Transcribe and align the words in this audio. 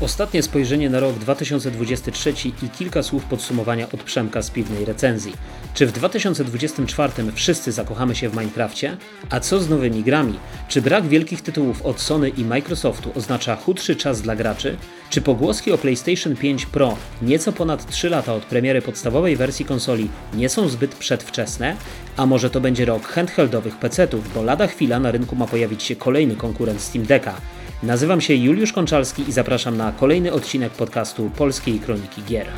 Ostatnie 0.00 0.42
spojrzenie 0.42 0.90
na 0.90 1.00
rok 1.00 1.14
2023 1.18 2.32
i 2.62 2.68
kilka 2.68 3.02
słów 3.02 3.24
podsumowania 3.24 3.86
od 3.92 4.02
Przemka 4.02 4.42
z 4.42 4.50
piwnej 4.50 4.84
recenzji. 4.84 5.32
Czy 5.74 5.86
w 5.86 5.92
2024 5.92 7.12
wszyscy 7.34 7.72
zakochamy 7.72 8.14
się 8.14 8.28
w 8.28 8.36
Minecrafcie? 8.36 8.96
A 9.30 9.40
co 9.40 9.60
z 9.60 9.68
nowymi 9.68 10.02
grami? 10.02 10.38
Czy 10.68 10.82
brak 10.82 11.08
wielkich 11.08 11.42
tytułów 11.42 11.82
od 11.82 12.00
Sony 12.00 12.28
i 12.28 12.44
Microsoftu 12.44 13.10
oznacza 13.14 13.56
chudszy 13.56 13.96
czas 13.96 14.22
dla 14.22 14.36
graczy? 14.36 14.76
Czy 15.10 15.20
pogłoski 15.20 15.72
o 15.72 15.78
PlayStation 15.78 16.36
5 16.36 16.66
Pro 16.66 16.96
nieco 17.22 17.52
ponad 17.52 17.90
3 17.90 18.10
lata 18.10 18.34
od 18.34 18.44
premiery 18.44 18.82
podstawowej 18.82 19.36
wersji 19.36 19.64
konsoli 19.64 20.08
nie 20.34 20.48
są 20.48 20.68
zbyt 20.68 20.94
przedwczesne? 20.94 21.76
A 22.16 22.26
może 22.26 22.50
to 22.50 22.60
będzie 22.60 22.84
rok 22.84 23.02
handheldowych 23.08 23.76
PC-ów, 23.76 24.34
bo 24.34 24.42
lada 24.42 24.66
chwila 24.66 25.00
na 25.00 25.10
rynku 25.10 25.36
ma 25.36 25.46
pojawić 25.46 25.82
się 25.82 25.96
kolejny 25.96 26.36
konkurent 26.36 26.80
Steam 26.80 27.06
Decka. 27.06 27.59
Nazywam 27.82 28.20
się 28.20 28.34
Juliusz 28.34 28.72
Konczalski 28.72 29.28
i 29.28 29.32
zapraszam 29.32 29.76
na 29.76 29.92
kolejny 29.92 30.32
odcinek 30.32 30.72
podcastu 30.72 31.30
Polskiej 31.30 31.78
Kroniki 31.78 32.22
Gier. 32.22 32.48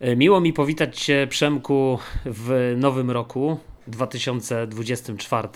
E, 0.00 0.16
miło 0.16 0.40
mi 0.40 0.52
powitać 0.52 1.04
Cię, 1.04 1.26
Przemku, 1.30 1.98
w 2.24 2.74
nowym 2.76 3.10
roku 3.10 3.58
2024. 3.86 5.48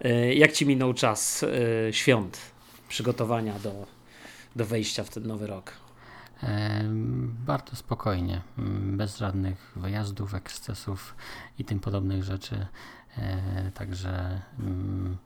E, 0.00 0.34
jak 0.34 0.52
Ci 0.52 0.66
minął 0.66 0.94
czas 0.94 1.42
e, 1.88 1.92
świąt, 1.92 2.38
przygotowania 2.88 3.58
do, 3.58 3.72
do 4.56 4.64
wejścia 4.64 5.04
w 5.04 5.10
ten 5.10 5.26
nowy 5.26 5.46
rok? 5.46 5.72
Bardzo 7.46 7.76
spokojnie, 7.76 8.40
bez 8.82 9.18
żadnych 9.18 9.72
wyjazdów, 9.76 10.34
ekscesów 10.34 11.14
i 11.58 11.64
tym 11.64 11.80
podobnych 11.80 12.24
rzeczy. 12.24 12.66
E, 13.18 13.70
także 13.74 14.40
mm, 14.58 15.16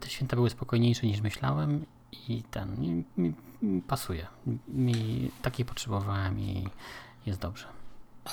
te 0.00 0.08
święta 0.08 0.36
były 0.36 0.50
spokojniejsze 0.50 1.06
niż 1.06 1.20
myślałem 1.20 1.86
i 2.28 2.42
ten 2.42 2.80
mi, 2.80 3.04
mi 3.62 3.82
pasuje. 3.82 4.26
Mi 4.68 5.30
takiej 5.42 5.66
potrzebowałem 5.66 6.40
i 6.40 6.68
jest 7.26 7.40
dobrze. 7.40 7.75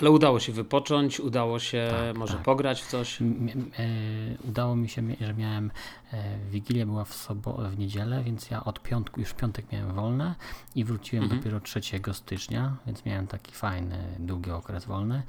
Ale 0.02 0.12
udało 0.12 0.40
się 0.40 0.52
wypocząć, 0.52 1.20
udało 1.20 1.60
się 1.60 1.88
tak, 1.92 2.18
może 2.18 2.34
tak. 2.34 2.44
pograć 2.44 2.82
w 2.82 2.88
coś? 2.88 3.22
E, 3.22 3.26
udało 4.44 4.76
mi 4.76 4.90
się, 4.90 5.02
że 5.22 5.34
miałem, 5.34 5.72
e, 6.14 6.38
Wigilia 6.52 6.86
była 6.86 7.06
w, 7.06 7.14
sobo- 7.14 7.70
w 7.70 7.78
niedzielę, 7.78 8.24
więc 8.24 8.52
ja 8.52 8.64
od 8.64 8.82
piątku, 8.82 9.20
już 9.20 9.30
w 9.30 9.36
piątek 9.36 9.72
miałem 9.72 9.94
wolne 9.94 10.36
i 10.76 10.84
wróciłem 10.84 11.24
mhm. 11.24 11.42
dopiero 11.42 11.60
3 11.60 11.82
stycznia, 12.14 12.76
więc 12.86 13.06
miałem 13.06 13.28
taki 13.28 13.52
fajny, 13.52 13.98
długi 14.20 14.52
okres 14.52 14.86
wolny. 14.86 15.24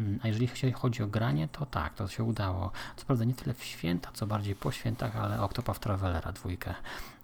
Mm, 0.00 0.20
a 0.22 0.28
jeżeli 0.28 0.72
chodzi 0.72 1.02
o 1.02 1.06
granie, 1.06 1.48
to 1.52 1.66
tak, 1.66 1.94
to 1.94 2.08
się 2.08 2.24
udało. 2.24 2.72
Co 2.96 3.06
prawda 3.06 3.24
nie 3.24 3.34
tyle 3.34 3.54
w 3.54 3.64
święta, 3.64 4.10
co 4.14 4.26
bardziej 4.26 4.54
po 4.54 4.72
świętach, 4.72 5.16
ale 5.16 5.42
Octopath 5.42 5.80
Travelera 5.80 6.32
dwójkę 6.32 6.74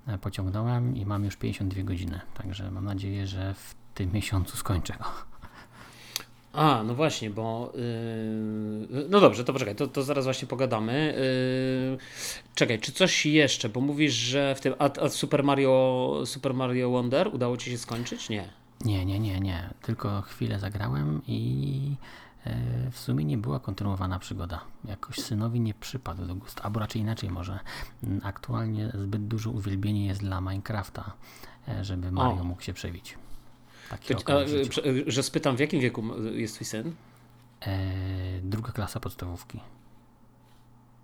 e, 0.06 0.19
pociągnąłem 0.19 0.97
i 0.97 1.06
mam 1.06 1.25
już 1.25 1.36
52 1.36 1.83
godziny, 1.83 2.20
także 2.34 2.70
mam 2.70 2.84
nadzieję, 2.84 3.27
że 3.27 3.55
w 3.55 3.75
tym 3.94 4.12
miesiącu 4.12 4.56
skończę 4.56 4.94
go. 4.98 5.36
A, 6.57 6.83
no 6.83 6.95
właśnie, 6.95 7.31
bo. 7.31 7.73
Yy, 8.91 9.07
no 9.09 9.21
dobrze, 9.21 9.45
to 9.45 9.53
poczekaj, 9.53 9.75
to, 9.75 9.87
to 9.87 10.03
zaraz 10.03 10.25
właśnie 10.25 10.49
pogadamy. 10.49 11.15
Yy, 11.91 11.99
czekaj, 12.55 12.81
czy 12.81 12.93
coś 12.93 13.27
jeszcze? 13.27 13.69
Bo 13.69 13.81
mówisz, 13.81 14.15
że 14.15 14.55
w 14.55 14.61
tym. 14.61 14.75
A, 14.79 14.91
a 15.01 15.09
Super 15.09 15.45
Mario 15.45 16.23
Super 16.25 16.55
Mario 16.55 16.91
Wonder 16.91 17.29
udało 17.34 17.57
ci 17.57 17.71
się 17.71 17.79
skończyć? 17.79 18.29
Nie. 18.29 18.49
Nie, 18.84 19.05
nie, 19.05 19.19
nie, 19.19 19.41
nie. 19.41 19.71
Tylko 19.83 20.23
chwilę 20.23 20.59
zagrałem 20.59 21.23
i 21.27 21.97
yy, 22.47 22.53
w 22.91 22.99
sumie 22.99 23.25
nie 23.25 23.39
była 23.39 23.61
kontynuowana 23.61 24.19
przygoda. 24.19 24.61
Jakoś 24.84 25.17
synowi 25.17 25.61
nie 25.61 25.75
przypadł 25.75 26.27
do 26.27 26.34
gustu, 26.34 26.62
albo 26.65 26.81
raczej 26.81 27.03
inaczej 27.03 27.31
może. 27.31 27.59
Aktualnie 28.22 28.93
zbyt 28.95 29.27
dużo 29.27 29.50
uwielbienie 29.50 30.06
jest 30.06 30.21
dla 30.21 30.41
Minecrafta, 30.41 31.12
e, 31.69 31.84
żeby 31.84 32.12
Mario 32.12 32.41
o. 32.41 32.45
mógł 32.45 32.62
się 32.62 32.72
przebić. 32.72 33.19
Taki 33.91 34.14
to, 34.14 34.41
a, 34.41 34.44
że 35.06 35.22
spytam, 35.22 35.56
w 35.56 35.60
jakim 35.60 35.80
wieku 35.80 36.04
jest 36.32 36.54
twój 36.54 36.66
syn? 36.66 36.94
E, 37.60 38.41
druga 38.42 38.72
klasa 38.72 39.00
podstawówki. 39.00 39.60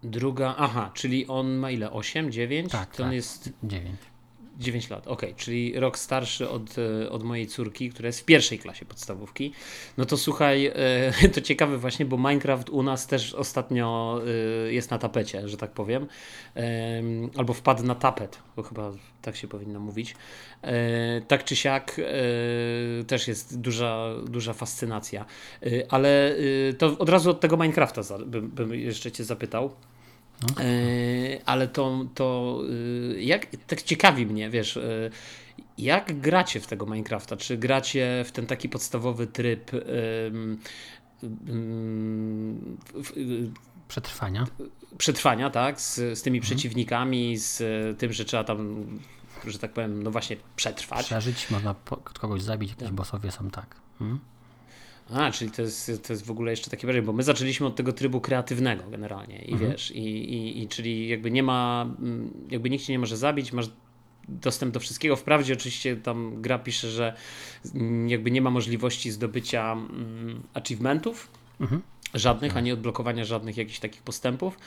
Druga, 0.02 0.54
aha, 0.58 0.90
czyli 0.94 1.26
on 1.26 1.56
ma 1.56 1.70
ile? 1.70 1.90
8, 1.90 2.32
9? 2.32 2.72
Tak, 2.72 2.96
to 2.96 3.02
tak, 3.02 3.12
jest 3.12 3.52
9. 3.62 3.96
9 4.58 4.90
lat, 4.90 5.08
ok, 5.08 5.22
czyli 5.36 5.80
rok 5.80 5.98
starszy 5.98 6.48
od, 6.48 6.76
e, 6.78 7.10
od 7.10 7.22
mojej 7.22 7.46
córki, 7.46 7.90
która 7.90 8.06
jest 8.06 8.20
w 8.20 8.24
pierwszej 8.24 8.58
klasie 8.58 8.84
podstawówki. 8.84 9.52
No 9.98 10.04
to 10.04 10.16
słuchaj, 10.16 10.66
e, 10.66 11.28
to 11.34 11.40
ciekawe 11.40 11.78
właśnie, 11.78 12.06
bo 12.06 12.16
Minecraft 12.16 12.70
u 12.70 12.82
nas 12.82 13.06
też 13.06 13.34
ostatnio 13.34 14.20
e, 14.66 14.72
jest 14.72 14.90
na 14.90 14.98
tapecie, 14.98 15.48
że 15.48 15.56
tak 15.56 15.70
powiem. 15.70 16.06
Albo 17.36 17.52
wpadł 17.52 17.82
na 17.82 17.94
tapet, 17.94 18.38
bo 18.56 18.62
chyba 18.62 18.92
tak 19.22 19.36
się 19.36 19.48
powinno 19.48 19.80
mówić. 19.80 20.14
Tak 21.28 21.44
czy 21.44 21.56
siak 21.56 22.00
też 23.06 23.28
jest 23.28 23.60
duża, 23.60 24.08
duża 24.26 24.52
fascynacja. 24.52 25.24
Ale 25.88 26.36
to 26.78 26.98
od 26.98 27.08
razu 27.08 27.30
od 27.30 27.40
tego 27.40 27.56
Minecrafta 27.56 28.02
bym, 28.26 28.48
bym 28.48 28.74
jeszcze 28.74 29.12
Cię 29.12 29.24
zapytał. 29.24 29.70
Okay. 30.50 30.66
E, 30.66 31.40
ale 31.46 31.68
to, 31.68 32.04
to 32.14 32.58
e, 33.14 33.22
jak, 33.22 33.46
tak 33.66 33.82
ciekawi 33.82 34.26
mnie, 34.26 34.50
wiesz, 34.50 34.76
e, 34.76 35.10
jak 35.78 36.20
gracie 36.20 36.60
w 36.60 36.66
tego 36.66 36.86
Minecrafta? 36.86 37.36
Czy 37.36 37.56
gracie 37.56 38.24
w 38.26 38.32
ten 38.32 38.46
taki 38.46 38.68
podstawowy 38.68 39.26
tryb 39.26 39.70
przetrwania? 43.88 44.46
Przetrwania, 44.98 45.50
tak, 45.50 45.80
z, 45.80 45.94
z 45.94 46.22
tymi 46.22 46.38
mhm. 46.38 46.42
przeciwnikami, 46.42 47.36
z 47.36 47.62
tym, 47.98 48.12
że 48.12 48.24
trzeba 48.24 48.44
tam, 48.44 48.86
że 49.46 49.58
tak 49.58 49.72
powiem, 49.72 50.02
no 50.02 50.10
właśnie 50.10 50.36
przetrwać. 50.56 51.06
Przeżyć, 51.06 51.50
można 51.50 51.74
kogoś 52.20 52.42
zabić, 52.42 52.70
jakieś 52.70 52.86
tak. 52.86 52.94
bossowie 52.94 53.30
są 53.30 53.50
tak. 53.50 53.76
Hmm? 53.98 54.31
A, 55.10 55.30
czyli 55.30 55.50
to 55.50 55.62
jest, 55.62 56.06
to 56.06 56.12
jest 56.12 56.26
w 56.26 56.30
ogóle 56.30 56.50
jeszcze 56.50 56.70
takie 56.70 56.86
wrażenie, 56.86 57.06
bo 57.06 57.12
my 57.12 57.22
zaczęliśmy 57.22 57.66
od 57.66 57.76
tego 57.76 57.92
trybu 57.92 58.20
kreatywnego 58.20 58.90
generalnie 58.90 59.42
i 59.42 59.52
mhm. 59.52 59.70
wiesz, 59.70 59.90
i, 59.90 60.34
i, 60.34 60.62
i 60.62 60.68
czyli 60.68 61.08
jakby 61.08 61.30
nie 61.30 61.42
ma, 61.42 61.86
mm, 61.98 62.30
jakby 62.50 62.70
nikt 62.70 62.84
cię 62.84 62.92
nie 62.92 62.98
może 62.98 63.16
zabić, 63.16 63.52
masz 63.52 63.68
dostęp 64.28 64.74
do 64.74 64.80
wszystkiego. 64.80 65.16
Wprawdzie 65.16 65.52
oczywiście 65.52 65.96
tam 65.96 66.42
gra 66.42 66.58
pisze, 66.58 66.90
że 66.90 67.16
jakby 68.06 68.30
nie 68.30 68.42
ma 68.42 68.50
możliwości 68.50 69.10
zdobycia 69.10 69.72
mm, 69.72 70.42
achievementów, 70.54 71.28
mhm. 71.60 71.82
żadnych, 72.14 72.56
ani 72.56 72.72
odblokowania 72.72 73.24
żadnych 73.24 73.56
jakichś 73.56 73.78
takich 73.78 74.02
postępów. 74.02 74.58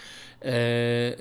E, 0.42 0.54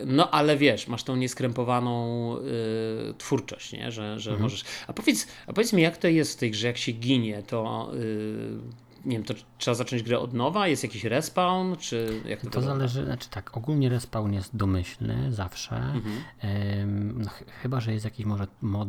no 0.07 0.31
ale 0.31 0.57
wiesz, 0.57 0.89
masz 0.89 1.03
tą 1.03 1.17
nieskrępowaną 1.17 2.37
y, 2.39 3.15
twórczość, 3.19 3.73
nie? 3.73 3.93
że, 3.93 4.21
że 4.21 4.31
mhm. 4.31 4.43
możesz. 4.43 4.65
A 4.87 4.93
powiedz, 4.93 5.27
a 5.47 5.53
powiedz 5.53 5.73
mi, 5.73 5.83
jak 5.83 5.97
to 5.97 6.09
jest 6.09 6.33
w 6.33 6.37
tej 6.37 6.51
grze, 6.51 6.67
jak 6.67 6.79
się 6.79 6.93
ginie, 6.93 7.43
to 7.43 7.91
y, 7.95 8.84
nie 9.05 9.17
wiem, 9.17 9.25
to 9.25 9.35
trzeba 9.59 9.75
zacząć 9.75 10.03
grę 10.03 10.19
od 10.19 10.35
nowa? 10.35 10.69
Jest 10.69 10.83
jakiś 10.83 11.05
respawn, 11.05 11.77
czy 11.77 12.21
jak 12.25 12.41
to 12.41 12.51
To 12.51 12.61
zależy, 12.61 13.05
znaczy 13.05 13.29
tak, 13.31 13.57
ogólnie 13.57 13.89
respawn 13.89 14.33
jest 14.33 14.57
domyślny 14.57 15.33
zawsze, 15.33 15.77
mhm. 15.77 17.23
no, 17.23 17.31
ch 17.31 17.43
chyba, 17.63 17.81
że 17.81 17.93
jest 17.93 18.05
jakiś 18.05 18.27
może 18.27 18.47
mod, 18.63 18.89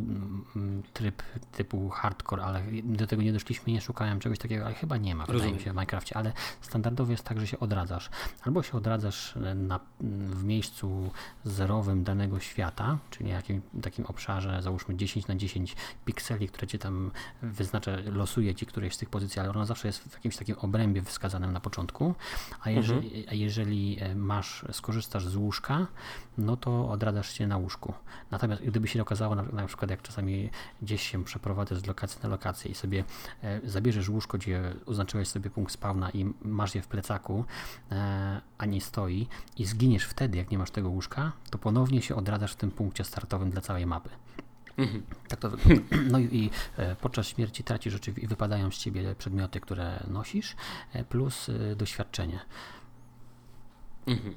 tryb 0.92 1.22
typu 1.52 1.88
hardcore, 1.88 2.44
ale 2.44 2.62
do 2.84 3.06
tego 3.06 3.22
nie 3.22 3.32
doszliśmy, 3.32 3.72
nie 3.72 3.80
szukałem 3.80 4.20
czegoś 4.20 4.38
takiego, 4.38 4.64
ale 4.66 4.74
chyba 4.74 4.96
nie 4.96 5.14
ma, 5.14 5.26
Rozumiem. 5.26 5.40
wydaje 5.40 5.58
mi 5.58 5.64
się, 5.64 5.70
w 5.70 5.74
Minecrafcie, 5.74 6.16
ale 6.16 6.32
standardowo 6.60 7.12
jest 7.12 7.24
tak, 7.24 7.40
że 7.40 7.46
się 7.46 7.58
odradzasz. 7.58 8.10
Albo 8.42 8.62
się 8.62 8.72
odradzasz 8.72 9.34
na, 9.54 9.80
w 10.30 10.44
miejscu 10.44 11.10
zerowym 11.44 12.04
danego 12.04 12.40
świata, 12.40 12.98
czyli 13.10 13.30
jakim 13.30 13.62
takim 13.82 14.06
obszarze, 14.06 14.62
załóżmy 14.62 14.96
10 14.96 15.26
na 15.26 15.34
10 15.34 15.76
pikseli, 16.04 16.48
które 16.48 16.66
cię 16.66 16.78
tam 16.78 17.10
wyznacza, 17.42 17.92
losuje 18.12 18.54
ci 18.54 18.66
któreś 18.66 18.94
z 18.94 18.98
tych 18.98 19.10
pozycji, 19.10 19.40
ale 19.40 19.50
ona 19.50 19.64
zawsze 19.64 19.88
jest 19.88 20.05
w 20.08 20.14
jakimś 20.14 20.36
takim 20.36 20.56
obrębie 20.58 21.02
wskazanym 21.02 21.52
na 21.52 21.60
początku, 21.60 22.14
a 22.60 22.70
jeżeli, 22.70 23.06
mhm. 23.06 23.24
a 23.28 23.34
jeżeli 23.34 23.98
e, 24.00 24.14
masz, 24.14 24.64
skorzystasz 24.72 25.26
z 25.26 25.36
łóżka, 25.36 25.86
no 26.38 26.56
to 26.56 26.90
odradzasz 26.90 27.32
się 27.32 27.46
na 27.46 27.56
łóżku. 27.56 27.94
Natomiast 28.30 28.62
gdyby 28.62 28.88
się 28.88 29.02
okazało, 29.02 29.34
na, 29.34 29.42
na 29.42 29.66
przykład 29.66 29.90
jak 29.90 30.02
czasami 30.02 30.50
gdzieś 30.82 31.10
się 31.10 31.24
przeprowadzasz 31.24 31.78
z 31.78 31.86
lokacji 31.86 32.20
na 32.22 32.28
lokację 32.28 32.70
i 32.70 32.74
sobie 32.74 33.04
e, 33.42 33.60
zabierzesz 33.64 34.08
łóżko, 34.08 34.38
gdzie 34.38 34.74
oznaczyłeś 34.86 35.28
sobie 35.28 35.50
punkt 35.50 35.72
spawna 35.72 36.10
i 36.10 36.32
masz 36.42 36.74
je 36.74 36.82
w 36.82 36.88
plecaku, 36.88 37.44
e, 37.90 38.40
a 38.58 38.66
nie 38.66 38.80
stoi 38.80 39.26
i 39.56 39.64
zginiesz 39.64 40.04
wtedy, 40.04 40.38
jak 40.38 40.50
nie 40.50 40.58
masz 40.58 40.70
tego 40.70 40.90
łóżka, 40.90 41.32
to 41.50 41.58
ponownie 41.58 42.02
się 42.02 42.16
odradzasz 42.16 42.52
w 42.52 42.56
tym 42.56 42.70
punkcie 42.70 43.04
startowym 43.04 43.50
dla 43.50 43.60
całej 43.60 43.86
mapy. 43.86 44.10
Mhm. 44.78 45.02
Tak 45.28 45.40
to 45.40 45.50
wygląda. 45.50 45.96
No 46.12 46.18
i, 46.18 46.50
e, 46.76 46.96
podczas 46.96 47.28
śmierci 47.28 47.64
tracisz 47.64 47.92
rzeczywiście, 47.92 48.28
wypadają 48.28 48.70
z 48.70 48.78
ciebie 48.78 49.14
przedmioty, 49.18 49.60
które 49.60 50.04
nosisz, 50.08 50.56
e, 50.92 51.04
plus 51.04 51.48
e, 51.48 51.76
doświadczenie. 51.76 52.40
Mhm. 54.06 54.34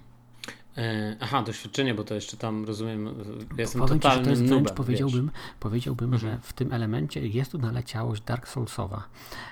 Aha, 1.20 1.44
doświadczenie, 1.44 1.94
bo 1.94 2.04
to 2.04 2.16
jeszcze 2.16 2.38
tam 2.38 2.66
rozumiem, 2.66 3.06
ja 3.06 3.14
jestem 3.58 3.82
Powiem 3.82 4.00
totalnym 4.00 4.26
ci, 4.26 4.30
że 4.30 4.36
to 4.36 4.56
jest 4.56 4.64
wręcz, 4.64 4.72
powiedziałbym, 4.78 5.26
wiesz. 5.26 5.54
powiedziałbym 5.60 6.14
Mhm. 6.14 6.32
że 6.34 6.40
w 6.42 6.54
tym 6.54 6.74
elemencie 6.74 7.28
jest 7.28 7.52
tu 7.52 7.58
naleciałość 7.58 8.22
Dark 8.22 8.48
Soulsowa, 8.48 9.04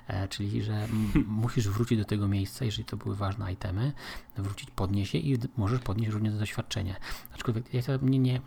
e, 0.08 0.28
czyli 0.28 0.64
że 0.64 0.88
musisz 1.44 1.70
wrócić 1.70 1.98
do 1.98 2.06
tego 2.06 2.28
miejsca, 2.28 2.66
jeżeli 2.66 2.86
to 2.86 2.98
były 2.98 3.16
ważne 3.16 3.54
itemy, 3.54 3.92
wrócić, 4.38 4.72
podnieść 4.72 5.14
je 5.14 5.20
i 5.20 5.38
możesz 5.58 5.80
podnieść 5.80 6.12
również 6.12 6.34
doświadczenie. 6.34 6.96
Aczkolwiek 7.34 7.74
ja 7.74 7.82
to 7.82 7.98
nie 8.02 8.20
nie 8.20 8.42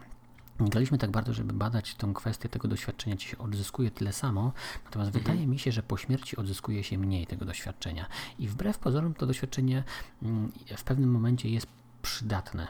graliśmy 0.68 0.98
tak 0.98 1.10
bardzo, 1.10 1.32
żeby 1.32 1.52
badać 1.52 1.94
tą 1.94 2.14
kwestię 2.14 2.48
tego 2.48 2.68
doświadczenia, 2.68 3.16
czy 3.16 3.28
się 3.28 3.38
odzyskuje 3.38 3.90
tyle 3.90 4.12
samo, 4.12 4.52
natomiast 4.84 5.10
wydaje 5.10 5.46
mi 5.46 5.58
się, 5.58 5.72
że 5.72 5.82
po 5.82 5.96
śmierci 5.96 6.36
odzyskuje 6.36 6.84
się 6.84 6.98
mniej 6.98 7.26
tego 7.26 7.44
doświadczenia. 7.44 8.06
I 8.38 8.48
wbrew 8.48 8.78
pozorom 8.78 9.14
to 9.14 9.26
doświadczenie 9.26 9.84
mm, 10.22 10.52
w 10.76 10.84
pewnym 10.84 11.10
momencie 11.10 11.50
jest 11.50 11.66
przydatne, 12.02 12.66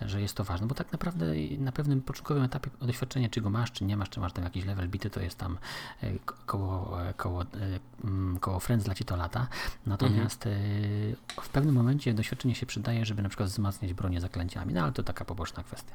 że 0.00 0.20
jest 0.20 0.36
to 0.36 0.44
ważne, 0.44 0.66
bo 0.66 0.74
tak 0.74 0.92
naprawdę 0.92 1.26
na 1.58 1.72
pewnym 1.72 2.02
początkowym 2.02 2.42
etapie 2.42 2.70
doświadczenia, 2.80 3.28
czy 3.28 3.40
go 3.40 3.50
masz, 3.50 3.72
czy 3.72 3.84
nie 3.84 3.96
masz, 3.96 4.10
czy 4.10 4.20
masz 4.20 4.32
tam 4.32 4.44
jakiś 4.44 4.64
level 4.64 4.88
bity, 4.88 5.10
to 5.10 5.20
jest 5.20 5.38
tam 5.38 5.58
e, 6.02 6.18
ko- 6.18 6.34
koło, 6.46 7.02
e, 7.08 7.14
koło, 7.14 7.42
e, 7.42 7.46
mm, 8.04 8.38
koło 8.38 8.60
Friends 8.60 8.84
dla 8.84 8.94
ci 8.94 9.04
to 9.04 9.16
lata, 9.16 9.46
natomiast 9.86 10.46
e, 10.46 10.50
w 11.42 11.48
pewnym 11.48 11.74
momencie 11.74 12.14
doświadczenie 12.14 12.54
się 12.54 12.66
przydaje, 12.66 13.04
żeby 13.04 13.22
na 13.22 13.28
przykład 13.28 13.48
wzmacniać 13.48 13.94
bronię 13.94 14.20
zaklęciami, 14.20 14.74
no 14.74 14.82
ale 14.82 14.92
to 14.92 15.02
taka 15.02 15.24
poboczna 15.24 15.62
kwestia. 15.62 15.94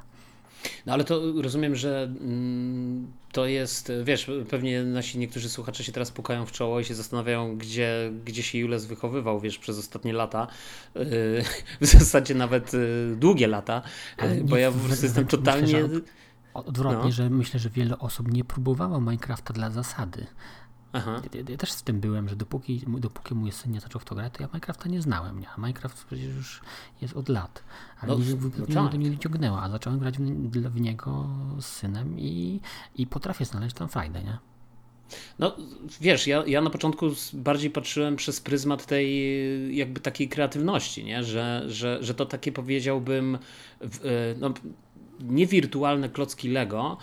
No 0.86 0.94
ale 0.94 1.04
to 1.04 1.42
rozumiem, 1.42 1.75
że 1.75 2.04
mm, 2.04 3.07
to 3.31 3.45
jest, 3.45 3.92
wiesz, 4.04 4.31
pewnie 4.50 4.83
nasi 4.83 5.19
niektórzy 5.19 5.50
słuchacze 5.50 5.83
się 5.83 5.92
teraz 5.92 6.12
pukają 6.12 6.45
w 6.45 6.51
czoło 6.51 6.80
i 6.80 6.86
się 6.86 6.95
zastanawiają, 6.95 7.57
gdzie, 7.57 8.12
gdzie 8.25 8.44
się 8.44 8.57
Jules 8.57 8.86
wychowywał, 8.86 9.39
wiesz, 9.39 9.57
przez 9.57 9.80
ostatnie 9.80 10.13
lata. 10.13 10.48
Yy, 10.95 11.04
w 11.81 11.86
zasadzie 11.86 12.36
nawet 12.36 12.74
yy, 12.74 13.15
długie 13.19 13.48
lata, 13.48 13.81
Ale 14.18 14.36
bo 14.36 14.57
ja 14.57 14.71
po 14.71 14.77
prostu 14.77 15.06
jestem 15.06 15.24
myślę, 15.24 15.38
totalnie... 15.38 15.68
że 15.68 15.89
Odwrotnie, 16.54 17.03
No. 17.03 17.12
że 17.12 17.30
myślę, 17.30 17.60
że 17.60 17.69
wiele 17.69 18.00
osób 18.00 18.31
nie 18.31 18.44
próbowało 18.44 19.01
Minecrafta 19.01 19.53
dla 19.53 19.69
zasady. 19.69 20.27
Ja, 21.34 21.42
ja 21.50 21.58
też 21.58 21.72
z 21.72 21.84
tym 21.84 22.00
byłem, 22.00 22.30
że 22.30 22.36
dopóki, 22.36 22.82
dopóki 22.88 23.36
mój 23.36 23.52
syn 23.52 23.72
nie 23.72 23.80
zaczął 23.80 24.02
w 24.02 24.06
to 24.06 24.16
grać, 24.16 24.34
to 24.34 24.44
ja 24.44 24.48
Minecrafta 24.48 24.90
nie 24.90 25.02
znałem. 25.02 25.40
Nie? 25.40 25.50
A 25.50 25.58
Minecraft 25.58 26.06
przecież 26.06 26.36
już 26.36 26.62
jest 27.02 27.18
od 27.18 27.30
lat. 27.30 27.64
Ale 28.02 28.12
No, 28.12 28.18
mnie, 28.18 28.34
no 28.68 28.84
mnie 28.84 28.92
tak. 28.92 29.00
nie 29.00 29.18
ciągnęło, 29.18 29.62
a 29.62 29.70
zacząłem 29.70 30.00
grać 30.00 30.18
w, 30.18 30.70
w 30.70 30.82
niego 30.82 31.30
z 31.60 31.66
synem 31.66 32.20
i, 32.20 32.62
i 32.96 33.08
potrafię 33.08 33.46
znaleźć 33.46 33.76
tam 33.76 33.90
frajdę, 33.90 34.24
nie? 34.24 34.38
No 35.40 35.56
wiesz, 36.02 36.28
ja, 36.28 36.44
ja 36.48 36.62
na 36.62 36.70
początku 36.70 37.06
bardziej 37.34 37.70
patrzyłem 37.70 38.16
przez 38.16 38.42
pryzmat 38.42 38.86
tej 38.86 39.78
jakby 39.78 40.00
takiej 40.00 40.30
kreatywności, 40.30 41.04
nie? 41.04 41.24
Że, 41.24 41.64
że, 41.68 41.98
że 42.02 42.14
to 42.14 42.26
takie 42.26 42.52
powiedziałbym 42.52 43.38
w, 43.82 44.06
e, 44.06 44.10
no, 44.40 44.54
nie 45.20 45.48
wirtualne 45.48 46.10
klocki 46.10 46.50
Lego, 46.50 46.98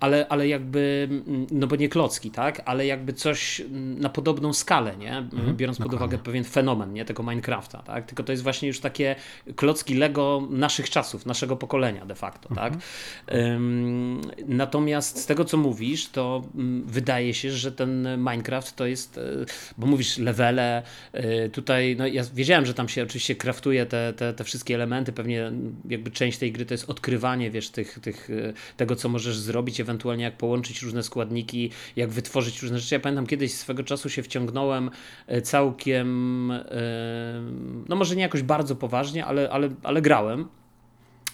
ale, 0.00 0.28
ale 0.28 0.48
jakby, 0.48 1.08
mm, 1.10 1.46
no 1.50 1.66
bo 1.66 1.76
nie 1.76 1.88
klocki, 1.88 2.30
tak? 2.30 2.62
Ale 2.64 2.86
jakby 2.86 3.12
coś 3.12 3.60
mm, 3.60 4.00
na 4.00 4.08
podobną 4.08 4.52
skalę, 4.52 4.96
nie? 4.96 5.28
Biorąc 5.52 5.78
pod 5.78 5.94
uwagę 5.94 6.18
pewien 6.18 6.44
fenomen, 6.44 6.92
nie? 6.92 7.04
Tego 7.04 7.22
Minecrafta, 7.22 7.78
tak? 7.82 8.06
Tylko 8.06 8.22
to 8.22 8.32
jest 8.32 8.42
właśnie 8.42 8.68
już 8.68 8.80
takie 8.80 9.16
klocki 9.56 9.94
Lego 9.94 10.48
naszych 10.50 10.90
czasów, 10.90 11.26
naszego 11.26 11.56
pokolenia 11.56 12.06
de 12.06 12.14
facto, 12.14 12.54
tak? 12.54 12.72
Ym, 13.34 14.20
natomiast 14.46 15.18
z 15.18 15.26
tego, 15.26 15.44
co 15.44 15.56
mówisz, 15.56 16.08
to 16.08 16.42
mm, 16.54 16.84
wydaje 16.86 17.34
się, 17.34 17.50
że 17.50 17.72
ten 17.72 18.08
Minecraft 18.18 18.76
to 18.76 18.86
jest, 18.86 19.18
e, 19.18 19.22
bo 19.78 19.86
mówisz 19.86 20.18
levele, 20.18 20.82
e, 21.12 21.48
tutaj, 21.48 21.96
no 21.98 22.06
ja 22.06 22.22
wiedziałem, 22.34 22.66
że 22.66 22.74
tam 22.74 22.88
się 22.88 23.02
oczywiście 23.02 23.36
kraftuje 23.36 23.86
te, 23.86 24.12
te, 24.12 24.34
te 24.34 24.44
wszystkie 24.44 24.74
elementy, 24.74 25.12
pewnie 25.12 25.52
jakby 25.88 26.10
część 26.10 26.38
tej 26.38 26.52
gry 26.52 26.66
to 26.66 26.74
jest 26.74 26.90
odkrywanie, 26.90 27.50
wiesz, 27.50 27.70
tych, 27.70 27.98
tych, 27.98 28.30
e, 28.30 28.52
tego, 28.76 28.96
co 28.96 29.05
możesz 29.08 29.38
zrobić, 29.38 29.80
ewentualnie 29.80 30.24
jak 30.24 30.36
połączyć 30.36 30.82
różne 30.82 31.02
składniki, 31.02 31.70
jak 31.96 32.10
wytworzyć 32.10 32.62
różne 32.62 32.78
rzeczy. 32.78 32.94
Ja 32.94 33.00
pamiętam 33.00 33.26
kiedyś 33.26 33.54
swego 33.54 33.82
czasu 33.82 34.08
się 34.10 34.22
wciągnąłem 34.22 34.90
e, 35.26 35.42
całkiem, 35.42 36.50
e, 36.50 36.62
no 37.88 37.96
może 37.96 38.16
nie 38.16 38.22
jakoś 38.22 38.42
bardzo 38.42 38.76
poważnie, 38.76 39.26
ale, 39.26 39.50
ale, 39.50 39.70
ale 39.82 40.02
grałem. 40.02 40.48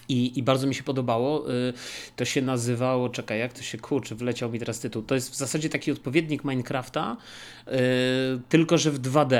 I, 0.09 0.39
I 0.39 0.43
bardzo 0.43 0.67
mi 0.67 0.75
się 0.75 0.83
podobało. 0.83 1.51
Y, 1.53 1.73
To 2.15 2.25
się 2.25 2.41
nazywało, 2.41 3.09
czekaj, 3.09 3.39
jak 3.39 3.53
to 3.53 3.61
się 3.61 3.77
kurczy, 3.77 4.15
wleciał 4.15 4.51
mi 4.51 4.59
teraz 4.59 4.79
tytuł. 4.79 5.03
To 5.03 5.15
jest 5.15 5.31
w 5.31 5.35
zasadzie 5.35 5.69
taki 5.69 5.91
odpowiednik 5.91 6.43
Minecrafta, 6.43 7.17
y, 7.67 7.71
tylko 8.49 8.77
że 8.77 8.91
w 8.91 8.99
2D. 9.01 9.33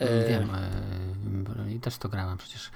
Y, 0.00 0.06
Wiem, 0.28 0.48
e, 1.66 1.72
i 1.74 1.80
też 1.80 1.98
to 1.98 2.08
grałem 2.08 2.38
przecież. 2.38 2.70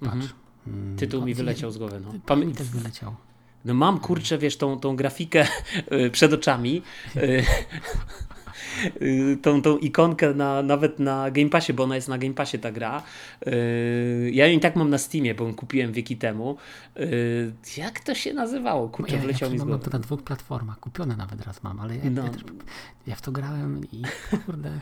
Patrz. 0.00 0.26
Mm, 0.66 0.96
Tytuł 0.96 1.24
mi 1.26 1.32
o, 1.32 1.36
wyleciał 1.36 1.70
z 1.70 1.78
głowy. 1.78 2.00
No. 2.00 2.12
Mi 2.12 2.20
Pamię- 2.20 2.54
też 2.54 2.68
wyleciał. 2.68 3.14
No 3.64 3.74
mam 3.74 4.00
kurczę, 4.00 4.38
wiesz, 4.38 4.56
tą, 4.56 4.80
tą 4.80 4.96
grafikę 4.96 5.46
y, 6.06 6.10
przed 6.10 6.32
oczami. 6.32 6.82
y, 7.16 7.20
y, 9.02 9.38
Tą, 9.42 9.62
tą 9.62 9.78
ikonkę 9.78 10.34
na, 10.34 10.62
nawet 10.62 10.98
na 10.98 11.30
Game 11.30 11.48
Passie, 11.50 11.72
bo 11.72 11.82
ona 11.84 11.94
jest 11.94 12.08
na 12.08 12.18
Game 12.18 12.34
Passie 12.34 12.58
ta 12.58 12.72
gra. 12.72 13.02
Ja 14.32 14.46
ją 14.46 14.56
i 14.58 14.60
tak 14.60 14.76
mam 14.76 14.90
na 14.90 14.98
Steamie, 14.98 15.34
bo 15.34 15.44
ją 15.44 15.54
kupiłem 15.54 15.92
wieki 15.92 16.16
temu. 16.16 16.56
Jak 17.76 18.00
to 18.00 18.14
się 18.14 18.34
nazywało? 18.34 18.88
Kurczę, 18.88 19.12
Ja, 19.12 19.18
ja 19.18 19.24
wleciał 19.24 19.50
mi 19.50 19.56
z 19.58 19.60
mam 19.60 19.68
głowy. 19.68 19.84
to 19.84 19.90
na 19.90 19.98
dwóch 19.98 20.22
platformach, 20.22 20.80
kupione 20.80 21.16
nawet 21.16 21.46
raz 21.46 21.62
mam, 21.62 21.80
ale 21.80 21.96
ja, 21.96 22.02
No. 22.10 22.24
ja, 22.24 22.30
też, 22.30 22.42
ja 23.06 23.14
w 23.16 23.22
to 23.22 23.32
grałem 23.32 23.80
i 23.92 24.02
kurde, 24.46 24.70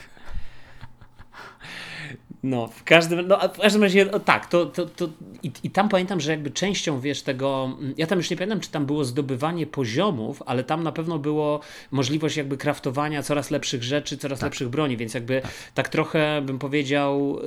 No, 2.43 2.69
w 2.69 2.85
każdym, 2.85 3.29
no, 3.29 3.49
w 3.49 3.61
każdym 3.61 3.83
razie, 3.83 4.13
o, 4.13 4.21
tak, 4.21 4.47
to, 4.47 4.67
to, 4.67 4.87
to 4.87 5.09
i, 5.43 5.53
i 5.63 5.71
tam 5.71 5.89
pamiętam, 5.89 6.21
że 6.21 6.31
jakby 6.31 6.51
częścią, 6.51 7.01
wiesz, 7.01 7.23
tego, 7.23 7.77
ja 7.97 8.07
tam 8.07 8.19
już 8.19 8.31
nie 8.31 8.37
pamiętam, 8.37 8.61
czy 8.61 8.71
tam 8.71 8.87
było 8.87 9.05
zdobywanie 9.05 9.67
poziomów, 9.67 10.43
ale 10.47 10.65
tam 10.65 10.83
na 10.83 10.93
pewno 10.93 11.19
było 11.19 11.61
możliwość 11.91 12.37
jakby 12.37 12.57
kraftowania 12.57 13.23
coraz 13.23 13.51
lepszych 13.51 13.83
rzeczy, 13.83 14.19
coraz 14.19 14.43
lepszych 14.43 14.69
broni, 14.69 14.97
więc 14.97 15.15
jakby 15.15 15.43
tak, 15.75 15.89
trochę 15.89 16.43
bym 16.47 16.59
powiedział, 16.59 17.39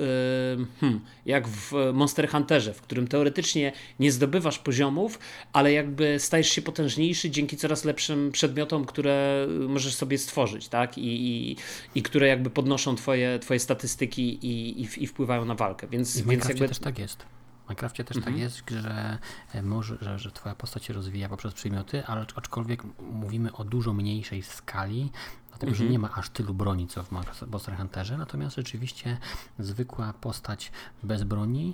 yy, 0.58 0.66
hmm, 0.80 1.00
jak 1.26 1.48
w 1.48 1.74
Monster 1.94 2.30
Hunterze, 2.30 2.74
w 2.74 2.82
którym 2.82 3.08
teoretycznie 3.08 3.72
nie 4.00 4.12
zdobywasz 4.12 4.60
poziomów, 4.60 5.20
ale 5.54 5.74
jakby 5.74 6.20
stajesz 6.20 6.50
się 6.50 6.62
potężniejszy 6.62 7.30
dzięki 7.30 7.58
coraz 7.58 7.86
lepszym 7.86 8.32
przedmiotom, 8.32 8.86
które 8.86 9.48
możesz 9.68 9.96
sobie 9.96 10.18
stworzyć, 10.18 10.68
tak, 10.68 10.98
i, 10.98 11.02
i, 11.02 11.56
i 11.96 12.02
które 12.02 12.28
jakby 12.28 12.50
podnoszą 12.50 12.96
twoje, 12.96 13.40
twoje 13.40 13.60
statystyki 13.60 14.40
i, 14.42 14.85
i, 14.86 15.04
i 15.04 15.08
wpływają 15.08 15.46
na 15.46 15.56
walkę, 15.56 15.88
więc, 15.88 16.16
I 16.16 16.24
w 16.24 16.26
Minecrafcie 16.26 16.54
jakby... 16.54 16.68
też 16.68 16.80
tak 16.80 17.00
jest. 17.00 17.24
W 17.66 17.70
Minecrafcie 17.70 18.04
też 18.04 18.18
Mhm. 18.18 18.34
tak 18.34 18.42
jest, 18.42 18.70
że, 18.70 19.18
e, 19.54 19.62
może, 19.62 19.98
że, 20.02 20.20
że 20.20 20.32
twoja 20.32 20.56
postać 20.56 20.86
się 20.86 20.94
rozwija 20.94 21.30
poprzez 21.30 21.54
przedmioty, 21.54 22.06
ale 22.06 22.26
aczkolwiek 22.36 22.84
mówimy 23.00 23.54
o 23.54 23.64
dużo 23.64 23.94
mniejszej 23.94 24.42
skali, 24.42 25.12
dlatego 25.50 25.72
Mhm. 25.72 25.88
że 25.88 25.92
nie 25.92 26.00
ma 26.00 26.12
aż 26.14 26.30
tylu 26.30 26.54
broni, 26.54 26.88
co 26.88 27.04
w 27.04 27.12
Monster 27.12 27.78
Hunterze, 27.78 28.18
natomiast 28.18 28.56
rzeczywiście 28.56 29.18
zwykła 29.60 30.14
postać 30.14 30.72
bez 31.04 31.24
broni 31.24 31.74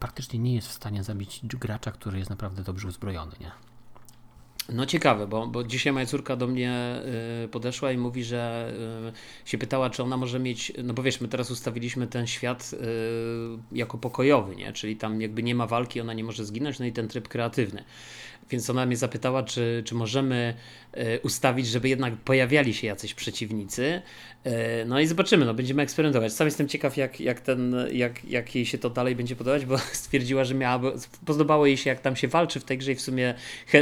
praktycznie 0.00 0.38
nie 0.38 0.54
jest 0.54 0.68
w 0.68 0.72
stanie 0.72 1.04
zabić 1.04 1.40
gracza, 1.44 1.92
który 1.92 2.18
jest 2.18 2.30
naprawdę 2.30 2.62
dobrze 2.62 2.88
uzbrojony, 2.88 3.32
nie? 3.40 3.50
No 4.72 4.86
ciekawe, 4.86 5.26
bo, 5.26 5.46
bo 5.46 5.64
dzisiaj 5.64 5.92
moja 5.92 6.06
córka 6.06 6.36
do 6.36 6.46
mnie 6.46 7.00
y, 7.44 7.48
podeszła 7.48 7.92
i 7.92 7.96
mówi, 7.96 8.24
że 8.24 8.72
y, 9.46 9.48
się 9.50 9.58
pytała, 9.58 9.90
czy 9.90 10.02
ona 10.02 10.16
może 10.16 10.38
mieć, 10.38 10.72
no 10.84 10.94
bo 10.94 11.02
wiesz, 11.02 11.20
my 11.20 11.28
teraz 11.28 11.50
ustawiliśmy 11.50 12.06
ten 12.06 12.26
świat 12.26 12.70
y, 12.72 12.76
jako 13.72 13.98
pokojowy, 13.98 14.56
nie? 14.56 14.72
Czyli 14.72 14.96
tam 14.96 15.20
jakby 15.20 15.42
nie 15.42 15.54
ma 15.54 15.66
walki, 15.66 16.00
ona 16.00 16.12
nie 16.12 16.24
może 16.24 16.44
zginąć, 16.44 16.78
no 16.78 16.86
i 16.86 16.92
ten 16.92 17.08
tryb 17.08 17.28
kreatywny. 17.28 17.84
Więc 18.50 18.70
ona 18.70 18.86
mnie 18.86 18.96
zapytała, 18.96 19.42
czy, 19.42 19.82
czy 19.86 19.94
możemy 19.94 20.54
y, 20.96 21.20
ustawić, 21.22 21.66
żeby 21.66 21.88
jednak 21.88 22.16
pojawiali 22.16 22.74
się 22.74 22.86
jacyś 22.86 23.14
przeciwnicy. 23.14 24.02
Y, 24.46 24.50
No 24.86 25.00
i 25.00 25.06
zobaczymy, 25.06 25.44
no 25.44 25.54
będziemy 25.54 25.82
eksperymentować. 25.82 26.32
Sam 26.32 26.46
jestem 26.46 26.68
ciekaw, 26.68 26.96
jak, 26.96 27.20
jak, 27.20 27.40
ten, 27.40 27.76
jak, 27.92 28.24
jak 28.24 28.54
jej 28.54 28.66
się 28.66 28.78
to 28.78 28.90
dalej 28.90 29.16
będzie 29.16 29.36
podobać, 29.36 29.66
bo 29.66 29.78
stwierdziła, 30.02 30.44
że 30.44 30.54
miała, 30.54 30.92
podobało 31.26 31.66
jej 31.66 31.76
się, 31.76 31.90
jak 31.90 32.00
tam 32.00 32.16
się 32.16 32.28
walczy 32.28 32.60
w 32.60 32.64
tej 32.64 32.78
grze 32.78 32.92
i 32.92 32.94
w 32.94 33.00
sumie, 33.00 33.34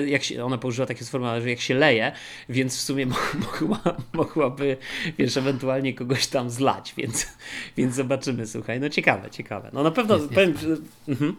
jak 0.07 0.23
się, 0.23 0.45
ona 0.45 0.59
użyła 0.65 0.87
takie 0.87 1.05
sformułowanie, 1.05 1.43
że 1.43 1.51
jak 1.51 1.61
się 1.61 1.75
leje, 1.75 2.13
więc 2.49 2.77
w 2.77 2.81
sumie 2.81 3.07
mo- 3.13 3.17
mogła, 3.61 3.97
mogłaby, 4.13 4.77
wiesz, 5.19 5.37
ewentualnie 5.37 5.95
kogoś 5.95 6.27
tam 6.27 6.51
zlać, 6.51 6.95
więc, 6.97 7.27
więc 7.77 7.95
zobaczymy, 7.95 8.47
słuchaj, 8.47 8.81
no 8.81 8.89
ciekawe, 8.89 9.31
ciekawe. 9.31 9.71
No 9.73 9.83
na 9.83 9.91
pewno, 9.91 10.19
powiem, 10.19 10.59
że, 10.59 10.77
mhm. 11.09 11.37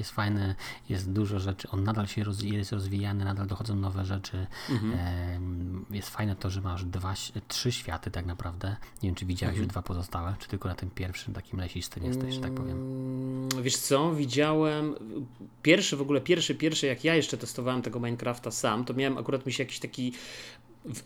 Jest 0.00 0.10
fajny, 0.10 0.54
jest 0.88 1.12
dużo 1.12 1.38
rzeczy, 1.38 1.68
on 1.70 1.84
nadal 1.84 2.06
się 2.06 2.24
rozwija, 2.24 2.58
jest 2.58 2.72
rozwijany, 2.72 3.24
nadal 3.24 3.46
dochodzą 3.46 3.76
nowe 3.76 4.04
rzeczy. 4.04 4.46
Em, 4.70 5.84
Jest 5.90 6.10
fajne 6.10 6.36
to, 6.36 6.50
że 6.50 6.60
masz 6.60 6.84
dwa, 6.84 7.14
trzy 7.48 7.72
światy 7.72 8.10
tak 8.10 8.26
naprawdę. 8.26 8.76
Nie 9.02 9.08
wiem, 9.08 9.14
czy 9.14 9.26
widziałeś 9.26 9.58
już 9.58 9.66
dwa 9.66 9.82
pozostałe, 9.82 10.34
czy 10.38 10.48
tylko 10.48 10.68
na 10.68 10.74
tym 10.74 10.90
pierwszym 10.90 11.34
takim 11.34 11.60
lesistym 11.60 12.04
jesteś, 12.04 12.34
że 12.34 12.40
tak 12.40 12.52
powiem. 12.54 12.76
Mm, 12.76 13.62
Wiesz 13.62 13.76
co, 13.76 14.14
widziałem 14.14 14.94
pierwszy 15.62 15.96
w 15.96 16.00
ogóle, 16.02 16.20
pierwszy, 16.20 16.54
pierwszy 16.54 16.86
jak 16.86 17.04
ja 17.04 17.14
jeszcze 17.14 17.36
testowałem 17.36 17.82
tego 17.82 18.00
Minecrafta 18.00 18.50
sam, 18.50 18.84
to 18.84 18.94
miałem 18.94 19.18
akurat 19.18 19.46
mi 19.46 19.52
się 19.52 19.62
jakiś 19.62 19.78
taki 19.78 20.12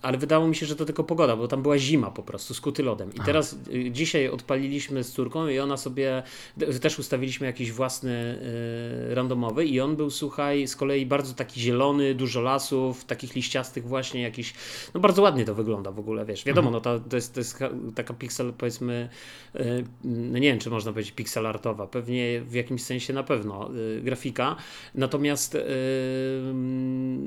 ale 0.02 0.18
wydało 0.18 0.48
mi 0.48 0.56
się, 0.56 0.66
że 0.66 0.76
to 0.76 0.84
tylko 0.84 1.04
pogoda, 1.04 1.36
bo 1.36 1.48
tam 1.48 1.62
była 1.62 1.78
zima 1.78 2.10
po 2.10 2.22
prostu, 2.22 2.54
skuty 2.54 2.82
lodem. 2.82 3.14
I 3.14 3.20
teraz 3.20 3.56
y, 3.74 3.90
dzisiaj 3.90 4.28
odpaliliśmy 4.28 5.04
z 5.04 5.12
córką 5.12 5.48
i 5.48 5.58
ona 5.58 5.76
sobie, 5.76 6.22
też 6.80 6.98
ustawiliśmy 6.98 7.46
jakiś 7.46 7.72
własny 7.72 8.38
y, 9.10 9.14
randomowy 9.14 9.64
i 9.64 9.80
on 9.80 9.96
był, 9.96 10.10
słuchaj, 10.10 10.66
z 10.66 10.76
kolei 10.76 11.06
bardzo 11.06 11.34
taki 11.34 11.60
zielony, 11.60 12.14
dużo 12.14 12.40
lasów, 12.40 13.04
takich 13.04 13.34
liściastych 13.34 13.88
właśnie, 13.88 14.22
jakiś, 14.22 14.54
no 14.94 15.00
bardzo 15.00 15.22
ładnie 15.22 15.44
to 15.44 15.54
wygląda 15.54 15.90
w 15.92 15.98
ogóle, 15.98 16.24
wiesz. 16.24 16.44
Wiadomo, 16.44 16.68
mhm. 16.68 16.72
no 16.72 17.00
to, 17.00 17.08
to, 17.10 17.16
jest, 17.16 17.34
to 17.34 17.40
jest 17.40 17.58
taka 17.94 18.14
pixel, 18.14 18.52
powiedzmy, 18.58 19.08
y, 19.56 19.84
no 20.04 20.38
nie 20.38 20.48
wiem, 20.48 20.58
czy 20.58 20.70
można 20.70 20.92
powiedzieć 20.92 21.12
pixel 21.12 21.46
artowa, 21.46 21.86
pewnie 21.86 22.40
w 22.40 22.54
jakimś 22.54 22.82
sensie 22.82 23.12
na 23.12 23.22
pewno 23.22 23.70
y, 23.74 24.02
grafika, 24.02 24.56
natomiast 24.94 25.56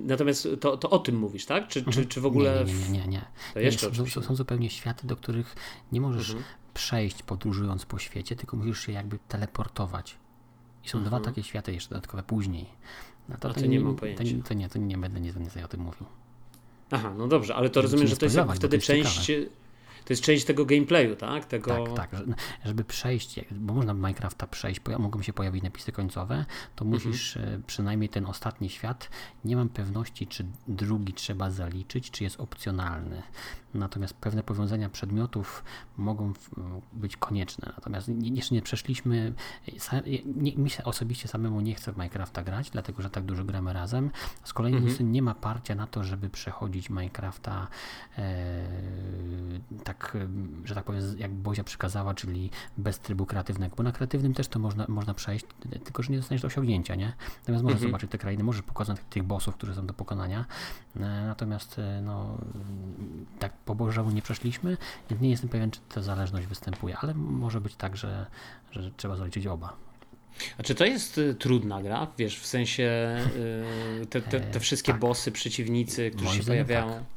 natomiast 0.06 0.48
to, 0.60 0.78
to 0.78 0.90
o 0.90 1.00
tym 1.00 1.16
mówisz, 1.16 1.46
tak? 1.46 1.68
Czy, 1.68 1.84
czy, 1.84 2.06
czy 2.06 2.22
w 2.22 2.26
ogóle 2.26 2.37
ogóle. 2.38 2.66
Nie, 2.66 2.74
nie, 2.74 3.00
nie. 3.00 3.08
nie. 3.08 3.26
To 3.54 3.60
jeszcze 3.60 3.92
nie, 3.92 4.10
są, 4.10 4.22
są, 4.22 4.36
zupełnie 4.36 4.70
światy, 4.70 5.08
do 5.08 5.16
których 5.16 5.56
nie 5.92 6.02
możesz 6.02 6.30
mhm. 6.30 6.46
przejść 6.74 7.24
podróżując 7.24 7.86
po 7.86 8.00
świecie, 8.00 8.36
tylko 8.36 8.58
musisz 8.58 8.86
się 8.86 8.92
jakby 8.92 9.20
teleportować. 9.28 10.18
I 10.84 10.90
są 10.90 10.98
mhm. 10.98 11.22
dwa 11.22 11.30
takie 11.30 11.44
światy 11.44 11.74
jeszcze 11.74 11.90
dodatkowe 11.90 12.24
później. 12.24 12.66
No 13.30 13.38
to, 13.40 13.50
A 13.50 13.54
to, 13.54 13.62
nie, 13.62 13.68
nie 13.68 13.80
mam 13.80 13.96
pojęcia. 13.96 14.24
To, 14.24 14.48
to, 14.48 14.54
nie, 14.54 14.70
to 14.70 14.80
nie 14.80 14.98
będę 14.98 15.20
nie, 15.20 15.34
nie 15.56 15.66
o 15.66 15.68
tym 15.68 15.82
mówił. 15.82 16.06
Aha, 16.92 17.14
no 17.18 17.28
dobrze, 17.28 17.56
ale 17.56 17.70
to 17.70 17.82
rozumiem, 17.82 18.08
że 18.08 18.18
to 18.18 18.26
jest 18.26 18.38
wtedy 18.56 18.80
część. 18.80 19.26
Ciekawe 19.26 19.67
to 20.08 20.14
jest 20.14 20.24
część 20.24 20.46
tego 20.46 20.66
gameplayu, 20.66 21.16
tak? 21.16 21.46
Tego... 21.46 21.88
Tak, 21.96 22.12
tak. 22.12 22.22
Żeby 22.66 22.84
przejść, 22.84 23.40
bo 23.52 23.74
można 23.74 23.94
Minecrafta 23.94 24.48
przejść, 24.48 24.82
mogą 25.00 25.22
się 25.22 25.34
pojawić 25.34 25.64
napisy 25.64 25.92
końcowe, 25.92 26.46
to 26.76 26.86
mhm. 26.86 27.04
musisz 27.04 27.38
mhm. 27.38 27.64
przynajmniej 27.64 28.10
ten 28.10 28.26
ostatni 28.26 28.70
świat, 28.70 29.10
nie 29.46 29.56
mam 29.56 29.70
pewności, 29.70 30.28
czy 30.28 30.46
drugi 30.68 31.14
trzeba 31.14 31.52
zaliczyć, 31.52 32.12
czy 32.12 32.24
jest 32.24 32.40
opcjonalny. 32.40 33.24
Natomiast 33.74 34.14
pewne 34.14 34.44
powiązania 34.44 34.90
przedmiotów 34.90 35.64
mogą 35.98 36.34
być 36.94 37.18
konieczne. 37.18 37.74
Natomiast 37.76 38.10
jeszcze 38.22 38.56
nie 38.56 38.62
przeszliśmy, 38.62 39.34
nie, 40.26 40.56
mi 40.56 40.70
się 40.70 40.84
osobiście 40.84 41.28
samemu 41.28 41.62
nie 41.62 41.76
chcę 41.76 41.94
w 41.94 41.98
Minecrafta 41.98 42.44
grać, 42.44 42.70
dlatego 42.70 43.02
że 43.02 43.10
tak 43.10 43.24
dużo 43.24 43.44
gramy 43.44 43.74
razem. 43.74 44.12
Z 44.44 44.54
kolei 44.54 44.74
mhm. 44.76 45.12
nie 45.12 45.22
ma 45.22 45.36
parcia 45.36 45.76
na 45.76 45.88
to, 45.88 46.04
żeby 46.04 46.30
przechodzić 46.30 46.90
Minecrafta 46.90 47.68
e, 48.18 48.66
tak 49.84 49.97
tak, 49.98 50.18
że 50.66 50.76
tak 50.76 50.84
powiem, 50.84 51.02
jak 51.18 51.32
Bozia 51.32 51.64
przykazała, 51.64 52.14
czyli 52.14 52.50
bez 52.78 53.00
trybu 53.00 53.26
kreatywnego, 53.26 53.76
bo 53.76 53.84
na 53.84 53.92
kreatywnym 53.92 54.34
też 54.34 54.48
to 54.48 54.60
można, 54.60 54.86
można 54.88 55.14
przejść, 55.14 55.46
tylko 55.84 56.04
że 56.04 56.12
nie 56.12 56.18
dostaniesz 56.18 56.42
do 56.42 56.48
osiągnięcia, 56.48 56.96
nie? 56.96 57.14
Natomiast 57.40 57.64
możesz 57.64 57.76
mhm. 57.76 57.92
zobaczyć 57.92 58.12
te 58.12 58.18
krainy, 58.18 58.44
możesz 58.44 58.62
pokonać 58.62 58.98
tych 59.10 59.24
bossów, 59.24 59.56
które 59.56 59.74
są 59.74 59.86
do 59.86 59.94
pokonania, 59.94 60.46
e, 60.96 61.00
natomiast 61.00 61.80
e, 61.80 62.02
no, 62.02 62.38
tak 63.40 63.54
po 63.54 63.76
Bożemu 63.76 64.12
nie 64.12 64.22
przeszliśmy, 64.22 64.78
więc 65.10 65.22
nie 65.22 65.30
jestem 65.30 65.50
pewien, 65.50 65.72
czy 65.72 65.80
ta 65.90 66.02
zależność 66.02 66.48
występuje, 66.48 66.98
ale 66.98 67.14
może 67.14 67.62
być 67.62 67.76
tak, 67.76 67.98
że, 67.98 68.26
że 68.72 68.92
trzeba 68.92 69.16
zaliczyć 69.16 69.48
oba. 69.48 69.78
A 70.58 70.64
czy 70.64 70.76
to 70.76 70.86
jest 70.86 71.18
y, 71.18 71.36
trudna 71.36 71.84
gra? 71.84 72.08
Wiesz, 72.18 72.40
w 72.40 72.46
sensie 72.46 73.18
y, 74.02 74.06
te, 74.06 74.22
te, 74.22 74.40
te, 74.40 74.60
wszystkie 74.60 74.92
tak. 74.92 75.02
bossy, 75.02 75.32
przeciwnicy, 75.32 76.12
którzy 76.12 76.26
Moim 76.26 76.40
się 76.40 76.48
pojawiają. 76.48 76.90
Tak. 76.90 77.17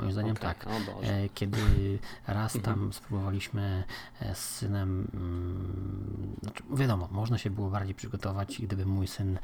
Moim 0.00 0.12
zdaniem 0.12 0.32
okay. 0.32 0.54
tak. 0.54 0.66
E, 1.02 1.28
kiedy 1.28 1.58
raz 2.26 2.52
tam 2.52 2.74
mhm. 2.74 2.92
spróbowaliśmy 2.92 3.84
e, 4.20 4.34
z 4.34 4.38
synem, 4.38 5.08
mm, 5.14 6.36
znaczy 6.42 6.62
wiadomo, 6.70 7.08
można 7.10 7.38
się 7.38 7.50
było 7.50 7.70
bardziej 7.70 7.94
przygotować, 7.94 8.62
gdyby 8.62 8.86
mój 8.86 9.06
syn 9.06 9.38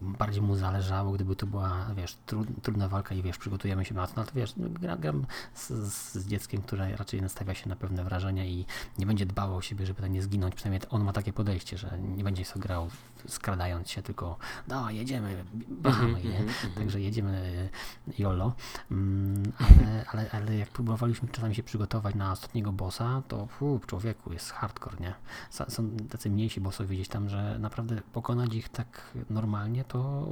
bardziej 0.00 0.42
mu 0.42 0.56
zależało, 0.56 1.12
gdyby 1.12 1.36
to 1.36 1.46
była, 1.46 1.86
wiesz, 1.96 2.18
trudna 2.62 2.88
walka 2.88 3.14
i 3.14 3.22
wiesz, 3.22 3.38
przygotujemy 3.38 3.84
się 3.84 3.94
na 3.94 4.06
to, 4.06 4.12
no 4.16 4.24
to 4.24 4.32
wiesz, 4.34 4.54
no, 4.56 4.96
gram, 4.98 5.26
z, 5.54 5.68
z, 5.68 6.26
dzieckiem, 6.26 6.62
które 6.62 6.96
raczej 6.96 7.22
nastawia 7.22 7.54
się 7.54 7.68
na 7.68 7.76
pewne 7.76 8.04
wrażenia 8.04 8.44
i 8.44 8.66
nie 8.98 9.06
będzie 9.06 9.26
dbało 9.26 9.56
o 9.56 9.62
siebie, 9.62 9.86
żeby 9.86 10.10
nie 10.10 10.22
zginąć, 10.22 10.54
przynajmniej 10.54 10.90
on 10.90 11.04
ma 11.04 11.12
takie 11.12 11.32
podejście, 11.32 11.78
że 11.78 11.98
nie 11.98 12.24
będzie 12.24 12.44
sobie 12.44 12.62
grał 12.62 12.90
skradając 13.28 13.90
się, 13.90 14.02
tylko 14.02 14.36
no 14.68 14.90
jedziemy, 14.90 15.44
bachamy, 15.68 16.08
mm 16.08 16.22
-hmm, 16.22 16.36
mm 16.36 16.48
-hmm. 16.48 16.74
także 16.74 17.00
jedziemy 17.00 17.70
jolo, 18.18 18.52
mm, 18.90 19.52
ale 20.08 20.22
ale, 20.22 20.30
ale 20.30 20.56
jak 20.56 20.68
próbowaliśmy 20.68 21.28
czasami 21.28 21.54
się 21.54 21.62
przygotować 21.62 22.14
na 22.14 22.32
ostatniego 22.32 22.72
bossa, 22.72 23.22
to 23.28 23.46
fu, 23.46 23.80
człowieku 23.86 24.32
jest 24.32 24.50
hardcore, 24.50 24.96
nie? 25.00 25.14
Są 25.50 25.90
tacy 26.10 26.30
mniejsi 26.30 26.60
bossowie 26.60 26.96
gdzieś 26.96 27.08
tam, 27.08 27.28
że 27.28 27.58
naprawdę 27.58 28.02
pokonać 28.12 28.54
ich 28.54 28.68
tak 28.68 29.12
normalnie 29.30 29.84
to 29.84 30.28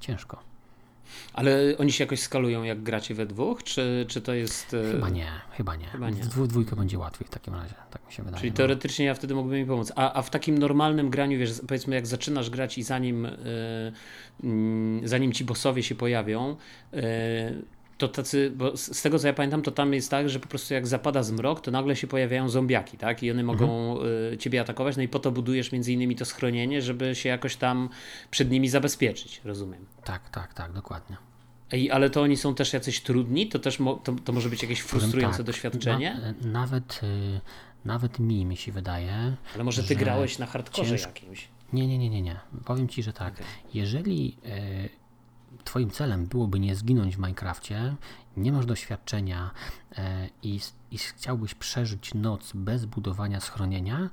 ciężko. 0.00 0.42
Ale 1.32 1.78
oni 1.78 1.92
się 1.92 2.04
jakoś 2.04 2.20
skalują, 2.20 2.62
jak 2.62 2.82
gracie 2.82 3.14
we 3.14 3.26
dwóch, 3.26 3.62
czy, 3.62 4.06
czy 4.08 4.20
to 4.20 4.34
jest. 4.34 4.74
E, 4.74 4.92
chyba 4.92 5.08
nie, 5.08 5.28
chyba 5.50 5.76
nie. 5.76 5.86
Chyba 5.86 6.10
nie. 6.10 6.22
W 6.22 6.46
dwójkę 6.46 6.76
będzie 6.76 6.98
łatwiej 6.98 7.26
w 7.26 7.30
takim 7.30 7.54
razie, 7.54 7.74
tak 7.90 8.06
mi 8.06 8.12
się 8.12 8.22
wydaje. 8.22 8.40
Czyli 8.40 8.50
no. 8.50 8.56
teoretycznie 8.56 9.04
ja 9.06 9.14
wtedy 9.14 9.34
mógłbym 9.34 9.58
mi 9.58 9.66
pomóc. 9.66 9.92
A, 9.96 10.12
a 10.12 10.22
w 10.22 10.30
takim 10.30 10.58
normalnym 10.58 11.10
graniu, 11.10 11.38
wiesz, 11.38 11.60
powiedzmy, 11.68 11.94
jak 11.94 12.06
zaczynasz 12.06 12.50
grać 12.50 12.78
i 12.78 12.82
zanim, 12.82 13.28
yy, 14.42 15.08
zanim 15.08 15.32
ci 15.32 15.44
bossowie 15.44 15.82
się 15.82 15.94
pojawią, 15.94 16.56
yy, 16.92 17.02
to 17.98 18.08
tacy, 18.08 18.52
bo 18.56 18.76
z 18.76 19.02
tego 19.02 19.18
co 19.18 19.26
ja 19.26 19.32
pamiętam, 19.32 19.62
to 19.62 19.70
tam 19.70 19.94
jest 19.94 20.10
tak, 20.10 20.28
że 20.28 20.40
po 20.40 20.48
prostu 20.48 20.74
jak 20.74 20.86
zapada 20.86 21.22
zmrok, 21.22 21.60
to 21.60 21.70
nagle 21.70 21.96
się 21.96 22.06
pojawiają 22.06 22.48
zombiaki, 22.48 22.98
tak? 22.98 23.22
I 23.22 23.30
one 23.30 23.42
mogą 23.42 23.92
mhm. 23.92 24.38
Ciebie 24.38 24.60
atakować, 24.60 24.96
no 24.96 25.02
i 25.02 25.08
po 25.08 25.18
to 25.18 25.32
budujesz 25.32 25.72
między 25.72 25.92
innymi 25.92 26.16
to 26.16 26.24
schronienie, 26.24 26.82
żeby 26.82 27.14
się 27.14 27.28
jakoś 27.28 27.56
tam 27.56 27.88
przed 28.30 28.50
nimi 28.50 28.68
zabezpieczyć, 28.68 29.40
rozumiem. 29.44 29.86
Tak, 30.04 30.30
tak, 30.30 30.54
tak, 30.54 30.72
dokładnie. 30.72 31.16
Ej, 31.72 31.90
ale 31.90 32.10
to 32.10 32.22
oni 32.22 32.36
są 32.36 32.54
też 32.54 32.72
jacyś 32.72 33.00
trudni? 33.00 33.48
To 33.48 33.58
też 33.58 33.78
mo, 33.78 33.94
to, 33.94 34.12
to 34.24 34.32
może 34.32 34.48
być 34.48 34.62
jakieś 34.62 34.80
frustrujące 34.80 35.36
tak, 35.36 35.46
doświadczenie? 35.46 36.34
Na, 36.42 36.50
nawet, 36.50 37.00
y, 37.02 37.40
nawet 37.84 38.18
mi, 38.18 38.44
mi 38.44 38.56
się 38.56 38.72
wydaje. 38.72 39.36
Ale 39.54 39.64
może 39.64 39.82
ty 39.82 39.96
grałeś 39.96 40.38
na 40.38 40.46
hardkorze 40.46 40.96
jakimś? 40.96 41.48
Nie, 41.72 41.86
nie, 41.86 41.98
nie, 41.98 42.10
nie, 42.10 42.22
nie. 42.22 42.36
Powiem 42.64 42.88
ci, 42.88 43.02
że 43.02 43.12
tak. 43.12 43.34
Okay. 43.34 43.46
Jeżeli 43.74 44.38
y, 44.46 45.05
Twoim 45.66 45.90
celem 45.90 46.26
byłoby 46.26 46.60
nie 46.60 46.74
zginąć 46.76 47.16
w 47.16 47.18
Minecrafcie, 47.18 47.96
nie 48.36 48.52
masz 48.52 48.66
doświadczenia 48.66 49.50
e, 49.98 50.28
i, 50.42 50.60
i 50.90 50.98
chciałbyś 50.98 51.54
przeżyć 51.54 52.14
noc 52.14 52.52
bez 52.54 52.84
budowania 52.84 53.40
schronienia, 53.40 54.10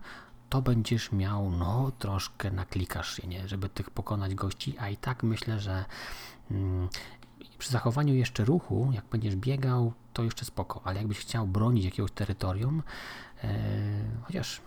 to 0.49 0.61
będziesz 0.61 1.11
miał, 1.11 1.51
no, 1.51 1.91
troszkę 1.99 2.51
naklikasz 2.51 3.15
się, 3.15 3.27
nie, 3.27 3.47
żeby 3.47 3.69
tych 3.69 3.89
pokonać 3.89 4.35
gości, 4.35 4.75
a 4.79 4.89
i 4.89 4.97
tak 4.97 5.23
myślę, 5.23 5.59
że 5.59 5.85
mm, 6.51 6.89
przy 7.57 7.71
zachowaniu 7.71 8.13
jeszcze 8.13 8.45
ruchu, 8.45 8.91
jak 8.93 9.05
będziesz 9.05 9.35
biegał, 9.35 9.93
to 10.13 10.23
jeszcze 10.23 10.45
spoko, 10.45 10.81
ale 10.83 10.97
jakbyś 10.97 11.19
chciał 11.19 11.47
bronić 11.47 11.85
jakiegoś 11.85 12.11
terytorium, 12.11 12.83
e, 13.43 13.53
chociaż 14.23 14.61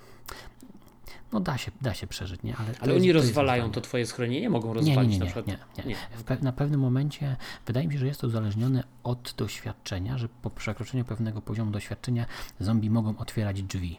no 1.37 1.41
da 1.41 1.59
się, 1.59 1.71
da 1.81 1.95
się 1.95 2.07
przeżyć, 2.07 2.43
nie? 2.43 2.57
Ale, 2.57 2.69
Ale 2.81 2.95
oni 2.95 3.13
rozwalają 3.13 3.71
to 3.71 3.81
twoje 3.81 4.07
schronienie? 4.07 4.51
Mogą 4.51 4.75
rozwalić 4.75 4.97
nie, 4.97 5.07
nie, 5.07 5.13
nie, 5.13 5.19
na 5.19 5.25
przykład? 5.25 5.47
Nie, 5.47 5.59
nie, 5.79 5.91
nie. 5.91 5.97
W, 6.37 6.43
na 6.43 6.53
pewnym 6.53 6.81
momencie 6.81 7.37
wydaje 7.67 7.87
mi 7.87 7.93
się, 7.93 7.99
że 7.99 8.07
jest 8.07 8.21
to 8.21 8.27
uzależnione 8.27 8.85
od 9.05 9.35
doświadczenia, 9.37 10.19
że 10.19 10.29
po 10.29 10.51
przekroczeniu 10.51 11.05
pewnego 11.05 11.43
poziomu 11.43 11.71
doświadczenia 11.71 12.27
zombie 12.61 12.91
mogą 12.91 13.19
otwierać 13.19 13.63
drzwi. 13.63 13.99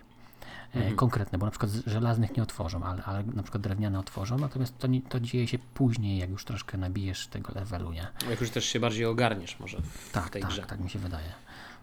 E, 0.75 0.77
mhm. 0.77 0.95
Konkretne, 0.95 1.37
bo 1.37 1.45
na 1.45 1.51
przykład 1.51 1.71
żelaznych 1.85 2.37
nie 2.37 2.43
otworzą, 2.43 2.83
ale, 2.83 3.03
ale 3.03 3.23
na 3.23 3.43
przykład 3.43 3.63
drewniane 3.63 3.99
otworzą, 3.99 4.37
natomiast 4.37 4.77
to, 4.77 4.87
nie, 4.87 5.01
to 5.01 5.19
dzieje 5.19 5.47
się 5.47 5.59
później, 5.59 6.17
jak 6.17 6.29
już 6.29 6.45
troszkę 6.45 6.77
nabijesz 6.77 7.27
tego 7.27 7.53
levelu, 7.55 7.91
nie? 7.91 8.07
Jak 8.29 8.41
już 8.41 8.49
też 8.49 8.65
się 8.65 8.79
bardziej 8.79 9.05
ogarniesz 9.05 9.59
może 9.59 9.81
w 9.81 10.11
tak, 10.11 10.29
tej 10.29 10.41
tak, 10.41 10.51
grze. 10.51 10.61
Tak, 10.61 10.69
tak 10.69 10.79
mi 10.79 10.89
się 10.89 10.99
wydaje. 10.99 11.29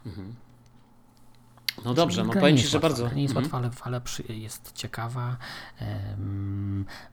Mhm. 0.06 0.34
No 1.84 1.94
dobrze, 1.94 2.24
no 2.24 2.32
powiem 2.32 2.56
Ci, 2.56 2.66
że 2.66 2.80
bardzo. 2.80 3.12
Nie 3.12 3.22
jest 3.22 3.36
mhm. 3.36 3.62
łatwa, 3.62 3.86
ale, 3.86 3.98
ale 3.98 4.00
jest 4.28 4.72
ciekawa. 4.72 5.36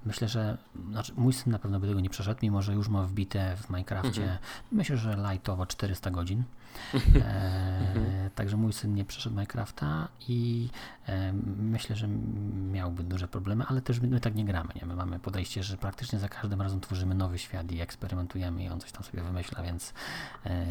Myślę, 0.06 0.28
że 0.28 0.58
znaczy 0.92 1.14
mój 1.16 1.34
syn 1.34 1.52
na 1.52 1.60
pewno 1.60 1.80
by 1.80 1.88
tego 1.88 2.00
nie 2.00 2.10
przeszedł, 2.10 2.40
mimo 2.44 2.62
że 2.62 2.74
już 2.74 2.90
ma 2.90 3.04
wbite 3.04 3.56
w 3.56 3.70
Minecrafcie. 3.70 4.22
Mhm. 4.22 4.40
Myślę, 4.72 4.98
że 4.98 5.18
lightowo 5.32 5.66
400 5.66 6.12
godzin. 6.12 6.44
e, 6.94 8.30
także 8.36 8.58
mój 8.58 8.74
syn 8.74 8.94
nie 8.94 9.06
przeszedł 9.06 9.36
Minecrafta 9.36 10.08
i 10.28 10.70
e, 11.08 11.34
myślę, 11.58 11.96
że 11.96 12.08
miałby 12.72 13.04
duże 13.04 13.28
problemy, 13.28 13.66
ale 13.68 13.82
też 13.82 14.00
my 14.00 14.20
tak 14.20 14.36
nie 14.36 14.46
gramy. 14.46 14.70
Nie? 14.76 14.86
My 14.86 14.96
mamy 14.96 15.20
podejście, 15.20 15.64
że 15.64 15.78
praktycznie 15.78 16.20
za 16.20 16.30
każdym 16.30 16.62
razem 16.62 16.82
tworzymy 16.82 17.16
nowy 17.16 17.40
świat 17.40 17.72
i 17.72 17.82
eksperymentujemy 17.82 18.64
i 18.64 18.70
on 18.70 18.80
coś 18.80 18.92
tam 18.92 19.04
sobie 19.04 19.24
wymyśla, 19.24 19.64
więc 19.64 19.94
e, 20.46 20.66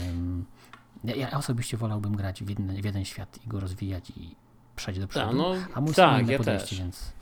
ja, 1.04 1.14
ja, 1.14 1.30
osobiście 1.30 1.76
wolałbym 1.76 2.16
grać 2.16 2.42
w 2.42 2.48
jeden, 2.48 2.82
w 2.82 2.84
jeden, 2.84 3.04
świat 3.04 3.38
i 3.46 3.48
go 3.48 3.60
rozwijać 3.60 4.10
i 4.10 4.36
przejść 4.76 5.00
do 5.00 5.08
przodu. 5.08 5.26
Ta, 5.26 5.32
no, 5.32 5.54
a 5.74 5.80
mój 5.80 5.94
tak, 5.94 6.28
ja 6.28 6.38
podejście, 6.38 6.68
też. 6.68 6.78
więc... 6.78 7.12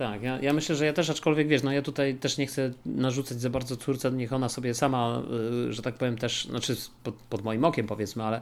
tak. 0.00 0.22
Ja, 0.22 0.38
ja 0.40 0.52
myślę, 0.52 0.76
że 0.76 0.86
ja 0.86 0.92
też, 0.92 1.10
aczkolwiek 1.10 1.48
wiesz, 1.48 1.62
no 1.62 1.72
ja 1.72 1.82
tutaj 1.82 2.14
też 2.14 2.38
nie 2.38 2.46
chcę 2.46 2.72
narzucać 2.86 3.40
za 3.40 3.50
bardzo 3.50 3.76
córce, 3.76 4.12
niech 4.12 4.32
ona 4.32 4.48
sobie 4.48 4.74
sama, 4.74 5.22
y, 5.68 5.72
że 5.72 5.82
tak 5.82 5.94
powiem 5.94 6.16
też, 6.16 6.44
znaczy 6.44 6.76
pod, 7.02 7.14
pod 7.14 7.44
moim 7.44 7.64
okiem 7.64 7.86
powiedzmy, 7.86 8.22
ale 8.22 8.40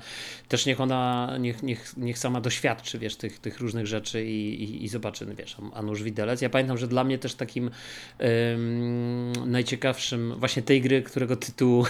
też 0.49 0.67
niech 0.67 0.81
ona, 0.81 1.35
niech, 1.41 1.63
niech, 1.63 1.97
niech 1.97 2.19
sama 2.19 2.41
doświadczy, 2.41 2.99
wiesz, 2.99 3.17
tych, 3.17 3.39
tych 3.39 3.61
różnych 3.61 3.87
rzeczy 3.87 4.25
i, 4.25 4.63
i, 4.63 4.85
i 4.85 4.89
zobaczy, 4.89 5.27
no 5.27 5.35
wiesz, 5.35 5.57
a 5.75 5.83
nuż 5.83 6.03
widelec. 6.03 6.43
Ja 6.43 6.51
pamiętam, 6.51 6.79
że 6.79 6.89
dla 6.89 7.05
mnie 7.05 7.19
też 7.19 7.35
takim 7.35 7.71
ym, 8.55 9.33
najciekawszym 9.47 10.35
właśnie 10.39 10.63
tej 10.63 10.81
gry, 10.83 11.03
którego 11.03 11.37
tytułu 11.37 11.85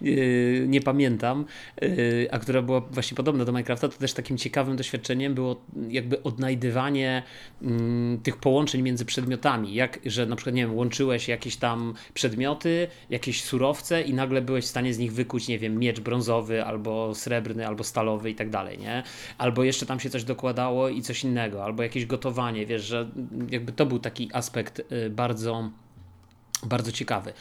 yy, 0.00 0.64
nie 0.74 0.80
pamiętam, 0.80 1.44
yy, 1.80 2.28
a 2.30 2.38
która 2.38 2.62
była 2.62 2.80
właśnie 2.80 3.16
podobna 3.16 3.44
do 3.44 3.52
Minecrafta, 3.52 3.88
to 3.88 3.98
też 3.98 4.12
takim 4.12 4.38
ciekawym 4.38 4.76
doświadczeniem 4.76 5.34
było 5.34 5.62
jakby 5.88 6.22
odnajdywanie 6.22 7.22
yy, 7.62 7.68
tych 8.22 8.36
połączeń 8.36 8.82
między 8.82 9.04
przedmiotami, 9.14 9.74
jak, 9.74 9.98
że 10.06 10.26
na 10.26 10.36
przykład, 10.36 10.54
nie 10.54 10.66
wiem, 10.66 10.74
łączyłeś 10.74 11.28
jakieś 11.28 11.56
tam 11.56 11.94
przedmioty, 12.14 12.88
jakieś 13.10 13.42
surowce 13.42 14.02
i 14.02 14.14
nagle 14.14 14.42
byłeś 14.42 14.64
w 14.64 14.68
stanie 14.68 14.94
z 14.94 14.98
nich 14.98 15.12
wykuć, 15.12 15.48
nie 15.48 15.58
wiem, 15.58 15.78
miecz 15.78 16.00
brązowy 16.00 16.64
albo 16.64 17.14
srebrny, 17.14 17.66
albo 17.66 17.84
stalowy 17.84 18.30
i 18.30 18.34
tak 18.34 18.50
dalej, 18.50 18.78
nie? 18.78 19.02
Albo 19.38 19.64
jeszcze 19.64 19.86
tam 19.86 20.00
się 20.00 20.10
coś 20.10 20.24
dokładało 20.24 20.88
i 20.88 21.02
coś 21.02 21.24
innego, 21.24 21.64
albo 21.64 21.82
jakieś 21.82 22.06
gotowanie, 22.06 22.66
wiesz, 22.66 22.82
że 22.82 23.10
jakby 23.50 23.72
to 23.72 23.86
był 23.86 23.98
taki 23.98 24.30
aspekt 24.32 24.92
y, 24.92 25.10
bardzo 25.10 25.70
bardzo 26.62 26.92
ciekawy. 26.92 27.32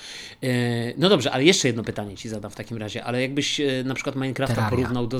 Y, 0.43 0.93
no 0.97 1.09
dobrze, 1.09 1.31
ale 1.31 1.43
jeszcze 1.43 1.67
jedno 1.67 1.83
pytanie 1.83 2.17
ci 2.17 2.29
zadam 2.29 2.51
w 2.51 2.55
takim 2.55 2.77
razie, 2.77 3.03
ale 3.03 3.21
jakbyś 3.21 3.59
y, 3.59 3.83
na 3.85 3.93
przykład 3.93 4.15
Minecrafta 4.15 4.55
Terraria. 4.55 4.77
porównał 4.77 5.07
do... 5.07 5.19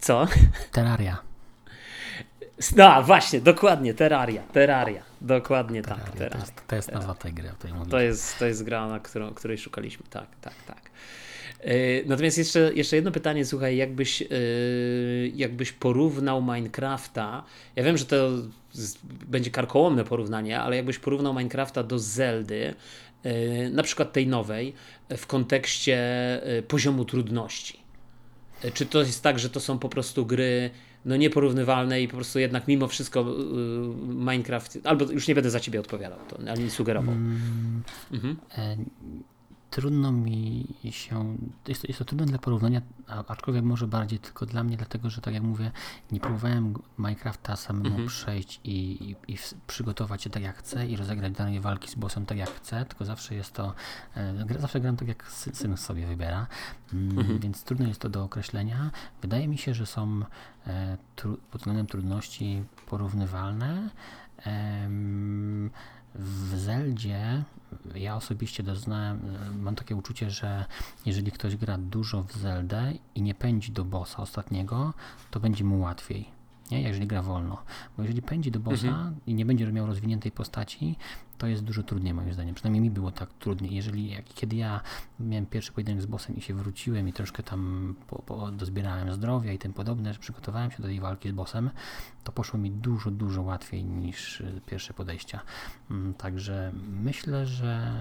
Co? 0.00 0.26
Terraria. 0.72 1.27
No 2.76 3.02
właśnie, 3.02 3.40
dokładnie, 3.40 3.94
Terraria, 3.94 4.42
Terraria, 4.42 5.02
dokładnie 5.20 5.82
tak, 5.82 5.98
Terraria. 5.98 6.18
Terraria. 6.18 6.36
To 6.36 6.46
jest, 6.46 6.66
to 6.66 6.76
jest 6.76 6.92
nazwa 6.92 7.14
tej 7.14 7.32
gry, 7.32 7.48
której 7.58 7.74
To 7.90 8.00
jest, 8.00 8.38
to 8.38 8.46
jest 8.46 8.64
gra, 8.64 8.88
na 8.88 9.00
którą, 9.00 9.34
której 9.34 9.58
szukaliśmy, 9.58 10.06
tak, 10.10 10.26
tak, 10.40 10.54
tak. 10.66 10.90
Yy, 11.64 12.04
Natomiast 12.06 12.38
jeszcze, 12.38 12.74
jeszcze 12.74 12.96
jedno 12.96 13.10
pytanie, 13.10 13.44
słuchaj, 13.44 13.76
jakbyś, 13.76 14.20
yy, 14.20 14.28
jakbyś 15.34 15.72
porównał 15.72 16.42
Minecrafta, 16.42 17.44
ja 17.76 17.84
wiem, 17.84 17.98
że 17.98 18.04
to 18.04 18.30
będzie 19.26 19.50
karkołomne 19.50 20.04
porównanie, 20.04 20.60
ale 20.60 20.76
jakbyś 20.76 20.98
porównał 20.98 21.34
Minecrafta 21.34 21.82
do 21.82 21.98
Zeldy, 21.98 22.74
yy, 23.24 23.70
na 23.70 23.82
przykład 23.82 24.12
tej 24.12 24.26
nowej, 24.26 24.74
w 25.16 25.26
kontekście 25.26 25.98
poziomu 26.68 27.04
trudności. 27.04 27.78
Czy 28.74 28.86
to 28.86 28.98
jest 28.98 29.22
tak, 29.22 29.38
że 29.38 29.50
to 29.50 29.60
są 29.60 29.78
po 29.78 29.88
prostu 29.88 30.26
gry 30.26 30.70
no 31.04 31.16
nieporównywalne 31.16 32.02
i 32.02 32.08
po 32.08 32.16
prostu 32.16 32.38
jednak 32.38 32.68
mimo 32.68 32.88
wszystko 32.88 33.20
yy, 33.20 34.14
Minecraft, 34.14 34.78
albo 34.84 35.04
już 35.04 35.28
nie 35.28 35.34
będę 35.34 35.50
za 35.50 35.60
ciebie 35.60 35.80
odpowiadał, 35.80 36.18
to, 36.28 36.52
ani 36.52 36.70
sugerował. 36.70 37.14
Mm, 37.14 37.82
Mhm. 38.12 38.36
Trudno 39.70 40.12
mi 40.12 40.66
się. 40.90 41.36
Jest 41.68 41.82
to, 41.82 41.88
jest 41.88 41.98
to 41.98 42.04
trudne 42.04 42.26
dla 42.26 42.38
porównania, 42.38 42.80
aczkolwiek 43.28 43.64
może 43.64 43.86
bardziej 43.86 44.18
tylko 44.18 44.46
dla 44.46 44.64
mnie, 44.64 44.76
dlatego 44.76 45.10
że 45.10 45.20
tak 45.20 45.34
jak 45.34 45.42
mówię, 45.42 45.70
nie 46.12 46.20
próbowałem 46.20 46.74
Minecrafta 46.98 47.56
samemu 47.56 47.86
Mhm. 47.86 48.08
przejść 48.08 48.60
i, 48.64 48.70
i, 49.28 49.32
i 49.32 49.38
przygotować 49.66 50.22
się 50.22 50.30
tak 50.30 50.42
jak 50.42 50.56
chcę 50.56 50.86
i 50.86 50.96
rozegrać 50.96 51.32
danej 51.32 51.60
walki 51.60 51.88
z 51.90 51.94
bossem 51.94 52.26
tak 52.26 52.38
jak 52.38 52.50
chcę, 52.50 52.84
tylko 52.84 53.04
zawsze 53.04 53.34
jest 53.34 53.52
to. 53.52 53.74
E, 54.14 54.34
gra- 54.46 54.60
zawsze 54.60 54.80
gram 54.80 54.96
tak 54.96 55.08
jak 55.08 55.24
sy- 55.30 55.54
syn 55.54 55.76
sobie 55.76 56.06
wybiera, 56.06 56.46
mm, 56.92 57.18
Mhm. 57.18 57.38
więc 57.38 57.64
trudno 57.64 57.88
jest 57.88 58.00
to 58.00 58.08
do 58.08 58.24
określenia. 58.24 58.90
Wydaje 59.22 59.48
mi 59.48 59.58
się, 59.58 59.74
że 59.74 59.86
są 59.86 60.20
e, 60.66 60.96
tru, 61.16 61.38
pod 61.50 61.60
względem 61.60 61.86
trudności 61.86 62.64
porównywalne. 62.86 63.90
W 66.18 66.56
Zeldzie 66.56 67.44
ja 67.94 68.16
osobiście 68.16 68.62
doznałem, 68.62 69.20
e, 69.36 69.50
mam 69.50 69.74
takie 69.74 69.96
uczucie, 69.96 70.30
że 70.30 70.64
jeżeli 71.06 71.32
ktoś 71.32 71.56
gra 71.56 71.78
dużo 71.78 72.22
w 72.22 72.32
Zeldę 72.32 72.92
i 73.14 73.22
nie 73.22 73.34
pędzi 73.34 73.72
do 73.72 73.84
bossa 73.84 74.22
ostatniego, 74.22 74.94
to 75.30 75.40
będzie 75.40 75.64
mu 75.64 75.80
łatwiej. 75.80 76.37
Nie? 76.70 76.82
Jeżeli 76.82 77.06
gra 77.06 77.22
wolno. 77.22 77.62
Bo 77.96 78.02
jeżeli 78.02 78.22
pędzi 78.22 78.50
do 78.50 78.60
bossa 78.60 79.12
i 79.26 79.34
nie 79.34 79.44
będzie 79.44 79.72
miał 79.72 79.86
rozwiniętej 79.86 80.32
postaci, 80.32 80.96
to 81.38 81.46
jest 81.46 81.64
dużo 81.64 81.82
trudniej 81.82 82.14
moim 82.14 82.32
zdaniem. 82.32 82.54
Przynajmniej 82.54 82.82
mi 82.82 82.90
było 82.90 83.10
tak 83.10 83.32
trudniej. 83.32 83.74
Jeżeli 83.74 84.10
jak, 84.10 84.24
kiedy 84.24 84.56
ja 84.56 84.80
miałem 85.20 85.46
pierwszy 85.46 85.72
pojedynek 85.72 86.02
z 86.02 86.06
bossem 86.06 86.36
i 86.36 86.40
się 86.40 86.54
wróciłem 86.54 87.08
i 87.08 87.12
troszkę 87.12 87.42
tam 87.42 87.94
po, 88.06 88.22
po, 88.22 88.50
dozbierałem 88.50 89.12
zdrowia 89.12 89.52
i 89.52 89.58
tym 89.58 89.72
podobne, 89.72 90.12
że 90.12 90.20
przygotowałem 90.20 90.70
się 90.70 90.82
do 90.82 90.88
tej 90.88 91.00
walki 91.00 91.28
z 91.28 91.32
bossem, 91.32 91.70
to 92.24 92.32
poszło 92.32 92.58
mi 92.58 92.70
dużo, 92.70 93.10
dużo 93.10 93.42
łatwiej 93.42 93.84
niż 93.84 94.40
y, 94.40 94.60
pierwsze 94.66 94.94
podejścia. 94.94 95.40
Mm, 95.90 96.14
Także 96.14 96.72
myślę, 96.90 97.46
że 97.46 97.94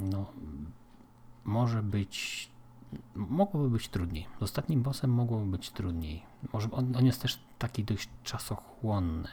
no, 0.00 0.26
może 1.44 1.82
być 1.82 2.48
mogłoby 3.14 3.70
być 3.70 3.88
trudniej. 3.88 4.26
Z 4.40 4.42
ostatnim 4.42 4.82
bossem 4.82 5.10
mogłoby 5.10 5.46
być 5.46 5.70
trudniej. 5.70 6.22
Może 6.52 6.70
on, 6.70 6.96
on 6.96 7.06
jest 7.06 7.22
też 7.22 7.38
taki 7.58 7.84
dość 7.84 8.08
czasochłonny, 8.24 9.28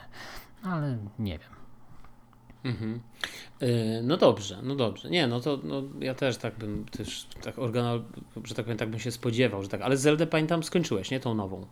ale 0.63 0.97
nie 1.19 1.39
wiem. 1.39 1.49
Mhm. 2.63 3.01
Yy, 3.61 3.67
No 4.03 4.17
dobrze, 4.17 4.59
no 4.63 4.75
dobrze. 4.75 5.09
Nie, 5.09 5.27
no 5.27 5.39
to 5.39 5.59
no, 5.63 5.81
ja 5.99 6.13
też 6.15 6.37
tak 6.37 6.57
bym 6.57 6.85
też 6.85 7.27
tak 7.43 7.59
organal, 7.59 8.03
że 8.43 8.55
tak 8.55 8.65
powiem, 8.65 8.77
tak 8.77 8.89
bym 8.89 8.99
się 8.99 9.11
spodziewał, 9.11 9.63
że 9.63 9.69
tak. 9.69 9.81
Ale 9.81 9.97
Zeldę 9.97 10.27
pamiętam 10.27 10.63
skończyłeś, 10.63 11.11
nie? 11.11 11.19
Tą 11.19 11.33
nową. 11.35 11.65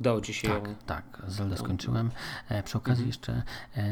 Udało 0.00 0.20
ci 0.20 0.34
się 0.34 0.48
Tak, 0.48 0.66
ją. 0.68 0.74
tak, 0.86 1.22
Zeldę 1.26 1.56
skończyłem. 1.56 2.10
E, 2.48 2.62
przy 2.62 2.78
okazji 2.78 3.06
jeszcze 3.06 3.42
e, 3.76 3.84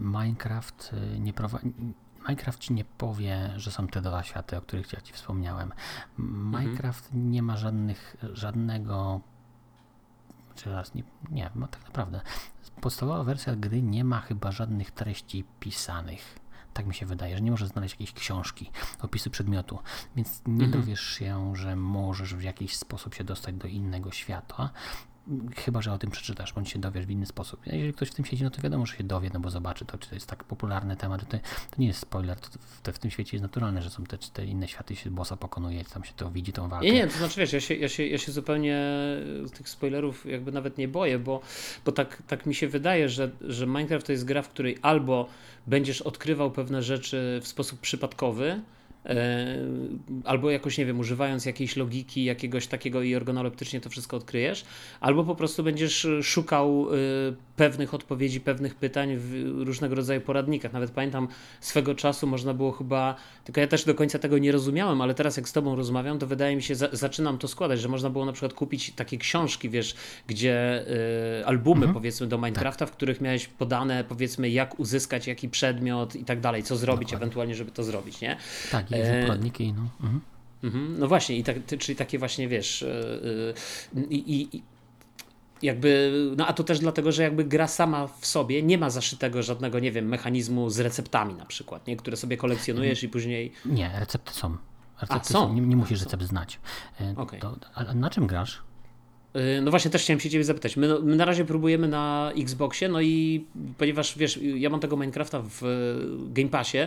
Minecraft 0.00 0.90
e, 1.14 1.18
nie 1.18 1.32
prowadzi. 1.32 1.72
Minecraft 2.28 2.58
ci 2.60 2.72
nie 2.72 2.84
powie, 2.84 3.50
że 3.56 3.70
są 3.70 3.86
te 3.86 4.02
dwa 4.02 4.22
światy, 4.22 4.56
o 4.56 4.60
których 4.60 4.92
ja 4.92 5.00
ci 5.00 5.12
wspomniałem. 5.12 5.72
Minecraft 6.18 7.10
nie 7.12 7.42
ma 7.42 7.56
żadnych, 7.56 8.16
żadnego. 8.32 9.20
Czy 10.54 10.70
raz 10.70 10.94
nie, 10.94 11.02
nie, 11.30 11.50
ma 11.54 11.68
tak 11.68 11.84
naprawdę. 11.84 12.20
Podstawowa 12.80 13.24
wersja 13.24 13.56
gry 13.56 13.82
nie 13.82 14.04
ma 14.04 14.20
chyba 14.20 14.52
żadnych 14.52 14.90
treści 14.90 15.44
pisanych. 15.60 16.38
Tak 16.72 16.86
mi 16.86 16.94
się 16.94 17.06
wydaje, 17.06 17.36
że 17.36 17.42
nie 17.42 17.50
możesz 17.50 17.68
znaleźć 17.68 17.94
jakiejś 17.94 18.12
książki, 18.12 18.70
opisu 19.02 19.30
przedmiotu, 19.30 19.78
więc 20.16 20.42
nie 20.46 20.68
dowiesz 20.68 21.02
się, 21.02 21.56
że 21.56 21.76
możesz 21.76 22.34
w 22.34 22.42
jakiś 22.42 22.76
sposób 22.76 23.14
się 23.14 23.24
dostać 23.24 23.54
do 23.54 23.68
innego 23.68 24.10
świata. 24.10 24.70
Chyba, 25.56 25.82
że 25.82 25.92
o 25.92 25.98
tym 25.98 26.10
przeczytasz, 26.10 26.52
bądź 26.52 26.70
się 26.70 26.78
dowiesz 26.78 27.06
w 27.06 27.10
inny 27.10 27.26
sposób. 27.26 27.66
Jeżeli 27.66 27.92
ktoś 27.92 28.08
w 28.08 28.14
tym 28.14 28.24
siedzi, 28.24 28.44
no 28.44 28.50
to 28.50 28.62
wiadomo, 28.62 28.86
że 28.86 28.96
się 28.96 29.04
dowie, 29.04 29.30
no 29.34 29.40
bo 29.40 29.50
zobaczy 29.50 29.84
to, 29.84 29.98
czy 29.98 30.08
to 30.08 30.14
jest 30.14 30.26
tak 30.26 30.44
popularny 30.44 30.96
temat. 30.96 31.28
To, 31.28 31.38
to 31.70 31.76
nie 31.78 31.86
jest 31.86 32.00
spoiler, 32.00 32.40
to, 32.40 32.48
to 32.82 32.92
w 32.92 32.98
tym 32.98 33.10
świecie 33.10 33.36
jest 33.36 33.42
naturalne, 33.42 33.82
że 33.82 33.90
są 33.90 34.04
te, 34.04 34.18
te 34.18 34.46
inne 34.46 34.68
światy, 34.68 34.96
się 34.96 35.10
bossa 35.10 35.36
pokonuje, 35.36 35.84
tam 35.84 36.04
się 36.04 36.12
to 36.16 36.30
widzi, 36.30 36.52
tą 36.52 36.68
walkę. 36.68 36.86
Nie, 36.86 36.92
nie, 36.92 37.06
to 37.06 37.18
znaczy 37.18 37.40
wiesz, 37.40 37.52
ja 37.52 37.60
się, 37.60 37.74
ja 37.74 37.88
się, 37.88 38.06
ja 38.06 38.18
się 38.18 38.32
zupełnie 38.32 38.80
tych 39.56 39.68
spoilerów 39.68 40.26
jakby 40.26 40.52
nawet 40.52 40.78
nie 40.78 40.88
boję, 40.88 41.18
bo, 41.18 41.40
bo 41.84 41.92
tak, 41.92 42.22
tak 42.26 42.46
mi 42.46 42.54
się 42.54 42.68
wydaje, 42.68 43.08
że, 43.08 43.30
że 43.40 43.66
Minecraft 43.66 44.06
to 44.06 44.12
jest 44.12 44.24
gra, 44.24 44.42
w 44.42 44.48
której 44.48 44.78
albo 44.82 45.28
będziesz 45.66 46.02
odkrywał 46.02 46.50
pewne 46.50 46.82
rzeczy 46.82 47.40
w 47.42 47.48
sposób 47.48 47.80
przypadkowy, 47.80 48.60
albo 50.24 50.50
jakoś, 50.50 50.78
nie 50.78 50.86
wiem, 50.86 51.00
używając 51.00 51.46
jakiejś 51.46 51.76
logiki, 51.76 52.24
jakiegoś 52.24 52.66
takiego 52.66 53.02
i 53.02 53.14
organoleptycznie 53.14 53.80
to 53.80 53.90
wszystko 53.90 54.16
odkryjesz, 54.16 54.64
albo 55.00 55.24
po 55.24 55.34
prostu 55.34 55.62
będziesz 55.62 56.06
szukał 56.22 56.86
e, 56.94 56.96
pewnych 57.56 57.94
odpowiedzi, 57.94 58.40
pewnych 58.40 58.74
pytań 58.74 59.16
w 59.16 59.44
różnego 59.66 59.94
rodzaju 59.94 60.20
poradnikach. 60.20 60.72
Nawet 60.72 60.90
pamiętam 60.90 61.28
swego 61.60 61.94
czasu 61.94 62.26
można 62.26 62.54
było 62.54 62.72
chyba, 62.72 63.14
tylko 63.44 63.60
ja 63.60 63.66
też 63.66 63.84
do 63.84 63.94
końca 63.94 64.18
tego 64.18 64.38
nie 64.38 64.52
rozumiałem, 64.52 65.00
ale 65.00 65.14
teraz 65.14 65.36
jak 65.36 65.48
z 65.48 65.52
tobą 65.52 65.76
rozmawiam, 65.76 66.18
to 66.18 66.26
wydaje 66.26 66.56
mi 66.56 66.62
się, 66.62 66.74
za, 66.74 66.88
zaczynam 66.92 67.38
to 67.38 67.48
składać, 67.48 67.80
że 67.80 67.88
można 67.88 68.10
było 68.10 68.24
na 68.24 68.32
przykład 68.32 68.52
kupić 68.52 68.92
takie 68.96 69.18
książki, 69.18 69.70
wiesz, 69.70 69.94
gdzie 70.26 70.84
y, 71.40 71.46
albumy 71.46 71.88
powiedzmy 71.92 72.26
do 72.26 72.38
Minecrafta, 72.38 72.86
w 72.86 72.90
których 72.92 73.20
miałeś 73.20 73.46
podane 73.48 74.04
powiedzmy 74.04 74.50
jak 74.50 74.80
uzyskać 74.80 75.26
jaki 75.26 75.48
przedmiot 75.48 76.16
i 76.16 76.24
tak 76.24 76.40
dalej, 76.40 76.62
co 76.62 76.76
zrobić 76.76 77.08
Dokładnie. 77.08 77.16
ewentualnie, 77.24 77.54
żeby 77.54 77.70
to 77.70 77.84
zrobić, 77.84 78.20
nie? 78.20 78.36
Tak, 78.72 78.90
i 78.90 78.94
E, 78.94 79.22
poradniki, 79.22 79.72
no. 79.72 79.82
Mhm. 80.02 80.20
Mhm, 80.64 80.98
No 80.98 81.08
właśnie, 81.08 81.36
i 81.38 81.44
tak, 81.44 81.56
ty- 81.66 81.78
czyli 81.78 81.96
takie 81.96 82.18
właśnie 82.18 82.48
wiesz. 82.48 82.82
yy, 83.94 84.00
yy, 84.00 84.06
i, 84.10 84.56
i, 84.56 84.62
jakby, 85.64 86.12
no 86.36 86.46
a 86.46 86.52
to 86.52 86.64
też 86.64 86.78
dlatego, 86.78 87.12
że 87.12 87.22
jakby 87.22 87.44
gra 87.44 87.66
sama 87.66 88.06
w 88.06 88.26
sobie 88.26 88.62
nie 88.62 88.78
ma 88.78 88.90
zaszytego 88.90 89.42
żadnego, 89.42 89.78
nie 89.78 89.92
wiem, 89.92 90.08
mechanizmu 90.08 90.70
z 90.70 90.80
receptami 90.80 91.34
na 91.34 91.46
przykład, 91.46 91.86
nie? 91.86 91.96
które 91.96 92.16
sobie 92.16 92.36
kolekcjonujesz 92.36 93.02
i 93.02 93.08
później. 93.08 93.52
Nie, 93.64 93.90
recepty 93.98 94.32
są. 94.32 94.56
Recepty 95.00 95.32
są. 95.32 95.54
Nie, 95.54 95.60
nie 95.60 95.76
musisz 95.76 96.00
recept 96.00 96.22
znać. 96.22 96.60
E, 97.00 97.14
Okej. 97.16 97.40
to, 97.40 97.56
a 97.74 97.86
a 97.86 97.94
na 97.94 98.10
czym 98.10 98.26
grasz? 98.26 98.62
Y, 99.36 99.60
no 99.62 99.70
właśnie, 99.70 99.90
też 99.90 100.02
chciałem 100.02 100.20
się 100.20 100.30
ciebie 100.30 100.44
zapytać. 100.44 100.76
My, 100.76 100.88
no, 100.88 101.00
my, 101.00 101.16
na 101.16 101.24
razie 101.24 101.44
próbujemy 101.44 101.88
na 101.88 102.32
Xboxie, 102.36 102.88
no 102.88 103.00
i 103.00 103.44
ponieważ 103.78 104.18
wiesz, 104.18 104.40
ja 104.42 104.70
mam 104.70 104.80
tego 104.80 104.96
Minecrafta 104.96 105.42
w 105.42 105.62
Game 106.28 106.48
Passie, 106.48 106.78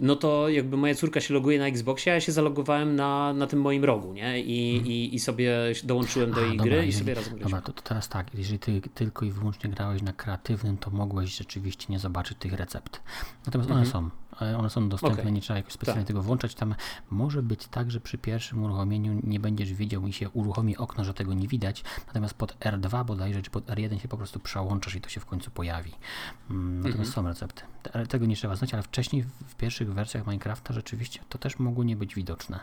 no 0.00 0.16
to 0.16 0.48
jakby 0.48 0.76
moja 0.76 0.94
córka 0.94 1.20
się 1.20 1.34
loguje 1.34 1.58
na 1.58 1.66
Xboxie, 1.66 2.12
a 2.12 2.14
ja 2.14 2.20
się 2.20 2.32
zalogowałem 2.32 2.96
na, 2.96 3.32
na 3.32 3.46
tym 3.46 3.60
moim 3.60 3.84
rogu, 3.84 4.12
nie? 4.12 4.40
I, 4.40 4.72
hmm. 4.72 4.92
i, 4.92 5.14
i 5.14 5.18
sobie 5.18 5.56
dołączyłem 5.84 6.32
do 6.32 6.40
jej 6.40 6.56
gry 6.56 6.86
i 6.86 6.92
sobie 6.92 7.14
razem 7.14 7.34
graliśmy. 7.34 7.50
Dobra, 7.50 7.60
to, 7.60 7.72
to, 7.72 7.82
teraz 7.82 8.08
tak, 8.08 8.34
jeżeli 8.34 8.58
ty 8.58 8.80
tylko 8.94 9.24
i 9.24 9.30
wyłącznie 9.30 9.70
grałeś 9.70 10.02
na 10.02 10.12
kreatywnym, 10.12 10.76
to 10.76 10.90
mogłeś 10.90 11.36
rzeczywiście 11.36 11.86
nie 11.88 11.98
zobaczyć 11.98 12.38
tych 12.38 12.52
recept. 12.52 13.00
Natomiast 13.46 13.70
one 13.70 13.80
mhm. 13.80 13.92
są 13.92 14.25
one 14.40 14.70
są 14.70 14.88
dostępne, 14.88 15.20
okay. 15.20 15.32
nie 15.32 15.40
trzeba 15.40 15.56
jakoś 15.56 15.72
specjalnie 15.72 16.02
tak. 16.02 16.08
tego 16.08 16.22
włączać. 16.22 16.54
Tam 16.54 16.74
może 17.10 17.42
być 17.42 17.66
tak, 17.66 17.90
że 17.90 18.00
przy 18.00 18.18
pierwszym 18.18 18.62
uruchomieniu 18.62 19.20
nie 19.22 19.40
będziesz 19.40 19.72
wiedział 19.72 20.06
i 20.06 20.12
się 20.12 20.30
uruchomi 20.30 20.76
okno, 20.76 21.04
że 21.04 21.14
tego 21.14 21.34
nie 21.34 21.48
widać, 21.48 21.84
natomiast 22.06 22.34
pod 22.34 22.58
R2 22.58 23.04
bodajże, 23.04 23.42
czy 23.42 23.50
pod 23.50 23.66
R1 23.66 23.98
się 23.98 24.08
po 24.08 24.16
prostu 24.16 24.40
przełączasz 24.40 24.94
i 24.94 25.00
to 25.00 25.08
się 25.08 25.20
w 25.20 25.26
końcu 25.26 25.50
pojawi. 25.50 25.92
Mm, 26.50 26.76
natomiast 26.76 27.08
mhm. 27.08 27.14
są 27.14 27.28
recepty. 27.28 27.62
Tego 28.08 28.26
nie 28.26 28.36
trzeba 28.36 28.56
znać, 28.56 28.74
ale 28.74 28.82
wcześniej 28.82 29.22
w 29.22 29.54
pierwszych 29.54 29.94
wersjach 29.94 30.26
Minecrafta 30.26 30.74
rzeczywiście 30.74 31.20
to 31.28 31.38
też 31.38 31.58
mogło 31.58 31.84
nie 31.84 31.96
być 31.96 32.14
widoczne 32.14 32.60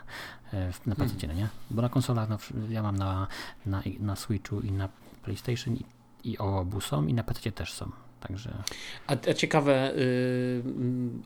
e, 0.52 0.72
na 0.86 0.94
PC, 0.94 1.14
mhm. 1.14 1.36
nie? 1.36 1.48
Bo 1.70 1.82
na 1.82 1.88
konsolach 1.88 2.28
no, 2.28 2.38
ja 2.68 2.82
mam 2.82 2.96
na, 2.96 3.26
na, 3.66 3.82
na 4.00 4.16
Switchu 4.16 4.60
i 4.60 4.72
na 4.72 4.88
PlayStation 5.22 5.74
i, 5.74 5.84
i 6.24 6.38
obu 6.38 6.80
są 6.80 7.06
i 7.06 7.14
na 7.14 7.24
PC 7.24 7.52
też 7.52 7.72
są. 7.72 8.03
Także... 8.28 8.54
A, 9.06 9.12
a 9.30 9.34
ciekawe, 9.34 9.92
yy, 9.96 10.62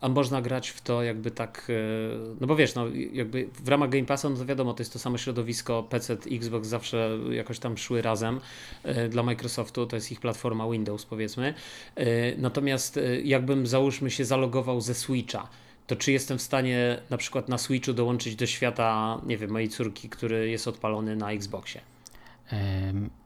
a 0.00 0.08
można 0.08 0.42
grać 0.42 0.68
w 0.68 0.80
to 0.80 1.02
jakby 1.02 1.30
tak, 1.30 1.64
yy, 1.68 2.36
no 2.40 2.46
bo 2.46 2.56
wiesz, 2.56 2.74
no 2.74 2.86
jakby 3.12 3.48
w 3.64 3.68
ramach 3.68 3.90
Game 3.90 4.04
Passa, 4.04 4.28
no 4.28 4.36
to 4.36 4.46
wiadomo, 4.46 4.74
to 4.74 4.80
jest 4.80 4.92
to 4.92 4.98
samo 4.98 5.18
środowisko, 5.18 5.82
PC, 5.82 6.16
Xbox 6.30 6.68
zawsze 6.68 7.18
jakoś 7.30 7.58
tam 7.58 7.78
szły 7.78 8.02
razem 8.02 8.40
yy, 8.84 9.08
dla 9.08 9.22
Microsoftu, 9.22 9.86
to 9.86 9.96
jest 9.96 10.12
ich 10.12 10.20
platforma 10.20 10.70
Windows 10.70 11.04
powiedzmy. 11.04 11.54
Y, 11.98 12.34
natomiast 12.38 12.96
y, 12.96 13.22
jakbym 13.24 13.66
załóżmy 13.66 14.10
się 14.10 14.24
zalogował 14.24 14.80
ze 14.80 14.94
Switcha, 14.94 15.48
to 15.86 15.96
czy 15.96 16.12
jestem 16.12 16.38
w 16.38 16.42
stanie 16.42 16.98
na 17.10 17.16
przykład 17.16 17.48
na 17.48 17.58
Switchu 17.58 17.92
dołączyć 17.92 18.36
do 18.36 18.46
świata, 18.46 19.20
nie 19.26 19.36
wiem, 19.36 19.50
mojej 19.50 19.68
córki, 19.68 20.08
który 20.08 20.50
jest 20.50 20.68
odpalony 20.68 21.16
na 21.16 21.32
Xboxie? 21.32 21.80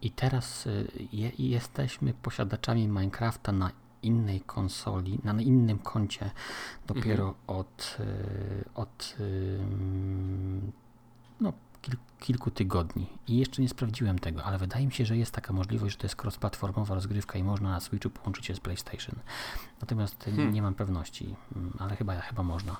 I 0.03 0.11
teraz 0.11 0.67
y, 0.67 0.89
je, 1.13 1.31
jesteśmy 1.39 2.15
posiadaczami 2.15 2.89
Minecrafta 2.89 3.53
na 3.53 3.71
innej 4.03 4.41
konsoli, 4.41 5.19
na 5.25 5.43
innym 5.43 5.79
koncie 5.79 6.31
dopiero 6.87 7.29
mhm. 7.29 7.35
od, 7.47 7.97
y, 8.01 8.65
od 8.75 9.17
no, 11.41 11.53
kilku 11.83 12.12
tygodni 12.55 13.07
i 13.29 13.37
jeszcze 13.37 13.63
nie 13.63 13.69
sprawdziłem 13.69 14.19
tego, 14.19 14.45
ale 14.45 14.59
wydaje 14.59 14.87
mi 14.87 14.93
się, 14.93 15.07
że 15.07 15.17
jest 15.17 15.33
taka 15.33 15.53
możliwość, 15.53 15.93
że 15.95 15.99
to 15.99 16.07
jest 16.07 16.17
cross-platformowa 16.17 16.95
rozgrywka 16.95 17.39
i 17.39 17.43
można 17.43 17.71
na 17.71 17.81
Switchu 17.81 18.11
połączyć 18.11 18.47
się 18.47 18.55
z 18.55 18.61
PlayStation. 18.61 19.15
Natomiast 19.81 20.25
hmm. 20.25 20.53
nie 20.53 20.63
mam 20.63 20.75
pewności, 20.75 21.35
mm, 21.57 21.73
ale 21.79 21.97
chyba, 21.97 22.21
chyba 22.21 22.43
można. 22.43 22.77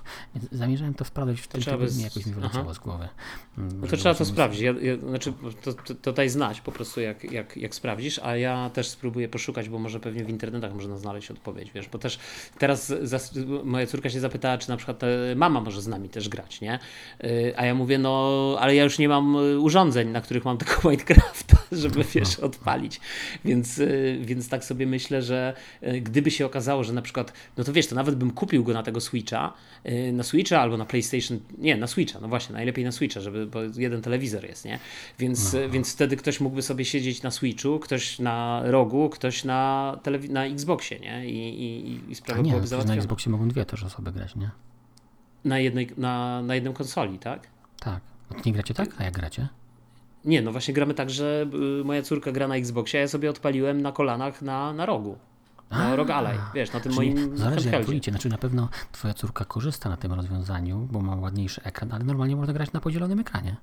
Zamierzałem 0.53 0.95
to 0.95 1.05
sprawdzić 1.05 1.41
w 1.41 1.49
tym 1.49 1.63
tygodniu, 1.63 1.87
by... 1.97 2.03
jakoś 2.03 2.27
mi 2.27 2.33
wyleciało 2.33 2.75
z 2.75 2.79
głowy. 2.79 3.09
Mm, 3.59 3.81
no 3.81 3.87
to 3.87 3.97
trzeba 3.97 4.15
to 4.15 4.25
sprawdzić. 4.25 4.61
Ja, 4.61 4.73
ja, 4.73 4.97
znaczy, 4.97 5.33
to, 5.63 5.73
to, 5.73 5.95
to 5.95 6.13
daj 6.13 6.29
znać 6.29 6.61
po 6.61 6.73
prostu, 6.73 7.01
jak, 7.01 7.33
jak, 7.33 7.57
jak 7.57 7.75
sprawdzisz, 7.75 8.19
a 8.19 8.37
ja 8.37 8.71
też 8.71 8.89
spróbuję 8.89 9.29
poszukać, 9.29 9.69
bo 9.69 9.79
może 9.79 10.01
pewnie 10.01 10.25
w 10.25 10.31
internetach 10.31 10.75
można 10.75 10.97
znaleźć 10.97 11.31
odpowiedź, 11.31 11.73
wiesz, 11.73 11.89
bo 11.89 11.99
też 11.99 12.19
teraz 12.59 12.95
moja 13.65 13.87
córka 13.87 14.11
się 14.11 14.21
zapytała, 14.21 14.59
czy 14.59 14.69
na 14.69 14.77
przykład 14.77 15.01
mama 15.37 15.61
może 15.61 15.83
z 15.83 15.87
nami 15.87 16.09
też 16.09 16.29
grać, 16.29 16.61
nie? 16.61 16.79
Y, 17.25 17.55
a 17.57 17.67
ja 17.67 17.75
mówię, 17.75 17.99
no, 17.99 18.57
ale 18.61 18.75
ja 18.75 18.85
już 18.85 18.99
nie 18.99 19.09
mam 19.09 19.32
urządzeń, 19.37 20.09
na 20.09 20.21
których 20.21 20.45
mam 20.45 20.59
tego 20.59 20.73
Minecrafta, 20.85 21.57
żeby 21.73 22.05
wiesz, 22.15 22.39
odpalić. 22.39 23.01
Więc, 23.45 23.79
y, 23.79 24.19
więc 24.25 24.49
tak 24.49 24.65
sobie 24.65 24.87
myślę, 24.87 25.23
że 25.23 25.55
y, 25.83 26.01
gdyby 26.01 26.31
się 26.31 26.47
okazało, 26.47 26.85
że 26.85 26.93
na 26.93 27.03
przykład, 27.03 27.33
no 27.57 27.65
to 27.65 27.73
wiesz, 27.73 27.87
to 27.87 27.95
nawet 27.95 28.15
bym 28.15 28.31
kupił 28.31 28.65
go 28.65 28.73
na 28.73 28.83
tego 28.83 29.01
Switcha, 29.01 29.53
na 30.13 30.23
Switcha 30.23 30.61
albo 30.61 30.77
na 30.77 30.85
PlayStation, 30.85 31.41
nie, 31.59 31.77
na 31.77 31.87
Switcha, 31.87 32.21
no 32.21 32.29
właśnie, 32.29 32.53
najlepiej 32.53 32.85
na 32.85 32.93
Switcha, 32.93 33.21
żeby, 33.21 33.47
bo 33.47 33.59
jeden 33.77 34.03
telewizor 34.03 34.45
jest, 34.45 34.65
nie? 34.65 34.79
Więc, 35.19 35.53
no. 35.53 35.69
więc 35.69 35.93
wtedy 35.93 36.17
ktoś 36.17 36.41
mógłby 36.41 36.63
sobie 36.63 36.85
siedzieć 36.85 37.23
na 37.23 37.31
Switchu, 37.31 37.79
ktoś 37.79 38.19
na 38.19 38.63
rogu, 38.65 39.09
ktoś 39.09 39.45
na, 39.45 39.97
telewi- 40.03 40.31
na 40.31 40.47
Xboxie, 40.47 41.01
nie? 41.01 41.27
I, 41.31 41.65
i, 41.65 42.11
i 42.11 42.15
sprawa 42.15 42.43
nie, 42.43 42.51
byłaby 42.51 42.67
załatwiona. 42.67 42.95
na 42.97 43.03
Xboxie 43.03 43.33
mogą 43.33 43.49
dwie 43.49 43.65
też 43.65 43.85
osoby 43.85 44.13
grać, 44.13 44.37
nie? 44.37 44.51
Na 45.45 45.59
jednej, 45.59 45.89
na, 45.97 46.43
na 46.43 46.55
jedną 46.55 46.73
konsoli, 46.73 47.19
tak? 47.19 47.47
Tak. 47.81 48.01
Nie 48.47 48.53
gracie 48.53 48.75
tak? 48.75 48.89
A 48.99 49.05
jak 49.05 49.15
gracie? 49.15 49.49
Nie, 50.25 50.43
no 50.43 50.53
właśnie 50.53 50.75
gramy 50.75 50.95
tak, 50.95 51.11
że 51.11 51.47
y, 51.81 51.85
moja 51.85 52.03
córka 52.03 52.33
gra 52.33 52.49
na 52.49 52.57
Xboxie, 52.57 52.99
a 52.99 53.01
ja 53.01 53.09
sobie 53.09 53.31
odpaliłem 53.31 53.83
na 53.83 53.93
kolanach 53.93 54.43
na, 54.43 54.73
na 54.73 54.87
rogu. 54.87 55.19
Rog 55.97 56.11
Ally, 56.11 56.39
wiesz, 56.55 56.73
na 56.73 56.81
tym 56.81 56.95
moim 56.95 57.37
Zależy 57.39 57.71
jak 57.71 57.87
policie, 57.87 58.11
znaczy 58.11 58.29
na 58.29 58.39
pewno 58.39 58.69
twoja 58.93 59.15
córka 59.15 59.45
korzysta 59.45 59.89
na 59.89 59.97
tym 59.97 60.13
rozwiązaniu, 60.13 60.89
bo 60.91 61.01
ma 61.01 61.17
ładniejszy 61.17 61.63
ekran, 61.63 61.93
ale 61.93 62.05
normalnie 62.05 62.37
można 62.37 62.53
grać 62.53 62.73
na 62.73 62.81
podzielonym 62.81 63.21
ekranie. 63.21 63.57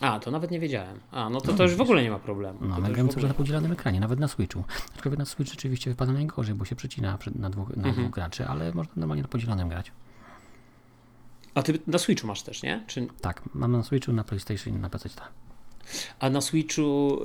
A, 0.00 0.20
to 0.20 0.30
nawet 0.30 0.50
nie 0.50 0.60
wiedziałem. 0.60 1.00
A, 1.10 1.30
no 1.30 1.40
to, 1.40 1.52
no, 1.52 1.58
to 1.58 1.62
już 1.62 1.74
w 1.74 1.80
ogóle 1.80 2.02
nie 2.02 2.10
ma 2.10 2.18
problemu. 2.18 2.58
No, 2.60 2.80
my 2.80 2.92
gramy 2.92 3.08
cały 3.08 3.28
na 3.28 3.34
podzielonym 3.34 3.72
ekranie, 3.72 4.00
nawet 4.00 4.20
na 4.20 4.28
Switchu. 4.28 4.64
Aczkolwiek 4.94 5.18
na 5.18 5.24
Switch 5.24 5.50
rzeczywiście 5.50 5.90
wypada 5.90 6.12
najgorzej, 6.12 6.54
bo 6.54 6.64
się 6.64 6.76
przecina 6.76 7.18
na 7.34 7.50
dwóch, 7.50 7.68
na 7.68 7.74
mhm. 7.74 7.94
dwóch 7.94 8.10
graczy, 8.10 8.46
ale 8.46 8.72
można 8.72 8.92
normalnie 8.96 9.22
na 9.22 9.28
podzielonym 9.28 9.68
grać. 9.68 9.92
A 11.56 11.62
ty 11.62 11.78
na 11.86 11.98
Switchu 11.98 12.26
masz 12.26 12.42
też, 12.42 12.62
nie? 12.62 12.84
Czy... 12.86 13.06
Tak, 13.20 13.42
mam 13.54 13.72
na 13.72 13.82
Switchu, 13.82 14.12
na 14.12 14.24
PlayStation 14.24 14.74
i 14.74 14.78
na 14.78 14.90
PC. 14.90 15.08
Tak. 15.86 16.16
A 16.20 16.30
na 16.30 16.40
Switchu 16.40 17.20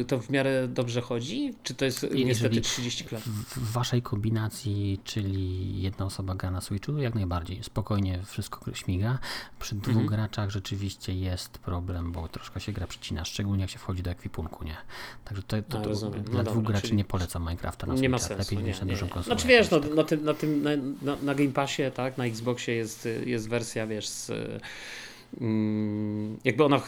y, 0.00 0.04
to 0.08 0.18
w 0.18 0.30
miarę 0.30 0.68
dobrze 0.68 1.00
chodzi? 1.00 1.54
Czy 1.62 1.74
to 1.74 1.84
jest 1.84 2.02
Jeżeli 2.02 2.24
niestety 2.24 2.60
30 2.60 3.04
klas? 3.04 3.22
W 3.22 3.72
waszej 3.72 4.02
kombinacji, 4.02 5.00
czyli 5.04 5.82
jedna 5.82 6.06
osoba 6.06 6.34
gra 6.34 6.50
na 6.50 6.60
Switchu, 6.60 6.98
jak 6.98 7.14
najbardziej. 7.14 7.62
Spokojnie 7.62 8.22
wszystko 8.26 8.74
śmiga. 8.74 9.18
Przy 9.60 9.74
dwóch 9.74 9.88
mhm. 9.88 10.06
graczach 10.06 10.50
rzeczywiście 10.50 11.14
jest 11.14 11.58
problem, 11.58 12.12
bo 12.12 12.28
troszkę 12.28 12.60
się 12.60 12.72
gra 12.72 12.86
przycina, 12.86 13.24
szczególnie 13.24 13.60
jak 13.60 13.70
się 13.70 13.78
wchodzi 13.78 14.02
do 14.02 14.10
ekwipunku, 14.10 14.64
nie? 14.64 14.76
Także 15.24 15.42
to, 15.42 15.62
to, 15.62 15.80
to, 15.80 16.10
dla 16.10 16.42
no 16.42 16.42
dwóch 16.42 16.62
dobra, 16.62 16.72
graczy 16.72 16.94
nie 16.94 17.04
polecam 17.04 17.42
Minecrafta 17.42 17.86
na 17.86 17.92
Switcha. 17.92 18.02
Nie 18.02 18.08
ma 18.08 18.18
sensu. 18.18 18.54
Lepiej 18.54 18.68
nie, 18.68 18.80
na 18.80 18.86
dużą 18.86 19.08
konsolę. 19.08 19.36
Znaczy 19.36 19.48
wiesz, 19.48 19.70
no, 19.70 19.80
na, 19.94 20.04
tym, 20.04 20.24
na, 20.24 20.34
tym, 20.34 20.62
na, 21.02 21.16
na, 21.22 21.34
Game 21.34 21.52
Passie, 21.52 21.82
tak, 21.94 22.18
na 22.18 22.24
Xboxie 22.24 22.74
jest, 22.74 23.08
jest 23.26 23.48
wersja, 23.48 23.86
wiesz, 23.86 24.08
z 24.08 24.30
jakby 26.44 26.64
ona, 26.64 26.80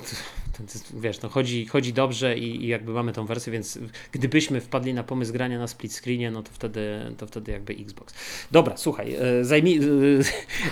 wiesz, 0.95 1.23
no 1.23 1.29
chodzi, 1.29 1.67
chodzi 1.67 1.93
dobrze 1.93 2.39
i, 2.39 2.65
i, 2.65 2.69
jakby 2.69 2.93
mamy 2.93 3.13
tą 3.13 3.27
wersję, 3.27 3.53
więc 3.53 3.79
gdybyśmy 4.13 4.61
wpadli 4.61 4.95
na 4.95 5.03
pomysł 5.03 5.33
grania 5.33 5.59
na 5.59 5.67
split 5.67 5.93
screenie, 5.93 6.31
no 6.31 6.43
to 6.43 6.51
wtedy, 6.53 7.15
to 7.17 7.27
wtedy 7.27 7.53
jakby 7.53 7.73
Xbox. 7.73 8.15
Dobra, 8.51 8.77
słuchaj, 8.77 9.15
e, 9.15 9.45
zajmij, 9.45 9.79
e, 9.79 9.83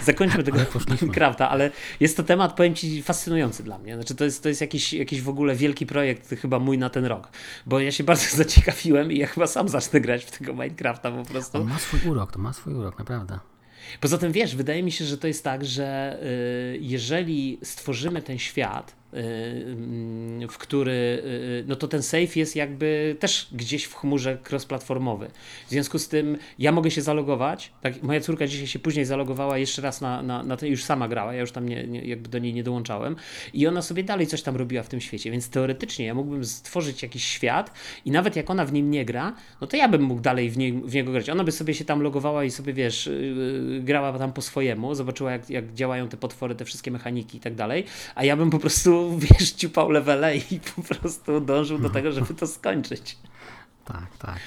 zakończmy 0.05 0.43
tego 0.43 0.59
Minecrafta, 1.01 1.51
ale 1.51 1.71
jest 2.01 2.17
to 2.17 2.23
temat, 2.23 2.57
powiem 2.57 2.75
Ci, 2.75 3.03
fascynujący 3.03 3.63
dla 3.63 3.79
mnie. 3.79 3.95
Znaczy 3.95 4.15
to 4.15 4.25
jest, 4.25 4.43
to 4.43 4.49
jest 4.49 4.61
jakiś, 4.61 4.93
jakiś 4.93 5.23
w 5.23 5.29
ogóle 5.29 5.55
wielki 5.55 5.87
projekt 5.87 6.35
chyba 6.41 6.59
mój 6.59 6.79
na 6.79 6.91
ten 6.91 7.05
rok, 7.05 7.29
bo 7.67 7.81
ja 7.81 7.93
się 7.93 8.05
bardzo 8.05 8.37
zaciekawiłem 8.45 9.13
i 9.13 9.19
ja 9.19 9.27
chyba 9.27 9.47
sam 9.47 9.69
zacznę 9.69 10.01
grać 10.01 10.25
w 10.25 10.39
tego 10.39 10.53
Minecrafta 10.53 11.11
po 11.11 11.25
prostu. 11.25 11.59
On 11.59 11.69
ma 11.69 11.79
swój 11.79 12.01
urok, 12.11 12.33
to 12.33 12.39
ma 12.39 12.53
swój 12.53 12.75
urok, 12.75 12.99
naprawdę. 12.99 13.52
Poza 14.01 14.19
tym 14.19 14.33
wiesz, 14.33 14.57
wydaje 14.57 14.83
mi 14.83 14.93
się, 14.93 15.05
że 15.05 15.19
to 15.19 15.27
jest 15.27 15.45
tak, 15.45 15.65
że 15.65 16.19
y, 16.23 16.79
jeżeli 16.81 17.59
stworzymy 17.63 18.23
ten 18.23 18.39
świat, 18.39 19.02
w 20.49 20.59
który, 20.59 20.93
y, 20.93 21.65
no 21.67 21.77
to 21.77 21.89
ten 21.89 22.03
safe 22.03 22.41
jest 22.41 22.57
jakby 22.57 23.17
też 23.21 23.49
gdzieś 23.53 23.85
w 23.85 23.95
chmurze 23.95 24.39
cross-platformowy. 24.51 25.27
W 25.67 25.71
związku 25.71 25.99
z 25.99 26.09
tym 26.09 26.39
ja 26.59 26.73
mogę 26.73 26.91
się 26.91 27.03
zalogować, 27.03 27.73
tak, 27.81 28.03
moja 28.03 28.21
córka 28.21 28.47
dzisiaj 28.47 28.67
się 28.67 28.79
później 28.79 29.05
zalogowała 29.05 29.59
jeszcze 29.59 29.83
raz 29.83 30.01
na, 30.01 30.23
na, 30.23 30.43
na 30.43 30.57
ten, 30.57 30.69
już 30.69 30.85
sama 30.85 31.09
grała, 31.09 31.35
ja 31.35 31.41
już 31.41 31.53
tam 31.53 31.69
nie, 31.69 31.87
nie, 31.87 32.05
jakby 32.05 32.29
do 32.29 32.39
niej 32.39 32.55
nie 32.55 32.63
dołączałem 32.63 33.17
i 33.55 33.67
ona 33.67 33.83
sobie 33.83 34.05
dalej 34.05 34.27
coś 34.27 34.43
tam 34.43 34.57
robiła 34.57 34.83
w 34.83 34.89
tym 34.89 35.01
świecie, 35.01 35.31
więc 35.31 35.51
teoretycznie 35.51 36.07
ja 36.07 36.15
mógłbym 36.15 36.45
stworzyć 36.45 37.03
jakiś 37.03 37.25
świat 37.25 37.73
i 38.05 38.11
nawet 38.11 38.37
jak 38.37 38.51
ona 38.51 38.65
w 38.65 38.73
nim 38.73 38.91
nie 38.91 39.05
gra, 39.05 39.35
no 39.61 39.67
to 39.67 39.77
ja 39.77 39.89
bym 39.89 40.03
mógł 40.03 40.21
dalej 40.21 40.51
w, 40.51 40.59
nie, 40.59 40.73
w 40.73 40.95
niego 40.95 41.13
grać. 41.13 41.31
Ona 41.31 41.45
by 41.45 41.53
sobie 41.53 41.75
się 41.75 41.85
tam 41.85 42.01
logowała 42.03 42.45
i 42.45 42.51
sobie, 42.51 42.73
wiesz, 42.73 43.11
grała 43.81 44.19
tam 44.19 44.33
po 44.33 44.43
swojemu, 44.43 44.95
zobaczyła 44.95 45.33
jak, 45.33 45.51
jak 45.51 45.75
działają 45.75 46.09
te 46.09 46.17
potwory, 46.17 46.55
te 46.55 46.65
wszystkie 46.65 46.91
mechaniki 46.91 47.39
i 47.39 47.41
tak 47.41 47.55
dalej, 47.55 47.85
a 48.15 48.25
ja 48.25 48.37
bym 48.37 48.51
po 48.51 48.59
prostu 48.59 49.02
wiesz, 49.19 49.53
ciupał 49.53 49.91
levele 49.91 50.37
i 50.37 50.61
po 50.77 50.83
prostu 50.83 51.41
dążył 51.41 51.79
do 51.79 51.91
tego, 51.91 52.13
żeby 52.13 52.35
to 52.35 52.47
skończyć. 52.47 53.17
Tak, 53.85 54.17
tak. 54.19 54.39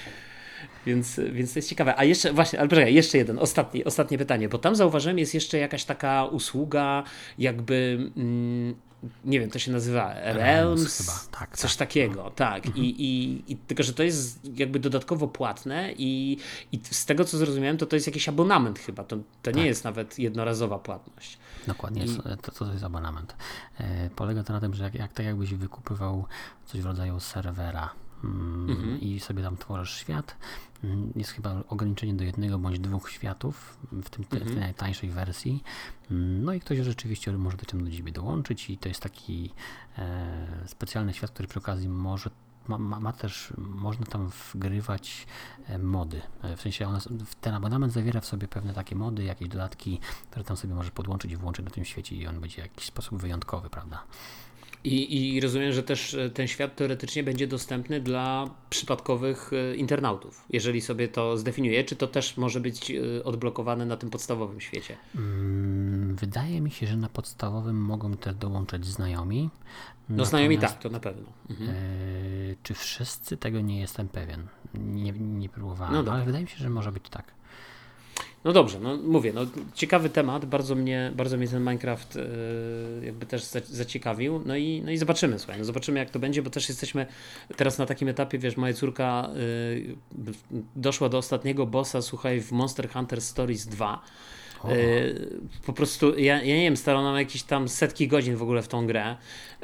Więc, 0.85 1.19
więc 1.31 1.53
to 1.53 1.59
jest 1.59 1.69
ciekawe. 1.69 1.93
A 1.97 2.03
jeszcze, 2.03 2.33
właśnie, 2.33 2.59
ale 2.59 2.69
poczekaj, 2.69 2.93
jeszcze 2.93 3.17
jeden, 3.17 3.39
ostatni, 3.39 3.85
ostatnie 3.85 4.17
pytanie, 4.17 4.49
bo 4.49 4.57
tam 4.57 4.75
zauważyłem, 4.75 5.19
jest 5.19 5.33
jeszcze 5.33 5.57
jakaś 5.57 5.85
taka 5.85 6.25
usługa, 6.25 7.03
jakby. 7.37 8.11
Mm, 8.17 8.75
nie 9.25 9.39
wiem, 9.39 9.49
to 9.49 9.59
się 9.59 9.71
nazywa 9.71 10.13
Realms, 10.13 10.97
chyba. 10.97 11.39
Tak, 11.39 11.57
coś 11.57 11.75
tak. 11.75 11.87
takiego, 11.87 12.31
tak. 12.35 12.65
Mhm. 12.65 12.85
I, 12.85 12.89
i, 12.89 13.43
I 13.51 13.57
tylko, 13.57 13.83
że 13.83 13.93
to 13.93 14.03
jest 14.03 14.39
jakby 14.57 14.79
dodatkowo 14.79 15.27
płatne 15.27 15.93
i, 15.97 16.37
i 16.71 16.79
z 16.83 17.05
tego 17.05 17.25
co 17.25 17.37
zrozumiałem, 17.37 17.77
to 17.77 17.85
to 17.85 17.95
jest 17.95 18.07
jakiś 18.07 18.29
abonament 18.29 18.79
chyba, 18.79 19.03
to, 19.03 19.15
to 19.15 19.23
tak. 19.41 19.55
nie 19.55 19.65
jest 19.65 19.83
nawet 19.83 20.19
jednorazowa 20.19 20.79
płatność. 20.79 21.37
Dokładnie, 21.67 22.05
I... 22.05 22.17
to, 22.41 22.51
to 22.51 22.71
jest 22.71 22.83
abonament. 22.83 23.35
E, 23.79 24.09
polega 24.15 24.43
to 24.43 24.53
na 24.53 24.61
tym, 24.61 24.73
że 24.73 24.83
jak, 24.83 24.95
jak 24.95 25.13
tak 25.13 25.25
jakbyś 25.25 25.53
wykupywał 25.53 26.25
coś 26.65 26.81
w 26.81 26.85
rodzaju 26.85 27.19
serwera 27.19 27.89
mhm. 28.69 29.01
i 29.01 29.19
sobie 29.19 29.43
tam 29.43 29.57
tworzysz 29.57 29.97
świat, 29.97 30.37
mm, 30.83 31.11
jest 31.15 31.31
chyba 31.31 31.63
ograniczenie 31.69 32.13
do 32.13 32.23
jednego 32.23 32.59
bądź 32.59 32.79
dwóch 32.79 33.11
światów 33.11 33.77
w, 33.91 34.09
tym, 34.09 34.23
mhm. 34.23 34.43
w 34.43 34.47
tej 34.47 34.59
najtańszej 34.59 35.09
wersji. 35.09 35.63
Mm, 36.11 36.43
no 36.43 36.53
i 36.53 36.59
ktoś 36.59 36.77
rzeczywiście 36.77 37.31
może 37.31 37.57
do 37.57 37.77
do 37.77 37.91
ciebie 37.91 38.11
dołączyć 38.11 38.69
i 38.69 38.77
to 38.77 38.89
jest 38.89 39.01
taki 39.01 39.53
e, 39.97 40.47
specjalny 40.65 41.13
świat, 41.13 41.31
który 41.31 41.47
przy 41.47 41.59
okazji 41.59 41.89
może 41.89 42.29
ma, 42.67 42.77
ma, 42.77 42.99
ma, 42.99 43.13
też, 43.13 43.53
można 43.57 44.05
tam 44.05 44.31
wgrywać 44.53 45.27
e, 45.67 45.77
mody. 45.77 46.21
E, 46.41 46.55
w 46.55 46.61
sensie 46.61 46.87
one, 46.87 46.99
ten 47.41 47.53
abonament 47.53 47.93
zawiera 47.93 48.21
w 48.21 48.25
sobie 48.25 48.47
pewne 48.47 48.73
takie 48.73 48.95
mody, 48.95 49.23
jakieś 49.23 49.47
dodatki, 49.47 49.99
które 50.29 50.45
tam 50.45 50.57
sobie 50.57 50.73
możesz 50.73 50.91
podłączyć 50.91 51.31
i 51.31 51.37
włączyć 51.37 51.65
na 51.65 51.71
tym 51.71 51.85
świecie 51.85 52.15
i 52.15 52.27
on 52.27 52.39
będzie 52.39 52.55
w 52.55 52.65
jakiś 52.65 52.85
sposób 52.85 53.21
wyjątkowy, 53.21 53.69
prawda? 53.69 54.03
I, 54.85 55.35
I 55.35 55.41
rozumiem, 55.41 55.71
że 55.71 55.83
też 55.83 56.13
e, 56.13 56.29
ten 56.29 56.47
świat 56.47 56.75
teoretycznie 56.75 57.23
będzie 57.23 57.47
dostępny 57.47 58.01
dla 58.01 58.49
przypadkowych 58.69 59.51
internautów, 59.75 60.45
jeżeli 60.49 60.81
sobie 60.81 61.07
to 61.07 61.37
zdefiniuje. 61.37 61.83
Czy 61.83 61.95
to 61.95 62.07
też 62.07 62.37
może 62.37 62.59
być 62.59 62.91
odblokowane 63.23 63.85
na 63.85 63.97
tym 63.97 64.09
podstawowym 64.09 64.61
świecie? 64.61 64.97
Mm, 65.15 66.15
wydaje 66.15 66.61
mi 66.61 66.71
się, 66.71 66.87
że 66.87 66.97
na 66.97 67.09
podstawowym 67.09 67.81
mogą 67.81 68.17
też 68.17 68.35
dołączać 68.35 68.85
znajomi, 68.85 69.49
no 70.09 70.25
znajomi 70.25 70.57
tak, 70.57 70.79
to 70.79 70.89
na 70.89 70.99
pewno. 70.99 71.27
Mhm. 71.49 71.69
E, 71.69 71.73
czy 72.63 72.73
wszyscy 72.73 73.37
tego 73.37 73.61
nie 73.61 73.79
jestem 73.79 74.07
pewien. 74.07 74.47
Nie, 74.73 75.11
nie 75.11 75.49
próbowałem, 75.49 76.05
no 76.05 76.11
ale 76.11 76.25
wydaje 76.25 76.43
mi 76.43 76.49
się, 76.49 76.57
że 76.57 76.69
może 76.69 76.91
być 76.91 77.09
tak. 77.09 77.25
No 78.43 78.53
dobrze, 78.53 78.79
no 78.79 78.97
mówię, 78.97 79.33
no 79.33 79.41
ciekawy 79.73 80.09
temat, 80.09 80.45
bardzo 80.45 80.75
mnie, 80.75 81.11
bardzo 81.15 81.37
mnie 81.37 81.47
ten 81.47 81.59
Minecraft 81.59 82.15
yy, 82.15 83.05
jakby 83.05 83.25
też 83.25 83.43
zaciekawił, 83.69 84.41
no 84.45 84.55
i, 84.55 84.81
no 84.85 84.91
i 84.91 84.97
zobaczymy, 84.97 85.39
słuchaj, 85.39 85.59
no 85.59 85.65
zobaczymy 85.65 85.99
jak 85.99 86.09
to 86.09 86.19
będzie, 86.19 86.41
bo 86.41 86.49
też 86.49 86.69
jesteśmy 86.69 87.05
teraz 87.55 87.77
na 87.77 87.85
takim 87.85 88.07
etapie, 88.07 88.37
wiesz, 88.37 88.57
moja 88.57 88.73
córka 88.73 89.29
yy, 90.15 90.33
doszła 90.75 91.09
do 91.09 91.17
ostatniego 91.17 91.65
bossa, 91.65 92.01
słuchaj, 92.01 92.41
w 92.41 92.51
Monster 92.51 92.89
Hunter 92.89 93.21
Stories 93.21 93.67
2, 93.67 94.01
Y, 94.01 94.34
po 95.65 95.73
prostu, 95.73 96.19
ja, 96.19 96.43
ja 96.43 96.55
nie 96.55 96.63
wiem, 96.63 96.77
staro 96.77 97.03
nam 97.03 97.17
jakieś 97.17 97.43
tam 97.43 97.69
setki 97.69 98.07
godzin 98.07 98.35
w 98.35 98.41
ogóle 98.41 98.61
w 98.61 98.67
tą 98.67 98.87
grę. 98.87 99.15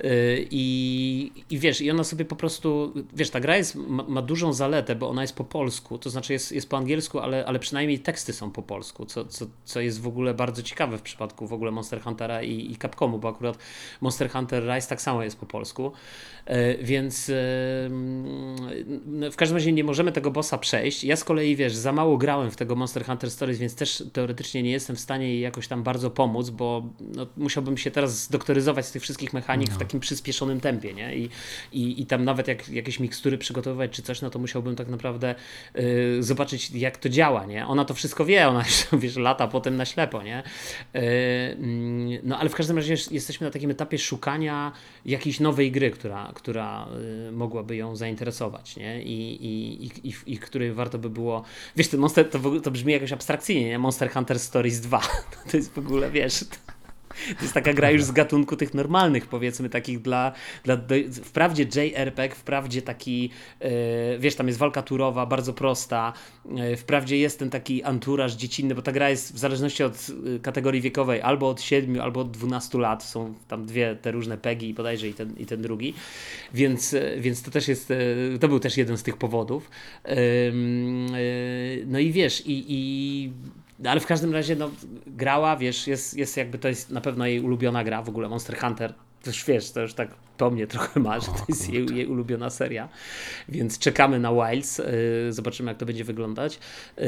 Y, 0.04 0.48
i, 0.52 1.32
i 1.50 1.60
wiesz, 1.60 1.82
i 1.82 1.92
ona 1.92 2.04
sobie 2.04 2.26
po 2.26 2.36
prostu, 2.36 2.94
wiesz, 3.14 3.30
ta 3.30 3.40
gra 3.40 3.58
jest, 3.58 3.76
ma, 3.76 4.04
ma, 4.04 4.22
dużą 4.22 4.54
zaletę, 4.54 4.96
bo 4.96 5.10
ona 5.10 5.22
jest 5.22 5.36
po 5.36 5.44
polsku, 5.44 5.98
to 5.98 6.10
znaczy 6.10 6.34
jest, 6.34 6.52
jest 6.52 6.70
po 6.70 6.78
angielsku, 6.78 7.20
ale, 7.20 7.46
ale 7.46 7.60
przynajmniej 7.60 8.00
teksty 8.00 8.34
są 8.34 8.52
po 8.52 8.62
polsku, 8.62 9.06
co, 9.06 9.26
co, 9.26 9.46
co 9.66 9.82
jest 9.82 10.02
w 10.02 10.08
ogóle 10.08 10.34
bardzo 10.34 10.64
ciekawe 10.64 10.98
w 10.98 11.02
przypadku 11.02 11.48
w 11.48 11.54
ogóle 11.54 11.72
Monster 11.72 12.02
Huntera 12.02 12.44
i, 12.44 12.72
i 12.72 12.76
Capcomu, 12.76 13.20
bo 13.20 13.30
akurat 13.30 13.58
Monster 14.02 14.30
Hunter 14.30 14.64
Rise 14.64 14.88
tak 14.88 15.02
samo 15.02 15.24
jest 15.24 15.40
po 15.40 15.46
polsku, 15.46 15.92
y, 16.50 16.78
więc 16.82 17.32
no, 19.06 19.32
w 19.32 19.36
każdym 19.36 19.58
razie 19.58 19.72
nie 19.72 19.84
możemy 19.84 20.12
tego 20.12 20.32
bossa 20.32 20.58
przejść. 20.58 21.04
Ja 21.04 21.16
z 21.16 21.24
kolei, 21.24 21.56
wiesz, 21.56 21.76
za 21.76 21.92
mało 21.92 22.18
grałem 22.18 22.52
w 22.52 22.56
tego 22.56 22.76
Monster 22.76 23.06
Hunter 23.06 23.32
Stories, 23.32 23.60
więc 23.60 23.76
też 23.76 24.04
teoretycznie 24.14 24.64
nie 24.64 24.72
jestem 24.72 24.91
jestem 24.92 24.96
w 24.96 25.04
stanie 25.04 25.28
jej 25.28 25.40
jakoś 25.40 25.68
tam 25.68 25.84
bardzo 25.84 26.12
pomóc, 26.12 26.50
bo 26.50 26.84
no, 27.00 27.28
musiałbym 27.38 27.78
się 27.78 27.92
teraz 27.92 28.24
zdoktoryzować 28.24 28.86
z 28.86 28.92
tych 28.92 29.02
wszystkich 29.02 29.34
mechanik 29.34 29.70
no. 29.70 29.76
w 29.76 29.80
takim 29.80 30.00
przyspieszonym 30.00 30.60
tempie, 30.60 30.94
nie? 30.94 31.16
I, 31.16 31.30
i, 31.72 32.02
i 32.02 32.06
tam 32.06 32.26
nawet 32.26 32.48
jak 32.48 32.70
jakieś 32.70 33.00
mikstury 33.00 33.38
przygotowywać 33.38 33.92
czy 33.92 34.02
coś, 34.02 34.22
no 34.22 34.30
to 34.30 34.40
musiałbym 34.40 34.76
tak 34.76 34.88
naprawdę 34.88 35.36
y, 35.76 36.24
zobaczyć, 36.24 36.72
jak 36.72 36.98
to 36.98 37.10
działa, 37.10 37.46
nie? 37.46 37.68
Ona 37.68 37.86
to 37.86 37.94
wszystko 37.94 38.26
wie, 38.26 38.48
ona 38.48 38.64
wiesz, 39.02 39.16
lata 39.16 39.48
potem 39.48 39.78
na 39.78 39.86
ślepo, 39.86 40.24
nie? 40.24 40.44
Y, 40.96 41.58
no 42.24 42.40
ale 42.40 42.50
w 42.50 42.56
każdym 42.56 42.78
razie 42.78 42.96
jesteśmy 43.12 43.48
na 43.48 43.52
takim 43.52 43.72
etapie 43.72 43.98
szukania 43.98 44.72
jakiejś 45.06 45.40
nowej 45.40 45.72
gry, 45.72 45.92
która, 45.92 46.32
która 46.36 46.88
y, 47.28 47.32
mogłaby 47.32 47.76
ją 47.76 47.96
zainteresować, 47.96 48.76
nie? 48.76 49.04
I, 49.04 49.46
i, 49.46 49.86
i, 49.86 50.10
i, 50.10 50.14
i 50.26 50.38
której 50.38 50.74
warto 50.74 50.98
by 50.98 51.10
było. 51.10 51.44
Wiesz, 51.76 51.88
ten 51.88 52.00
Monster 52.00 52.30
to, 52.30 52.40
to 52.64 52.72
brzmi 52.72 52.94
jakoś 52.94 53.12
abstrakcyjnie, 53.12 53.68
nie? 53.68 53.80
Monster 53.80 54.12
Hunter 54.12 54.40
Stories 54.40 54.81
2. 54.82 55.02
To 55.52 55.58
jest 55.58 55.74
w 55.74 55.78
ogóle, 55.78 56.12
wiesz. 56.12 56.46
To 57.38 57.42
jest 57.42 57.54
taka 57.54 57.74
gra 57.74 57.92
już 57.92 58.04
z 58.04 58.12
gatunku 58.12 58.56
tych 58.56 58.74
normalnych, 58.74 59.28
powiedzmy, 59.28 59.70
takich 59.70 60.02
dla. 60.02 60.32
dla 60.64 60.78
wprawdzie 61.24 61.64
JRPG, 61.64 62.36
wprawdzie 62.36 62.82
taki, 62.82 63.30
yy, 63.62 63.70
wiesz, 64.20 64.36
tam 64.36 64.48
jest 64.48 64.60
walka 64.60 64.82
turowa, 64.82 65.26
bardzo 65.26 65.54
prosta. 65.54 66.14
Yy, 66.56 66.78
wprawdzie 66.78 67.18
jest 67.18 67.40
ten 67.40 67.50
taki 67.50 67.84
anturaż 67.84 68.34
dziecinny, 68.34 68.76
bo 68.76 68.82
ta 68.82 68.92
gra 68.92 69.10
jest 69.10 69.34
w 69.34 69.38
zależności 69.38 69.84
od 69.84 70.10
yy, 70.10 70.40
kategorii 70.40 70.82
wiekowej 70.82 71.22
albo 71.22 71.50
od 71.50 71.62
7, 71.62 72.02
albo 72.02 72.20
od 72.22 72.32
12 72.32 72.78
lat. 72.78 73.04
Są 73.04 73.34
tam 73.48 73.66
dwie 73.66 73.96
te 73.96 74.12
różne 74.12 74.38
pegi 74.38 74.70
i 74.70 74.74
bodajże 74.74 75.08
i 75.08 75.14
ten, 75.14 75.38
i 75.38 75.46
ten 75.46 75.62
drugi. 75.62 75.94
Więc, 76.54 76.96
więc 77.18 77.44
to 77.44 77.52
też 77.52 77.68
jest. 77.68 77.94
To 78.40 78.48
był 78.48 78.60
też 78.60 78.78
jeden 78.78 78.98
z 78.98 79.04
tych 79.04 79.18
powodów. 79.18 79.70
No 81.86 82.00
i 82.00 82.12
wiesz, 82.12 82.46
i, 82.46 82.66
i 82.68 83.32
no, 83.82 83.90
ale 83.90 84.00
w 84.00 84.06
każdym 84.06 84.34
razie 84.34 84.56
no, 84.56 84.72
grała, 85.08 85.58
wiesz, 85.58 85.88
jest, 85.88 86.18
jest 86.18 86.38
jakby 86.38 86.58
to 86.58 86.68
jest 86.68 86.90
na 86.90 87.02
pewno 87.02 87.26
jej 87.26 87.40
ulubiona 87.40 87.84
gra 87.84 88.02
w 88.02 88.10
ogóle 88.10 88.30
Monster 88.30 88.58
Hunter. 88.58 88.94
To 89.24 89.30
już 89.30 89.46
wiesz, 89.46 89.72
to 89.72 89.82
już 89.82 89.94
tak 89.94 90.10
po 90.38 90.52
mnie 90.52 90.68
trochę 90.68 91.00
ma, 91.00 91.20
że 91.20 91.28
to 91.28 91.46
jest 91.50 91.74
jej, 91.74 91.86
jej 91.96 92.08
ulubiona 92.08 92.50
seria. 92.50 92.90
Więc 93.50 93.80
czekamy 93.80 94.20
na 94.20 94.34
Wilds, 94.34 94.78
yy, 94.78 95.34
zobaczymy 95.34 95.72
jak 95.72 95.78
to 95.78 95.86
będzie 95.86 96.04
wyglądać. 96.04 96.60
Yy, 96.98 97.04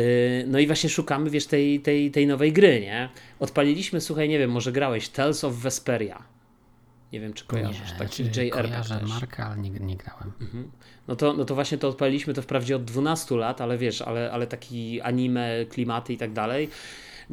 no 0.47 0.59
i 0.59 0.67
właśnie 0.67 0.89
szukamy, 0.89 1.29
wiesz, 1.29 1.45
tej, 1.45 1.79
tej, 1.79 2.11
tej 2.11 2.27
nowej 2.27 2.53
gry, 2.53 2.81
nie? 2.81 3.09
Odpaliliśmy, 3.39 4.01
słuchaj, 4.01 4.29
nie 4.29 4.39
wiem, 4.39 4.51
może 4.51 4.71
grałeś 4.71 5.09
Tales 5.09 5.43
of 5.43 5.53
Vesperia. 5.53 6.32
Nie 7.13 7.19
wiem, 7.19 7.33
czy 7.33 7.45
kojarzysz. 7.45 7.91
Nie, 7.91 7.97
taki 7.97 8.23
JRPG 8.23 8.49
kojarzę 8.49 8.99
też. 8.99 9.09
markę, 9.09 9.45
ale 9.45 9.57
nie, 9.57 9.69
nie 9.69 9.97
grałem. 9.97 10.31
Mhm. 10.41 10.71
No, 11.07 11.15
to, 11.15 11.33
no 11.33 11.45
to 11.45 11.55
właśnie 11.55 11.77
to 11.77 11.87
odpaliliśmy 11.87 12.33
to 12.33 12.41
wprawdzie 12.41 12.75
od 12.75 12.83
12 12.83 13.35
lat, 13.35 13.61
ale 13.61 13.77
wiesz, 13.77 14.01
ale, 14.01 14.31
ale 14.31 14.47
taki 14.47 15.01
anime, 15.01 15.65
klimaty 15.69 16.13
i 16.13 16.17
tak 16.17 16.33
dalej. 16.33 16.69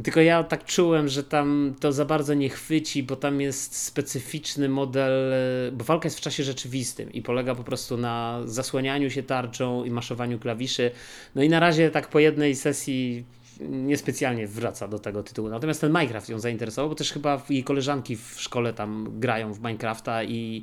Tylko 0.05 0.21
ja 0.21 0.45
tak 0.45 0.65
czułem, 0.65 1.09
że 1.09 1.25
tam 1.25 1.75
to 1.81 1.93
za 1.93 2.05
bardzo 2.05 2.35
nie 2.35 2.49
chwyci, 2.49 3.03
bo 3.03 3.17
tam 3.17 3.41
jest 3.41 3.77
specyficzny 3.77 4.69
model, 4.69 5.33
bo 5.73 5.85
walka 5.85 6.07
jest 6.07 6.19
w 6.19 6.21
czasie 6.21 6.45
rzeczywistym 6.45 7.13
i 7.13 7.23
polega 7.23 7.55
po 7.55 7.65
prostu 7.65 7.97
na 7.97 8.41
zasłanianiu 8.45 9.11
się 9.11 9.23
tarczą 9.23 9.85
i 9.85 9.91
maszowaniu 9.91 10.39
klawiszy. 10.39 10.91
No 11.35 11.43
i 11.43 11.49
na 11.49 11.61
razie 11.61 11.91
tak 11.91 12.09
po 12.09 12.19
jednej 12.19 12.57
sesji 12.57 13.25
niespecjalnie 13.61 14.47
wraca 14.47 14.89
do 14.89 14.99
tego 14.99 15.23
tytułu. 15.23 15.49
Natomiast 15.49 15.81
ten 15.81 15.93
Minecraft 15.93 16.29
ją 16.29 16.39
zainteresował, 16.39 16.89
bo 16.89 16.95
też 16.95 17.13
chyba 17.13 17.43
jej 17.51 17.65
koleżanki 17.65 18.17
w 18.17 18.35
szkole 18.37 18.73
tam 18.73 19.21
grają 19.21 19.53
w 19.53 19.59
Minecrafta 19.59 20.25
i 20.25 20.63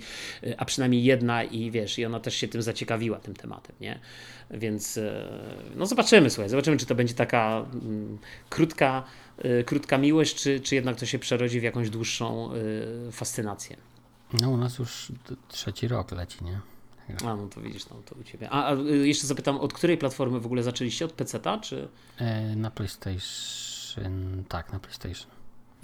a 0.58 0.66
przynajmniej 0.66 1.04
jedna 1.04 1.44
i 1.44 1.72
wiesz, 1.72 2.00
i 2.00 2.06
ona 2.06 2.20
też 2.20 2.36
się 2.36 2.48
tym 2.48 2.62
zaciekawiła 2.62 3.20
tym 3.20 3.34
tematem, 3.34 3.76
nie? 3.82 4.00
Więc 4.52 4.98
e, 4.98 5.28
no 5.76 5.86
zobaczymy, 5.86 6.30
słuchaj, 6.30 6.50
zobaczymy, 6.50 6.78
czy 6.78 6.86
to 6.86 6.96
będzie 6.96 7.14
taka 7.14 7.66
mm, 7.74 8.18
krótka, 8.50 9.04
y, 9.46 9.64
krótka 9.64 9.98
miłość, 9.98 10.36
czy, 10.36 10.60
czy 10.60 10.76
jednak 10.76 10.96
to 10.96 11.06
się 11.06 11.20
przerodzi 11.20 11.60
w 11.60 11.64
jakąś 11.64 11.90
dłuższą 11.90 12.54
y, 13.08 13.12
fascynację. 13.12 13.78
No 14.42 14.50
u 14.50 14.58
nas 14.58 14.80
już 14.80 15.12
trzeci 15.48 15.88
rok 15.88 16.12
leci, 16.12 16.44
nie? 16.44 16.60
A, 17.26 17.36
no 17.36 17.48
to 17.48 17.62
widzisz, 17.62 17.90
no 17.90 17.96
to 18.06 18.16
u 18.16 18.24
Ciebie. 18.24 18.50
A, 18.50 18.66
a 18.66 18.76
y, 18.76 19.08
jeszcze 19.08 19.28
zapytam, 19.28 19.58
od 19.58 19.74
której 19.74 19.98
platformy 19.98 20.40
w 20.40 20.46
ogóle 20.46 20.64
zaczęliście? 20.64 21.06
Od 21.06 21.14
PC-ta, 21.14 21.58
czy? 21.58 21.88
E, 22.18 22.56
na 22.56 22.72
PlayStation, 22.72 24.44
tak, 24.48 24.74
na 24.74 24.80
PlayStation. 24.80 25.37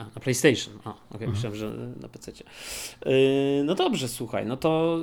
A, 0.03 0.15
na 0.15 0.21
PlayStation. 0.21 0.73
A, 0.83 0.89
okej, 0.89 1.01
okay, 1.09 1.27
mhm. 1.27 1.31
myślałem, 1.31 1.55
że 1.55 1.87
na 2.01 2.07
PC. 2.07 2.31
Yy, 2.31 3.63
no 3.63 3.75
dobrze, 3.75 4.07
słuchaj, 4.07 4.45
no 4.45 4.57
to 4.57 4.99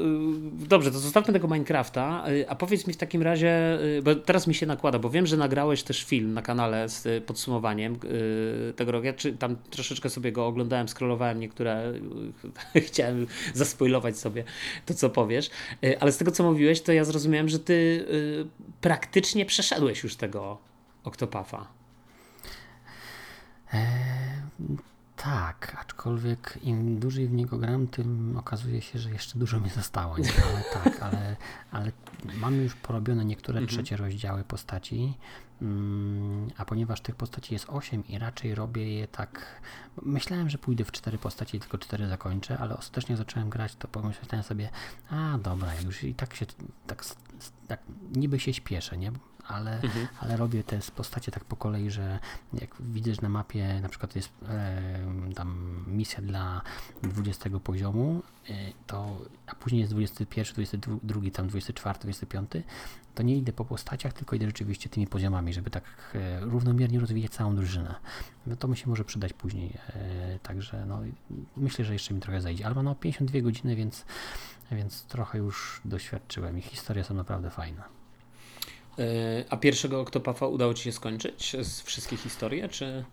yy, 0.60 0.66
dobrze, 0.68 0.90
to 0.90 0.98
zostawmy 0.98 1.32
tego 1.32 1.48
Minecrafta, 1.48 2.24
yy, 2.30 2.48
a 2.48 2.54
powiedz 2.54 2.86
mi 2.86 2.94
w 2.94 2.96
takim 2.96 3.22
razie, 3.22 3.78
y, 3.98 4.02
bo 4.02 4.14
teraz 4.14 4.46
mi 4.46 4.54
się 4.54 4.66
nakłada, 4.66 4.98
bo 4.98 5.10
wiem, 5.10 5.26
że 5.26 5.36
nagrałeś 5.36 5.82
też 5.82 6.04
film 6.04 6.34
na 6.34 6.42
kanale 6.42 6.88
z 6.88 7.06
y, 7.06 7.20
podsumowaniem 7.20 7.98
y, 8.04 8.72
tego 8.76 8.92
roku. 8.92 9.06
Ja 9.06 9.12
czy, 9.12 9.32
tam 9.32 9.56
troszeczkę 9.70 10.10
sobie 10.10 10.32
go 10.32 10.46
oglądałem, 10.46 10.88
scrollowałem 10.88 11.40
niektóre, 11.40 11.92
chciałem 12.88 13.26
zaspoilować 13.54 14.18
sobie 14.18 14.44
to, 14.86 14.94
co 14.94 15.10
powiesz, 15.10 15.50
ale 16.00 16.12
z 16.12 16.16
tego, 16.16 16.30
co 16.30 16.44
mówiłeś, 16.44 16.80
to 16.80 16.92
ja 16.92 17.04
zrozumiałem, 17.04 17.48
że 17.48 17.58
ty 17.58 18.06
praktycznie 18.80 19.46
przeszedłeś 19.46 20.02
już 20.02 20.16
tego 20.16 20.58
Octopafa. 21.04 21.66
Tak, 25.22 25.76
aczkolwiek 25.80 26.58
im 26.62 27.00
dłużej 27.00 27.28
w 27.28 27.32
niego 27.32 27.58
gram, 27.58 27.86
tym 27.86 28.36
okazuje 28.36 28.82
się, 28.82 28.98
że 28.98 29.10
jeszcze 29.10 29.38
dużo 29.38 29.60
mi 29.60 29.70
zostało. 29.70 30.18
Nie? 30.18 30.28
Ale 30.52 30.64
tak, 30.72 31.02
ale, 31.02 31.36
ale 31.70 31.92
mam 32.40 32.54
już 32.54 32.74
porobione 32.74 33.24
niektóre 33.24 33.58
mhm. 33.58 33.76
trzecie 33.76 33.96
rozdziały 33.96 34.44
postaci, 34.44 35.14
mm, 35.62 36.50
a 36.56 36.64
ponieważ 36.64 37.00
tych 37.00 37.14
postaci 37.14 37.54
jest 37.54 37.66
8 37.68 38.08
i 38.08 38.18
raczej 38.18 38.54
robię 38.54 38.94
je 38.94 39.08
tak. 39.08 39.60
Myślałem, 40.02 40.50
że 40.50 40.58
pójdę 40.58 40.84
w 40.84 40.92
cztery 40.92 41.18
postaci 41.18 41.56
i 41.56 41.60
tylko 41.60 41.78
cztery 41.78 42.08
zakończę, 42.08 42.58
ale 42.58 42.76
ostatecznie 42.76 43.16
zacząłem 43.16 43.50
grać, 43.50 43.76
to 43.76 43.88
pomyślałem 43.88 44.42
sobie, 44.42 44.70
a 45.10 45.38
dobra, 45.38 45.80
już 45.80 46.04
i 46.04 46.14
tak 46.14 46.34
się 46.34 46.46
tak, 46.86 47.04
tak 47.68 47.80
niby 48.16 48.40
się 48.40 48.54
śpieszę, 48.54 48.98
nie? 48.98 49.12
Ale, 49.48 49.80
mhm. 49.80 50.08
ale 50.20 50.36
robię 50.36 50.64
te 50.64 50.78
postacie 50.96 51.32
tak 51.32 51.44
po 51.44 51.56
kolei, 51.56 51.90
że 51.90 52.18
jak 52.52 52.70
widzisz 52.80 53.20
na 53.20 53.28
mapie, 53.28 53.80
na 53.80 53.88
przykład 53.88 54.16
jest 54.16 54.30
e, 54.48 55.32
tam 55.34 55.84
misja 55.86 56.22
dla 56.22 56.62
20 57.02 57.50
poziomu, 57.64 58.22
e, 58.48 58.52
to, 58.86 59.18
a 59.46 59.54
później 59.54 59.80
jest 59.80 59.92
21, 59.92 60.54
22, 60.54 61.30
tam 61.30 61.48
24, 61.48 61.98
25, 61.98 62.50
to 63.14 63.22
nie 63.22 63.36
idę 63.36 63.52
po 63.52 63.64
postaciach, 63.64 64.12
tylko 64.12 64.36
idę 64.36 64.46
rzeczywiście 64.46 64.88
tymi 64.88 65.06
poziomami, 65.06 65.52
żeby 65.52 65.70
tak 65.70 65.84
e, 66.14 66.40
równomiernie 66.40 67.00
rozwijać 67.00 67.30
całą 67.30 67.56
drużynę. 67.56 67.94
No 68.46 68.56
to 68.56 68.68
mi 68.68 68.76
się 68.76 68.90
może 68.90 69.04
przydać 69.04 69.32
później, 69.32 69.78
e, 69.88 70.38
także 70.42 70.86
no, 70.86 71.00
myślę, 71.56 71.84
że 71.84 71.92
jeszcze 71.92 72.14
mi 72.14 72.20
trochę 72.20 72.40
zajdzie, 72.40 72.66
ale 72.66 72.82
no 72.82 72.94
52 72.94 73.40
godziny, 73.40 73.76
więc, 73.76 74.04
więc 74.72 75.04
trochę 75.04 75.38
już 75.38 75.80
doświadczyłem 75.84 76.58
i 76.58 76.62
historie 76.62 77.04
są 77.04 77.14
naprawdę 77.14 77.50
fajne. 77.50 77.99
E, 79.00 79.44
a 79.50 79.56
pierwszego 79.56 80.00
Octopafa 80.00 80.46
udało 80.46 80.74
Ci 80.74 80.84
się 80.84 80.92
skończyć 80.92 81.56
z 81.62 81.80
wszystkich 81.80 82.20
historii, 82.20 82.62
czy... 82.68 83.04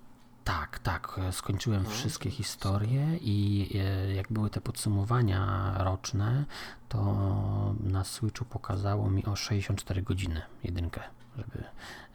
Tak, 0.43 0.79
tak. 0.79 1.19
Skończyłem 1.31 1.83
no, 1.83 1.89
wszystkie 1.89 2.31
historie 2.31 3.17
i 3.21 3.69
e, 3.75 4.13
jak 4.13 4.31
były 4.31 4.49
te 4.49 4.61
podsumowania 4.61 5.73
roczne, 5.77 6.45
to 6.89 7.75
na 7.83 8.03
Switchu 8.03 8.45
pokazało 8.45 9.09
mi 9.09 9.25
o 9.25 9.35
64 9.35 10.01
godziny 10.01 10.41
jedynkę, 10.63 11.01
żeby 11.37 11.63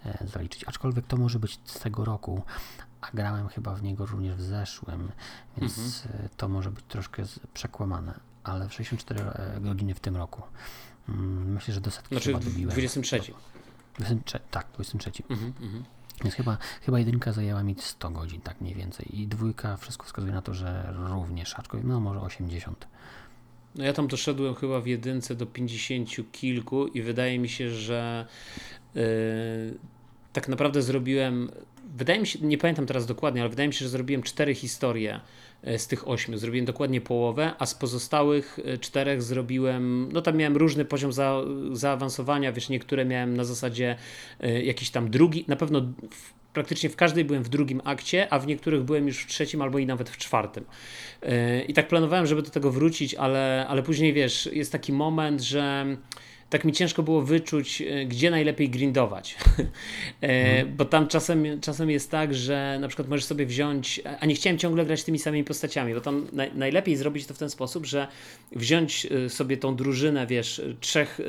e, 0.04 0.26
zaliczyć. 0.26 0.64
Aczkolwiek 0.64 1.06
to 1.06 1.16
może 1.16 1.38
być 1.38 1.60
z 1.64 1.78
tego 1.78 2.04
roku, 2.04 2.42
a 3.00 3.10
grałem 3.14 3.48
chyba 3.48 3.74
w 3.74 3.82
niego 3.82 4.06
również 4.06 4.36
w 4.36 4.42
zeszłym, 4.42 5.12
więc 5.56 6.06
mhm. 6.06 6.28
to 6.36 6.48
może 6.48 6.70
być 6.70 6.84
troszkę 6.88 7.22
przekłamane, 7.54 8.20
ale 8.44 8.70
64 8.70 9.24
godziny 9.60 9.94
w 9.94 10.00
tym 10.00 10.16
roku. 10.16 10.42
Mm, 11.08 11.52
myślę, 11.52 11.74
że 11.74 11.80
do 11.80 11.90
setki 11.90 12.14
znaczy, 12.14 12.32
chyba 12.32 12.44
dobiłem. 12.44 12.70
23. 12.70 13.20
23, 13.98 14.38
tak, 14.50 14.66
23. 14.74 15.10
Mhm, 15.30 15.52
mhm. 15.62 15.84
Więc 16.24 16.34
chyba, 16.34 16.58
chyba 16.82 16.98
jedynka 16.98 17.32
zajęła 17.32 17.62
mi 17.62 17.74
100 17.78 18.10
godzin, 18.10 18.40
tak 18.40 18.60
mniej 18.60 18.74
więcej. 18.74 19.20
I 19.20 19.26
dwójka, 19.26 19.76
wszystko 19.76 20.06
wskazuje 20.06 20.32
na 20.32 20.42
to, 20.42 20.54
że 20.54 20.94
również, 20.96 21.54
aczkolwiek 21.58 21.88
no 21.88 22.00
może 22.00 22.20
80. 22.20 22.88
No 23.74 23.84
ja 23.84 23.92
tam 23.92 24.08
doszedłem 24.08 24.54
chyba 24.54 24.80
w 24.80 24.86
jedynce 24.86 25.34
do 25.34 25.46
50 25.46 26.08
kilku 26.32 26.86
i 26.86 27.02
wydaje 27.02 27.38
mi 27.38 27.48
się, 27.48 27.70
że 27.70 28.26
yy, 28.94 29.02
tak 30.32 30.48
naprawdę 30.48 30.82
zrobiłem, 30.82 31.50
wydaje 31.96 32.20
mi 32.20 32.26
się, 32.26 32.38
nie 32.42 32.58
pamiętam 32.58 32.86
teraz 32.86 33.06
dokładnie, 33.06 33.40
ale 33.40 33.50
wydaje 33.50 33.68
mi 33.68 33.74
się, 33.74 33.84
że 33.84 33.88
zrobiłem 33.88 34.22
cztery 34.22 34.54
historie 34.54 35.20
E, 35.62 35.78
z 35.78 35.86
tych 35.86 36.08
ośmiu. 36.08 36.38
Zrobiłem 36.38 36.66
dokładnie 36.66 37.00
połowę, 37.00 37.52
a 37.58 37.66
z 37.66 37.74
pozostałych 37.74 38.58
e, 38.64 38.78
czterech 38.78 39.22
zrobiłem, 39.22 40.08
no 40.12 40.22
tam 40.22 40.36
miałem 40.36 40.56
różny 40.56 40.84
poziom 40.84 41.12
za, 41.12 41.42
zaawansowania, 41.72 42.52
wiesz, 42.52 42.68
niektóre 42.68 43.04
miałem 43.04 43.36
na 43.36 43.44
zasadzie 43.44 43.96
e, 44.40 44.62
jakiś 44.62 44.90
tam 44.90 45.10
drugi, 45.10 45.44
na 45.48 45.56
pewno 45.56 45.80
w, 46.10 46.52
praktycznie 46.52 46.90
w 46.90 46.96
każdej 46.96 47.24
byłem 47.24 47.42
w 47.42 47.48
drugim 47.48 47.80
akcie, 47.84 48.32
a 48.32 48.38
w 48.38 48.46
niektórych 48.46 48.82
byłem 48.82 49.06
już 49.06 49.24
w 49.24 49.26
trzecim 49.26 49.62
albo 49.62 49.78
i 49.78 49.86
nawet 49.86 50.10
w 50.10 50.16
czwartym. 50.16 50.64
I 51.68 51.74
tak 51.74 51.88
planowałem, 51.88 52.26
żeby 52.26 52.42
do 52.42 52.50
tego 52.50 52.70
wrócić, 52.70 53.14
ale, 53.14 53.66
ale 53.68 53.82
później 53.82 54.12
wiesz, 54.12 54.48
jest 54.52 54.72
taki 54.72 54.92
moment, 54.92 55.40
że 55.40 55.86
tak 56.52 56.64
mi 56.64 56.72
ciężko 56.72 57.02
było 57.02 57.22
wyczuć, 57.22 57.82
e, 57.82 58.04
gdzie 58.04 58.30
najlepiej 58.30 58.70
grindować. 58.70 59.36
hmm. 60.20 60.76
Bo 60.76 60.84
tam 60.84 61.08
czasem, 61.08 61.60
czasem 61.60 61.90
jest 61.90 62.10
tak, 62.10 62.34
że 62.34 62.78
na 62.80 62.88
przykład 62.88 63.08
możesz 63.08 63.24
sobie 63.24 63.46
wziąć, 63.46 64.00
a 64.20 64.26
nie 64.26 64.34
chciałem 64.34 64.58
ciągle 64.58 64.84
grać 64.86 65.04
tymi 65.04 65.18
samymi 65.18 65.44
postaciami, 65.44 65.94
bo 65.94 66.00
tam 66.00 66.26
najlepiej 66.54 66.96
zrobić 66.96 67.26
to 67.26 67.34
w 67.34 67.38
ten 67.38 67.50
sposób, 67.50 67.86
że 67.86 68.08
wziąć 68.56 69.06
e, 69.06 69.28
sobie 69.28 69.56
tą 69.56 69.76
drużynę, 69.76 70.26
wiesz, 70.26 70.62
trzech 70.80 71.20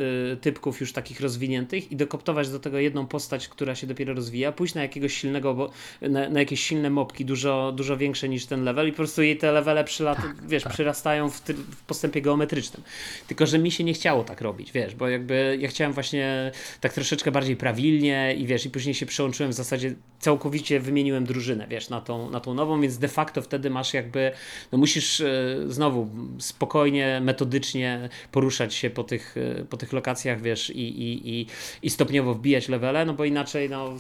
typków 0.42 0.82
już 0.82 0.94
takich 0.94 1.22
rozwiniętych 1.22 1.92
i 1.92 1.96
dokoptować 1.96 2.50
do 2.50 2.60
tego 2.60 2.80
jedną 2.80 3.08
postać, 3.08 3.48
która 3.48 3.76
się 3.76 3.88
dopiero 3.88 4.14
rozwija, 4.14 4.52
pójść 4.52 4.74
na 4.74 4.82
jakiegoś 4.82 5.14
silnego, 5.14 5.72
na, 6.02 6.30
na 6.30 6.40
jakieś 6.40 6.64
silne 6.64 6.90
mopki, 6.90 7.26
dużo, 7.26 7.74
dużo 7.76 7.98
większe 7.98 8.30
niż 8.30 8.46
ten 8.46 8.64
level 8.64 8.88
i 8.88 8.92
po 8.92 8.98
prostu 8.98 9.22
jej 9.22 9.38
te 9.38 9.52
levele 9.52 9.84
przylat, 9.84 10.18
tak, 10.18 10.48
wiesz, 10.48 10.64
tak. 10.64 10.74
przyrastają 10.74 11.30
w, 11.30 11.42
w 11.72 11.84
postępie 11.84 12.22
geometrycznym. 12.22 12.84
Tylko, 13.28 13.46
że 13.46 13.60
mi 13.60 13.72
się 13.72 13.84
nie 13.84 13.94
chciało 13.94 14.24
tak 14.24 14.42
robić, 14.42 14.72
wiesz, 14.72 14.96
bo 14.96 15.13
jakby 15.14 15.58
ja 15.62 15.68
chciałem 15.68 15.94
właśnie 15.94 16.52
tak 16.82 16.94
troszeczkę 16.94 17.32
bardziej 17.32 17.56
prawilnie 17.56 18.36
i 18.38 18.48
wiesz, 18.48 18.66
i 18.66 18.70
później 18.70 18.96
się 18.96 19.06
przełączyłem 19.06 19.52
w 19.52 19.56
zasadzie 19.56 19.96
całkowicie 20.20 20.80
wymieniłem 20.80 21.26
drużynę, 21.26 21.68
wiesz, 21.68 21.90
na 21.90 22.02
tą, 22.02 22.30
na 22.30 22.40
tą 22.40 22.54
nową, 22.54 22.82
więc 22.82 22.98
de 22.98 23.08
facto 23.08 23.42
wtedy 23.42 23.70
masz 23.70 23.94
jakby, 23.94 24.32
no 24.72 24.78
musisz 24.78 25.22
e, 25.22 25.56
znowu 25.68 26.10
spokojnie, 26.40 27.22
metodycznie 27.24 28.10
poruszać 28.32 28.74
się 28.74 28.90
po 28.90 29.04
tych, 29.04 29.36
e, 29.38 29.66
po 29.66 29.78
tych 29.78 29.94
lokacjach, 29.94 30.42
wiesz, 30.42 30.70
i, 30.70 30.80
i, 30.80 31.40
i, 31.40 31.48
i 31.82 31.90
stopniowo 31.90 32.34
wbijać 32.34 32.70
levele, 32.70 33.06
no 33.06 33.14
bo 33.14 33.26
inaczej, 33.26 33.70
no 33.70 33.94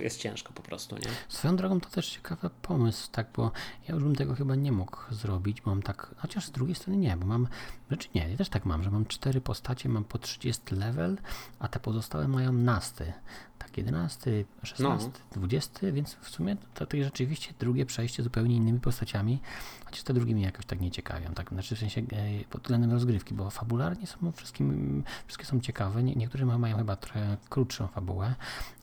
jest 0.00 0.20
ciężko 0.20 0.52
po 0.52 0.62
prostu, 0.62 0.96
nie? 0.96 1.10
Swoją 1.28 1.56
drogą 1.56 1.80
to 1.80 1.90
też 1.90 2.10
ciekawy 2.10 2.50
pomysł, 2.62 3.08
tak, 3.12 3.26
bo 3.36 3.52
ja 3.88 3.94
już 3.94 4.04
bym 4.04 4.16
tego 4.16 4.34
chyba 4.34 4.54
nie 4.54 4.72
mógł 4.72 4.96
zrobić, 5.10 5.60
bo 5.60 5.70
mam 5.70 5.82
tak, 5.82 6.14
chociaż 6.16 6.46
z 6.46 6.50
drugiej 6.50 6.74
strony 6.74 6.98
nie, 6.98 7.16
bo 7.16 7.26
mam, 7.26 7.48
znaczy 7.88 8.08
nie, 8.14 8.28
ja 8.30 8.36
też 8.36 8.48
tak 8.48 8.64
mam, 8.64 8.82
że 8.82 8.90
mam 8.90 9.06
cztery 9.06 9.40
postacie, 9.40 9.88
mam 9.88 10.04
po 10.04 10.18
30 10.18 10.59
level, 10.70 11.18
a 11.58 11.68
te 11.68 11.80
pozostałe 11.80 12.28
mają 12.28 12.52
nasty. 12.52 13.12
Tak, 13.58 13.78
11, 13.78 14.44
16, 14.62 15.08
no. 15.08 15.40
20, 15.40 15.92
więc 15.92 16.14
w 16.14 16.28
sumie 16.28 16.56
to, 16.74 16.86
to 16.86 16.96
jest 16.96 17.06
rzeczywiście 17.06 17.52
drugie 17.58 17.86
przejście 17.86 18.22
zupełnie 18.22 18.56
innymi 18.56 18.80
postaciami, 18.80 19.40
chociaż 19.84 20.02
te 20.02 20.14
drugie 20.14 20.34
mnie 20.34 20.44
jakoś 20.44 20.66
tak 20.66 20.80
nie 20.80 20.90
ciekawią, 20.90 21.34
tak, 21.34 21.48
znaczy 21.48 21.76
w 21.76 21.78
sensie 21.78 22.00
e, 22.00 22.44
pod 22.50 22.62
względem 22.62 22.90
rozgrywki, 22.90 23.34
bo 23.34 23.50
fabularnie 23.50 24.06
są 24.06 24.32
wszystkim, 24.32 25.04
wszystkie 25.26 25.46
są 25.46 25.60
ciekawe, 25.60 26.02
nie, 26.02 26.14
niektóre 26.14 26.46
mają 26.46 26.76
chyba 26.76 26.96
trochę 26.96 27.36
krótszą 27.48 27.86
fabułę, 27.86 28.34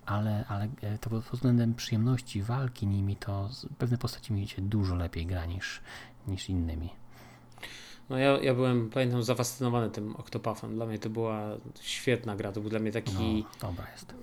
ale, 0.05 0.45
ale 0.47 0.67
e, 0.81 0.97
to 0.97 1.09
pod 1.09 1.23
względem 1.23 1.73
przyjemności 1.73 2.43
walki 2.43 2.87
nimi, 2.87 3.15
to 3.15 3.49
pewne 3.77 3.97
postaci 3.97 4.33
mi 4.33 4.47
się 4.47 4.61
dużo 4.61 4.95
lepiej 4.95 5.25
gra 5.25 5.45
niż, 5.45 5.81
niż 6.27 6.49
innymi. 6.49 6.89
No 8.09 8.17
ja, 8.17 8.37
ja 8.37 8.53
byłem, 8.53 8.89
pamiętam, 8.89 9.23
zafascynowany 9.23 9.89
tym 9.89 10.15
Octopathem. 10.15 10.75
Dla 10.75 10.85
mnie 10.85 10.99
to 10.99 11.09
była 11.09 11.41
świetna 11.81 12.35
gra. 12.35 12.51
To 12.51 12.61
był 12.61 12.69
dla 12.69 12.79
mnie 12.79 12.91
taki. 12.91 13.45
No, 13.61 13.67
dobra 13.69 13.91
jest. 13.91 14.13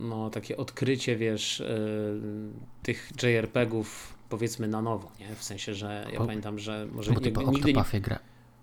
No, 0.00 0.30
takie 0.30 0.56
odkrycie, 0.56 1.16
wiesz, 1.16 1.58
yy, 1.60 2.52
tych 2.82 3.12
JRPG-ów 3.22 4.14
powiedzmy 4.28 4.68
na 4.68 4.82
nowo, 4.82 5.12
nie? 5.20 5.34
W 5.34 5.42
sensie, 5.42 5.74
że 5.74 6.06
ja 6.12 6.18
po, 6.18 6.26
pamiętam, 6.26 6.58
że 6.58 6.86
może 6.92 7.12
bo 7.12 7.20
ty 7.20 7.32
po 7.32 7.42
nigdy 7.42 7.72
nie... 7.72 8.00
gra... 8.00 8.18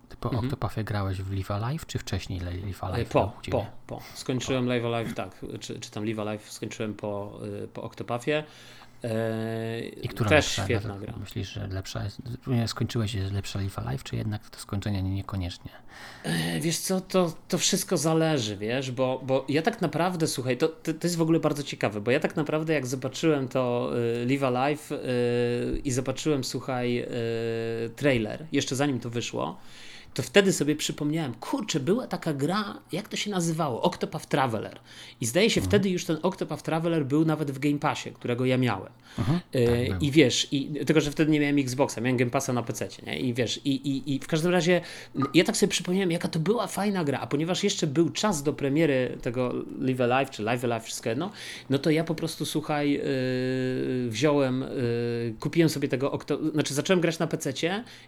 Ty 0.09 0.17
po 0.17 0.29
mhm. 0.29 0.45
Octopathie 0.45 0.83
grałeś 0.83 1.21
w 1.21 1.33
Live 1.33 1.51
Alive, 1.51 1.85
czy 1.85 1.99
wcześniej 1.99 2.39
Live 2.39 2.83
Alive? 2.83 3.09
Po, 3.09 3.33
po, 3.51 3.65
po. 3.87 4.01
Skończyłem 4.13 4.63
po. 4.63 4.69
Live 4.69 4.85
Alive, 4.85 5.13
tak. 5.13 5.45
Czy, 5.59 5.79
czy 5.79 5.91
tam 5.91 6.05
Live 6.05 6.19
Alive 6.19 6.51
skończyłem 6.51 6.93
po, 6.93 7.39
y, 7.63 7.67
po 7.67 7.83
Octopathie. 7.83 8.43
I 10.01 10.07
która 10.07 10.29
też 10.29 10.45
lepsza? 10.45 10.63
świetna 10.63 10.99
gra. 10.99 11.13
Myślisz, 11.19 11.49
że 11.49 11.67
lepsza 11.67 12.03
jest, 12.03 12.21
skończyłeś 12.65 13.13
jest 13.13 13.33
lepsza 13.33 13.59
Life 13.59 13.81
Alive, 13.81 14.03
czy 14.03 14.15
jednak 14.15 14.49
to 14.49 14.59
skończenie 14.59 15.03
niekoniecznie? 15.03 15.71
Eee, 16.25 16.61
wiesz 16.61 16.77
co, 16.77 17.01
to, 17.01 17.33
to 17.47 17.57
wszystko 17.57 17.97
zależy, 17.97 18.57
wiesz, 18.57 18.91
bo, 18.91 19.21
bo 19.23 19.45
ja 19.49 19.61
tak 19.61 19.81
naprawdę, 19.81 20.27
słuchaj, 20.27 20.57
to, 20.57 20.67
to, 20.67 20.91
jest 21.03 21.15
w 21.17 21.21
ogóle 21.21 21.39
bardzo 21.39 21.63
ciekawe, 21.63 22.01
bo 22.01 22.11
ja 22.11 22.19
tak 22.19 22.35
naprawdę 22.35 22.73
jak 22.73 22.87
zobaczyłem 22.87 23.47
to 23.47 23.91
y, 24.21 24.25
Live 24.25 24.43
Alive 24.43 24.91
y, 24.91 25.81
i 25.83 25.91
zobaczyłem, 25.91 26.43
słuchaj, 26.43 27.05
trailer, 27.95 28.45
jeszcze 28.51 28.75
zanim 28.75 28.99
to 28.99 29.09
wyszło, 29.09 29.57
to 30.17 30.23
wtedy 30.23 30.53
sobie 30.53 30.75
przypomniałem, 30.75 31.33
kurczę, 31.33 31.79
była 31.79 32.07
taka 32.07 32.33
gra, 32.33 32.77
jak 32.91 33.07
to 33.07 33.17
się 33.17 33.31
nazywało? 33.31 33.81
Octopath 33.81 34.25
Traveler. 34.25 34.79
I 35.21 35.25
zdaje 35.25 35.49
się, 35.49 35.61
mhm. 35.61 35.69
wtedy 35.69 35.89
już 35.89 36.05
ten 36.05 36.17
Octopath 36.21 36.63
Traveler 36.63 37.05
był 37.05 37.25
nawet 37.25 37.51
w 37.51 37.59
Game 37.59 37.79
Passie, 37.79 38.11
którego 38.11 38.45
ja 38.45 38.57
miałem. 38.57 38.91
Mhm, 39.19 39.39
e, 39.53 39.87
tak 39.87 40.03
I 40.03 40.11
wiesz, 40.11 40.47
i, 40.51 40.71
tylko 40.85 41.01
że 41.01 41.11
wtedy 41.11 41.31
nie 41.31 41.39
miałem 41.39 41.59
Xboxa, 41.59 42.01
miałem 42.01 42.17
Game 42.17 42.31
Passa 42.31 42.53
na 42.53 42.63
PC, 42.63 42.87
nie? 43.07 43.19
I 43.19 43.33
wiesz, 43.33 43.61
i, 43.65 43.69
i, 43.69 44.15
i 44.15 44.19
w 44.19 44.27
każdym 44.27 44.51
razie 44.51 44.81
ja 45.33 45.43
tak 45.43 45.57
sobie 45.57 45.69
przypomniałem, 45.69 46.11
jaka 46.11 46.27
to 46.27 46.39
była 46.39 46.67
fajna 46.67 47.03
gra, 47.03 47.19
a 47.19 47.27
ponieważ 47.27 47.63
jeszcze 47.63 47.87
był 47.87 48.09
czas 48.09 48.43
do 48.43 48.53
premiery 48.53 49.17
tego 49.21 49.53
Live 49.79 50.01
Alive, 50.01 50.29
czy 50.29 50.43
Live 50.43 50.63
Alive, 50.63 50.83
wszystko 50.83 51.09
jedno, 51.09 51.31
no 51.69 51.79
to 51.79 51.89
ja 51.89 52.03
po 52.03 52.15
prostu, 52.15 52.45
słuchaj, 52.45 52.91
yy, 52.91 54.09
wziąłem, 54.09 54.61
yy, 54.61 55.33
kupiłem 55.39 55.69
sobie 55.69 55.87
tego, 55.87 56.11
Octo 56.11 56.51
znaczy 56.51 56.73
zacząłem 56.73 57.01
grać 57.01 57.19
na 57.19 57.27
PC 57.27 57.53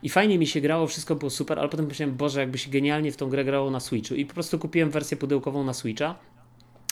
i 0.04 0.10
fajnie 0.10 0.40
mi 0.40 0.48
się 0.48 0.62
grało, 0.62 0.88
wszystko 0.88 1.16
było 1.16 1.30
super, 1.30 1.60
ale 1.60 1.70
potem 1.70 1.88
pomyślałem, 2.00 2.18
Boże, 2.18 2.40
jakby 2.40 2.58
się 2.58 2.72
genialnie 2.72 3.12
w 3.12 3.18
tą 3.18 3.30
grę 3.30 3.46
grało 3.46 3.72
na 3.72 3.80
Switchu. 3.80 4.16
I 4.16 4.26
po 4.26 4.34
prostu 4.34 4.60
kupiłem 4.60 4.90
wersję 4.90 5.18
pudełkową 5.18 5.64
na 5.64 5.74
Switcha. 5.74 6.16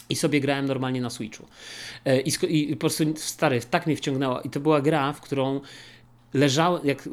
I 0.09 0.15
sobie 0.15 0.41
grałem 0.41 0.65
normalnie 0.65 1.01
na 1.01 1.09
Switchu. 1.09 1.45
E, 2.05 2.21
I, 2.21 2.31
I, 2.49 2.75
po 2.75 2.79
prostu 2.79 3.03
stary, 3.15 3.61
tak 3.61 3.87
mnie 3.87 3.95
wciągnęła. 3.95 4.41
I 4.41 4.49
to 4.49 4.59
była 4.59 4.81
gra, 4.81 5.13
w 5.13 5.21
którą 5.21 5.61
leżałem, 6.37 6.81
jak 6.83 7.07
y, 7.07 7.09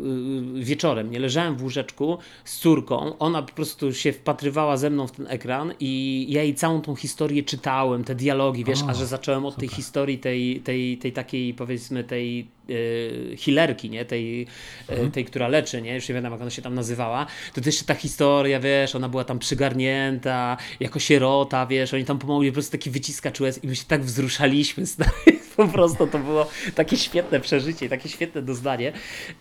wieczorem, 0.55 1.11
nie 1.11 1.19
leżałem 1.19 1.57
w 1.57 1.63
łóżeczku 1.63 2.19
z 2.45 2.59
córką, 2.59 3.19
ona 3.19 3.43
po 3.43 3.53
prostu 3.53 3.95
się 3.95 4.13
wpatrywała 4.13 4.77
ze 4.77 4.91
mną 4.91 5.07
w 5.07 5.13
ten 5.13 5.27
ekran 5.29 5.73
i 5.81 6.27
ja 6.29 6.43
jej 6.43 6.55
całą 6.55 6.81
tą 6.81 6.95
historię 6.95 7.43
czytałem, 7.43 8.05
te 8.05 8.15
dialogi, 8.15 8.65
wiesz, 8.65 8.83
O, 8.83 8.89
a 8.89 8.95
że 8.95 9.07
zacząłem 9.07 9.47
od 9.47 9.57
tej 9.57 9.69
historii, 9.69 10.19
tej, 10.19 10.61
tej, 10.61 10.99
tej 10.99 11.13
takiej 11.13 11.55
powiedzmy 11.55 12.05
tej 12.05 12.49
y, 12.71 13.37
healerki, 13.45 13.91
nie? 13.91 14.05
Tej, 14.05 14.47
y, 14.91 15.11
tej, 15.13 15.25
która 15.25 15.49
leczy, 15.49 15.83
nie? 15.83 15.95
Już 15.95 16.09
nie 16.09 16.15
wiem 16.15 16.25
jak 16.25 16.41
ona 16.41 16.51
się 16.51 16.63
tam 16.63 16.75
nazywała, 16.75 17.27
to 17.55 17.61
też 17.61 17.83
ta 17.83 17.95
historia, 17.95 18.61
wiesz, 18.61 18.95
ona 18.95 19.09
była 19.09 19.25
tam 19.25 19.39
przygarnięta, 19.39 20.57
jako 20.81 20.99
sierota, 20.99 21.67
wiesz, 21.67 21.95
oni 21.95 22.05
tam 22.05 22.19
pomogli, 22.19 22.51
po 22.51 22.55
prostu 22.55 22.73
taki 22.73 22.91
wyciskacz 22.91 23.41
łez 23.41 23.65
i 23.65 23.67
my 23.67 23.77
się 23.77 23.85
tak 23.85 24.05
wzruszaliśmy, 24.05 24.87
stary. 24.87 25.34
po 25.57 25.69
prostu 25.69 26.07
to 26.07 26.19
było 26.19 26.47
takie 26.75 26.97
świetne 26.97 27.41
przeżycie, 27.41 27.89
takie 27.89 28.09
świetne 28.09 28.43
doznanie 28.43 28.93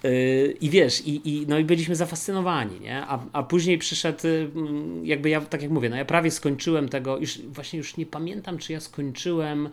yy, 0.03 0.57
i 0.61 0.69
wiesz, 0.69 1.01
i, 1.07 1.29
i, 1.29 1.47
no 1.47 1.59
i 1.59 1.63
byliśmy 1.63 1.95
zafascynowani, 1.95 2.79
nie? 2.79 3.01
A, 3.01 3.19
a 3.33 3.43
później 3.43 3.77
przyszedł, 3.77 4.27
yy, 4.27 4.49
jakby 5.03 5.29
ja, 5.29 5.41
tak 5.41 5.61
jak 5.61 5.71
mówię, 5.71 5.89
no 5.89 5.95
ja 5.95 6.05
prawie 6.05 6.31
skończyłem 6.31 6.89
tego, 6.89 7.17
już 7.17 7.41
właśnie 7.41 7.77
już 7.77 7.97
nie 7.97 8.05
pamiętam, 8.05 8.57
czy 8.57 8.73
ja 8.73 8.79
skończyłem 8.79 9.69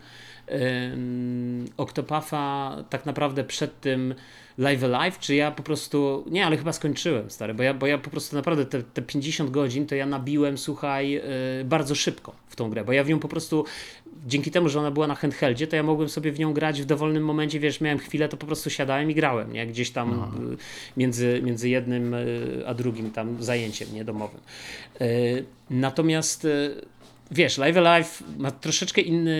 Octopath'a 1.77 2.83
tak 2.89 3.05
naprawdę 3.05 3.43
przed 3.43 3.81
tym 3.81 4.15
Live 4.57 4.83
Alive, 4.83 5.19
czy 5.19 5.35
ja 5.35 5.51
po 5.51 5.63
prostu, 5.63 6.25
nie, 6.31 6.45
ale 6.45 6.57
chyba 6.57 6.73
skończyłem, 6.73 7.29
stary, 7.29 7.53
bo 7.53 7.63
ja, 7.63 7.73
bo 7.73 7.87
ja 7.87 7.97
po 7.97 8.09
prostu 8.09 8.35
naprawdę 8.35 8.65
te, 8.65 8.83
te 8.83 9.01
50 9.01 9.49
godzin 9.49 9.87
to 9.87 9.95
ja 9.95 10.05
nabiłem, 10.05 10.57
słuchaj, 10.57 11.11
yy, 11.11 11.21
bardzo 11.65 11.95
szybko 11.95 12.35
w 12.47 12.55
tą 12.55 12.69
grę, 12.69 12.83
bo 12.83 12.91
ja 12.91 13.03
w 13.03 13.09
nią 13.09 13.19
po 13.19 13.27
prostu 13.27 13.65
dzięki 14.27 14.51
temu, 14.51 14.69
że 14.69 14.79
ona 14.79 14.91
była 14.91 15.07
na 15.07 15.15
handheldzie, 15.15 15.67
to 15.67 15.75
ja 15.75 15.83
mogłem 15.83 16.09
sobie 16.09 16.31
w 16.31 16.39
nią 16.39 16.53
grać 16.53 16.81
w 16.81 16.85
dowolnym 16.85 17.25
momencie, 17.25 17.59
wiesz, 17.59 17.81
miałem 17.81 17.99
chwilę, 17.99 18.29
to 18.29 18.37
po 18.37 18.45
prostu 18.45 18.69
siadałem 18.69 19.11
i 19.11 19.15
grałem, 19.15 19.53
nie? 19.53 19.67
Gdzieś 19.67 19.91
tam 19.91 20.17
no. 20.17 20.55
między, 20.97 21.41
między 21.43 21.69
jednym 21.69 22.15
a 22.65 22.73
drugim 22.73 23.11
tam 23.11 23.43
zajęciem, 23.43 23.87
nie, 23.93 24.05
domowym. 24.05 24.41
Natomiast 25.69 26.47
wiesz, 27.31 27.57
Live 27.57 27.77
Alive 27.77 28.23
ma 28.37 28.51
troszeczkę 28.51 29.01
inny, 29.01 29.37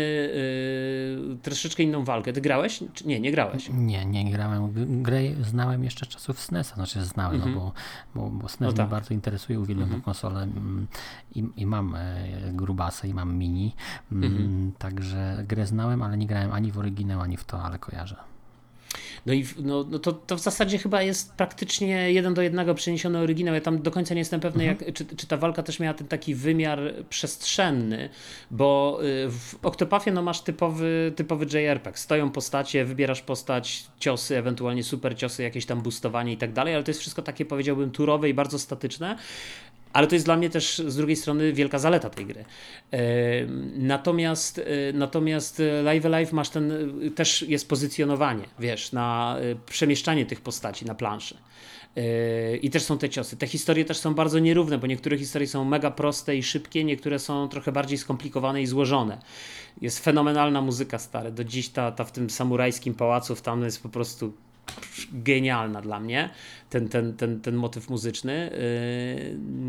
yy, 1.30 1.38
troszeczkę 1.42 1.84
inną 1.84 2.04
walkę. 2.04 2.34
Ty 2.34 2.42
grałeś? 2.42 2.84
Nie, 3.06 3.20
nie 3.20 3.32
grałeś. 3.32 3.70
Nie, 3.74 4.06
nie 4.06 4.32
grałem. 4.32 4.72
Grę 5.04 5.22
znałem 5.42 5.84
jeszcze 5.84 6.06
czasów 6.06 6.40
SNES-a, 6.40 6.76
znaczy 6.76 7.06
znałem, 7.06 7.42
mm 7.42 7.50
-hmm. 7.50 7.56
no 7.56 7.62
mhm. 7.62 7.74
bo, 8.16 8.30
bo, 8.30 8.42
bo 8.42 8.48
SNES 8.48 8.72
no 8.72 8.74
tak. 8.74 8.86
mnie 8.86 8.92
bardzo 8.92 9.14
interesuje, 9.14 9.60
uwielbiam 9.60 9.90
mm 9.90 10.02
-hmm. 10.02 10.04
konsolę 10.04 10.48
i, 11.36 11.44
i 11.58 11.66
mam 11.66 11.96
e, 11.96 12.28
grubasy 12.54 13.08
i 13.08 13.14
mam 13.14 13.36
mini, 13.36 13.76
mm 14.12 14.32
-hmm. 14.32 14.72
także 14.78 15.44
grę 15.48 15.68
znałem, 15.68 16.02
ale 16.02 16.18
nie 16.18 16.28
grałem 16.28 16.52
ani 16.52 16.72
w 16.72 16.78
oryginał, 16.78 17.22
ani 17.22 17.38
w 17.38 17.44
to, 17.44 17.64
ale 17.64 17.80
kojarzę. 17.80 18.31
No 19.26 19.34
i 19.34 19.46
no, 19.58 19.86
no 19.90 20.00
to, 20.00 20.14
to 20.14 20.36
w 20.36 20.40
zasadzie 20.40 20.78
chyba 20.78 21.02
jest 21.02 21.34
praktycznie 21.34 22.12
jeden 22.12 22.34
do 22.34 22.42
jednego 22.42 22.76
przeniesiony 22.76 23.20
oryginał. 23.20 23.56
Ja 23.56 23.62
tam 23.62 23.82
do 23.82 23.92
końca 23.92 24.14
nie 24.14 24.22
jestem 24.22 24.40
pewny, 24.40 24.64
mhm. 24.64 24.88
jak, 24.88 24.96
czy, 24.96 25.06
czy 25.16 25.28
ta 25.28 25.38
walka 25.38 25.64
też 25.64 25.80
miała 25.80 25.94
ten 25.94 26.08
taki 26.08 26.36
wymiar 26.36 26.80
przestrzenny, 27.10 28.10
bo 28.52 29.00
y, 29.04 29.30
w 29.30 29.56
Octopathie 29.64 30.12
no 30.12 30.22
masz 30.22 30.42
typowy, 30.42 31.14
typowy 31.16 31.46
JRPG. 31.46 31.98
Stoją 31.98 32.32
postacie, 32.32 32.86
wybierasz 32.86 33.22
postać, 33.22 33.86
ciosy, 34.00 34.38
ewentualnie 34.38 34.84
super 34.84 35.18
ciosy, 35.18 35.44
jakieś 35.44 35.66
tam 35.66 35.82
boostowanie 35.82 36.34
i 36.34 36.38
tak 36.38 36.54
dalej, 36.54 36.76
ale 36.76 36.84
to 36.84 36.92
jest 36.92 37.00
wszystko 37.00 37.22
takie 37.22 37.46
powiedziałbym 37.46 37.92
turowe 37.92 38.30
i 38.30 38.34
bardzo 38.34 38.60
statyczne. 38.60 39.18
Ale 39.94 40.08
to 40.08 40.16
jest 40.16 40.26
dla 40.26 40.38
mnie 40.38 40.50
też 40.50 40.78
z 40.88 40.96
drugiej 40.96 41.16
strony 41.16 41.54
wielka 41.54 41.80
zaleta 41.80 42.10
tej 42.10 42.26
gry. 42.26 42.46
Natomiast, 43.76 44.60
e, 44.60 44.94
natomiast 44.94 45.62
Live 45.84 46.06
Alive 46.06 46.34
masz 46.34 46.50
ten, 46.50 46.72
też 47.16 47.42
jest 47.42 47.70
pozycjonowanie, 47.70 48.44
wiesz, 48.60 48.92
na 48.92 49.38
e, 49.40 49.56
przemieszczanie 49.56 50.26
tych 50.26 50.42
postaci 50.42 50.86
na 50.86 50.96
planszy. 50.96 51.38
E, 51.96 52.58
I 52.58 52.70
też 52.70 52.84
są 52.84 52.98
te 52.98 53.10
ciosy. 53.10 53.38
Te 53.38 53.48
historie 53.48 53.86
też 53.86 53.98
są 53.98 54.14
bardzo 54.14 54.40
nierówne, 54.40 54.78
bo 54.78 54.88
niektóre 54.88 55.18
historie 55.18 55.48
są 55.48 55.66
mega 55.66 55.92
proste 55.92 56.36
i 56.36 56.44
szybkie, 56.44 56.84
niektóre 56.84 57.20
są 57.20 57.50
trochę 57.50 57.72
bardziej 57.72 57.98
skomplikowane 57.98 58.62
i 58.62 58.68
złożone. 58.68 59.18
Jest 59.82 60.04
fenomenalna 60.04 60.62
muzyka, 60.62 61.00
stare. 61.00 61.32
Do 61.32 61.44
dziś 61.44 61.70
ta, 61.70 61.92
ta 61.92 62.04
w 62.04 62.12
tym 62.12 62.30
samurajskim 62.30 62.94
pałacu 62.94 63.36
tam 63.36 63.64
jest 63.64 63.84
po 63.84 63.90
prostu 63.90 64.34
genialna 65.12 65.82
dla 65.82 66.00
mnie, 66.00 66.30
ten, 66.70 66.90
ten, 66.90 67.18
ten, 67.18 67.42
ten 67.42 67.56
motyw 67.56 67.90
muzyczny. 67.90 68.52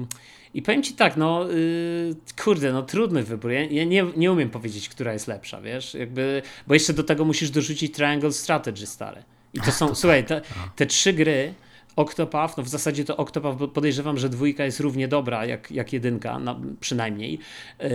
Yy, 0.01 0.07
I 0.55 0.63
powiem 0.63 0.83
ci 0.83 0.95
tak, 0.95 1.17
no 1.17 1.49
yy, 1.49 2.17
kurde, 2.45 2.73
no 2.73 2.83
trudny 2.83 3.23
wybór. 3.23 3.51
Ja, 3.51 3.85
nie, 3.85 4.07
nie 4.17 4.33
umiem 4.33 4.51
powiedzieć, 4.51 4.89
która 4.89 5.13
jest 5.13 5.29
lepsza, 5.29 5.61
wiesz, 5.61 5.95
jakby, 5.95 6.43
bo 6.67 6.75
jeszcze 6.75 6.93
do 6.93 7.05
tego 7.05 7.25
musisz 7.25 7.51
dorzucić 7.51 7.95
Triangle 7.95 8.33
Strategy 8.33 8.87
stary. 8.87 9.23
I 9.55 9.61
to 9.61 9.73
są, 9.73 9.95
słuchaj, 9.95 10.25
te, 10.25 10.41
te 10.77 10.87
trzy 10.87 11.13
gry, 11.13 11.55
Octopath, 11.97 12.57
no 12.57 12.63
w 12.63 12.69
zasadzie 12.69 13.05
to 13.05 13.17
Octopath, 13.17 13.59
bo 13.59 13.69
podejrzewam, 13.69 14.19
że 14.19 14.29
dwójka 14.29 14.65
jest 14.65 14.81
równie 14.81 15.09
dobra 15.09 15.47
jak, 15.47 15.71
jak 15.71 15.93
jedynka, 15.93 16.39
na, 16.39 16.61
przynajmniej. 16.81 17.39
Yy, 17.81 17.89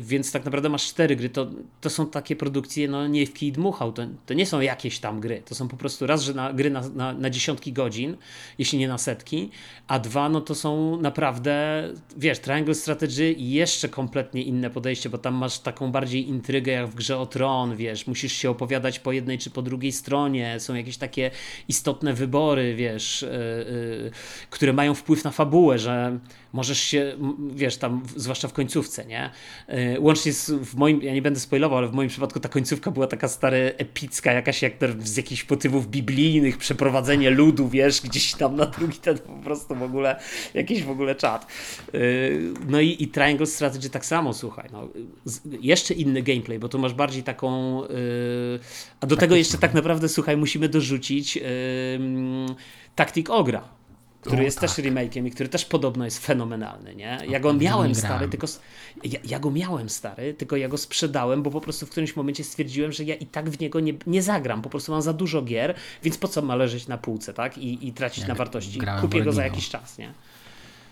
więc 0.00 0.32
tak 0.32 0.44
naprawdę 0.44 0.68
masz 0.68 0.86
cztery 0.86 1.16
gry. 1.16 1.28
To, 1.28 1.46
to 1.80 1.90
są 1.90 2.06
takie 2.06 2.36
produkcje, 2.36 2.88
no 2.88 3.06
nie 3.06 3.26
w 3.26 3.32
kij 3.32 3.52
dmuchał. 3.52 3.92
To, 3.92 4.02
to 4.26 4.34
nie 4.34 4.46
są 4.46 4.60
jakieś 4.60 4.98
tam 4.98 5.20
gry. 5.20 5.42
To 5.44 5.54
są 5.54 5.68
po 5.68 5.76
prostu 5.76 6.06
raz, 6.06 6.22
że 6.22 6.34
na, 6.34 6.52
gry 6.52 6.70
na, 6.70 6.88
na, 6.88 7.12
na 7.12 7.30
dziesiątki 7.30 7.72
godzin, 7.72 8.16
jeśli 8.58 8.78
nie 8.78 8.88
na 8.88 8.98
setki, 8.98 9.50
a 9.88 9.98
dwa, 9.98 10.28
no 10.28 10.40
to 10.40 10.54
są 10.54 11.00
naprawdę, 11.00 11.84
wiesz, 12.16 12.38
Triangle 12.38 12.74
Strategy 12.74 13.32
i 13.32 13.50
jeszcze 13.50 13.88
kompletnie 13.88 14.42
inne 14.42 14.70
podejście, 14.70 15.10
bo 15.10 15.18
tam 15.18 15.34
masz 15.34 15.58
taką 15.58 15.92
bardziej 15.92 16.28
intrygę 16.28 16.72
jak 16.72 16.86
w 16.86 16.94
grze 16.94 17.18
o 17.18 17.26
tron, 17.26 17.76
wiesz, 17.76 18.06
musisz 18.06 18.32
się 18.32 18.50
opowiadać 18.50 18.98
po 18.98 19.12
jednej 19.12 19.38
czy 19.38 19.50
po 19.50 19.62
drugiej 19.62 19.92
stronie, 19.92 20.60
są 20.60 20.74
jakieś 20.74 20.96
takie 20.96 21.30
istotne 21.68 22.14
wybory, 22.14 22.74
wiesz, 22.74 23.21
Y, 23.22 23.26
y, 23.26 24.10
które 24.50 24.72
mają 24.72 24.94
wpływ 24.94 25.24
na 25.24 25.30
fabułę, 25.30 25.78
że 25.78 26.18
możesz 26.52 26.80
się, 26.80 27.16
wiesz, 27.54 27.76
tam, 27.76 28.02
zwłaszcza 28.16 28.48
w 28.48 28.52
końcówce, 28.52 29.04
nie? 29.04 29.30
Y, 29.68 30.00
łącznie 30.00 30.32
z, 30.32 30.50
w 30.50 30.74
moim, 30.74 31.02
ja 31.02 31.14
nie 31.14 31.22
będę 31.22 31.40
spoilował, 31.40 31.78
ale 31.78 31.88
w 31.88 31.92
moim 31.92 32.08
przypadku 32.08 32.40
ta 32.40 32.48
końcówka 32.48 32.90
była 32.90 33.06
taka 33.06 33.28
stary, 33.28 33.74
epicka, 33.78 34.32
jakaś 34.32 34.62
jak 34.62 34.72
z 34.98 35.16
jakichś 35.16 35.50
motywów 35.50 35.90
biblijnych, 35.90 36.58
przeprowadzenie 36.58 37.30
ludu, 37.30 37.68
wiesz, 37.68 38.00
gdzieś 38.00 38.34
tam 38.34 38.56
na 38.56 38.66
drugi 38.66 38.98
ten 38.98 39.18
po 39.18 39.32
prostu 39.32 39.74
w 39.74 39.82
ogóle, 39.82 40.20
jakiś 40.54 40.82
w 40.82 40.90
ogóle 40.90 41.14
czat. 41.14 41.46
No 42.68 42.80
i, 42.80 42.96
i 43.02 43.08
Triangle 43.08 43.46
Strategy 43.46 43.90
tak 43.90 44.06
samo, 44.06 44.34
słuchaj, 44.34 44.68
no, 44.72 44.88
jeszcze 45.60 45.94
inny 45.94 46.22
gameplay, 46.22 46.58
bo 46.58 46.68
tu 46.68 46.78
masz 46.78 46.94
bardziej 46.94 47.22
taką, 47.22 47.82
a 49.00 49.06
do 49.06 49.16
tego 49.16 49.36
jeszcze 49.36 49.58
tak 49.58 49.74
naprawdę, 49.74 50.08
słuchaj, 50.08 50.36
musimy 50.36 50.68
dorzucić 50.68 51.38
Tactic 52.94 53.30
Ogra, 53.30 53.62
który 54.20 54.42
o, 54.42 54.42
jest 54.42 54.60
tak. 54.60 54.70
też 54.70 54.84
remake'iem 54.84 55.26
i 55.26 55.30
który 55.30 55.48
też 55.48 55.64
podobno 55.64 56.04
jest 56.04 56.26
fenomenalny, 56.26 56.94
nie? 56.94 57.18
Ja 57.28 57.40
go 57.40 57.52
miałem 57.52 57.94
stary, 57.94 58.28
tylko 58.28 58.46
ja, 59.04 59.20
ja, 59.24 59.40
go 59.40 59.50
miałem 59.50 59.88
stary, 59.88 60.34
tylko 60.34 60.56
ja 60.56 60.68
go 60.68 60.78
sprzedałem, 60.78 61.42
bo 61.42 61.50
po 61.50 61.60
prostu 61.60 61.86
w 61.86 61.90
którymś 61.90 62.16
momencie 62.16 62.44
stwierdziłem, 62.44 62.92
że 62.92 63.04
ja 63.04 63.14
i 63.14 63.26
tak 63.26 63.50
w 63.50 63.60
niego 63.60 63.80
nie, 63.80 63.94
nie 64.06 64.22
zagram, 64.22 64.62
po 64.62 64.70
prostu 64.70 64.92
mam 64.92 65.02
za 65.02 65.12
dużo 65.12 65.42
gier, 65.42 65.74
więc 66.02 66.18
po 66.18 66.28
co 66.28 66.42
ma 66.42 66.56
leżeć 66.56 66.88
na 66.88 66.98
półce, 66.98 67.34
tak? 67.34 67.58
I, 67.58 67.88
i 67.88 67.92
tracić 67.92 68.22
ja 68.22 68.28
na 68.28 68.34
wartości. 68.34 68.80
Kupię 69.00 69.22
go 69.22 69.32
za 69.32 69.44
jakiś 69.44 69.68
czas, 69.68 69.98
nie? 69.98 70.12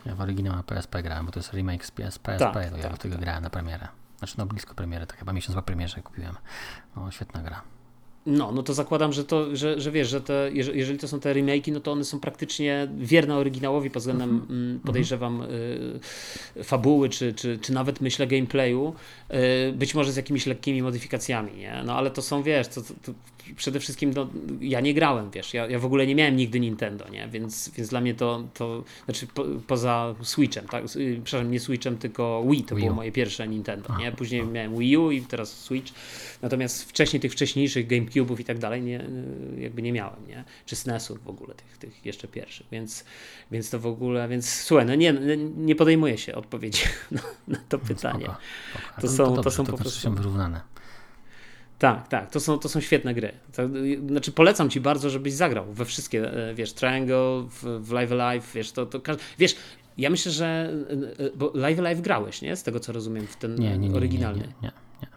Ja 0.07 0.14
w 0.14 0.20
oryginał 0.20 0.57
na 0.57 0.62
PSP 0.62 1.03
grałem, 1.03 1.26
bo 1.26 1.32
to 1.32 1.38
jest 1.38 1.53
remake 1.53 1.86
z 1.86 1.90
PSP, 1.90 2.36
tak, 2.38 2.55
ja 2.55 2.70
tak, 2.82 2.94
w 2.94 2.98
tego 2.98 3.14
tak. 3.14 3.24
grałem 3.24 3.42
na 3.42 3.51
premierę. 3.51 3.88
Znaczy 4.18 4.34
no 4.38 4.46
blisko 4.46 4.74
premiery, 4.74 5.07
tak 5.07 5.18
chyba 5.18 5.32
miesiąc 5.32 5.57
po 5.57 5.62
premierze 5.62 6.03
kupiłem. 6.03 6.36
No 6.96 7.11
świetna 7.11 7.42
gra. 7.42 7.62
No, 8.26 8.52
no 8.52 8.62
to 8.62 8.74
zakładam, 8.74 9.12
że 9.12 9.24
to, 9.24 9.56
że, 9.56 9.80
że 9.80 9.90
wiesz, 9.90 10.08
że 10.08 10.20
te, 10.20 10.50
jeżeli 10.54 10.98
to 10.98 11.08
są 11.08 11.20
te 11.20 11.34
remake'i, 11.34 11.72
no 11.72 11.80
to 11.80 11.92
one 11.92 12.04
są 12.04 12.20
praktycznie 12.20 12.88
wierne 12.96 13.36
oryginałowi 13.36 13.90
pod 13.90 14.02
względem, 14.02 14.30
mm 14.30 14.78
-hmm. 14.78 14.86
podejrzewam, 14.86 15.42
y, 16.56 16.64
fabuły, 16.64 17.08
czy, 17.08 17.34
czy, 17.34 17.58
czy 17.58 17.72
nawet 17.72 18.00
myślę 18.00 18.26
gameplayu, 18.26 18.94
być 19.72 19.95
może 19.95 20.12
z 20.12 20.16
jakimiś 20.16 20.47
lekkimi 20.47 20.83
modyfikacjami, 20.83 21.57
nie? 21.57 21.83
No 21.85 21.97
ale 21.97 22.11
to 22.11 22.22
są, 22.22 22.43
wiesz, 22.43 22.68
to, 22.68 22.83
to, 22.83 22.95
to 23.03 23.12
przede 23.57 23.81
wszystkim 23.81 24.12
no, 24.14 24.28
ja 24.61 24.81
nie 24.81 24.95
grałem, 24.95 25.31
wiesz, 25.31 25.55
ja, 25.55 25.66
ja 25.66 25.78
w 25.78 25.85
ogóle 25.85 26.07
nie 26.07 26.14
miałem 26.14 26.37
nigdy 26.37 26.61
Nintendo, 26.61 27.09
nie? 27.09 27.28
Więc, 27.28 27.70
więc 27.76 27.89
dla 27.89 28.01
mnie 28.01 28.14
to, 28.14 28.45
to 28.55 28.85
znaczy 29.05 29.26
po, 29.26 29.45
poza 29.66 30.14
Switchem, 30.22 30.68
tak? 30.68 30.85
Y, 30.85 31.20
przepraszam, 31.24 31.51
nie 31.51 31.61
Switchem, 31.61 31.99
tylko 31.99 32.45
Wii, 32.51 32.64
to 32.64 32.76
Wii 32.76 32.85
było 32.85 32.97
moje 32.97 33.12
pierwsze 33.12 33.49
Nintendo, 33.49 33.97
nie? 33.99 34.12
Później 34.12 34.47
miałem 34.47 34.78
Wii 34.78 34.97
U 34.97 35.11
i 35.11 35.22
teraz 35.22 35.61
Switch, 35.61 35.93
natomiast 36.43 36.85
wcześniej 36.85 37.20
tych 37.20 37.33
wcześniejszych 37.33 37.87
GameCube'ów 37.87 38.41
i 38.41 38.45
tak 38.45 38.59
dalej 38.59 38.83
nie, 38.83 39.01
y, 39.01 39.61
jakby 39.61 39.83
nie 39.83 39.93
miałem, 39.93 40.26
nie? 40.28 40.45
Czy 40.66 40.76
SNESów 40.76 41.24
w 41.24 41.28
ogóle, 41.28 41.55
tych, 41.55 41.78
tych 41.78 42.07
jeszcze 42.07 42.28
pierwszych, 42.28 42.66
więc, 42.72 43.05
więc 43.51 43.70
to 43.70 43.78
w 43.78 43.87
ogóle, 43.87 44.28
więc 44.28 44.49
słuchaj, 44.53 44.87
no 44.87 44.95
nie, 44.95 45.12
nie 45.57 45.76
podejmuję 45.76 46.18
się 46.18 46.35
odpowiedzi 46.35 46.83
na, 47.11 47.20
na 47.49 47.59
to 47.68 47.78
no 47.78 47.85
pytanie. 47.87 48.24
Spoko, 48.24 48.39
spoko. 48.93 49.09
To, 49.09 49.16
to, 49.16 49.19
są, 49.26 49.36
to, 49.36 49.42
to 49.42 49.50
są 49.50 49.64
to 49.64 49.72
po 49.72 49.78
prostu... 49.78 50.00
są 50.00 50.14
wyrównane. 50.14 50.60
Tak, 51.78 52.08
tak, 52.08 52.30
to 52.30 52.40
są, 52.40 52.58
to 52.58 52.68
są 52.68 52.80
świetne 52.80 53.14
gry. 53.14 53.32
To, 53.52 53.62
znaczy 54.08 54.32
polecam 54.32 54.70
ci 54.70 54.80
bardzo, 54.80 55.10
żebyś 55.10 55.32
zagrał 55.32 55.72
we 55.72 55.84
wszystkie, 55.84 56.32
e, 56.50 56.54
wiesz, 56.54 56.72
Triangle, 56.72 57.44
w, 57.48 57.64
w 57.80 57.92
Live 57.92 58.12
Alive, 58.12 58.52
wiesz, 58.54 58.72
to, 58.72 58.86
to 58.86 59.00
wiesz, 59.38 59.56
ja 59.98 60.10
myślę, 60.10 60.32
że 60.32 60.72
e, 61.18 61.24
e, 61.24 61.30
bo 61.36 61.52
Live 61.54 61.78
Alive 61.78 62.00
grałeś, 62.00 62.42
nie? 62.42 62.56
Z 62.56 62.62
tego 62.62 62.80
co 62.80 62.92
rozumiem, 62.92 63.26
w 63.26 63.36
ten 63.36 63.54
nie, 63.54 63.78
nie, 63.78 63.88
nie, 63.88 63.96
oryginalny. 63.96 64.40
Nie, 64.40 64.46
nie, 64.62 64.72
nie, 65.02 65.08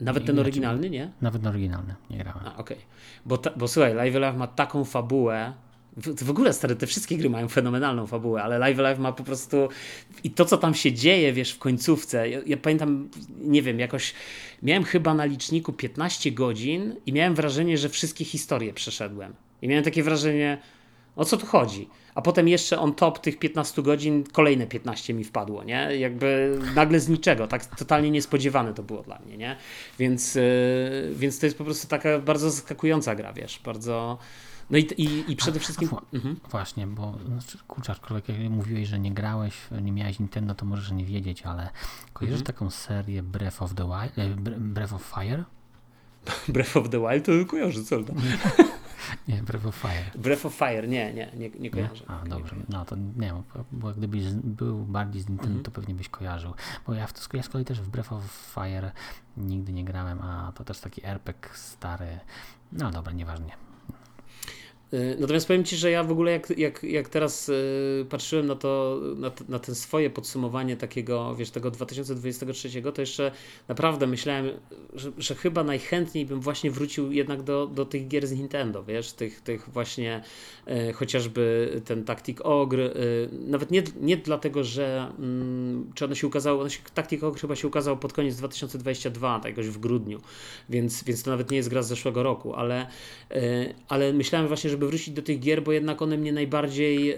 Nawet 0.00 0.26
ten 0.26 0.38
oryginalny, 0.38 0.90
nie? 0.90 1.10
Nawet 1.20 1.46
oryginalny, 1.46 1.94
nie 2.10 2.18
grałem. 2.18 2.46
A, 2.46 2.56
okej. 2.56 2.76
Okay. 2.76 2.88
Bo, 3.26 3.38
bo 3.56 3.68
słuchaj, 3.68 3.94
Live 3.94 4.16
Alive 4.16 4.36
ma 4.36 4.46
taką 4.46 4.84
fabułę, 4.84 5.52
w, 6.00 6.30
ogóle 6.30 6.52
stare, 6.52 6.76
te 6.76 6.86
wszystkie 6.86 7.16
gry 7.16 7.30
mają 7.30 7.48
fenomenalną 7.48 8.06
fabułę, 8.06 8.42
ale 8.42 8.58
Live 8.58 8.78
Alive 8.78 8.98
ma 8.98 9.12
po 9.12 9.24
prostu 9.24 9.68
i 10.24 10.30
to, 10.30 10.44
co 10.44 10.56
tam 10.56 10.74
się 10.74 10.92
dzieje, 10.92 11.32
wiesz, 11.32 11.52
w 11.52 11.58
końcówce, 11.58 12.28
ja, 12.28 12.40
ja 12.46 12.56
pamiętam, 12.56 13.08
nie 13.40 13.62
wiem, 13.62 13.78
jakoś 13.78 14.14
miałem 14.62 14.84
chyba 14.84 15.14
na 15.14 15.24
liczniku 15.24 15.72
15 15.72 16.32
godzin 16.32 16.96
i 17.06 17.12
miałem 17.12 17.34
wrażenie, 17.34 17.78
że 17.78 17.88
wszystkie 17.88 18.24
historie 18.24 18.72
przeszedłem. 18.72 19.34
I 19.62 19.68
miałem 19.68 19.84
takie 19.84 20.02
wrażenie, 20.02 20.58
o 21.16 21.24
co 21.24 21.36
tu 21.36 21.46
chodzi? 21.46 21.88
A 22.14 22.22
potem 22.22 22.48
jeszcze 22.48 22.78
on 22.78 22.94
top 22.94 23.18
tych 23.18 23.38
15 23.38 23.82
godzin 23.82 24.24
kolejne 24.32 24.66
15 24.66 25.14
mi 25.14 25.24
wpadło, 25.24 25.64
nie? 25.64 25.96
Jakby 25.98 26.58
nagle 26.74 27.00
z 27.00 27.08
niczego, 27.08 27.46
tak 27.46 27.66
totalnie 27.66 28.10
niespodziewane 28.10 28.74
to 28.74 28.82
było 28.82 29.02
dla 29.02 29.18
mnie, 29.18 29.36
nie? 29.36 29.56
Więc, 29.98 30.34
yy, 30.34 30.42
więc 31.14 31.38
to 31.38 31.46
jest 31.46 31.58
po 31.58 31.64
prostu 31.64 31.88
taka 31.88 32.18
bardzo 32.18 32.50
zaskakująca 32.50 33.14
gra, 33.14 33.32
wiesz, 33.32 33.60
bardzo... 33.64 34.18
No 34.70 34.78
i, 34.78 34.82
i, 34.82 35.32
i 35.32 35.36
przede 35.36 35.56
A, 35.56 35.60
wszystkim... 35.60 35.88
a, 35.92 36.16
mhm. 36.16 36.36
Właśnie, 36.50 36.86
bo 36.86 37.18
znaczy, 37.26 37.58
kurczę, 37.68 37.92
aczkolwiek 37.92 38.28
jak 38.28 38.50
mówiłeś, 38.50 38.88
że 38.88 38.98
nie 38.98 39.12
grałeś, 39.12 39.54
nie 39.82 39.92
miałeś 39.92 40.18
Nintendo, 40.18 40.54
to 40.54 40.66
możesz 40.66 40.90
nie 40.90 41.04
wiedzieć, 41.04 41.42
ale 41.42 41.70
kojarzysz 42.12 42.40
mhm. 42.40 42.56
taką 42.56 42.70
serię 42.70 43.22
Breath 43.22 43.62
of 43.62 43.74
the 43.74 43.84
Wild, 43.84 44.18
e, 44.18 44.58
Breath 44.58 44.92
of 44.92 45.02
Fire? 45.14 45.44
Breath 46.54 46.76
of 46.76 46.88
the 46.88 47.00
Wild 47.00 47.26
to 47.26 47.32
kojarzy, 47.46 47.84
co 47.84 48.02
to? 48.02 48.12
Nie, 49.28 49.42
Breath 49.42 49.66
of 49.66 49.76
Fire. 49.76 50.10
Breath 50.14 50.46
of 50.46 50.54
Fire, 50.54 50.88
nie, 50.88 51.14
nie, 51.14 51.30
nie, 51.36 51.50
nie 51.50 51.70
kojarzę. 51.70 52.04
Nie? 52.08 52.14
A, 52.14 52.24
dobrze, 52.24 52.56
no 52.68 52.84
to 52.84 52.96
nie 53.16 53.34
bo 53.72 53.92
gdybyś 53.92 54.24
był 54.32 54.78
bardziej 54.78 55.22
z 55.22 55.28
Nintendo, 55.28 55.50
mm 55.50 55.62
-hmm. 55.62 55.64
to 55.64 55.70
pewnie 55.70 55.94
byś 55.94 56.08
kojarzył. 56.08 56.54
Bo 56.86 56.94
ja, 56.94 57.06
w, 57.06 57.34
ja 57.34 57.42
z 57.42 57.48
kolei 57.48 57.64
też 57.64 57.80
w 57.80 57.88
Breath 57.88 58.12
of 58.12 58.22
Fire 58.54 58.92
nigdy 59.36 59.72
nie 59.72 59.84
grałem, 59.84 60.22
a 60.22 60.52
to 60.54 60.64
też 60.64 60.80
taki 60.80 61.06
RPG 61.06 61.50
stary. 61.54 62.20
No 62.72 62.90
dobra, 62.90 63.12
nieważnie. 63.12 63.69
Y, 64.94 65.16
natomiast 65.20 65.46
powiem 65.46 65.64
Ci, 65.64 65.76
że 65.76 65.90
ja 65.90 66.04
w 66.04 66.12
ogóle 66.12 66.32
jak, 66.32 66.58
jak, 66.58 66.82
jak 66.82 67.08
teraz 67.08 67.48
y, 67.48 68.06
patrzyłem 68.10 68.46
na 68.46 68.54
to, 68.54 69.00
na, 69.16 69.30
na 69.48 69.58
ten 69.58 69.74
swoje 69.74 70.10
podsumowanie 70.10 70.76
takiego, 70.76 71.34
wiesz, 71.34 71.50
tego 71.50 71.70
2023, 71.70 72.82
to 72.92 73.02
jeszcze 73.02 73.32
naprawdę 73.68 74.06
myślałem, 74.06 74.50
że, 74.92 75.12
że 75.18 75.34
chyba 75.34 75.64
najchętniej 75.64 76.26
bym 76.26 76.40
właśnie 76.40 76.70
wrócił 76.70 77.12
jednak 77.12 77.42
do, 77.42 77.66
do 77.66 77.84
tych 77.84 78.08
gier 78.08 78.26
z 78.26 78.32
Nintendo, 78.32 78.84
wiesz, 78.84 79.12
tych, 79.12 79.40
tych 79.40 79.68
właśnie 79.68 80.22
e, 80.66 80.92
chociażby 80.92 81.70
ten 81.84 82.04
Tactic 82.04 82.38
Ogre, 82.40 82.84
e, 82.84 82.92
nawet 83.32 83.70
nie, 83.70 83.82
nie 84.00 84.16
dlatego, 84.16 84.64
że 84.64 85.12
mm, 85.18 85.92
czy 85.94 86.04
one 86.04 86.16
się 86.16 86.26
ukazało, 86.26 86.60
one 86.60 86.70
się, 86.70 86.80
Ogre 87.22 87.40
chyba 87.40 87.56
się 87.56 87.68
ukazał 87.68 87.96
pod 87.96 88.12
koniec 88.12 88.36
2022, 88.36 89.40
tak 89.40 89.50
jakoś 89.50 89.66
w 89.66 89.78
grudniu, 89.78 90.20
więc, 90.68 91.04
więc 91.04 91.22
to 91.22 91.30
nawet 91.30 91.50
nie 91.50 91.56
jest 91.56 91.68
gra 91.68 91.82
z 91.82 91.88
zeszłego 91.88 92.22
roku, 92.22 92.54
ale, 92.54 92.86
e, 93.30 93.74
ale 93.88 94.12
myślałem 94.12 94.48
właśnie, 94.48 94.70
żeby 94.80 94.90
wrócić 94.90 95.14
do 95.14 95.22
tych 95.22 95.40
gier, 95.40 95.62
bo 95.62 95.72
jednak 95.72 96.02
one 96.02 96.16
mnie 96.16 96.32
najbardziej 96.32 97.16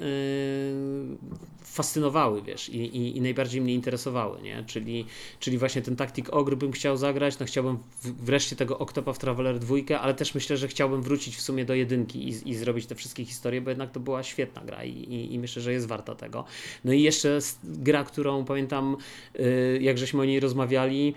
fascynowały, 1.64 2.42
wiesz, 2.42 2.68
i, 2.68 2.76
i, 2.76 3.16
i, 3.16 3.20
najbardziej 3.20 3.60
mnie 3.60 3.74
interesowały, 3.74 4.42
nie? 4.42 4.64
Czyli, 4.66 5.06
czyli 5.40 5.58
właśnie 5.58 5.82
ten 5.82 5.96
Tactic 5.96 6.26
Ogre 6.30 6.56
bym 6.56 6.72
chciał 6.72 6.96
zagrać, 6.96 7.38
no 7.38 7.46
chciałbym 7.46 7.78
wreszcie 8.02 8.56
tego 8.56 8.78
Octopath 8.78 9.18
Traveler 9.18 9.58
2, 9.58 9.76
ale 10.00 10.14
też 10.14 10.34
myślę, 10.34 10.56
że 10.56 10.68
chciałbym 10.68 11.02
wrócić 11.02 11.36
w 11.36 11.40
sumie 11.40 11.64
do 11.64 11.74
jedynki 11.74 12.28
i, 12.28 12.50
i 12.50 12.54
zrobić 12.54 12.86
te 12.86 12.94
wszystkie 12.94 13.24
historie, 13.24 13.60
bo 13.60 13.70
jednak 13.70 13.90
to 13.90 14.00
była 14.00 14.22
świetna 14.22 14.62
gra 14.62 14.84
i, 14.84 15.28
i, 15.34 15.38
myślę, 15.38 15.62
że 15.62 15.72
jest 15.72 15.86
warta 15.86 16.14
tego. 16.14 16.44
No 16.84 16.92
i 16.92 17.02
jeszcze 17.02 17.38
gra, 17.64 18.04
którą 18.04 18.44
pamiętam, 18.44 18.96
y, 19.40 19.78
jak 19.82 19.98
żeśmy 19.98 20.20
o 20.20 20.24
niej 20.24 20.40
rozmawiali, 20.40 21.14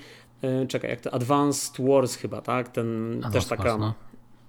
y, 0.63 0.67
czekaj, 0.67 0.89
jak 0.89 1.01
to 1.01 1.13
Advanced 1.13 1.85
Wars 1.85 2.15
chyba, 2.15 2.41
tak? 2.41 2.69
Ten 2.69 3.13
Advanced 3.13 3.33
też 3.33 3.45
taka, 3.45 3.63
Wars, 3.63 3.79
no. 3.79 3.93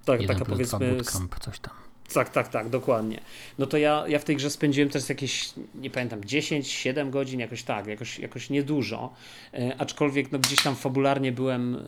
tak, 0.05 0.27
taka 0.27 0.45
powiedzmy... 0.45 0.93
Bootcamp, 0.93 1.39
coś 1.39 1.59
tam. 1.59 1.86
Tak, 2.15 2.31
tak, 2.31 2.49
tak, 2.49 2.69
dokładnie. 2.69 3.21
No 3.59 3.67
to 3.67 3.77
ja, 3.77 4.05
ja 4.09 4.19
w 4.19 4.25
tej 4.25 4.37
grze 4.37 4.51
spędziłem 4.51 4.91
też 4.91 5.09
jakieś, 5.09 5.53
nie 5.75 5.91
pamiętam, 5.91 6.21
10-7 6.21 7.11
godzin, 7.11 7.41
jakoś 7.41 7.63
tak, 7.63 7.87
jakoś, 7.87 8.19
jakoś 8.19 8.51
niedużo, 8.51 9.13
e, 9.55 9.75
aczkolwiek 9.79 10.33
no, 10.33 10.39
gdzieś 10.39 10.63
tam 10.63 10.77
fabularnie 10.77 11.33
byłem 11.33 11.75
e, 11.75 11.79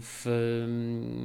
w, 0.00 0.26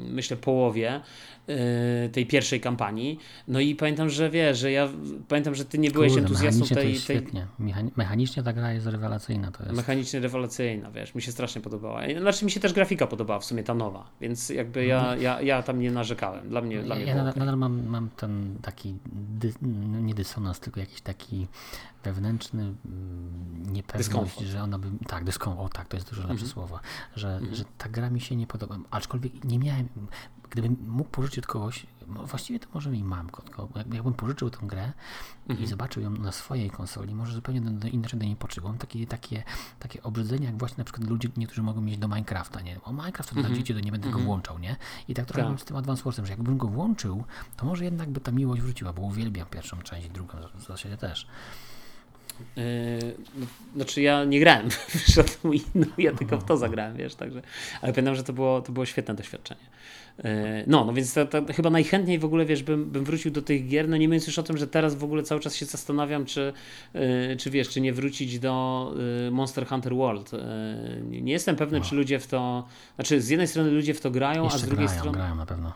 myślę, 0.10 0.38
połowie 0.38 1.02
e, 1.48 2.10
tej 2.10 2.26
pierwszej 2.26 2.62
kampanii. 2.62 3.20
No 3.48 3.60
i 3.60 3.76
pamiętam, 3.76 4.10
że 4.10 4.30
wiesz, 4.30 4.60
że 4.60 4.72
ja 4.72 4.90
pamiętam, 5.28 5.56
że 5.56 5.66
ty 5.66 5.78
nie 5.78 5.92
byłeś 5.92 6.12
Kurde, 6.12 6.28
entuzjastą 6.28 6.66
tej, 6.66 6.76
to 6.76 6.84
jest 6.84 7.08
tej... 7.08 7.18
świetnie. 7.18 7.48
Mechanicznie 7.96 8.44
ta 8.44 8.54
gra 8.54 8.74
jest 8.74 8.88
rewelacyjna. 8.88 9.52
To 9.52 9.64
jest... 9.64 9.76
Mechanicznie 9.76 10.20
rewelacyjna, 10.20 10.92
wiesz, 10.92 11.16
mi 11.16 11.22
się 11.22 11.32
strasznie 11.32 11.62
podobała. 11.62 12.02
Znaczy 12.20 12.46
mi 12.46 12.52
się 12.52 12.60
też 12.60 12.74
grafika 12.74 13.08
podobała, 13.08 13.40
w 13.40 13.46
sumie 13.46 13.64
ta 13.64 13.74
nowa, 13.74 14.10
więc 14.22 14.50
jakby 14.50 14.86
ja, 14.86 15.00
mhm. 15.00 15.22
ja, 15.22 15.42
ja 15.42 15.64
tam 15.64 15.80
nie 15.80 15.92
narzekałem. 15.92 16.50
Dla 16.50 16.62
mnie, 16.62 16.84
dla 16.84 16.96
mnie 16.96 17.06
ja 17.06 17.16
nadal, 17.16 17.34
nadal 17.36 17.58
mam, 17.58 17.86
mam 17.86 18.10
ten 18.18 18.43
taki, 18.62 18.98
dy, 19.14 19.54
no 19.62 20.00
nie 20.00 20.14
dysonans, 20.14 20.60
tylko 20.60 20.80
jakiś 20.80 21.02
taki 21.02 21.48
wewnętrzny 22.04 22.64
mm, 22.64 23.74
niepewność, 23.74 24.40
że 24.40 24.64
ona 24.64 24.80
by, 24.80 24.88
tak, 25.08 25.24
dyskomfort, 25.24 25.74
o 25.74 25.78
tak, 25.78 25.88
to 25.88 25.98
jest 25.98 26.10
dużo 26.10 26.22
lepsze 26.22 26.36
mm 26.36 26.48
-hmm. 26.48 26.54
słowo, 26.54 26.80
że, 27.16 27.38
mm 27.38 27.52
-hmm. 27.52 27.56
że 27.56 27.64
ta 27.78 27.90
gra 27.90 28.10
mi 28.10 28.22
się 28.22 28.36
nie 28.36 28.48
podoba, 28.48 28.78
aczkolwiek 28.92 29.44
nie 29.44 29.60
miałem, 29.60 29.90
gdybym 30.50 30.78
mógł 30.88 31.10
pożyczyć 31.10 31.40
od 31.40 31.48
kogoś, 31.48 31.86
właściwie 32.08 32.60
to 32.60 32.68
może 32.74 32.90
mi 32.90 33.04
mam, 33.04 33.30
tylko 33.30 33.70
jakbym 33.94 34.14
pożyczył 34.14 34.50
tę 34.50 34.58
grę 34.62 34.82
-hmm. 34.82 35.50
i 35.50 35.52
mhm. 35.52 35.70
zobaczył 35.70 36.04
ją 36.04 36.10
na 36.10 36.32
swojej 36.32 36.70
konsoli, 36.70 37.16
może 37.16 37.34
zupełnie 37.34 37.62
do, 37.62 37.70
do, 37.72 37.88
inaczej 37.88 38.20
do 38.20 38.26
niej. 38.26 38.38
Mam 38.64 38.78
takie, 38.78 39.08
takie, 39.08 39.44
takie 39.80 40.04
obrzydzenie, 40.04 40.46
jak 40.46 40.58
właśnie 40.58 40.78
na 40.78 40.84
przykład 40.84 41.10
ludzie, 41.10 41.30
niektórzy 41.38 41.64
mogą 41.64 41.82
mieć 41.82 41.98
do 41.98 42.08
Minecrafta, 42.08 42.62
nie? 42.62 42.82
O 42.82 42.94
Minecraft 42.94 43.30
to 43.30 43.36
dla 43.36 43.42
mhm. 43.42 43.56
dzieci, 43.56 43.74
to 43.74 43.80
nie 43.80 43.92
będę 43.92 44.08
go 44.08 44.10
mhm. 44.10 44.26
włączał, 44.26 44.60
nie? 44.60 44.76
I 45.08 45.14
tak 45.14 45.26
trochę 45.26 45.50
tak. 45.50 45.60
z 45.60 45.64
tym 45.64 45.78
Advance 45.78 46.04
Warsem, 46.04 46.26
że 46.26 46.34
jakbym 46.34 46.58
go 46.58 46.68
włączył, 46.68 47.24
to 47.58 47.66
może 47.66 47.86
jednak 47.86 48.10
by 48.10 48.20
ta 48.20 48.32
miłość 48.32 48.62
wróciła, 48.62 48.94
bo 48.94 49.02
uwielbiam 49.02 49.48
pierwszą 49.48 49.78
część, 49.78 50.10
drugą 50.10 50.38
w 50.56 50.64
zasadzie 50.64 50.98
też. 50.98 51.28
Yy, 52.56 52.64
no, 53.36 53.46
znaczy 53.76 54.02
ja 54.02 54.24
nie 54.24 54.40
grałem 54.40 54.70
w 54.90 55.08
żadną 55.08 55.52
inną, 55.52 55.86
ja 55.98 56.14
tylko 56.14 56.38
w 56.38 56.44
to 56.44 56.58
zagrałem, 56.58 56.98
wiesz, 56.98 57.16
także, 57.16 57.42
ale 57.82 57.94
pamiętam, 57.94 58.16
że 58.16 58.24
to 58.24 58.34
było, 58.34 58.62
to 58.62 58.72
było 58.72 58.86
świetne 58.86 59.16
doświadczenie. 59.16 59.62
Yy, 60.18 60.24
no, 60.68 60.86
no 60.86 60.94
więc 60.94 61.14
to, 61.14 61.26
to 61.26 61.46
chyba 61.54 61.70
najchętniej 61.70 62.20
w 62.20 62.26
ogóle, 62.26 62.46
wiesz, 62.46 62.64
bym, 62.64 62.86
bym 62.86 63.04
wrócił 63.04 63.32
do 63.32 63.42
tych 63.42 63.68
gier, 63.68 63.90
no 63.90 63.98
nie 63.98 64.08
mówiąc 64.08 64.28
już 64.28 64.40
o 64.40 64.44
tym, 64.44 64.58
że 64.58 64.68
teraz 64.68 64.96
w 64.96 65.04
ogóle 65.04 65.24
cały 65.24 65.42
czas 65.42 65.56
się 65.56 65.66
zastanawiam, 65.66 66.26
czy, 66.26 66.54
yy, 66.94 67.36
czy 67.38 67.50
wiesz, 67.50 67.70
czy 67.70 67.82
nie 67.82 67.94
wrócić 67.94 68.40
do 68.40 68.94
Monster 69.32 69.68
Hunter 69.68 69.96
World. 69.96 70.32
Nie 71.10 71.34
jestem 71.34 71.56
pewny, 71.56 71.82
czy 71.82 71.96
ludzie 71.96 72.20
w 72.20 72.28
to, 72.28 72.68
znaczy 72.96 73.22
z 73.22 73.30
jednej 73.30 73.48
strony 73.48 73.72
ludzie 73.72 73.94
w 73.94 74.02
to 74.02 74.12
grają, 74.12 74.44
Jeszcze 74.44 74.56
a 74.56 74.62
z 74.62 74.66
drugiej 74.66 74.86
grają, 74.86 75.00
strony... 75.00 75.18
grają 75.18 75.36
na 75.36 75.46
pewno. 75.46 75.74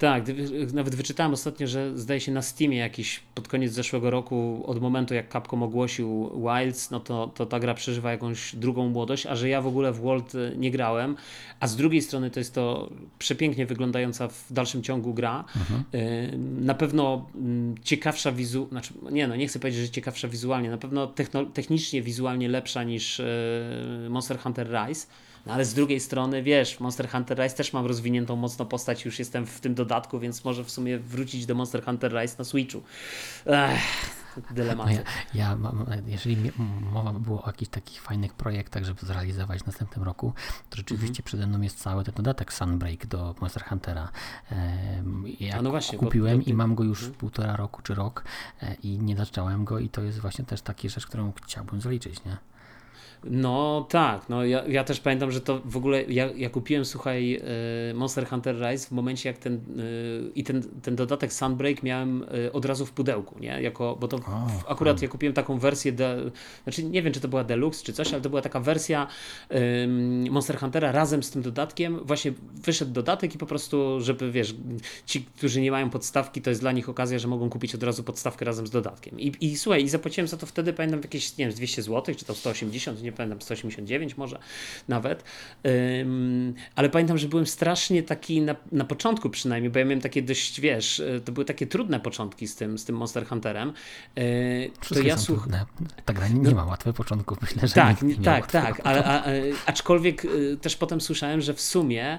Tak, 0.00 0.24
nawet 0.72 0.94
wyczytałem 0.94 1.32
ostatnio, 1.32 1.66
że 1.66 1.98
zdaje 1.98 2.20
się 2.20 2.32
na 2.32 2.42
Steamie 2.42 2.78
jakiś 2.78 3.20
pod 3.34 3.48
koniec 3.48 3.72
zeszłego 3.72 4.10
roku, 4.10 4.62
od 4.66 4.80
momentu 4.80 5.14
jak 5.14 5.32
Capcom 5.32 5.62
ogłosił 5.62 6.30
Wilds, 6.34 6.90
no 6.90 7.00
to, 7.00 7.30
to 7.34 7.46
ta 7.46 7.60
gra 7.60 7.74
przeżywa 7.74 8.10
jakąś 8.10 8.56
drugą 8.56 8.88
młodość, 8.88 9.26
a 9.26 9.36
że 9.36 9.48
ja 9.48 9.62
w 9.62 9.66
ogóle 9.66 9.92
w 9.92 10.00
World 10.00 10.32
nie 10.56 10.70
grałem, 10.70 11.16
a 11.60 11.66
z 11.66 11.76
drugiej 11.76 12.02
strony 12.02 12.30
to 12.30 12.40
jest 12.40 12.54
to 12.54 12.90
przepięknie 13.18 13.66
wyglądająca 13.66 14.28
w 14.28 14.52
dalszym 14.52 14.82
ciągu 14.82 15.14
gra. 15.14 15.44
Mhm. 15.56 15.84
Y, 15.94 16.38
na 16.60 16.74
pewno 16.74 17.26
mm, 17.34 17.74
ciekawsza 17.82 18.32
wizualnie, 18.32 18.70
znaczy 18.70 18.94
nie 19.10 19.28
no, 19.28 19.36
nie 19.36 19.46
chcę 19.46 19.58
powiedzieć, 19.58 19.82
że 19.82 19.90
ciekawsza 19.90 20.28
wizualnie, 20.28 20.70
na 20.70 20.78
pewno 20.78 21.06
technicznie, 21.54 22.02
wizualnie 22.02 22.48
lepsza 22.48 22.82
niż 22.82 23.20
y, 23.20 23.26
Monster 24.10 24.38
Hunter 24.38 24.68
Rise 24.70 25.06
no 25.46 25.52
ale 25.52 25.64
z 25.64 25.74
drugiej 25.74 26.00
strony, 26.00 26.42
wiesz, 26.42 26.80
Monster 26.80 27.08
Hunter 27.08 27.38
Rise 27.38 27.56
też 27.56 27.72
mam 27.72 27.86
rozwiniętą 27.86 28.36
mocno 28.36 28.64
postać, 28.64 29.04
już 29.04 29.18
jestem 29.18 29.46
w 29.46 29.60
tym 29.60 29.74
dodatku, 29.74 30.18
więc 30.18 30.44
może 30.44 30.64
w 30.64 30.70
sumie 30.70 30.98
wrócić 30.98 31.46
do 31.46 31.54
Monster 31.54 31.84
Hunter 31.84 32.12
Rise 32.12 32.34
na 32.38 32.44
Switchu. 32.44 32.82
Ech 33.46 33.80
dylematy. 34.50 34.90
No 34.90 34.96
ja, 34.96 35.02
ja 35.34 35.56
mam, 35.56 35.86
jeżeli 36.06 36.52
mowa 36.92 37.12
by 37.12 37.20
było 37.20 37.42
o 37.42 37.46
jakichś 37.46 37.70
takich 37.70 38.02
fajnych 38.02 38.34
projektach, 38.34 38.84
żeby 38.84 39.00
zrealizować 39.06 39.62
w 39.62 39.66
następnym 39.66 40.04
roku, 40.04 40.32
to 40.70 40.76
rzeczywiście 40.76 41.08
mhm. 41.08 41.24
przede 41.24 41.46
mną 41.46 41.60
jest 41.60 41.78
cały 41.78 42.04
ten 42.04 42.14
dodatek 42.14 42.52
Sunbreak 42.52 43.06
do 43.06 43.34
Monster 43.40 43.64
Huntera. 43.64 44.08
Ja 45.40 45.62
no 45.62 45.70
właśnie, 45.70 45.98
kupiłem 45.98 46.38
bo, 46.38 46.44
bo, 46.44 46.50
i 46.50 46.54
mam 46.54 46.74
go 46.74 46.84
już 46.84 46.98
mhm. 46.98 47.18
półtora 47.18 47.56
roku 47.56 47.82
czy 47.82 47.94
rok 47.94 48.24
e, 48.62 48.74
i 48.74 48.98
nie 48.98 49.16
zacząłem 49.16 49.64
go 49.64 49.78
i 49.78 49.88
to 49.88 50.02
jest 50.02 50.18
właśnie 50.18 50.44
też 50.44 50.62
taka 50.62 50.88
rzecz, 50.88 51.06
którą 51.06 51.32
chciałbym 51.44 51.80
zaliczyć, 51.80 52.24
nie? 52.24 52.49
No 53.24 53.86
tak, 53.90 54.28
no 54.28 54.44
ja, 54.44 54.64
ja 54.66 54.84
też 54.84 55.00
pamiętam, 55.00 55.30
że 55.30 55.40
to 55.40 55.60
w 55.64 55.76
ogóle, 55.76 56.02
ja, 56.04 56.30
ja 56.36 56.50
kupiłem, 56.50 56.84
słuchaj, 56.84 57.40
e, 57.90 57.94
Monster 57.94 58.26
Hunter 58.26 58.56
Rise 58.56 58.86
w 58.86 58.90
momencie 58.90 59.28
jak 59.28 59.38
ten, 59.38 59.54
e, 59.54 59.60
i 60.34 60.44
ten, 60.44 60.62
ten 60.82 60.96
dodatek 60.96 61.32
Sunbreak 61.32 61.82
miałem 61.82 62.22
e, 62.46 62.52
od 62.52 62.64
razu 62.64 62.86
w 62.86 62.92
pudełku, 62.92 63.38
nie, 63.38 63.62
jako, 63.62 63.96
bo 64.00 64.08
to 64.08 64.16
oh, 64.16 64.50
akurat 64.68 65.02
ja 65.02 65.08
kupiłem 65.08 65.34
taką 65.34 65.58
wersję, 65.58 65.92
de, 65.92 66.30
znaczy 66.62 66.84
nie 66.84 67.02
wiem, 67.02 67.12
czy 67.12 67.20
to 67.20 67.28
była 67.28 67.44
Deluxe 67.44 67.84
czy 67.84 67.92
coś, 67.92 68.12
ale 68.12 68.22
to 68.22 68.28
była 68.28 68.42
taka 68.42 68.60
wersja 68.60 69.06
um, 69.50 70.30
Monster 70.30 70.58
Huntera 70.58 70.92
razem 70.92 71.22
z 71.22 71.30
tym 71.30 71.42
dodatkiem, 71.42 72.00
właśnie 72.04 72.32
wyszedł 72.54 72.92
dodatek 72.92 73.34
i 73.34 73.38
po 73.38 73.46
prostu, 73.46 74.00
żeby 74.00 74.32
wiesz, 74.32 74.54
ci, 75.06 75.24
którzy 75.24 75.60
nie 75.60 75.70
mają 75.70 75.90
podstawki, 75.90 76.42
to 76.42 76.50
jest 76.50 76.60
dla 76.60 76.72
nich 76.72 76.88
okazja, 76.88 77.18
że 77.18 77.28
mogą 77.28 77.50
kupić 77.50 77.74
od 77.74 77.82
razu 77.82 78.04
podstawkę 78.04 78.44
razem 78.44 78.66
z 78.66 78.70
dodatkiem. 78.70 79.20
I, 79.20 79.32
i 79.40 79.58
słuchaj, 79.58 79.84
i 79.84 79.88
zapłaciłem 79.88 80.28
za 80.28 80.36
to 80.36 80.46
wtedy, 80.46 80.72
pamiętam, 80.72 81.00
jakieś, 81.02 81.36
nie 81.36 81.46
wiem, 81.46 81.54
200 81.54 81.82
zł, 81.82 82.14
czy 82.14 82.24
to 82.24 82.34
180, 82.34 83.02
nie 83.02 83.09
nie 83.10 83.16
pamiętam, 83.16 83.40
189 83.40 84.16
może 84.16 84.38
nawet. 84.88 85.24
Ale 86.74 86.90
pamiętam, 86.90 87.18
że 87.18 87.28
byłem 87.28 87.46
strasznie 87.46 88.02
taki 88.02 88.40
na, 88.40 88.56
na 88.72 88.84
początku 88.84 89.30
przynajmniej, 89.30 89.70
bo 89.70 89.78
ja 89.78 89.84
miałem 89.84 90.00
takie 90.00 90.22
dość, 90.22 90.60
wiesz, 90.60 91.00
e, 91.00 91.20
to 91.20 91.32
były 91.32 91.44
takie 91.44 91.66
trudne 91.66 92.00
początki 92.00 92.48
z 92.48 92.56
tym, 92.56 92.78
z 92.78 92.84
tym 92.84 92.96
Monster 92.96 93.26
Hunterem. 93.26 93.72
Wszystkie 94.80 95.02
to 95.02 95.08
ja 95.08 95.18
słuch... 95.18 95.38
trudne. 95.38 95.66
Ta 96.04 96.12
gra 96.12 96.28
nie, 96.28 96.40
no, 96.40 96.54
ma 96.54 96.64
łatwych 96.64 96.94
początków, 96.94 97.42
myślę, 97.42 97.68
że 97.68 97.74
Tak, 97.74 98.02
nie 98.02 98.14
tak, 98.14 98.50
tak, 98.50 98.80
ale, 98.84 99.04
a, 99.04 99.24
aczkolwiek 99.66 100.26
też 100.60 100.76
potem 100.76 101.00
słyszałem, 101.00 101.40
że 101.40 101.54
w 101.54 101.60
sumie 101.60 102.18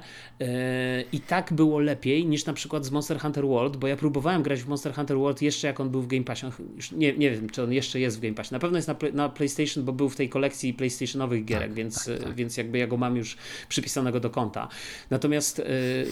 i 1.12 1.20
tak 1.20 1.54
było 1.54 1.80
lepiej 1.80 2.26
niż 2.26 2.46
na 2.46 2.54
przykład 2.54 2.86
z 2.86 2.92
Monster 2.92 3.20
Hunter 3.20 3.48
World, 3.48 3.78
bo 3.78 3.88
ja 3.88 3.98
próbowałem 3.98 4.44
grać 4.44 4.64
w 4.64 4.68
Monster 4.68 4.94
Hunter 4.94 5.18
World 5.18 5.42
jeszcze 5.42 5.68
jak 5.68 5.80
on 5.80 5.90
był 5.90 6.02
w 6.02 6.08
Game 6.08 6.24
Passie. 6.24 6.46
Już 6.76 6.92
nie, 6.92 7.18
nie 7.18 7.32
wiem, 7.32 7.50
czy 7.50 7.64
on 7.64 7.74
jeszcze 7.74 8.00
jest 8.00 8.18
w 8.18 8.22
Game 8.22 8.34
Passie. 8.34 8.54
Na 8.54 8.60
pewno 8.60 8.78
jest 8.78 8.88
na, 8.88 8.96
na 9.14 9.30
PlayStation, 9.30 9.86
bo 9.86 9.94
był 9.94 10.10
w 10.10 10.16
tej 10.16 10.30
kolekcji 10.30 10.74
PlayStationowych 10.82 11.46
gierek, 11.46 11.68
tak, 11.68 11.74
więc, 11.74 12.06
tak, 12.06 12.20
tak. 12.20 12.36
więc 12.36 12.58
jakby 12.58 12.78
ja 12.78 12.88
go 12.88 12.98
mam 12.98 13.18
już 13.18 13.38
przypisanego 13.70 14.20
do 14.20 14.30
konta. 14.30 14.68
Natomiast 15.10 15.60
y, 15.60 15.64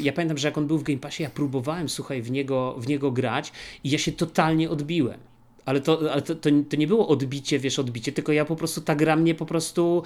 ja 0.01 0.13
pamiętam, 0.13 0.38
że 0.38 0.47
jak 0.47 0.57
on 0.57 0.67
był 0.67 0.78
w 0.78 0.84
Game 0.84 0.99
Passie, 0.99 1.24
ja 1.24 1.30
próbowałem, 1.30 1.89
słuchaj, 1.89 2.22
w 2.22 2.32
niego, 2.32 2.76
w 2.78 2.88
niego 2.88 3.11
grać 3.11 3.51
i 3.84 3.89
ja 3.89 3.97
się 3.97 4.11
totalnie 4.11 4.70
odbiłem. 4.70 5.20
Ale, 5.65 5.82
to, 5.82 6.11
ale 6.11 6.22
to, 6.22 6.36
to, 6.36 6.49
to, 6.70 6.76
nie 6.76 6.88
było 6.88 7.07
odbicie, 7.07 7.59
wiesz, 7.59 7.80
odbicie, 7.80 8.11
tylko 8.11 8.32
ja 8.32 8.45
po 8.45 8.55
prostu, 8.55 8.82
ta 8.82 8.95
gra 8.95 9.15
mnie 9.15 9.36
po 9.36 9.45
prostu 9.45 10.03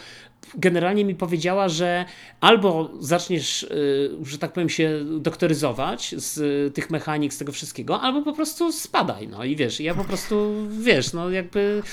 generalnie 0.55 1.05
mi 1.05 1.15
powiedziała, 1.15 1.69
że 1.69 2.05
albo 2.41 2.91
zaczniesz, 2.99 3.63
y, 3.63 4.11
że 4.25 4.37
tak 4.37 4.53
powiem, 4.53 4.69
się 4.69 5.05
doktoryzować 5.19 6.15
z 6.17 6.73
tych 6.75 6.89
mechanik, 6.89 7.33
z 7.33 7.37
tego 7.37 7.51
wszystkiego, 7.51 8.01
albo 8.01 8.21
po 8.21 8.33
prostu 8.33 8.71
spadaj, 8.71 9.27
no 9.27 9.43
i 9.43 9.55
wiesz, 9.55 9.79
ja 9.79 9.95
po 9.95 10.03
prostu, 10.03 10.53
wiesz, 10.79 11.13
no 11.13 11.29
jakby 11.29 11.83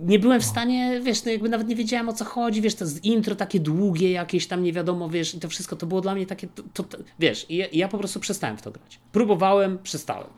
nie 0.00 0.18
byłem 0.18 0.40
w 0.40 0.44
stanie, 0.44 1.00
wiesz, 1.00 1.24
no 1.24 1.30
jakby 1.30 1.48
nawet 1.48 1.68
nie 1.68 1.76
wiedziałem 1.76 2.08
o 2.08 2.12
co 2.12 2.24
chodzi, 2.24 2.60
wiesz, 2.60 2.74
to 2.74 2.84
intro 3.02 3.34
takie 3.34 3.60
długie 3.60 4.10
jakieś 4.10 4.46
tam, 4.46 4.62
nie 4.62 4.72
wiadomo, 4.72 5.08
wiesz, 5.08 5.34
i 5.34 5.40
to 5.40 5.48
wszystko 5.48 5.76
to 5.76 5.86
było 5.86 6.00
dla 6.00 6.14
mnie 6.14 6.26
takie, 6.26 6.48
to, 6.74 6.82
to, 6.82 6.98
wiesz, 7.18 7.46
i 7.48 7.56
ja, 7.56 7.66
ja 7.72 7.88
po 7.88 7.98
prostu 7.98 8.20
przestałem 8.20 8.56
w 8.56 8.62
to 8.62 8.70
grać. 8.70 8.98
Próbowałem, 9.12 9.78
przestałem. 9.82 10.28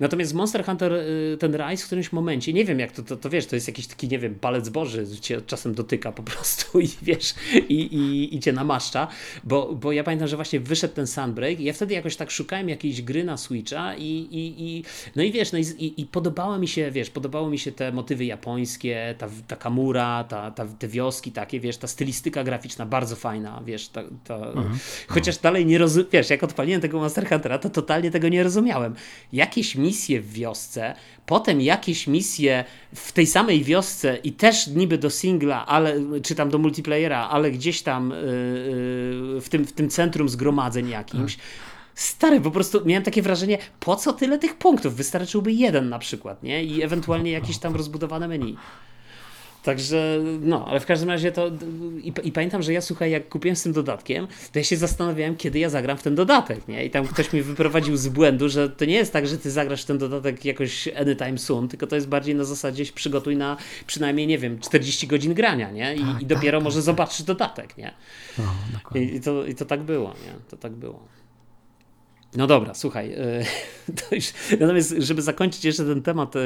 Natomiast 0.00 0.34
Monster 0.34 0.64
Hunter, 0.64 0.92
y, 0.92 1.36
ten 1.40 1.54
Rise 1.54 1.82
w 1.82 1.86
którymś 1.86 2.12
momencie, 2.12 2.52
nie 2.52 2.64
wiem 2.64 2.78
jak 2.78 2.92
to, 2.92 3.02
to, 3.02 3.16
to 3.16 3.30
wiesz, 3.30 3.46
to 3.46 3.56
jest 3.56 3.68
jakiś 3.68 3.86
taki, 3.86 4.08
nie 4.08 4.18
wiem, 4.18 4.34
palec 4.34 4.68
Boży, 4.68 5.06
cię 5.20 5.40
czasem 5.40 5.74
dotyka 5.74 6.12
po 6.12 6.22
prostu 6.32 6.80
i 6.80 6.88
wiesz, 7.02 7.34
i, 7.68 7.74
i, 7.74 8.36
i 8.36 8.40
cię 8.40 8.52
namaszcza, 8.52 9.08
bo, 9.44 9.74
bo 9.74 9.92
ja 9.92 10.04
pamiętam, 10.04 10.28
że 10.28 10.36
właśnie 10.36 10.60
wyszedł 10.60 10.94
ten 10.94 11.06
Sunbreak 11.06 11.60
i 11.60 11.64
ja 11.64 11.72
wtedy 11.72 11.94
jakoś 11.94 12.16
tak 12.16 12.30
szukałem 12.30 12.68
jakiejś 12.68 13.02
gry 13.02 13.24
na 13.24 13.36
Switcha 13.36 13.94
i, 13.96 14.04
i, 14.30 14.54
i 14.62 14.84
no 15.16 15.22
i 15.22 15.32
wiesz, 15.32 15.52
no 15.52 15.58
i, 15.58 15.94
i, 15.96 16.06
podobało 16.06 16.58
mi 16.58 16.68
się, 16.68 16.90
wiesz, 16.90 17.10
podobało 17.10 17.50
mi 17.50 17.58
się 17.58 17.72
te 17.72 17.92
motywy 17.92 18.24
japońskie, 18.24 19.14
ta, 19.18 19.28
ta 19.48 19.56
kamura, 19.56 20.24
ta, 20.24 20.50
ta, 20.50 20.66
te 20.66 20.88
wioski 20.88 21.32
takie, 21.32 21.60
wiesz, 21.60 21.76
ta 21.76 21.86
stylistyka 21.86 22.44
graficzna 22.44 22.86
bardzo 22.86 23.16
fajna, 23.16 23.62
wiesz, 23.66 23.88
ta, 23.88 24.02
ta... 24.24 24.36
Mhm. 24.36 24.78
chociaż 25.08 25.38
dalej 25.38 25.66
nie 25.66 25.78
rozumiem, 25.78 26.08
wiesz, 26.12 26.30
jak 26.30 26.42
odpaliłem 26.42 26.80
tego 26.80 26.98
Monster 26.98 27.28
Huntera, 27.28 27.58
to 27.58 27.70
totalnie 27.70 28.10
tego 28.10 28.28
nie 28.28 28.42
rozumiałem. 28.42 28.94
Jakieś 29.32 29.74
misje 29.88 30.20
w 30.20 30.32
wiosce, 30.32 30.94
potem 31.26 31.60
jakieś 31.60 32.06
misje 32.06 32.64
w 32.94 33.12
tej 33.12 33.26
samej 33.26 33.64
wiosce 33.64 34.16
i 34.24 34.32
też 34.32 34.66
niby 34.66 34.98
do 34.98 35.10
singla, 35.10 35.66
ale, 35.66 35.96
czy 36.22 36.34
tam 36.34 36.50
do 36.50 36.58
multiplayera, 36.58 37.28
ale 37.28 37.50
gdzieś 37.50 37.82
tam 37.82 38.10
yy, 38.10 38.16
w, 39.40 39.46
tym, 39.50 39.64
w 39.66 39.72
tym 39.72 39.88
centrum 39.90 40.28
zgromadzeń 40.28 40.88
jakimś. 40.88 41.36
Stary, 41.94 42.40
po 42.40 42.50
prostu 42.50 42.84
miałem 42.84 43.02
takie 43.02 43.22
wrażenie, 43.22 43.58
po 43.80 43.96
co 43.96 44.12
tyle 44.12 44.38
tych 44.38 44.54
punktów? 44.54 44.94
Wystarczyłby 44.94 45.52
jeden 45.52 45.88
na 45.88 45.98
przykład, 45.98 46.42
nie? 46.42 46.64
I 46.64 46.82
ewentualnie 46.82 47.30
jakieś 47.30 47.58
tam 47.58 47.76
rozbudowane 47.76 48.28
menu. 48.28 48.56
Także, 49.62 50.18
no, 50.40 50.66
ale 50.66 50.80
w 50.80 50.86
każdym 50.86 51.08
razie 51.08 51.32
to. 51.32 51.50
I, 52.02 52.12
I, 52.22 52.32
pamiętam, 52.32 52.62
że 52.62 52.72
ja 52.72 52.80
słuchaj, 52.80 53.10
jak 53.10 53.28
kupiłem 53.28 53.56
z 53.56 53.62
tym 53.62 53.72
dodatkiem, 53.72 54.26
to 54.52 54.58
ja 54.58 54.64
się 54.64 54.76
zastanawiałem, 54.76 55.36
kiedy 55.36 55.58
ja 55.58 55.70
zagram 55.70 55.98
w 55.98 56.02
ten 56.02 56.14
dodatek, 56.14 56.68
nie? 56.68 56.84
I 56.84 56.90
tam 56.90 57.06
ktoś 57.06 57.32
mi 57.32 57.42
wyprowadził 57.42 57.96
z 57.96 58.08
błędu, 58.08 58.48
że 58.48 58.70
to 58.70 58.84
nie 58.84 58.94
jest 58.94 59.12
tak, 59.12 59.26
że 59.26 59.38
ty 59.38 59.50
zagrasz 59.50 59.82
w 59.82 59.86
ten 59.86 59.98
dodatek 59.98 60.44
jakoś 60.44 60.88
anytime 60.88 61.38
soon, 61.38 61.68
tylko 61.68 61.86
to 61.86 61.94
jest 61.94 62.08
bardziej 62.08 62.34
na 62.34 62.44
zasadzie 62.44 62.84
przygotuj 62.94 63.36
na 63.36 63.56
przynajmniej, 63.86 64.26
nie 64.26 64.38
wiem, 64.38 64.58
40 64.58 65.06
godzin 65.06 65.34
grania, 65.34 65.70
nie? 65.70 65.94
I, 65.94 66.00
tak, 66.00 66.22
i 66.22 66.26
dopiero 66.26 66.58
tak, 66.58 66.64
może 66.64 66.76
tak. 66.76 66.84
zobaczysz 66.84 67.22
dodatek, 67.22 67.78
nie? 67.78 67.94
No, 68.38 68.44
I, 68.94 69.14
I, 69.14 69.20
to, 69.20 69.46
I 69.46 69.54
to 69.54 69.64
tak 69.64 69.82
było, 69.82 70.08
nie? 70.08 70.32
To 70.50 70.56
tak 70.56 70.72
było. 70.72 71.17
No 72.36 72.46
dobra, 72.46 72.74
słuchaj. 72.74 73.12
E, 73.12 73.44
już, 74.16 74.32
natomiast, 74.60 74.94
żeby 74.98 75.22
zakończyć 75.22 75.64
jeszcze 75.64 75.84
ten 75.84 76.02
temat 76.02 76.34
e, 76.36 76.42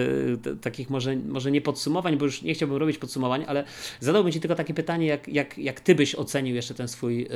takich 0.60 0.90
może, 0.90 1.16
może 1.16 1.50
nie 1.50 1.60
podsumowań, 1.60 2.16
bo 2.16 2.24
już 2.24 2.42
nie 2.42 2.54
chciałbym 2.54 2.76
robić 2.76 2.98
podsumowań, 2.98 3.44
ale 3.46 3.64
zadałbym 4.00 4.32
Ci 4.32 4.40
tylko 4.40 4.54
takie 4.54 4.74
pytanie, 4.74 5.06
jak, 5.06 5.28
jak, 5.28 5.58
jak 5.58 5.80
Ty 5.80 5.94
byś 5.94 6.14
ocenił 6.14 6.54
jeszcze 6.54 6.74
ten 6.74 6.88
swój 6.88 7.28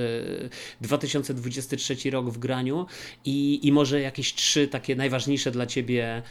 2023 0.80 1.94
e, 1.94 2.10
rok 2.10 2.30
w 2.30 2.38
graniu 2.38 2.86
i, 3.24 3.66
i 3.66 3.72
może 3.72 4.00
jakieś 4.00 4.34
trzy 4.34 4.68
takie 4.68 4.96
najważniejsze 4.96 5.50
dla 5.50 5.66
Ciebie 5.66 6.22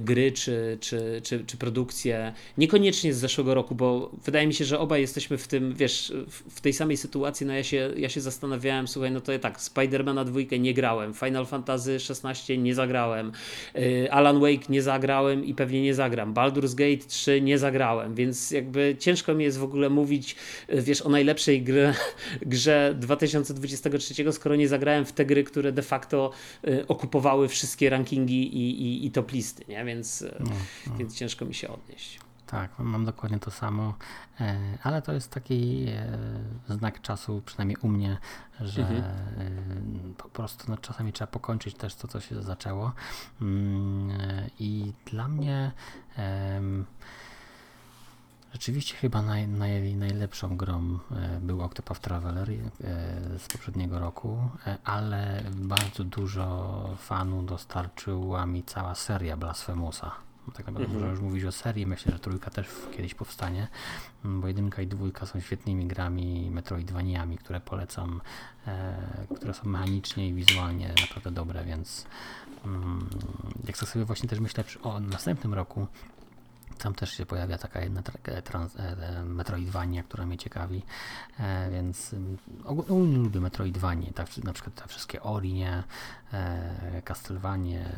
gry 0.00 0.32
czy, 0.32 0.78
czy, 0.80 1.20
czy, 1.24 1.44
czy 1.46 1.56
produkcje, 1.56 2.32
niekoniecznie 2.58 3.14
z 3.14 3.16
zeszłego 3.16 3.54
roku, 3.54 3.74
bo 3.74 4.10
wydaje 4.24 4.46
mi 4.46 4.54
się, 4.54 4.64
że 4.64 4.78
obaj 4.78 5.00
jesteśmy 5.00 5.38
w 5.38 5.48
tym, 5.48 5.74
wiesz, 5.74 6.12
w 6.28 6.60
tej 6.60 6.72
samej 6.72 6.96
sytuacji. 6.96 7.46
No 7.46 7.52
ja 7.52 7.64
się, 7.64 7.90
ja 7.96 8.08
się 8.08 8.20
zastanawiałem, 8.20 8.88
słuchaj, 8.88 9.10
no 9.10 9.20
to 9.20 9.38
tak, 9.38 9.60
Spidermana 9.60 10.24
dwójkę 10.24 10.58
nie 10.58 10.74
grałem, 10.74 11.14
Final 11.14 11.46
Fantasy 11.46 11.61
Fantasy 11.62 12.00
16 12.00 12.58
nie 12.58 12.74
zagrałem. 12.74 13.32
Y, 13.76 14.08
Alan 14.10 14.40
Wake 14.40 14.68
nie 14.68 14.82
zagrałem 14.82 15.44
i 15.44 15.54
pewnie 15.54 15.82
nie 15.82 15.94
zagram. 15.94 16.34
Baldur's 16.34 16.74
Gate 16.74 17.08
3 17.08 17.40
nie 17.40 17.58
zagrałem, 17.58 18.14
więc 18.14 18.50
jakby 18.50 18.96
ciężko 18.98 19.34
mi 19.34 19.44
jest 19.44 19.58
w 19.58 19.62
ogóle 19.62 19.90
mówić, 19.90 20.36
y, 20.72 20.82
wiesz, 20.82 21.02
o 21.02 21.08
najlepszej 21.08 21.62
grze, 21.62 21.94
grze 22.46 22.94
2023, 22.98 24.32
skoro 24.32 24.56
nie 24.56 24.68
zagrałem 24.68 25.04
w 25.04 25.12
te 25.12 25.24
gry, 25.24 25.44
które 25.44 25.72
de 25.72 25.82
facto 25.82 26.30
y, 26.68 26.86
okupowały 26.86 27.48
wszystkie 27.48 27.90
rankingi 27.90 28.56
i, 28.56 28.82
i, 28.82 29.06
i 29.06 29.10
top 29.10 29.32
listy, 29.32 29.64
nie? 29.68 29.84
Więc, 29.84 30.24
no, 30.40 30.46
no. 30.86 30.96
więc 30.98 31.18
ciężko 31.18 31.44
mi 31.44 31.54
się 31.54 31.68
odnieść. 31.68 32.31
Tak, 32.52 32.78
mam 32.78 33.04
dokładnie 33.04 33.38
to 33.38 33.50
samo, 33.50 33.94
e, 34.40 34.58
ale 34.82 35.02
to 35.02 35.12
jest 35.12 35.30
taki 35.30 35.86
e, 35.88 36.18
znak 36.68 37.00
czasu, 37.00 37.42
przynajmniej 37.46 37.76
u 37.82 37.88
mnie, 37.88 38.18
że 38.60 38.82
mhm. 38.82 39.02
E, 39.02 40.14
po 40.16 40.28
prostu 40.28 40.64
no, 40.68 40.76
czasami 40.76 41.12
trzeba 41.12 41.30
pokończyć 41.30 41.74
też 41.74 41.94
to, 41.94 42.08
co 42.08 42.20
się 42.20 42.42
zaczęło. 42.42 42.92
Mm, 43.42 44.10
I 44.58 44.92
dla 45.04 45.28
mnie 45.28 45.72
rzeczywiście 48.52 48.96
chyba 48.96 49.22
naj, 49.22 49.48
naj, 49.48 49.94
najlepszą 49.94 50.56
grą 50.56 50.98
był 51.40 51.62
Octopath 51.62 52.00
Traveler 52.00 52.48
z 53.38 53.48
poprzedniego 53.52 53.98
roku, 53.98 54.48
ale 54.84 55.42
bardzo 55.54 56.04
dużo 56.04 56.96
fanu 56.98 57.42
dostarczyła 57.42 58.46
mi 58.46 58.62
cała 58.62 58.94
seria 58.94 59.36
Blasphemousa. 59.36 60.31
Tak 60.46 60.66
naprawdę 60.66 60.84
mhm. 60.84 60.94
możemy 60.94 61.10
już 61.12 61.20
mówić 61.20 61.44
o 61.44 61.52
serii. 61.52 61.86
Myślę, 61.86 62.12
że 62.12 62.18
trójka 62.18 62.50
też 62.50 62.66
kiedyś 62.96 63.14
powstanie, 63.14 63.68
mm, 64.24 64.40
bo 64.40 64.48
jedynka 64.48 64.82
i 64.82 64.86
dwójka 64.86 65.26
są 65.26 65.40
świetnymi 65.40 65.86
grami 65.86 66.50
metroidvaniami, 66.50 67.38
które 67.38 67.60
polecam, 67.60 68.20
e, 68.66 69.26
które 69.36 69.54
są 69.54 69.68
mechanicznie 69.68 70.28
i 70.28 70.34
wizualnie 70.34 70.94
naprawdę 71.00 71.30
dobre, 71.30 71.64
więc 71.64 72.06
mm, 72.64 73.08
jak 73.66 73.76
sobie 73.76 74.04
właśnie 74.04 74.28
też 74.28 74.40
myślę 74.40 74.64
o 74.82 75.00
następnym 75.00 75.54
roku, 75.54 75.86
tam 76.82 76.94
też 76.94 77.12
się 77.12 77.26
pojawia 77.26 77.58
taka 77.58 77.80
jedna 77.80 78.02
trans, 78.44 78.76
e, 78.76 78.80
e, 78.80 79.24
Metroidvania, 79.24 80.02
która 80.02 80.26
mnie 80.26 80.38
ciekawi, 80.38 80.82
e, 81.40 81.70
więc 81.70 82.12
mm, 82.12 82.38
ogólnie 82.64 83.18
lubię 83.18 83.40
Metroidvanie, 83.40 84.12
tak, 84.14 84.36
na 84.44 84.52
przykład 84.52 84.74
te 84.74 84.88
wszystkie 84.88 85.22
Orinie, 85.22 85.82
e, 86.32 87.02
Castlevanie, 87.04 87.88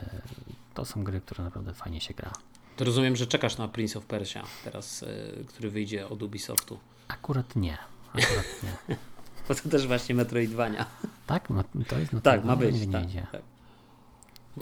to 0.74 0.85
są 0.85 1.05
gry, 1.05 1.20
które 1.20 1.45
naprawdę 1.45 1.74
fajnie 1.74 2.01
się 2.01 2.14
gra. 2.14 2.32
To 2.76 2.85
rozumiem, 2.85 3.16
że 3.16 3.26
czekasz 3.26 3.59
na 3.59 3.68
Prince 3.68 3.97
of 3.97 4.07
Persia 4.07 4.43
teraz, 4.64 5.03
e, 5.03 5.45
który 5.45 5.70
wyjdzie 5.70 6.09
od 6.09 6.22
Ubisoftu. 6.22 6.78
Akurat 7.09 7.57
nie. 7.57 7.78
Akurat 8.09 8.47
nie. 8.62 8.97
Bo 9.49 9.55
to 9.55 9.68
też 9.68 9.87
właśnie 9.87 10.14
Metroidvania. 10.14 10.87
Tak? 11.26 11.49
to 11.89 11.99
jest 11.99 12.12
Tak, 12.22 12.45
ma 12.45 12.57
być. 12.57 12.76
Tak, 12.93 13.05
tak. 13.32 13.54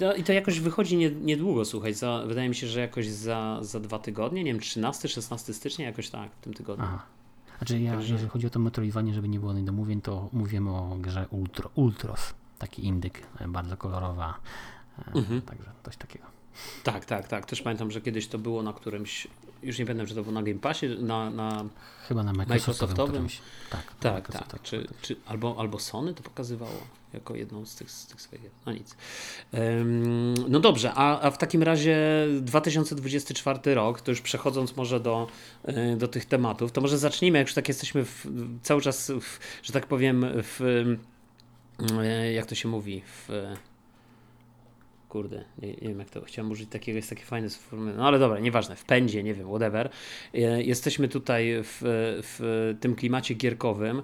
No, 0.01 0.15
I 0.15 0.25
to 0.25 0.33
jakoś 0.33 0.61
wychodzi 0.61 0.97
niedługo, 0.97 1.65
słuchaj, 1.65 1.95
za, 1.95 2.25
wydaje 2.27 2.49
mi 2.49 2.55
się, 2.55 2.67
że 2.67 2.81
jakoś 2.81 3.09
za, 3.09 3.59
za 3.63 3.81
dwa 3.81 3.99
tygodnie, 3.99 4.45
nie 4.45 4.53
wiem, 4.53 4.61
13-16 4.61 5.53
stycznia, 5.53 5.87
jakoś 5.87 6.11
tak, 6.11 6.31
w 6.33 6.41
tym 6.41 6.55
tygodniu. 6.55 6.85
Aha. 6.89 7.03
Znaczy 7.59 7.81
ja, 7.81 7.93
Także... 7.93 8.13
jeżeli 8.13 8.31
chodzi 8.31 8.47
o 8.47 8.51
to 8.51 8.59
Metroidvanie, 8.59 9.15
żeby 9.15 9.29
nie 9.29 9.41
było 9.41 9.53
niedomówień, 9.53 10.01
to 10.01 10.29
mówimy 10.33 10.71
o 10.71 10.97
grze 11.01 11.27
Ultro, 11.31 11.71
Ultros, 11.75 12.35
taki 12.59 12.87
indyk, 12.87 13.23
e, 13.41 13.49
bardzo 13.49 13.77
kolorowa, 13.77 14.35
e, 14.99 15.13
mhm. 15.13 15.43
także 15.43 15.71
coś 15.85 15.97
takiego. 15.97 16.25
Tak, 16.85 17.05
tak, 17.05 17.29
tak. 17.29 17.47
Też 17.47 17.63
pamiętam, 17.63 17.91
że 17.91 18.01
kiedyś 18.01 18.29
to 18.29 18.39
było 18.39 18.63
na 18.63 18.73
którymś, 18.73 19.29
już 19.63 19.79
nie 19.79 19.87
pamiętam, 19.87 20.07
czy 20.07 20.15
to 20.15 20.23
było 20.23 20.35
na 20.35 20.43
Game 20.43 20.59
Passie, 20.59 20.87
na, 21.01 21.31
na 21.31 21.65
Chyba 22.09 22.23
na 22.23 22.33
Microsoftowym. 22.33 23.27
Tak, 23.71 23.95
tak, 24.01 24.33
tak. 24.33 24.63
Czy, 24.63 24.89
czy, 25.03 25.17
albo, 25.27 25.57
albo 25.59 25.79
Sony 25.79 26.15
to 26.15 26.23
pokazywało 26.23 26.81
jako 27.15 27.35
jedną 27.35 27.67
z 27.67 27.75
tych, 27.75 27.91
z 27.91 28.07
tych 28.07 28.21
swoich. 28.21 28.43
No 28.67 28.73
nic. 28.73 28.97
Um, 29.53 30.35
no 30.49 30.61
dobrze, 30.61 30.93
a, 30.95 31.21
a 31.21 31.31
w 31.31 31.39
takim 31.39 31.63
razie 31.63 32.27
2024 32.41 33.75
rok, 33.75 34.01
to 34.01 34.11
już 34.11 34.21
przechodząc 34.21 34.77
może 34.77 35.01
do, 35.01 35.27
e, 35.65 35.97
do 35.97 36.09
tych 36.09 36.25
tematów, 36.25 36.73
to 36.73 36.81
może 36.81 36.99
zacznijmy, 36.99 37.39
jak 37.39 37.47
już 37.47 37.55
tak 37.55 37.69
jesteśmy 37.69 38.05
w, 38.05 38.27
cały 38.63 38.81
czas, 38.81 39.11
w, 39.21 39.39
że 39.63 39.73
tak 39.73 39.87
powiem, 39.87 40.27
w 40.35 40.61
e, 42.01 42.33
jak 42.33 42.47
to 42.47 42.55
się 42.55 42.69
mówi, 42.69 43.03
w 43.07 43.29
kurde, 45.13 45.45
nie, 45.63 45.69
nie, 45.69 45.89
wiem 45.89 45.99
jak 45.99 46.11
to, 46.11 46.25
chciałem 46.25 46.51
użyć 46.51 46.71
takiego, 46.71 46.97
jest 46.97 47.09
takie 47.09 47.25
fajne 47.25 47.51
sformułowanie, 47.51 47.99
no 47.99 48.07
ale 48.07 48.19
dobra, 48.19 48.41
nieważne, 48.41 48.77
w 48.77 48.85
pędzie, 48.85 49.23
nie 49.23 49.35
wiem, 49.35 49.49
whatever. 49.49 49.89
E, 50.35 50.39
jesteśmy 50.63 51.09
tutaj 51.09 51.55
w, 51.63 51.79
w 52.23 52.75
tym 52.81 52.95
klimacie 52.95 53.35
gierkowym. 53.35 54.03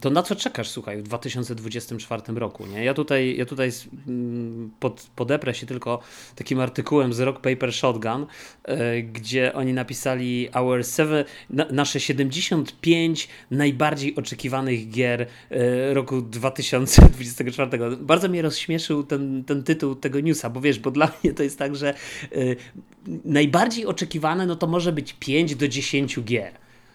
To 0.00 0.10
na 0.10 0.22
co 0.22 0.36
czekasz, 0.36 0.68
słuchaj, 0.68 0.98
w 0.98 1.02
2024 1.02 2.22
roku, 2.34 2.66
nie? 2.66 2.84
Ja 2.84 2.94
tutaj, 2.94 3.36
ja 3.36 3.46
tutaj 3.46 3.70
pod, 4.80 5.10
podeprę 5.16 5.54
się 5.54 5.66
tylko 5.66 6.00
takim 6.36 6.60
artykułem 6.60 7.12
z 7.12 7.20
Rock 7.20 7.40
Paper 7.40 7.72
Shotgun, 7.72 8.26
e, 8.64 9.02
gdzie 9.02 9.52
oni 9.54 9.72
napisali 9.72 10.48
our 10.54 10.84
seven, 10.84 11.24
nasze 11.70 12.00
75 12.00 13.28
najbardziej 13.50 14.16
oczekiwanych 14.16 14.90
gier 14.90 15.26
e, 15.50 15.94
roku 15.94 16.22
2024. 16.22 17.96
Bardzo 17.96 18.28
mnie 18.28 18.42
rozśmieszył 18.42 19.09
ten, 19.10 19.44
ten 19.44 19.62
tytuł 19.62 19.94
tego 19.94 20.20
newsa, 20.20 20.50
bo 20.50 20.60
wiesz, 20.60 20.78
bo 20.78 20.90
dla 20.90 21.12
mnie 21.24 21.32
to 21.32 21.42
jest 21.42 21.58
tak, 21.58 21.76
że 21.76 21.94
y, 22.32 22.56
najbardziej 23.24 23.86
oczekiwane 23.86 24.46
no 24.46 24.56
to 24.56 24.66
może 24.66 24.92
być 24.92 25.12
5 25.12 25.54
do 25.54 25.68
10 25.68 26.20
gier 26.20 26.52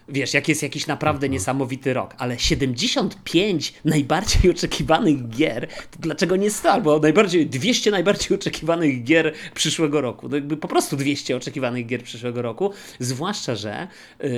wiesz, 0.08 0.34
jak 0.34 0.48
jest 0.48 0.62
jakiś 0.62 0.86
naprawdę 0.86 1.26
mhm. 1.26 1.32
niesamowity 1.32 1.94
rok, 1.94 2.14
ale 2.18 2.38
75 2.38 3.74
najbardziej 3.84 4.50
oczekiwanych 4.54 5.28
gier, 5.28 5.68
to 5.68 5.98
dlaczego 6.00 6.36
nie 6.36 6.50
100? 6.50 6.70
Albo 6.70 6.98
najbardziej, 6.98 7.46
200 7.46 7.90
najbardziej 7.90 8.36
oczekiwanych 8.38 9.04
gier 9.04 9.32
przyszłego 9.54 10.00
roku. 10.00 10.28
No 10.28 10.36
jakby 10.36 10.56
po 10.56 10.68
prostu 10.68 10.96
200 10.96 11.36
oczekiwanych 11.36 11.86
gier 11.86 12.02
przyszłego 12.02 12.42
roku, 12.42 12.70
zwłaszcza, 13.00 13.54
że 13.54 13.88
yy, 14.20 14.30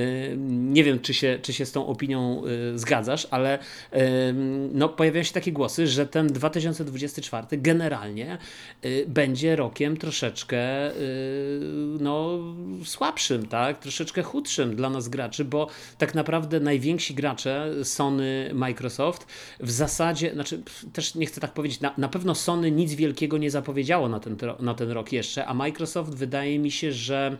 nie 0.48 0.84
wiem, 0.84 1.00
czy 1.00 1.14
się, 1.14 1.38
czy 1.42 1.52
się 1.52 1.66
z 1.66 1.72
tą 1.72 1.86
opinią 1.86 2.42
yy, 2.46 2.78
zgadzasz, 2.78 3.26
ale 3.30 3.58
yy, 3.92 3.98
no, 4.72 4.88
pojawiają 4.88 5.24
się 5.24 5.32
takie 5.32 5.52
głosy, 5.52 5.86
że 5.86 6.06
ten 6.06 6.26
2024 6.26 7.46
generalnie 7.52 8.38
y, 8.84 9.04
będzie 9.08 9.56
rokiem 9.56 9.96
troszeczkę 9.96 10.90
y, 10.90 11.60
no, 12.00 12.38
słabszym, 12.84 13.46
tak? 13.46 13.78
Troszeczkę 13.78 14.22
chudszym 14.22 14.76
dla 14.76 14.90
nas 14.90 15.08
graczy, 15.08 15.44
bo 15.44 15.57
bo 15.58 15.68
tak 15.98 16.14
naprawdę 16.14 16.60
najwięksi 16.60 17.14
gracze, 17.14 17.74
Sony, 17.84 18.50
Microsoft, 18.54 19.26
w 19.60 19.70
zasadzie, 19.70 20.32
znaczy 20.32 20.62
też 20.92 21.14
nie 21.14 21.26
chcę 21.26 21.40
tak 21.40 21.54
powiedzieć, 21.54 21.80
na, 21.80 21.94
na 21.98 22.08
pewno 22.08 22.34
Sony 22.34 22.70
nic 22.70 22.94
wielkiego 22.94 23.38
nie 23.38 23.50
zapowiedziało 23.50 24.08
na 24.08 24.20
ten, 24.20 24.36
na 24.60 24.74
ten 24.74 24.90
rok 24.90 25.12
jeszcze, 25.12 25.46
a 25.46 25.54
Microsoft 25.54 26.14
wydaje 26.14 26.58
mi 26.58 26.70
się, 26.70 26.92
że 26.92 27.36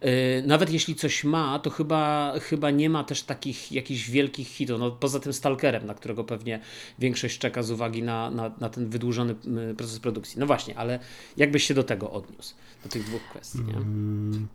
e, 0.00 0.42
nawet 0.42 0.70
jeśli 0.70 0.94
coś 0.94 1.24
ma, 1.24 1.58
to 1.58 1.70
chyba, 1.70 2.32
chyba 2.40 2.70
nie 2.70 2.90
ma 2.90 3.04
też 3.04 3.22
takich 3.22 3.72
jakichś 3.72 4.10
wielkich 4.10 4.48
hitów. 4.48 4.80
No, 4.80 4.90
poza 4.90 5.20
tym 5.20 5.32
Stalkerem, 5.32 5.86
na 5.86 5.94
którego 5.94 6.24
pewnie 6.24 6.60
większość 6.98 7.38
czeka 7.38 7.62
z 7.62 7.70
uwagi 7.70 8.02
na, 8.02 8.30
na, 8.30 8.52
na 8.60 8.68
ten 8.68 8.88
wydłużony 8.88 9.34
proces 9.76 9.98
produkcji. 9.98 10.40
No 10.40 10.46
właśnie, 10.46 10.78
ale 10.78 10.98
jakbyś 11.36 11.64
się 11.64 11.74
do 11.74 11.84
tego 11.84 12.10
odniósł, 12.10 12.54
do 12.82 12.88
tych 12.88 13.04
dwóch 13.04 13.22
kwestii? 13.30 13.64
Nie? 13.64 13.72
Hmm, 13.72 14.48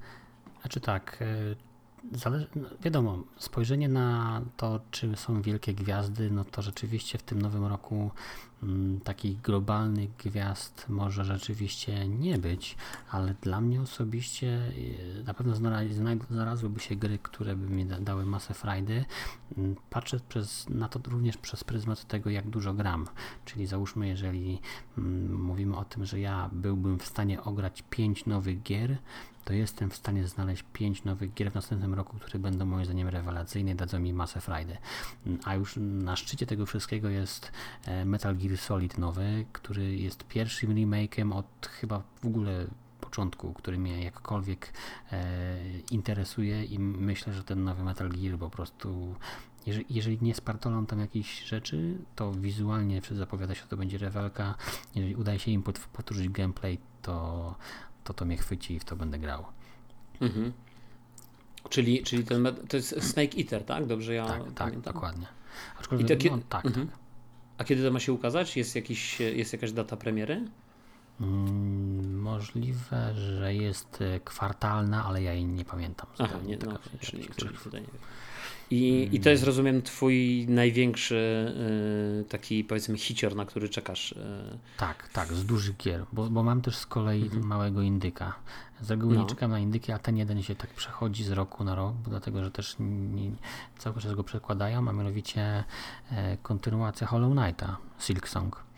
znaczy 0.61 0.80
tak, 0.80 1.17
e, 1.22 1.70
Zależy, 2.12 2.47
no 2.56 2.70
wiadomo, 2.82 3.24
spojrzenie 3.38 3.89
na 3.89 4.41
to, 4.58 4.80
czy 4.91 5.16
są 5.16 5.41
wielkie 5.41 5.74
gwiazdy, 5.74 6.32
no 6.32 6.45
to 6.45 6.62
rzeczywiście 6.62 7.18
w 7.18 7.24
tym 7.24 7.41
nowym 7.41 7.66
roku 7.66 8.12
Mm, 8.64 8.99
takich 8.99 9.41
globalnych 9.41 10.10
gwiazd 10.18 10.86
może 10.89 11.26
rzeczywiście 11.26 12.08
nie 12.08 12.38
być, 12.38 12.78
ale 13.12 13.36
dla 13.41 13.62
mnie 13.62 13.82
osobiście 13.82 14.47
y, 14.47 15.24
na 15.26 15.34
pewno 15.34 15.56
znalazłyby 16.30 16.80
się 16.80 16.95
gry, 16.95 17.20
które 17.24 17.56
by 17.56 17.70
mi 17.70 17.86
dały 17.86 18.26
masę 18.26 18.54
frajdy. 18.54 19.06
Mm, 19.58 19.76
patrzę 19.89 20.20
przez, 20.30 20.70
na 20.70 20.88
to 20.89 20.99
również 21.10 21.38
przez 21.38 21.64
pryzmat 21.64 22.08
tego, 22.08 22.30
jak 22.30 22.49
dużo 22.49 22.74
gram. 22.74 23.08
Czyli 23.45 23.68
załóżmy, 23.68 24.08
jeżeli 24.08 24.60
mm, 24.97 25.41
mówimy 25.43 25.78
o 25.78 25.86
tym, 25.86 26.06
że 26.06 26.20
ja 26.20 26.49
byłbym 26.52 26.99
w 26.99 27.06
stanie 27.06 27.43
ograć 27.43 27.84
5 27.89 28.26
nowych 28.26 28.64
gier, 28.64 28.97
to 29.46 29.54
jestem 29.54 29.89
w 29.89 29.96
stanie 29.96 30.28
znaleźć 30.28 30.64
5 30.74 31.04
nowych 31.04 31.34
gier 31.34 31.52
w 31.52 31.56
następnym 31.56 31.94
roku, 31.94 32.18
które 32.18 32.39
będą 32.39 32.66
moim 32.66 32.86
zdaniem 32.86 33.08
rewelacyjne 33.08 33.72
i 33.72 33.76
dadzą 33.76 34.00
mi 34.00 34.14
masę 34.14 34.42
frajdy. 34.42 34.78
A 35.46 35.56
już 35.56 35.76
na 35.78 36.16
szczycie 36.16 36.46
tego 36.46 36.66
wszystkiego 36.66 37.10
jest 37.10 37.52
e, 37.86 38.06
Metal 38.06 38.38
Gear 38.38 38.58
Solid 38.58 38.98
nowy, 38.98 39.46
który 39.52 39.96
jest 39.96 40.24
pierwszym 40.24 40.70
remake'em 40.76 41.34
od 41.34 41.68
chyba 41.68 42.04
w 42.22 42.26
ogóle 42.26 42.68
początku, 43.02 43.54
który 43.54 43.78
mnie 43.78 44.04
jakkolwiek 44.04 44.74
e, 45.12 45.58
interesuje 45.92 46.66
i 46.66 46.80
myślę, 46.80 47.34
że 47.34 47.44
ten 47.44 47.64
nowy 47.64 47.84
Metal 47.84 48.10
Gear 48.10 48.38
po 48.38 48.50
prostu 48.50 49.16
jeżeli, 49.66 49.86
jeżeli 49.89 50.18
nie 50.22 50.36
spartolą 50.36 50.86
tam 50.86 51.00
jakieś 51.00 51.44
rzeczy, 51.44 51.98
to 52.16 52.32
wizualnie 52.32 53.02
zapowiada 53.12 53.56
się, 53.56 53.62
że 53.62 53.68
to 53.68 53.78
będzie 53.78 53.98
rewelka. 53.98 54.56
Jeżeli 54.96 55.16
udaje 55.16 55.39
się 55.39 55.52
im 55.52 55.64
powtórzyć 55.64 56.30
gameplay, 56.30 56.78
to, 57.02 57.56
to 58.04 58.14
to 58.14 58.26
mnie 58.26 58.38
chwyci 58.38 58.74
i 58.74 58.80
w 58.80 58.86
to 58.86 58.95
będę 58.95 59.20
grał. 59.20 59.45
Mhm. 60.22 60.54
Czyli, 61.70 62.04
czyli 62.04 62.24
ten, 62.24 62.47
to 62.70 62.78
jest 62.78 63.04
Snake 63.04 63.38
Eater, 63.38 63.66
tak? 63.66 63.86
Dobrze 63.86 64.14
ja 64.14 64.26
Tak, 64.26 64.54
tak, 64.56 64.80
dokładnie. 64.80 65.28
Aczkolwiek, 65.80 66.08
I 66.08 66.10
takie, 66.10 66.32
no, 66.32 66.39
tak, 66.49 66.66
mhm. 66.66 66.88
tak. 66.88 66.97
A 67.58 67.64
kiedy 67.64 67.84
to 67.84 67.91
ma 67.91 67.99
się 67.99 68.14
ukazać? 68.14 68.58
Jest, 68.58 68.76
jakiś, 68.76 69.20
jest 69.20 69.54
jakaś 69.54 69.72
data 69.72 69.97
premiery? 69.97 70.45
Mm, 71.22 72.22
możliwe, 72.22 73.14
że 73.16 73.56
jest 73.56 74.02
e, 74.02 74.20
kwartalna, 74.20 75.06
ale 75.06 75.24
ja 75.24 75.34
jej 75.34 75.45
nie 75.45 75.66
pamiętam. 75.66 76.08
Aha, 76.20 76.39
nie, 76.45 76.58
no, 76.58 76.80
czyli, 76.99 77.28
czyli 77.36 77.58
tutaj 77.58 77.82
nie 77.82 77.88
wiem. 77.88 78.02
I, 78.72 79.09
I 79.11 79.19
to 79.19 79.30
jest, 79.30 79.43
rozumiem, 79.43 79.82
twój 79.82 80.45
największy 80.49 81.53
y, 82.22 82.30
taki, 82.30 82.63
powiedzmy, 82.63 82.97
hicior, 82.97 83.36
na 83.36 83.45
który 83.45 83.69
czekasz. 83.69 84.11
Y. 84.11 84.15
Tak, 84.78 85.09
tak, 85.13 85.34
z 85.34 85.45
dużych 85.45 85.78
gier, 85.78 86.05
bo, 86.13 86.30
bo 86.30 86.43
mam 86.43 86.61
też 86.61 86.76
z 86.76 86.86
kolei 86.86 87.24
mhm. 87.24 87.45
małego 87.45 87.82
indyka. 87.82 88.36
Z 88.82 88.91
reguły 88.91 89.15
no. 89.15 89.22
nie 89.22 89.28
czekam 89.28 89.51
na 89.51 89.59
indyki, 89.59 89.91
a 89.91 89.99
ten 89.99 90.17
jeden 90.17 90.43
się 90.43 90.55
tak 90.55 90.69
przechodzi 90.69 91.24
z 91.24 91.32
roku 91.32 91.63
na 91.63 91.76
rok, 91.76 91.95
dlatego 92.09 92.43
że 92.43 92.51
też 92.51 92.76
nie, 92.80 93.32
cały 93.78 94.01
czas 94.01 94.13
go 94.13 94.24
przekładają, 94.24 94.89
a 94.89 94.93
mianowicie 94.93 95.63
e, 96.11 96.38
kontynuacja 96.38 97.07
Hollow 97.07 97.32
Knighta, 97.32 97.78
Silk 97.99 98.30
Song. 98.30 98.55
E, 98.55 98.70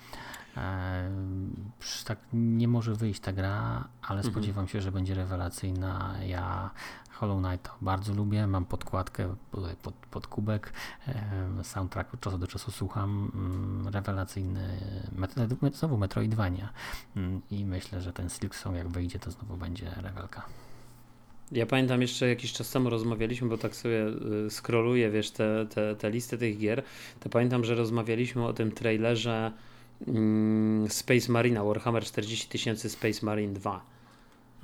tak 2.06 2.20
nie 2.34 2.68
może 2.68 2.95
wyjść 2.95 3.20
ta 3.20 3.34
gra, 3.34 3.88
ale 4.01 4.20
mhm. 4.20 4.34
spodziewam 4.34 4.68
się, 4.68 4.82
że 4.82 4.91
będzie 4.91 5.16
rewelacyjna. 5.16 6.16
Ja 6.26 6.72
Hollow 7.12 7.43
Knight 7.43 7.72
bardzo 7.82 8.14
lubię, 8.14 8.47
mam 8.47 8.66
podkładkę 8.66 9.36
pod, 9.82 9.93
pod 9.93 10.28
kubek, 10.28 10.74
e, 11.08 11.64
soundtrack 11.64 12.14
od 12.14 12.20
czasu 12.20 12.38
do 12.38 12.47
czasu 12.47 12.72
słucham, 12.72 13.32
mm, 13.36 13.88
rewelacyjny, 13.88 14.80
znowu 15.74 15.97
Metroidvania 15.97 16.70
mm, 17.16 17.41
i 17.51 17.66
myślę, 17.66 18.01
że 18.01 18.14
ten 18.14 18.30
Silksong 18.30 18.76
jak 18.76 18.88
wyjdzie 18.88 19.20
to 19.20 19.32
znowu 19.32 19.58
będzie 19.58 19.91
rewelka. 19.97 20.45
Ja 21.51 21.66
pamiętam 21.66 22.01
jeszcze 22.01 22.28
jakiś 22.28 22.54
czas 22.54 22.72
temu 22.72 22.89
rozmawialiśmy, 22.89 23.49
bo 23.49 23.58
tak 23.58 23.76
sobie 23.76 24.08
y, 24.08 24.49
scrolluję, 24.49 25.12
wiesz, 25.12 25.32
te, 25.32 25.66
te, 25.66 25.95
te 25.95 26.10
listy 26.10 26.38
tych 26.38 26.58
gier, 26.58 26.84
to 27.20 27.30
pamiętam, 27.30 27.64
że 27.64 27.76
rozmawialiśmy 27.76 28.45
o 28.45 28.54
tym 28.54 28.72
trailerze 28.72 29.51
Space 30.89 31.31
Marine, 31.31 31.63
Warhammer 31.63 32.03
40 32.03 32.47
tysięcy 32.47 32.89
Space 32.89 33.25
Marine 33.25 33.53
2. 33.53 33.85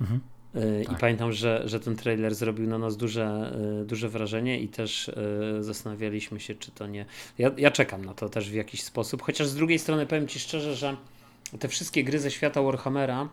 Mhm. 0.00 0.20
Y, 0.56 0.82
I 0.82 0.86
tak. 0.86 0.98
pamiętam, 0.98 1.32
że, 1.32 1.62
że 1.64 1.80
ten 1.80 1.96
trailer 1.96 2.34
zrobił 2.34 2.66
na 2.66 2.78
nas 2.78 2.96
duże, 2.96 3.56
y, 3.82 3.84
duże 3.84 4.08
wrażenie 4.08 4.60
i 4.60 4.68
też 4.68 5.08
y, 5.08 5.14
zastanawialiśmy 5.60 6.40
się, 6.40 6.54
czy 6.54 6.70
to 6.70 6.86
nie. 6.86 7.06
Ja, 7.38 7.50
ja 7.56 7.70
czekam 7.70 8.04
na 8.04 8.14
to 8.14 8.28
też 8.28 8.50
w 8.50 8.54
jakiś 8.54 8.82
sposób, 8.82 9.22
chociaż 9.22 9.46
z 9.46 9.54
drugiej 9.54 9.78
strony 9.78 10.06
powiem 10.06 10.28
Ci 10.28 10.40
szczerze, 10.40 10.74
że 10.76 10.96
te 11.58 11.68
wszystkie 11.68 12.04
gry 12.04 12.18
ze 12.18 12.30
świata 12.30 12.62
Warhammera 12.62 13.28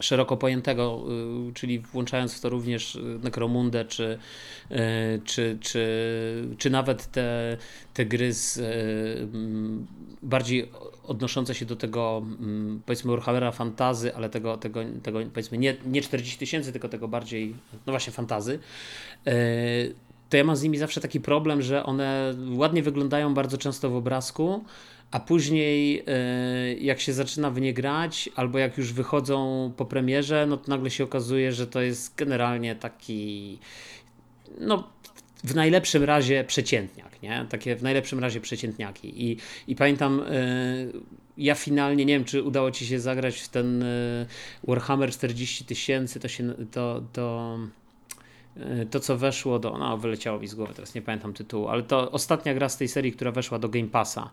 szeroko 0.00 0.36
pojętego, 0.36 1.04
czyli 1.54 1.78
włączając 1.78 2.34
w 2.34 2.40
to 2.40 2.48
również 2.48 2.98
Necromundę, 3.22 3.84
czy, 3.84 4.18
czy, 5.24 5.58
czy, 5.60 6.48
czy 6.58 6.70
nawet 6.70 7.10
te, 7.10 7.56
te 7.94 8.06
gry 8.06 8.32
z, 8.32 8.60
bardziej 10.22 10.70
odnoszące 11.06 11.54
się 11.54 11.64
do 11.64 11.76
tego 11.76 12.22
powiedzmy 12.86 13.10
Warhammera 13.10 13.52
fantazy, 13.52 14.14
ale 14.14 14.30
tego, 14.30 14.56
tego, 14.56 14.80
tego 15.02 15.18
powiedzmy 15.32 15.58
nie, 15.58 15.76
nie 15.86 16.02
40 16.02 16.38
tysięcy, 16.38 16.72
tylko 16.72 16.88
tego 16.88 17.08
bardziej, 17.08 17.54
no 17.86 17.92
właśnie 17.92 18.12
fantazy, 18.12 18.58
to 20.28 20.36
ja 20.36 20.44
mam 20.44 20.56
z 20.56 20.62
nimi 20.62 20.78
zawsze 20.78 21.00
taki 21.00 21.20
problem, 21.20 21.62
że 21.62 21.84
one 21.84 22.34
ładnie 22.56 22.82
wyglądają 22.82 23.34
bardzo 23.34 23.58
często 23.58 23.90
w 23.90 23.96
obrazku, 23.96 24.64
a 25.10 25.20
później 25.20 26.02
e, 26.06 26.74
jak 26.74 27.00
się 27.00 27.12
zaczyna 27.12 27.50
w 27.50 27.60
nie 27.60 27.74
grać, 27.74 28.28
albo 28.36 28.58
jak 28.58 28.78
już 28.78 28.92
wychodzą 28.92 29.72
po 29.76 29.84
premierze, 29.84 30.46
no 30.46 30.56
to 30.56 30.70
nagle 30.70 30.90
się 30.90 31.04
okazuje, 31.04 31.52
że 31.52 31.66
to 31.66 31.80
jest 31.80 32.14
generalnie 32.16 32.76
taki 32.76 33.58
no 34.60 34.88
w 35.44 35.54
najlepszym 35.54 36.04
razie 36.04 36.44
przeciętniak, 36.44 37.22
nie? 37.22 37.46
Takie 37.48 37.76
w 37.76 37.82
najlepszym 37.82 38.18
razie 38.18 38.40
przeciętniaki. 38.40 39.30
I, 39.30 39.36
i 39.68 39.76
pamiętam, 39.76 40.20
y, 40.20 40.92
ja 41.36 41.54
finalnie, 41.54 42.04
nie 42.04 42.14
wiem, 42.14 42.24
czy 42.24 42.42
udało 42.42 42.70
ci 42.70 42.86
się 42.86 43.00
zagrać 43.00 43.40
w 43.40 43.48
ten 43.48 43.82
y, 43.82 44.26
Warhammer 44.68 45.10
40 45.10 45.64
tysięcy, 45.64 46.20
to 46.20 46.28
się, 46.28 46.54
to, 46.70 47.02
to, 47.12 47.58
y, 48.56 48.86
to 48.90 49.00
co 49.00 49.16
weszło 49.16 49.58
do, 49.58 49.78
no 49.78 49.98
wyleciało 49.98 50.38
mi 50.38 50.48
z 50.48 50.54
głowy, 50.54 50.74
teraz 50.74 50.94
nie 50.94 51.02
pamiętam 51.02 51.32
tytułu, 51.32 51.68
ale 51.68 51.82
to 51.82 52.10
ostatnia 52.10 52.54
gra 52.54 52.68
z 52.68 52.76
tej 52.76 52.88
serii, 52.88 53.12
która 53.12 53.32
weszła 53.32 53.58
do 53.58 53.68
Game 53.68 53.88
Passa. 53.88 54.30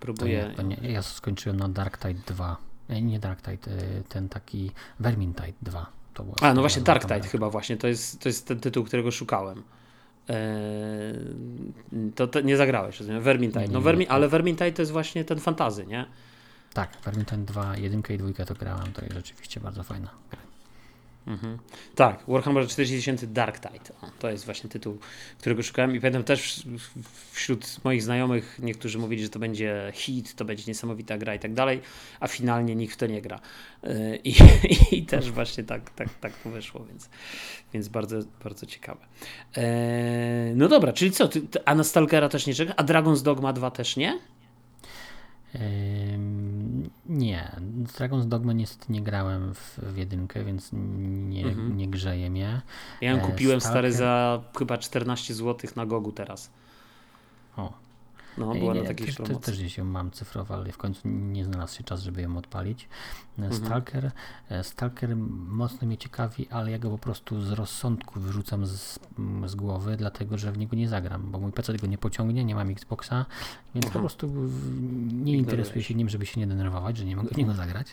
próbuję. 0.00 0.52
To 0.56 0.62
nie, 0.62 0.74
to 0.76 0.82
nie, 0.82 0.92
ja 0.92 1.02
skończyłem 1.02 1.56
na 1.56 1.68
Dark 1.68 1.98
Tide 1.98 2.20
2. 2.26 2.56
Nie 3.02 3.18
Dark 3.18 3.42
Tide, 3.42 3.70
ten 4.08 4.28
taki 4.28 4.70
Vermintide 5.00 5.58
2 5.62 5.97
to 6.18 6.24
było. 6.24 6.36
A, 6.40 6.54
no 6.54 6.60
właśnie 6.60 6.82
Dark 6.82 7.02
Tide 7.02 7.28
chyba 7.28 7.50
właśnie, 7.50 7.76
to 7.76 7.88
jest, 7.88 8.20
to 8.20 8.28
jest 8.28 8.48
ten 8.48 8.60
tytuł, 8.60 8.84
którego 8.84 9.10
szukałem. 9.10 9.62
Eee, 10.28 11.14
to, 12.14 12.26
to, 12.26 12.40
nie 12.40 12.56
zagrałeś, 12.56 13.00
rozumiem, 13.00 13.22
Vermintide. 13.22 13.68
No, 13.68 13.80
Vermi 13.80 14.08
ale 14.08 14.28
Vermintide 14.28 14.72
to 14.72 14.82
jest 14.82 14.92
właśnie 14.92 15.24
ten 15.24 15.40
fantazy, 15.40 15.86
nie? 15.86 16.06
Tak, 16.74 16.96
Vermintide 17.04 17.44
2, 17.44 17.76
1 17.76 18.02
i 18.08 18.32
2 18.32 18.44
to 18.44 18.54
grałem, 18.54 18.92
to 18.92 19.02
jest 19.02 19.14
rzeczywiście 19.14 19.60
bardzo 19.60 19.82
fajna 19.82 20.10
gra. 20.30 20.47
Mhm. 21.28 21.58
Tak, 21.94 22.24
Warhammer 22.28 22.68
40 22.68 22.96
tysięcy 22.96 23.26
Dark 23.26 23.60
Tide. 23.60 23.94
O, 24.02 24.06
to 24.18 24.30
jest 24.30 24.44
właśnie 24.44 24.70
tytuł, 24.70 24.98
którego 25.38 25.62
szukałem 25.62 25.96
i 25.96 26.00
pamiętam 26.00 26.24
też 26.24 26.62
wśród 27.32 27.84
moich 27.84 28.02
znajomych 28.02 28.58
niektórzy 28.62 28.98
mówili, 28.98 29.22
że 29.22 29.28
to 29.28 29.38
będzie 29.38 29.90
hit, 29.94 30.34
to 30.34 30.44
będzie 30.44 30.64
niesamowita 30.66 31.18
gra 31.18 31.34
i 31.34 31.38
tak 31.38 31.54
dalej, 31.54 31.80
a 32.20 32.28
finalnie 32.28 32.74
nikt 32.74 32.94
w 32.94 32.96
to 32.96 33.06
nie 33.06 33.22
gra. 33.22 33.40
E, 33.82 34.16
I, 34.16 34.34
i 34.96 35.06
też 35.06 35.30
właśnie 35.30 35.64
tak, 35.64 35.90
tak, 35.90 36.08
tak 36.20 36.32
to 36.32 36.50
wyszło, 36.50 36.84
więc, 36.84 37.10
więc 37.72 37.88
bardzo, 37.88 38.18
bardzo 38.44 38.66
ciekawe. 38.66 39.06
Eee, 39.56 40.54
no 40.54 40.68
dobra, 40.68 40.92
czyli 40.92 41.10
co, 41.10 41.28
ty, 41.28 41.42
a 41.64 41.74
na 41.74 41.84
Stalkera 41.84 42.28
też 42.28 42.46
nie 42.46 42.54
czeka? 42.54 42.74
A 42.76 42.84
Dragon's 42.84 43.22
Dogma 43.22 43.52
2 43.52 43.70
też 43.70 43.96
nie? 43.96 44.18
Nie, 47.18 47.56
Dragon's 47.98 48.24
Dogma 48.24 48.52
niestety 48.52 48.92
nie 48.92 49.02
grałem 49.02 49.54
w, 49.54 49.78
w 49.78 49.96
jedynkę, 49.96 50.44
więc 50.44 50.70
nie, 50.72 51.46
mhm. 51.46 51.76
nie 51.76 51.88
grzeje 51.88 52.30
mnie. 52.30 52.62
Ja 53.00 53.10
ją 53.10 53.16
e, 53.16 53.20
kupiłem 53.20 53.60
Stalker... 53.60 53.78
stary 53.78 53.92
za 53.92 54.42
chyba 54.58 54.78
14 54.78 55.34
zł 55.34 55.70
na 55.76 55.86
Gogu 55.86 56.12
teraz. 56.12 56.50
O, 57.56 57.72
no, 58.38 58.54
była 58.54 58.74
na 58.74 58.84
takiej 58.84 59.06
też, 59.06 59.16
też 59.42 59.58
gdzieś 59.58 59.78
ją 59.78 59.84
mam 59.84 60.10
cyfrowo, 60.10 60.54
ale 60.54 60.72
w 60.72 60.78
końcu 60.78 61.08
nie 61.08 61.44
znalazł 61.44 61.76
się 61.76 61.84
czas, 61.84 62.02
żeby 62.02 62.22
ją 62.22 62.36
odpalić. 62.36 62.88
E, 63.38 63.42
mhm. 63.42 63.64
Stalker, 63.64 64.10
e, 64.48 64.64
Stalker 64.64 65.16
mocno 65.48 65.86
mnie 65.86 65.96
ciekawi, 65.96 66.48
ale 66.48 66.70
ja 66.70 66.78
go 66.78 66.90
po 66.90 66.98
prostu 66.98 67.42
z 67.42 67.52
rozsądku 67.52 68.20
wyrzucam 68.20 68.66
z, 68.66 68.98
z 69.46 69.54
głowy, 69.54 69.96
dlatego 69.96 70.38
że 70.38 70.52
w 70.52 70.58
niego 70.58 70.76
nie 70.76 70.88
zagram, 70.88 71.30
bo 71.30 71.38
mój 71.38 71.52
PC 71.52 71.72
tego 71.72 71.86
nie 71.86 71.98
pociągnie, 71.98 72.44
nie 72.44 72.54
mam 72.54 72.70
Xboxa, 72.70 73.26
więc 73.74 73.86
Aha. 73.86 73.92
po 73.92 73.98
prostu 73.98 74.32
nie 75.12 75.36
interesuję 75.36 75.82
się 75.82 75.94
nim, 75.94 76.08
żeby 76.08 76.26
się 76.26 76.40
nie 76.40 76.46
denerwować, 76.46 76.96
że 76.96 77.04
nie 77.04 77.16
mogę 77.16 77.28
w 77.28 77.36
niego 77.36 77.54
zagrać. 77.54 77.86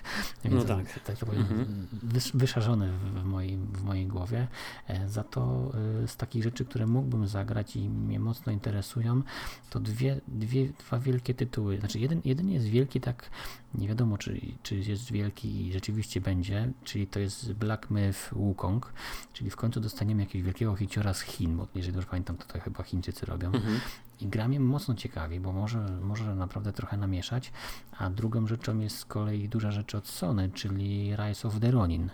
Więc 0.43 0.56
no 0.56 0.64
tak. 0.64 1.00
tak 1.00 1.18
to 1.18 1.26
powiem, 1.26 1.41
mhm. 1.41 1.88
wyszarzony 2.34 2.91
w, 2.91 3.24
mojej, 3.24 3.58
w 3.58 3.84
mojej 3.84 4.08
głowie. 4.08 4.48
E, 4.88 5.10
za 5.10 5.24
to 5.24 5.72
z 6.08 6.18
takich 6.18 6.43
rzeczy, 6.43 6.66
które 6.66 6.88
mógłbym 6.88 7.28
zagrać 7.28 7.76
i 7.76 7.89
mnie 7.89 8.20
mocno 8.20 8.52
interesują, 8.52 9.22
to 9.70 9.80
dwie, 9.80 10.22
dwie, 10.28 10.70
dwa 10.80 11.00
wielkie 11.00 11.34
tytuły. 11.34 11.80
Znaczy, 11.80 12.00
jeden, 12.00 12.22
jeden 12.26 12.50
jest 12.50 12.66
wielki, 12.66 13.02
tak 13.02 13.30
nie 13.78 13.88
wiadomo, 13.88 14.17
czy, 14.17 14.41
czy 14.63 14.76
jest 14.76 15.11
wielki 15.11 15.67
i 15.67 15.73
rzeczywiście 15.73 16.21
będzie, 16.21 16.71
czyli 16.84 17.07
to 17.07 17.19
jest 17.19 17.53
Black 17.53 17.89
Myth 17.89 18.19
Wukong, 18.32 18.93
czyli 19.34 19.49
w 19.49 19.55
końcu 19.55 19.80
dostaniemy 19.80 20.21
jakiegoś 20.21 20.45
wielkiego 20.45 20.76
hiciora 20.76 21.13
z 21.13 21.21
Chin, 21.21 21.57
bo 21.57 21.67
jeżeli 21.76 21.93
dobrze 21.93 22.09
pamiętam, 22.09 22.38
to, 22.38 22.45
to 22.45 22.59
chyba 22.59 22.84
Chińczycy 22.84 23.26
robią. 23.26 23.47
Mhm. 23.47 23.80
I 24.21 24.28
gra 24.28 24.47
mnie 24.47 24.59
mocno 24.59 24.95
ciekawi, 24.95 25.39
bo 25.39 25.51
może, 25.51 25.99
może 26.01 26.36
naprawdę 26.36 26.73
trochę 26.73 26.97
namieszać. 26.97 27.51
A 27.97 28.09
drugą 28.09 28.47
rzeczą 28.47 28.80
jest 28.80 28.97
z 28.97 29.05
kolei 29.05 29.49
duża 29.49 29.71
rzecz 29.71 29.95
od 29.95 30.07
Sony, 30.07 30.49
czyli 30.49 31.15
Rise 31.15 31.47
of 31.47 31.59
the 31.59 31.71
Ronin. 31.71 32.09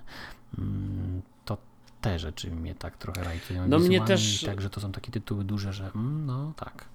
Mm, 0.58 1.22
to 1.46 1.58
te 2.02 2.20
rzeczy 2.20 2.52
mnie 2.52 2.76
tak 2.76 2.98
trochę 2.98 3.24
rajcują. 3.24 3.68
No 3.68 3.80
mnie 3.80 4.02
też... 4.02 4.42
Także 4.42 4.70
to 4.70 4.82
są 4.82 4.92
takie 4.92 5.12
tytuły 5.12 5.44
duże, 5.44 5.74
że 5.74 5.92
mm, 5.96 6.26
no 6.26 6.54
tak. 6.56 6.91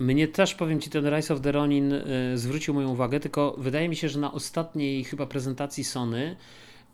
Mnie 0.00 0.28
też, 0.28 0.54
powiem 0.54 0.80
Ci, 0.80 0.90
ten 0.90 1.16
Rise 1.16 1.34
of 1.34 1.40
the 1.40 1.52
Ronin 1.52 1.92
y, 1.92 2.38
zwrócił 2.38 2.74
moją 2.74 2.88
uwagę, 2.88 3.20
tylko 3.20 3.54
wydaje 3.58 3.88
mi 3.88 3.96
się, 3.96 4.08
że 4.08 4.18
na 4.18 4.32
ostatniej 4.32 5.04
chyba 5.04 5.26
prezentacji 5.26 5.84
Sony 5.84 6.36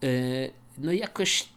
y, 0.04 0.50
no 0.78 0.92
jakoś 0.92 1.48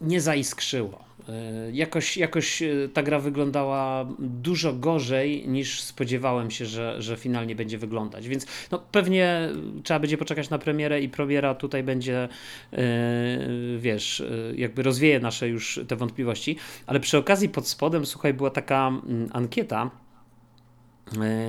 nie 0.00 0.20
zaiskrzyło. 0.20 1.04
Y, 1.28 1.72
jakoś, 1.72 2.16
jakoś 2.16 2.62
y, 2.62 2.90
ta 2.94 3.02
gra 3.02 3.18
wyglądała 3.18 4.06
dużo 4.18 4.72
gorzej 4.72 5.48
niż 5.48 5.80
spodziewałem 5.80 6.50
się, 6.50 6.66
że, 6.66 7.02
że 7.02 7.16
finalnie 7.16 7.56
będzie 7.56 7.78
wyglądać. 7.78 8.28
Więc 8.28 8.46
no, 8.70 8.78
pewnie 8.92 9.48
trzeba 9.82 10.00
będzie 10.00 10.18
poczekać 10.18 10.50
na 10.50 10.58
premierę 10.58 11.00
i 11.00 11.08
premiera 11.08 11.54
tutaj 11.54 11.82
będzie, 11.82 12.28
yy, 12.72 12.78
wiesz, 13.78 14.22
jakby 14.56 14.82
rozwieje 14.82 15.20
nasze 15.20 15.48
już 15.48 15.80
te 15.88 15.96
wątpliwości. 15.96 16.56
Ale 16.86 17.00
przy 17.00 17.18
okazji 17.18 17.48
pod 17.48 17.68
spodem, 17.68 18.06
słuchaj, 18.06 18.34
była 18.34 18.50
taka 18.50 18.88
mm, 18.88 19.28
ankieta 19.32 19.90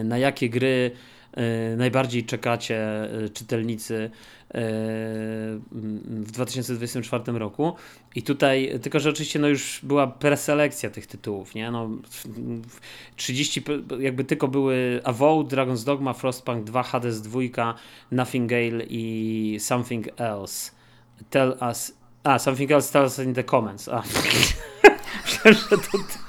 na 0.04 0.18
jakie 0.18 0.50
gry 0.50 0.92
e, 1.34 1.76
najbardziej 1.76 2.26
czekacie 2.26 2.78
e, 3.26 3.30
czytelnicy 3.30 4.12
w 5.72 6.32
2024 6.32 7.24
roku. 7.40 7.76
I 8.16 8.24
tutaj, 8.24 8.80
tylko 8.82 9.00
że 9.00 9.10
oczywiście 9.10 9.40
no 9.40 9.48
już 9.48 9.80
była 9.84 10.08
preselekcja 10.08 10.90
tych 10.90 11.08
tytułów, 11.08 11.56
nie? 11.56 11.72
No, 11.72 11.90
30, 13.16 13.64
jakby 14.00 14.24
tylko 14.24 14.48
były 14.48 15.02
Avowed, 15.04 15.54
Dragon's 15.54 15.86
Dogma, 15.86 16.14
Frostpunk 16.14 16.64
2, 16.64 16.84
Hades 16.84 17.22
2, 17.22 17.40
Nothing 18.12 18.50
Gale 18.50 18.84
i 18.90 19.58
Something 19.60 20.08
Else. 20.18 20.72
Tell 21.30 21.58
us... 21.70 22.00
A, 22.24 22.40
Something 22.40 22.72
Else 22.72 22.94
tell 22.94 23.04
us 23.04 23.20
in 23.20 23.34
the 23.34 23.44
comments. 23.44 23.90
A, 23.90 24.04
że 25.44 25.78
to... 25.78 26.29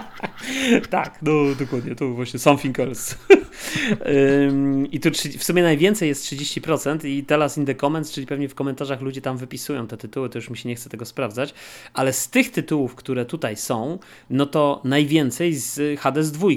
tak, 0.90 1.18
no 1.22 1.32
dokładnie, 1.58 1.94
to 1.94 2.08
właśnie 2.08 2.38
Something 2.38 2.80
Else. 2.80 3.16
I 4.92 5.00
tu 5.00 5.10
w 5.38 5.44
sumie 5.44 5.62
najwięcej 5.62 6.08
jest 6.08 6.24
30% 6.24 7.06
i 7.06 7.24
teraz 7.24 7.58
in 7.58 7.66
the 7.66 7.74
comments, 7.74 8.12
czyli 8.12 8.26
pewnie 8.26 8.48
w 8.48 8.54
komentarzach 8.54 9.00
ludzie 9.00 9.20
tam 9.20 9.36
wypisują 9.36 9.86
te 9.86 9.96
tytuły, 9.96 10.28
to 10.28 10.38
już 10.38 10.50
mi 10.50 10.56
się 10.56 10.68
nie 10.68 10.74
chce 10.74 10.90
tego 10.90 11.04
sprawdzać, 11.04 11.54
ale 11.94 12.12
z 12.12 12.30
tych 12.30 12.50
tytułów, 12.50 12.94
które 12.94 13.24
tutaj 13.24 13.56
są, 13.56 13.98
no 14.30 14.46
to 14.46 14.80
najwięcej 14.84 15.54
z 15.54 16.00
Hades 16.00 16.32
2, 16.32 16.48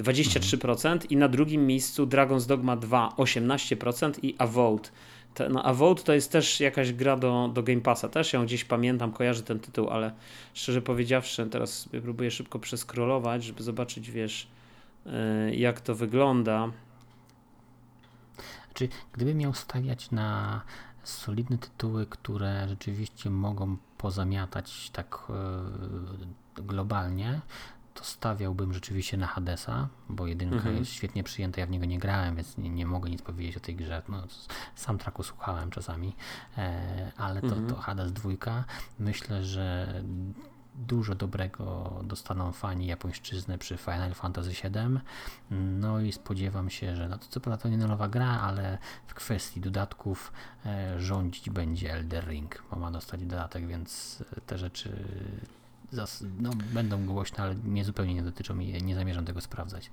23% 0.00 0.98
i 1.10 1.16
na 1.16 1.28
drugim 1.28 1.66
miejscu 1.66 2.06
Dragon's 2.06 2.46
Dogma 2.46 2.76
2, 2.76 3.14
18% 3.18 4.12
i 4.22 4.34
Avowed 4.38 4.92
no, 5.50 5.62
a 5.62 5.74
Vote 5.74 6.02
to 6.02 6.12
jest 6.12 6.32
też 6.32 6.60
jakaś 6.60 6.92
gra 6.92 7.16
do, 7.16 7.50
do 7.54 7.62
Game 7.62 7.80
Passa. 7.80 8.08
Też 8.08 8.32
ją 8.32 8.44
gdzieś 8.44 8.64
pamiętam, 8.64 9.12
kojarzę 9.12 9.42
ten 9.42 9.60
tytuł, 9.60 9.90
ale 9.90 10.12
szczerze 10.54 10.82
powiedziawszy, 10.82 11.46
teraz 11.46 11.88
próbuję 12.02 12.30
szybko 12.30 12.58
przeskrolować, 12.58 13.44
żeby 13.44 13.62
zobaczyć, 13.62 14.10
wiesz, 14.10 14.48
yy, 15.06 15.56
jak 15.56 15.80
to 15.80 15.94
wygląda. 15.94 16.68
Czy 18.74 18.88
gdyby 19.12 19.34
miał 19.34 19.54
stawiać 19.54 20.10
na 20.10 20.60
solidne 21.02 21.58
tytuły, 21.58 22.06
które 22.06 22.68
rzeczywiście 22.68 23.30
mogą 23.30 23.76
pozamiatać 23.98 24.90
tak 24.90 25.18
yy, 26.56 26.64
globalnie, 26.64 27.40
to 27.98 28.04
stawiałbym 28.04 28.74
rzeczywiście 28.74 29.16
na 29.16 29.26
Hadesa, 29.26 29.88
bo 30.08 30.26
jedynka 30.26 30.56
mhm. 30.56 30.76
jest 30.76 30.90
świetnie 30.90 31.24
przyjęta, 31.24 31.60
ja 31.60 31.66
w 31.66 31.70
niego 31.70 31.84
nie 31.84 31.98
grałem, 31.98 32.36
więc 32.36 32.58
nie, 32.58 32.70
nie 32.70 32.86
mogę 32.86 33.10
nic 33.10 33.22
powiedzieć 33.22 33.56
o 33.56 33.60
tej 33.60 33.76
grze. 33.76 34.02
No, 34.08 34.22
sam 34.74 34.98
traku 34.98 35.22
słuchałem 35.22 35.70
czasami, 35.70 36.16
e, 36.58 37.12
ale 37.16 37.40
to, 37.40 37.46
mhm. 37.46 37.66
to 37.66 37.76
Hades 37.76 38.12
dwójka. 38.12 38.64
Myślę, 38.98 39.44
że 39.44 39.94
dużo 40.74 41.14
dobrego 41.14 41.94
dostaną 42.04 42.52
fani 42.52 42.86
japońszczyzny 42.86 43.58
przy 43.58 43.76
Final 43.76 44.14
Fantasy 44.14 44.50
VII. 44.50 45.00
No 45.50 46.00
i 46.00 46.12
spodziewam 46.12 46.70
się, 46.70 46.96
że 46.96 47.08
no 47.08 47.18
to 47.18 47.26
co 47.28 47.40
prawda 47.40 47.62
to 47.62 47.68
nie 47.68 47.76
nowa 47.76 48.08
gra, 48.08 48.40
ale 48.40 48.78
w 49.06 49.14
kwestii 49.14 49.60
dodatków 49.60 50.32
e, 50.66 51.00
rządzić 51.00 51.50
będzie 51.50 51.92
Elder 51.92 52.28
Ring, 52.28 52.62
bo 52.70 52.76
ma 52.76 52.90
dostać 52.90 53.20
dodatek, 53.20 53.66
więc 53.66 54.22
te 54.46 54.58
rzeczy 54.58 55.04
no, 56.40 56.50
będą 56.72 57.06
głośne, 57.06 57.44
ale 57.44 57.54
mnie 57.54 57.84
zupełnie 57.84 58.14
nie 58.14 58.22
dotyczą 58.22 58.58
i 58.58 58.82
nie 58.82 58.94
zamierzam 58.94 59.24
tego 59.24 59.40
sprawdzać. 59.40 59.90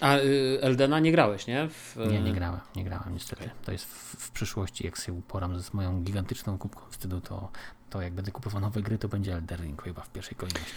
A 0.00 0.16
y, 0.16 0.58
Eldena 0.62 1.00
nie 1.00 1.12
grałeś, 1.12 1.46
nie? 1.46 1.68
W... 1.68 1.96
Nie, 2.10 2.20
nie 2.20 2.32
grałem, 2.32 2.60
nie 2.76 2.84
grałem 2.84 3.14
niestety. 3.14 3.50
To 3.64 3.72
jest 3.72 3.84
w, 3.84 4.16
w 4.18 4.30
przyszłości, 4.30 4.84
jak 4.84 4.96
się 4.96 5.12
uporam 5.12 5.60
z 5.60 5.74
moją 5.74 6.02
gigantyczną 6.02 6.58
kubką 6.58 6.82
wstydu, 6.90 7.20
to, 7.20 7.50
to 7.90 8.02
jak 8.02 8.12
będę 8.12 8.32
kupował 8.32 8.60
nowe 8.60 8.82
gry, 8.82 8.98
to 8.98 9.08
będzie 9.08 9.34
Elden 9.34 9.62
Ring 9.62 9.82
chyba 9.82 10.02
w 10.02 10.10
pierwszej 10.10 10.36
kolejności. 10.36 10.74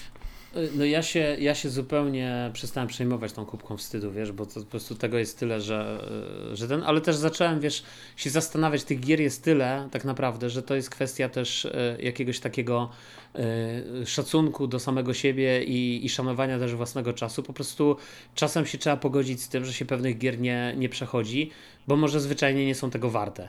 No 0.76 0.86
ja 0.86 1.04
się, 1.04 1.38
ja 1.40 1.56
się 1.56 1.70
zupełnie 1.70 2.50
przestałem 2.54 2.88
przejmować 2.88 3.34
tą 3.34 3.46
kubką 3.46 3.78
wstydu, 3.78 4.12
wiesz, 4.12 4.32
bo 4.32 4.46
to 4.46 4.60
po 4.60 4.66
prostu 4.66 4.96
tego 4.96 5.18
jest 5.18 5.40
tyle, 5.40 5.62
że, 5.62 6.10
że 6.54 6.68
ten, 6.68 6.84
ale 6.84 7.02
też 7.02 7.16
zacząłem, 7.16 7.60
wiesz, 7.60 7.84
się 8.16 8.30
zastanawiać, 8.30 8.84
tych 8.84 9.00
gier 9.00 9.22
jest 9.22 9.44
tyle 9.44 9.90
tak 9.92 10.06
naprawdę, 10.06 10.50
że 10.50 10.64
to 10.64 10.76
jest 10.76 10.90
kwestia 10.90 11.30
też 11.30 11.66
e, 11.66 11.98
jakiegoś 12.00 12.40
takiego 12.40 12.90
e, 13.36 14.06
szacunku 14.06 14.68
do 14.68 14.80
samego 14.80 15.14
siebie 15.14 15.64
i, 15.64 16.06
i 16.06 16.10
szanowania 16.10 16.60
też 16.60 16.76
własnego 16.76 17.14
czasu. 17.14 17.44
Po 17.44 17.54
prostu 17.54 17.98
czasem 18.36 18.66
się 18.66 18.78
trzeba 18.78 18.98
pogodzić 18.98 19.42
z 19.42 19.50
tym, 19.50 19.66
że 19.66 19.74
się 19.74 19.86
pewnych 19.86 20.18
gier 20.18 20.40
nie, 20.40 20.74
nie 20.78 20.90
przechodzi, 20.90 21.52
bo 21.88 21.96
może 21.96 22.20
zwyczajnie 22.20 22.66
nie 22.66 22.76
są 22.76 22.90
tego 22.90 23.10
warte. 23.10 23.48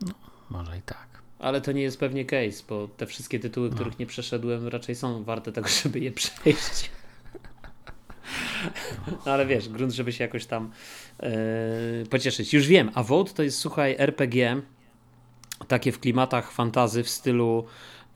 No, 0.00 0.14
może 0.50 0.78
i 0.78 0.82
tak. 0.82 1.05
Ale 1.38 1.60
to 1.60 1.72
nie 1.72 1.82
jest 1.82 2.00
pewnie 2.00 2.24
case, 2.24 2.64
bo 2.68 2.88
te 2.88 3.06
wszystkie 3.06 3.38
tytuły, 3.38 3.68
no. 3.68 3.74
których 3.74 3.98
nie 3.98 4.06
przeszedłem, 4.06 4.68
raczej 4.68 4.94
są 4.94 5.24
warte 5.24 5.52
tego, 5.52 5.68
żeby 5.82 6.00
je 6.00 6.12
przejść. 6.12 6.90
No, 9.26 9.32
ale 9.32 9.46
wiesz, 9.46 9.68
grunt, 9.68 9.92
żeby 9.92 10.12
się 10.12 10.24
jakoś 10.24 10.46
tam 10.46 10.70
yy, 11.22 11.28
pocieszyć. 12.10 12.54
Już 12.54 12.66
wiem, 12.66 12.90
a 12.94 13.02
Vote 13.02 13.32
to 13.32 13.42
jest, 13.42 13.58
słuchaj, 13.58 13.96
RPG, 13.98 14.60
takie 15.68 15.92
w 15.92 16.00
klimatach 16.00 16.50
fantazy 16.52 17.02
w 17.02 17.08
stylu 17.08 17.64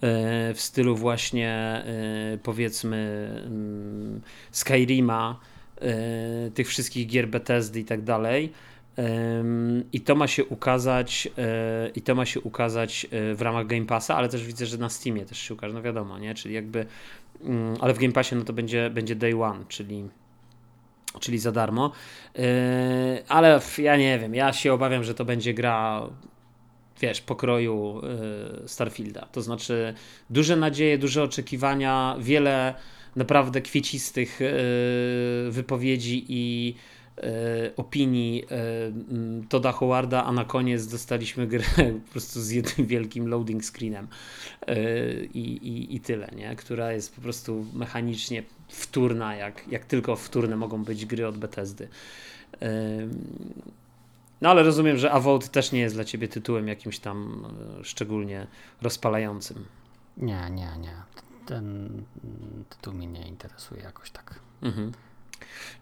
yy, 0.02 0.08
w 0.54 0.60
stylu 0.60 0.96
właśnie 0.96 1.82
yy, 2.30 2.38
powiedzmy 2.38 3.30
mm, 3.46 4.20
Skyrima, 4.50 5.40
tych 6.54 6.68
wszystkich 6.68 7.06
gier 7.06 7.28
Bethesdy 7.28 7.80
i 7.80 7.84
tak 7.84 8.02
dalej 8.02 8.52
i 9.93 10.01
to 10.01 10.14
ma 10.14 10.26
się 10.26 10.45
ukazać 10.45 11.28
e, 11.38 11.91
i 11.95 12.03
to 12.03 12.14
ma 12.14 12.26
się 12.26 12.41
ukazać 12.41 13.07
e, 13.11 13.34
w 13.34 13.43
ramach 13.43 13.66
Game 13.66 13.86
Passa, 13.86 14.16
ale 14.16 14.28
też 14.28 14.47
widzę, 14.47 14.66
że 14.66 14.78
na 14.78 14.88
Steamie 14.88 15.26
też 15.26 15.38
się 15.38 15.55
ukaże, 15.55 15.74
no 15.74 15.82
wiadomo, 15.82 16.18
nie? 16.18 16.34
Czyli 16.34 16.55
jakby 16.55 16.86
mm, 17.45 17.76
ale 17.80 17.95
w 17.95 17.99
Game 17.99 18.12
Passie 18.12 18.36
no 18.36 18.45
to 18.45 18.53
będzie, 18.53 18.91
będzie 18.91 19.16
day 19.16 19.43
one, 19.43 19.64
czyli 19.68 20.09
czyli 21.20 21.38
za 21.38 21.53
darmo. 21.53 21.93
E, 22.38 22.43
ale 23.28 23.61
ja 23.78 23.97
nie 23.97 24.18
wiem, 24.18 24.34
ja 24.34 24.53
się 24.53 24.72
obawiam, 24.72 25.05
że 25.05 25.14
to 25.14 25.24
będzie 25.24 25.55
gra 25.55 26.03
wiesz, 27.01 27.20
pokroju 27.20 28.01
Starfielda. 28.66 29.26
To 29.32 29.43
znaczy 29.43 29.95
duże 30.30 30.57
nadzieje, 30.57 30.99
duże 30.99 31.22
oczekiwania, 31.22 32.16
wiele 32.18 32.74
naprawdę 33.16 33.61
kwiecistych 33.61 34.41
wypowiedzi 35.51 36.24
i 36.28 36.74
opinii 37.76 38.44
e, 38.50 38.56
Toda 39.48 39.72
Howarda, 39.72 40.24
a 40.24 40.32
na 40.32 40.44
koniec 40.44 40.86
dostaliśmy 40.86 41.46
grę 41.46 41.64
po 42.06 42.10
prostu 42.12 42.40
z 42.40 42.50
jednym 42.50 42.86
wielkim 42.86 43.28
loading 43.28 43.64
screenem 43.64 44.08
e, 44.66 44.74
i, 45.24 45.56
i, 45.68 45.96
i 45.96 46.00
tyle, 46.00 46.30
nie? 46.36 46.56
która 46.56 46.92
jest 46.92 47.14
po 47.14 47.20
prostu 47.20 47.66
mechanicznie 47.74 48.42
wtórna, 48.68 49.34
jak, 49.34 49.68
jak 49.68 49.84
tylko 49.84 50.16
wtórne 50.16 50.56
mogą 50.56 50.84
być 50.84 51.06
gry 51.06 51.26
od 51.26 51.38
Bethesdy. 51.38 51.88
No 54.40 54.50
ale 54.50 54.62
rozumiem, 54.62 54.96
że 54.96 55.12
Avowed 55.12 55.50
też 55.50 55.72
nie 55.72 55.80
jest 55.80 55.94
dla 55.94 56.04
ciebie 56.04 56.28
tytułem 56.28 56.68
jakimś 56.68 56.98
tam 56.98 57.46
szczególnie 57.82 58.46
rozpalającym. 58.82 59.66
Nie, 60.16 60.50
nie, 60.50 60.68
nie. 60.78 60.94
Ten 61.46 61.88
tytuł 62.68 62.94
mnie 62.94 63.06
nie 63.06 63.28
interesuje 63.28 63.82
jakoś 63.82 64.10
tak. 64.10 64.40
Mhm. 64.62 64.92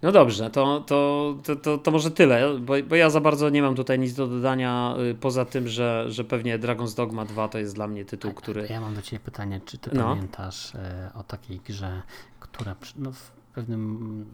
No 0.03 0.13
dobrze, 0.13 0.51
to, 0.51 0.81
to, 0.81 1.35
to, 1.63 1.79
to, 1.79 1.91
może 1.91 2.11
tyle, 2.11 2.59
bo, 2.59 2.75
bo 2.89 2.97
ja 2.97 3.11
za 3.11 3.21
bardzo 3.21 3.51
nie 3.51 3.63
mam 3.63 3.75
tutaj 3.75 3.99
nic 3.99 4.15
do 4.15 4.27
dodania, 4.27 4.95
y, 5.11 5.15
poza 5.15 5.45
tym, 5.45 5.69
że, 5.69 6.05
że 6.09 6.25
pewnie 6.25 6.59
Dragon's 6.59 6.97
Dogma 6.97 7.25
2 7.25 7.49
to 7.49 7.59
jest 7.59 7.75
dla 7.75 7.89
mnie 7.89 8.05
tytuł, 8.05 8.33
który... 8.33 8.67
Ja 8.71 8.81
mam 8.81 8.95
do 8.95 9.03
Ciebie 9.03 9.21
pytanie, 9.21 9.61
czy 9.65 9.79
Ty 9.79 9.91
no. 9.95 10.05
pamiętasz 10.05 10.75
e, 10.75 11.11
o 11.15 11.23
takiej 11.23 11.61
grze, 11.61 12.03
która 12.41 12.77
no, 12.97 13.13
w 13.13 13.31
pewnym 13.55 14.27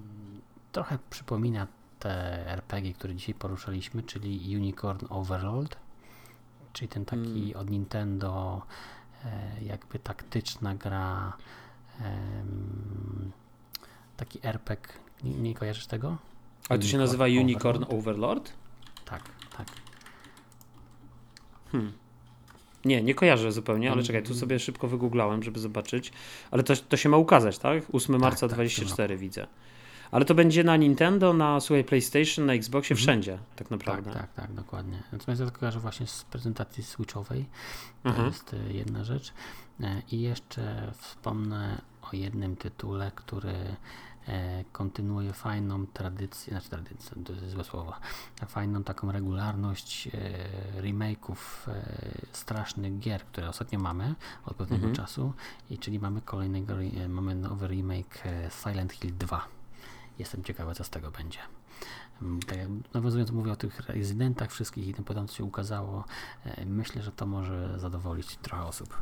trochę 0.73 0.99
przypomina 1.11 1.67
te 1.99 2.47
RPG, 2.51 2.95
które 2.95 3.15
dzisiaj 3.15 3.35
poruszaliśmy, 3.35 4.03
czyli 4.03 4.57
Unicorn 4.57 5.07
Overlord, 5.11 5.77
czyli 6.73 6.89
ten 6.89 7.05
taki 7.05 7.41
hmm. 7.41 7.57
od 7.57 7.71
Nintendo 7.71 8.63
e, 9.25 9.65
jakby 9.65 9.99
taktyczna 9.99 10.75
gra 10.75 11.33
taki 14.17 14.39
RPG 14.43 15.04
nie, 15.25 15.35
nie 15.35 15.55
kojarzysz 15.55 15.87
tego? 15.87 16.17
Ale 16.69 16.79
to 16.79 16.87
się 16.87 16.99
nazywa 16.99 17.25
Unicorn 17.25 17.85
Overlord? 17.85 18.01
Overlord? 18.01 18.53
Tak, 19.05 19.23
tak. 19.57 19.67
Hmm. 21.73 21.93
Nie, 22.85 23.03
nie 23.03 23.15
kojarzę 23.15 23.53
zupełnie, 23.53 23.93
ale 23.93 24.03
czekaj, 24.03 24.23
tu 24.23 24.29
mm. 24.29 24.41
sobie 24.41 24.59
szybko 24.59 24.89
wygooglałem, 24.89 25.43
żeby 25.43 25.61
zobaczyć. 25.61 26.13
Ale 26.51 26.63
to, 26.63 26.77
to 26.77 26.97
się 26.97 27.09
ma 27.09 27.17
ukazać, 27.17 27.59
tak? 27.59 27.83
8 27.93 28.21
marca 28.21 28.49
tak, 28.49 28.57
24 28.57 29.15
tak, 29.15 29.21
widzę. 29.21 29.47
Ale 30.11 30.25
to 30.25 30.35
będzie 30.35 30.65
na 30.65 30.77
Nintendo, 30.77 31.33
na 31.33 31.61
słuchaj, 31.61 31.85
PlayStation, 31.85 32.47
na 32.47 32.53
Xboxie, 32.53 32.95
mhm. 32.95 33.05
wszędzie 33.05 33.39
tak 33.57 33.71
naprawdę. 33.71 34.11
Tak, 34.11 34.23
tak, 34.23 34.33
tak, 34.33 34.53
dokładnie. 34.53 35.03
Natomiast 35.13 35.43
ja 35.43 35.51
kojarzę 35.51 35.81
właśnie 35.81 36.07
z 36.07 36.25
prezentacji 36.25 36.83
Switchowej. 36.83 37.45
To 38.03 38.09
mhm. 38.09 38.29
jest 38.29 38.55
e, 38.55 38.73
jedna 38.73 39.05
rzecz. 39.05 39.33
E, 39.81 40.03
I 40.11 40.21
jeszcze 40.21 40.93
wspomnę 40.99 41.83
o 42.03 42.17
jednym 42.17 42.57
tytule, 42.57 43.13
który 43.15 43.55
kontynuuje 44.73 45.33
fajną 45.33 45.87
tradycję, 45.87 46.51
znaczy 46.51 46.69
tradycję, 46.69 47.25
to 47.25 47.33
jest 47.33 47.51
złe 47.51 47.65
słowo, 47.65 47.93
fajną 48.47 48.85
taką 48.85 49.13
regularność 49.13 50.07
e, 50.07 50.11
remake'ów 50.83 51.37
e, 51.69 51.83
strasznych 52.33 52.99
gier, 52.99 53.25
które 53.25 53.49
ostatnio 53.49 53.79
mamy 53.79 54.15
od 54.47 54.57
pewnego 54.57 54.87
mhm. 54.87 54.95
czasu 54.95 55.33
i 55.71 55.79
czyli 55.79 55.99
mamy 55.99 56.21
kolejnego, 56.21 56.75
mamy 57.09 57.35
nowy 57.35 57.67
remake 57.67 58.23
Silent 58.63 58.93
Hill 58.93 59.15
2. 59.19 59.49
Jestem 60.19 60.45
ciekawy, 60.45 60.75
co 60.75 60.85
z 60.85 60.91
tego 60.91 61.11
będzie. 61.11 61.39
Mm, 62.23 62.41
tak 62.41 62.59
jak 62.59 62.69
nawiązując, 62.95 63.31
mówię 63.31 63.53
o 63.53 63.57
tych 63.57 63.81
rezydentach 63.81 64.51
wszystkich 64.51 64.89
i 64.89 64.95
tym 64.95 65.05
potem, 65.05 65.29
co 65.29 65.35
się 65.35 65.45
ukazało, 65.45 66.05
myślę, 66.67 67.03
że 67.03 67.13
to 67.13 67.27
może 67.27 67.79
zadowolić 67.79 68.37
trochę 68.37 68.65
osób. 68.65 68.97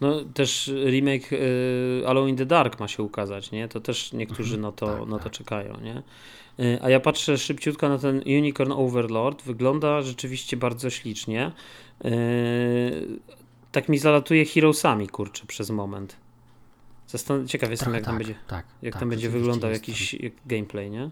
No 0.00 0.24
też 0.24 0.72
remake 0.84 1.32
y, 1.32 2.02
Alone 2.06 2.30
in 2.30 2.36
the 2.36 2.46
Dark 2.46 2.80
ma 2.80 2.88
się 2.88 3.02
ukazać, 3.02 3.50
nie? 3.50 3.68
To 3.68 3.80
też 3.80 4.12
niektórzy 4.12 4.54
mhm. 4.54 4.62
na 4.62 4.72
to, 4.72 4.86
tak, 4.86 5.08
na 5.08 5.18
to 5.18 5.24
tak. 5.24 5.32
czekają, 5.32 5.80
nie? 5.80 6.02
Y, 6.60 6.78
a 6.82 6.90
ja 6.90 7.00
patrzę 7.00 7.38
szybciutko 7.38 7.88
na 7.88 7.98
ten 7.98 8.22
Unicorn 8.26 8.72
Overlord. 8.72 9.42
Wygląda 9.42 10.02
rzeczywiście 10.02 10.56
bardzo 10.56 10.90
ślicznie. 10.90 11.52
Y, 12.04 13.18
tak 13.72 13.88
mi 13.88 13.98
zalatuje 13.98 14.44
Heroesami, 14.44 15.08
kurczę, 15.08 15.46
przez 15.46 15.70
moment. 15.70 16.16
Zastan 17.06 17.48
Ciekaw 17.48 17.70
jestem, 17.70 17.94
jak 17.94 18.02
tak, 18.02 18.10
tam 18.10 18.18
będzie, 18.18 18.34
tak, 18.46 18.66
jak 18.82 18.94
tam 18.94 19.00
tak, 19.00 19.08
będzie 19.08 19.30
wyglądał 19.30 19.70
jakiś 19.70 20.14
jak 20.14 20.32
gameplay, 20.46 20.90
nie? 20.90 21.10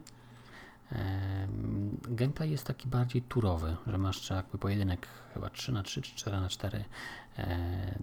Gameplay 2.08 2.50
jest 2.50 2.66
taki 2.66 2.88
bardziej 2.88 3.22
turowy, 3.22 3.76
że 3.86 3.98
masz 3.98 4.30
jakby 4.30 4.58
pojedynek 4.58 5.08
chyba 5.34 5.50
3 5.50 5.72
na 5.72 5.82
3 5.82 6.02
czy 6.02 6.14
4 6.14 6.36
na 6.36 6.48
4 6.48 6.78
e, 6.78 6.84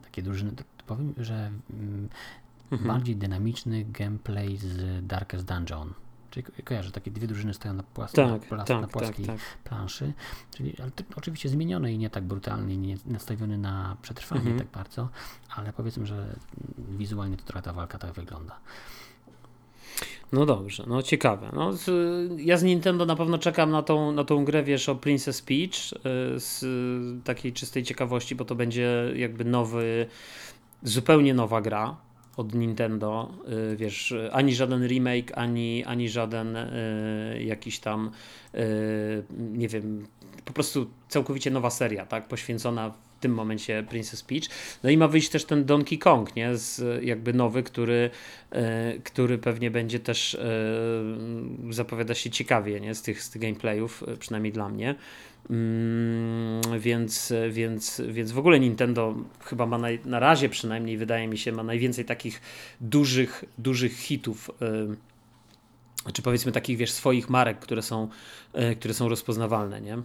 takie 0.04 0.22
drużyny. 0.22 0.52
Powiem, 0.88 1.14
że 1.18 1.52
mm, 1.70 2.10
mhm. 2.72 2.88
bardziej 2.88 3.16
dynamiczny 3.16 3.86
gameplay 3.86 4.58
z 4.58 5.06
Darkest 5.08 5.46
Dungeon. 5.46 5.94
Czyli 6.32 6.46
kojarzę, 6.64 6.92
takie 6.92 7.12
dwie 7.12 7.28
drużyny 7.28 7.54
stoją 7.54 7.74
na, 7.74 7.84
płas 7.84 8.12
tak, 8.12 8.52
na, 8.52 8.64
tak, 8.64 8.82
na 8.82 8.88
płaskiej 8.88 9.26
tak, 9.26 9.38
tak. 9.38 9.58
planszy, 9.64 10.14
czyli 10.52 10.76
ale 10.82 10.92
oczywiście 11.16 11.50
zmienione 11.50 11.94
i 11.94 11.98
nie 11.98 12.10
tak 12.10 12.24
brutalnie, 12.24 12.78
nie 12.78 12.96
nastawiony 13.06 13.58
na 13.58 13.98
przetrwanie 14.02 14.42
mhm. 14.42 14.60
tak 14.60 14.68
bardzo, 14.68 15.10
ale 15.56 15.74
powiedzmy, 15.74 16.06
że 16.06 16.36
wizualnie 16.78 17.38
to 17.38 17.44
trochę 17.44 17.62
ta 17.62 17.74
walka 17.74 17.98
tak 17.98 18.14
wygląda. 18.14 18.60
No 20.32 20.46
dobrze, 20.46 20.84
no 20.88 21.02
ciekawe. 21.02 21.50
No, 21.54 21.72
ja 22.38 22.58
z 22.58 22.64
Nintendo 22.64 23.06
na 23.06 23.16
pewno 23.16 23.38
czekam 23.38 23.72
na 23.72 23.84
tą, 23.84 24.12
na 24.12 24.24
tą 24.24 24.46
grę, 24.46 24.64
wiesz, 24.64 24.90
o 24.90 24.96
Princess 24.96 25.42
Peach 25.42 25.94
y, 25.94 26.00
z 26.40 26.64
takiej 27.24 27.54
czystej 27.54 27.84
ciekawości, 27.84 28.36
bo 28.36 28.46
to 28.46 28.56
będzie 28.56 29.14
jakby 29.16 29.46
nowy, 29.46 30.08
zupełnie 30.84 31.34
nowa 31.34 31.62
gra 31.62 31.98
od 32.38 32.54
Nintendo, 32.54 33.34
y, 33.74 33.78
wiesz, 33.78 34.14
ani 34.32 34.56
żaden 34.56 34.88
remake, 34.88 35.38
ani, 35.38 35.84
ani 35.86 36.10
żaden 36.10 36.56
y, 36.56 37.44
jakiś 37.44 37.80
tam, 37.80 38.12
nie 39.40 39.68
wiem, 39.68 40.08
po 40.46 40.54
prostu 40.54 40.90
całkowicie 41.10 41.52
nowa 41.52 41.70
seria, 41.70 42.06
tak, 42.06 42.28
poświęcona 42.28 42.92
tym 43.22 43.34
momencie 43.34 43.84
Princess 43.90 44.24
Peach. 44.24 44.44
No 44.84 44.90
i 44.90 44.98
ma 44.98 45.08
wyjść 45.08 45.30
też 45.30 45.46
ten 45.46 45.66
Donkey 45.66 45.98
Kong, 45.98 46.36
nie? 46.36 46.58
Z, 46.58 47.04
jakby 47.04 47.34
nowy, 47.34 47.64
który, 47.64 48.10
e, 48.52 48.94
który 49.04 49.38
pewnie 49.38 49.72
będzie 49.72 50.00
też 50.00 50.36
e, 50.36 50.40
zapowiada 51.70 52.14
się 52.14 52.30
ciekawie, 52.30 52.80
nie? 52.80 52.96
Z 52.96 53.02
tych, 53.02 53.24
z 53.24 53.30
tych 53.30 53.42
gameplayów, 53.42 54.04
e, 54.08 54.18
przynajmniej 54.18 54.54
dla 54.54 54.70
mnie. 54.70 54.96
Mm, 55.50 56.80
więc, 56.80 57.34
więc, 57.50 58.02
więc 58.08 58.32
w 58.32 58.40
ogóle 58.40 58.60
Nintendo 58.60 59.16
chyba 59.44 59.66
ma 59.66 59.78
naj, 59.78 60.00
na 60.06 60.20
razie 60.20 60.50
przynajmniej 60.50 60.98
wydaje 60.98 61.28
mi 61.28 61.38
się 61.38 61.52
ma 61.52 61.64
najwięcej 61.64 62.06
takich 62.06 62.42
dużych, 62.82 63.46
dużych 63.58 63.94
hitów 63.94 64.52
czy 66.14 66.22
powiedzmy 66.22 66.52
takich, 66.52 66.78
wiesz, 66.78 66.92
swoich 66.92 67.30
marek, 67.30 67.60
które 67.60 67.82
są, 67.82 68.10
które 68.80 68.94
są 68.94 69.10
rozpoznawalne, 69.10 69.82
nie? 69.82 69.98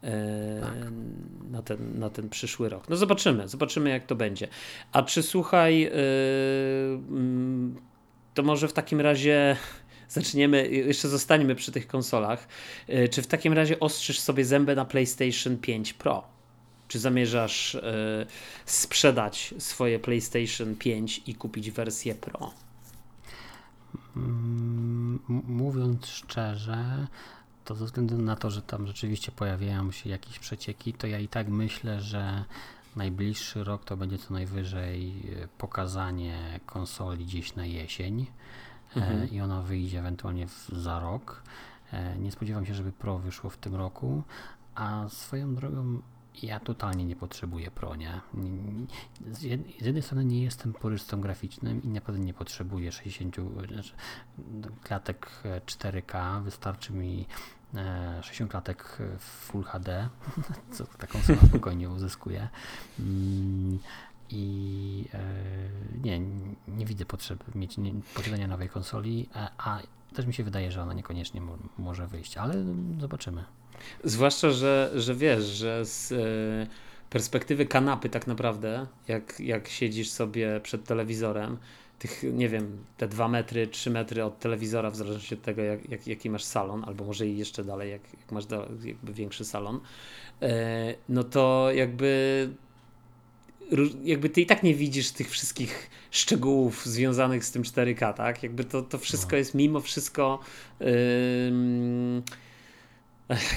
Tak. 0.00 0.74
na, 1.50 1.62
ten, 1.62 1.98
na 1.98 2.10
ten 2.10 2.28
przyszły 2.28 2.68
rok. 2.68 2.88
No 2.88 2.96
zobaczymy, 2.96 3.48
zobaczymy 3.48 3.90
jak 3.90 4.06
to 4.06 4.14
będzie. 4.14 4.48
A 4.92 5.02
czy 5.02 5.22
słuchaj, 5.22 5.80
yy, 5.80 5.90
to 8.34 8.42
może 8.42 8.68
w 8.68 8.72
takim 8.72 9.00
razie 9.00 9.56
zaczniemy, 10.08 10.68
jeszcze 10.68 11.08
zostaniemy 11.08 11.54
przy 11.54 11.72
tych 11.72 11.86
konsolach. 11.86 12.48
Yy, 12.88 13.08
czy 13.08 13.22
w 13.22 13.26
takim 13.26 13.52
razie 13.52 13.80
ostrzysz 13.80 14.20
sobie 14.20 14.44
zęby 14.44 14.76
na 14.76 14.84
PlayStation 14.84 15.56
5 15.56 15.92
Pro? 15.92 16.36
Czy 16.88 16.98
zamierzasz 16.98 17.76
sprzedać 18.64 19.54
swoje 19.58 19.98
PlayStation 19.98 20.74
5 20.76 21.22
i 21.26 21.34
kupić 21.34 21.70
wersję 21.70 22.14
Pro? 22.14 22.52
Mm, 24.16 25.20
mówiąc 25.28 26.06
szczerze, 26.06 27.06
to 27.66 27.74
ze 27.74 27.84
względu 27.84 28.18
na 28.18 28.36
to, 28.36 28.50
że 28.50 28.62
tam 28.62 28.86
rzeczywiście 28.86 29.32
pojawiają 29.32 29.90
się 29.90 30.10
jakieś 30.10 30.38
przecieki, 30.38 30.92
to 30.92 31.06
ja 31.06 31.18
i 31.18 31.28
tak 31.28 31.48
myślę, 31.48 32.00
że 32.00 32.44
najbliższy 32.96 33.64
rok 33.64 33.84
to 33.84 33.96
będzie 33.96 34.18
co 34.18 34.34
najwyżej 34.34 35.22
e, 35.42 35.48
pokazanie 35.58 36.60
konsoli 36.66 37.24
gdzieś 37.24 37.54
na 37.54 37.66
jesień 37.66 38.26
e, 38.96 39.00
mhm. 39.00 39.30
i 39.30 39.40
ona 39.40 39.62
wyjdzie 39.62 39.98
ewentualnie 39.98 40.46
za 40.72 41.00
rok. 41.00 41.42
E, 41.92 42.18
nie 42.18 42.32
spodziewam 42.32 42.66
się, 42.66 42.74
żeby 42.74 42.92
Pro 42.92 43.18
wyszło 43.18 43.50
w 43.50 43.56
tym 43.56 43.74
roku, 43.74 44.22
a 44.74 45.08
swoją 45.08 45.54
drogą 45.54 46.02
ja 46.42 46.60
totalnie 46.60 47.04
nie 47.04 47.16
potrzebuję 47.16 47.70
Pro, 47.70 47.96
nie? 47.96 48.20
Z 49.30 49.42
jednej 49.80 50.02
strony 50.02 50.24
nie 50.24 50.42
jestem 50.42 50.72
porystą 50.72 51.20
graficznym 51.20 51.82
i 51.82 51.88
naprawdę 51.88 52.20
nie 52.20 52.34
potrzebuję 52.34 52.92
60 52.92 53.36
znaczy, 53.72 53.92
klatek 54.82 55.30
4K, 55.66 56.42
wystarczy 56.42 56.92
mi 56.92 57.26
60 58.22 58.40
e, 58.40 58.50
klatek 58.50 58.98
w 59.18 59.24
Full 59.24 59.64
HD, 59.64 60.08
co 60.72 60.84
taką 60.84 61.18
sobie 61.18 61.38
spokojnie 61.48 61.90
uzyskuje. 61.90 62.48
Mm, 62.98 63.78
I 64.30 65.04
e, 65.14 65.20
nie, 66.02 66.20
nie 66.68 66.86
widzę 66.86 67.04
potrzeby 67.04 67.44
mieć 67.54 67.76
posiadania 68.14 68.46
nowej 68.46 68.68
konsoli, 68.68 69.28
a, 69.58 69.80
też 70.14 70.26
mi 70.26 70.34
się 70.34 70.44
wydaje, 70.44 70.72
że 70.72 70.82
ona 70.82 70.94
niekoniecznie 70.94 71.40
może 71.78 72.06
wyjść, 72.06 72.36
ale 72.36 72.54
zobaczymy. 73.00 73.44
Zwłaszcza, 74.04 74.50
że, 74.50 74.90
że 74.94 75.14
wiesz, 75.14 75.44
że 75.44 75.84
z 75.84 76.12
e, 76.12 76.16
perspektywy 77.10 77.66
kanapy 77.66 78.08
tak 78.08 78.26
naprawdę, 78.26 78.86
jak, 79.08 79.40
jak 79.40 79.68
siedzisz 79.68 80.10
sobie 80.10 80.60
przed 80.60 80.84
telewizorem, 80.84 81.58
tych, 81.98 82.22
nie 82.32 82.48
wiem, 82.48 82.84
te 82.96 83.08
dwa 83.08 83.28
metry, 83.28 83.66
trzy 83.66 83.90
metry 83.90 84.24
od 84.24 84.38
telewizora, 84.38 84.90
w 84.90 84.96
zależności 84.96 85.34
od 85.34 85.42
tego, 85.42 85.62
jak, 85.62 85.90
jak, 85.90 86.06
jaki 86.06 86.30
masz 86.30 86.44
salon, 86.44 86.84
albo 86.86 87.04
może 87.04 87.26
i 87.26 87.38
jeszcze 87.38 87.64
dalej, 87.64 87.90
jak, 87.90 88.02
jak 88.20 88.32
masz 88.32 88.46
da, 88.46 88.66
jakby 88.84 89.12
większy 89.12 89.44
salon, 89.44 89.80
e, 90.42 90.94
no 91.08 91.24
to 91.24 91.72
jakby 91.72 92.48
jakby 94.04 94.28
ty 94.28 94.40
i 94.40 94.46
tak 94.46 94.62
nie 94.62 94.74
widzisz 94.74 95.10
tych 95.10 95.30
wszystkich 95.30 95.90
szczegółów 96.10 96.86
związanych 96.86 97.44
z 97.44 97.52
tym 97.52 97.62
4K, 97.62 98.14
tak? 98.14 98.42
Jakby 98.42 98.64
to, 98.64 98.82
to 98.82 98.98
wszystko 98.98 99.30
no. 99.32 99.36
jest 99.36 99.54
mimo 99.54 99.80
wszystko 99.80 100.40
yy, 100.80 100.86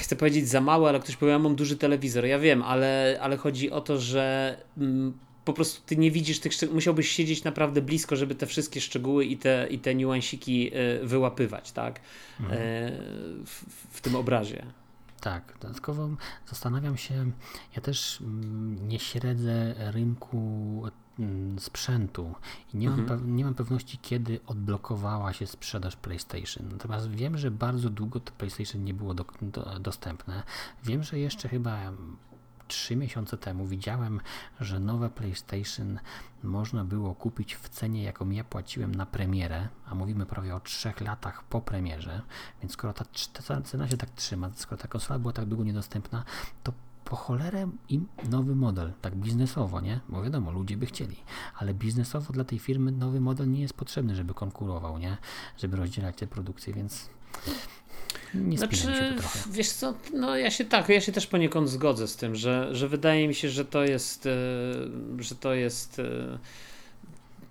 chcę 0.02 0.16
powiedzieć 0.16 0.48
za 0.48 0.60
małe, 0.60 0.88
ale 0.88 1.00
ktoś 1.00 1.16
powiedział, 1.16 1.40
ja 1.40 1.42
mam 1.42 1.54
duży 1.54 1.76
telewizor. 1.76 2.24
Ja 2.24 2.38
wiem, 2.38 2.62
ale, 2.62 3.18
ale 3.20 3.36
chodzi 3.36 3.70
o 3.70 3.80
to, 3.80 3.98
że 3.98 4.56
mm, 4.78 5.12
po 5.44 5.52
prostu 5.52 5.82
ty 5.86 5.96
nie 5.96 6.10
widzisz 6.10 6.40
tych 6.40 6.52
szczegółów. 6.52 6.74
Musiałbyś 6.74 7.08
siedzieć 7.08 7.44
naprawdę 7.44 7.82
blisko, 7.82 8.16
żeby 8.16 8.34
te 8.34 8.46
wszystkie 8.46 8.80
szczegóły 8.80 9.24
i 9.24 9.36
te, 9.36 9.66
i 9.70 9.78
te 9.78 9.94
niuansiki 9.94 10.70
e, 10.72 11.06
wyłapywać, 11.06 11.72
tak? 11.72 12.00
Mhm. 12.40 12.60
W, 13.46 13.64
w 13.90 14.00
tym 14.00 14.16
obrazie. 14.16 14.66
Tak, 15.20 15.54
dodatkowo 15.60 16.08
zastanawiam 16.46 16.96
się, 16.96 17.30
ja 17.76 17.82
też 17.82 18.20
mm, 18.20 18.88
nie 18.88 18.98
śledzę 18.98 19.74
rynku 19.90 20.82
mm, 21.18 21.58
sprzętu 21.58 22.34
i 22.74 22.76
nie, 22.76 22.88
mhm. 22.88 23.08
mam, 23.08 23.36
nie 23.36 23.44
mam 23.44 23.54
pewności, 23.54 23.98
kiedy 23.98 24.40
odblokowała 24.46 25.32
się 25.32 25.46
sprzedaż 25.46 25.96
PlayStation. 25.96 26.68
Natomiast 26.72 27.10
wiem, 27.10 27.38
że 27.38 27.50
bardzo 27.50 27.90
długo 27.90 28.20
to 28.20 28.32
PlayStation 28.32 28.84
nie 28.84 28.94
było 28.94 29.14
do, 29.14 29.24
do, 29.42 29.78
dostępne. 29.80 30.42
Wiem, 30.84 31.02
że 31.02 31.18
jeszcze 31.18 31.48
chyba 31.48 31.92
trzy 32.70 32.96
miesiące 32.96 33.38
temu 33.38 33.66
widziałem, 33.66 34.20
że 34.60 34.80
nowe 34.80 35.10
PlayStation 35.10 35.98
można 36.42 36.84
było 36.84 37.14
kupić 37.14 37.54
w 37.54 37.68
cenie, 37.68 38.02
jaką 38.02 38.30
ja 38.30 38.44
płaciłem 38.44 38.94
na 38.94 39.06
premierę, 39.06 39.68
a 39.86 39.94
mówimy 39.94 40.26
prawie 40.26 40.54
o 40.54 40.60
trzech 40.60 41.00
latach 41.00 41.44
po 41.44 41.60
premierze, 41.60 42.22
więc 42.62 42.72
skoro 42.72 42.92
ta, 42.92 43.04
ta 43.32 43.60
cena 43.60 43.88
się 43.88 43.96
tak 43.96 44.10
trzyma, 44.10 44.50
skoro 44.54 44.76
ta 44.76 44.88
konsola 44.88 45.18
była 45.18 45.32
tak 45.32 45.46
długo 45.46 45.64
niedostępna, 45.64 46.24
to 46.64 46.72
po 47.04 47.16
cholerę 47.16 47.70
im 47.88 48.06
nowy 48.28 48.54
model, 48.54 48.92
tak 49.00 49.16
biznesowo, 49.16 49.80
nie? 49.80 50.00
Bo 50.08 50.22
wiadomo, 50.22 50.50
ludzie 50.50 50.76
by 50.76 50.86
chcieli, 50.86 51.16
ale 51.56 51.74
biznesowo 51.74 52.32
dla 52.32 52.44
tej 52.44 52.58
firmy 52.58 52.92
nowy 52.92 53.20
model 53.20 53.50
nie 53.50 53.60
jest 53.60 53.74
potrzebny, 53.74 54.14
żeby 54.14 54.34
konkurował, 54.34 54.98
nie? 54.98 55.16
Żeby 55.58 55.76
rozdzielać 55.76 56.16
te 56.16 56.26
produkcje, 56.26 56.74
więc 56.74 57.10
nie 58.34 58.58
znaczy. 58.58 58.76
Wiesz 59.50 59.68
co, 59.68 59.94
no 60.14 60.36
ja 60.36 60.50
się 60.50 60.64
tak, 60.64 60.88
ja 60.88 61.00
się 61.00 61.12
też 61.12 61.26
poniekąd 61.26 61.68
zgodzę 61.68 62.08
z 62.08 62.16
tym, 62.16 62.36
że, 62.36 62.68
że 62.72 62.88
wydaje 62.88 63.28
mi 63.28 63.34
się, 63.34 63.48
że 63.48 63.64
to 63.64 63.84
jest, 63.84 64.26
e, 64.26 64.30
że 65.18 65.34
to 65.34 65.54
jest 65.54 65.98
e, 65.98 66.38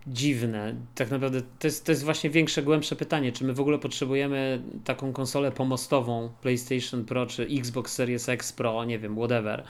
dziwne. 0.08 0.76
Tak 0.96 1.12
naprawdę 1.12 1.42
to 1.60 1.68
jest, 1.68 1.86
to 1.86 1.92
jest 1.92 2.04
właśnie 2.04 2.30
większe, 2.30 2.64
głębsze 2.64 2.96
pytanie, 2.96 3.32
czy 3.32 3.44
my 3.44 3.54
w 3.54 3.60
ogóle 3.60 3.80
potrzebujemy 3.80 4.62
taką 4.86 5.14
konsolę 5.14 5.52
pomostową 5.52 6.30
PlayStation 6.42 7.06
Pro 7.06 7.26
czy 7.26 7.44
Xbox 7.44 7.94
Series 7.94 8.30
X 8.30 8.54
Pro, 8.54 8.86
nie 8.86 9.00
wiem, 9.00 9.16
whatever. 9.16 9.64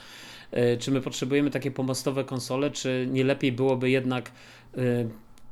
E, 0.50 0.76
czy 0.76 0.90
my 0.90 1.00
potrzebujemy 1.00 1.50
takie 1.50 1.70
pomostowe 1.70 2.24
konsole, 2.24 2.70
czy 2.70 3.08
nie 3.10 3.24
lepiej 3.24 3.52
byłoby 3.52 3.90
jednak 3.90 4.30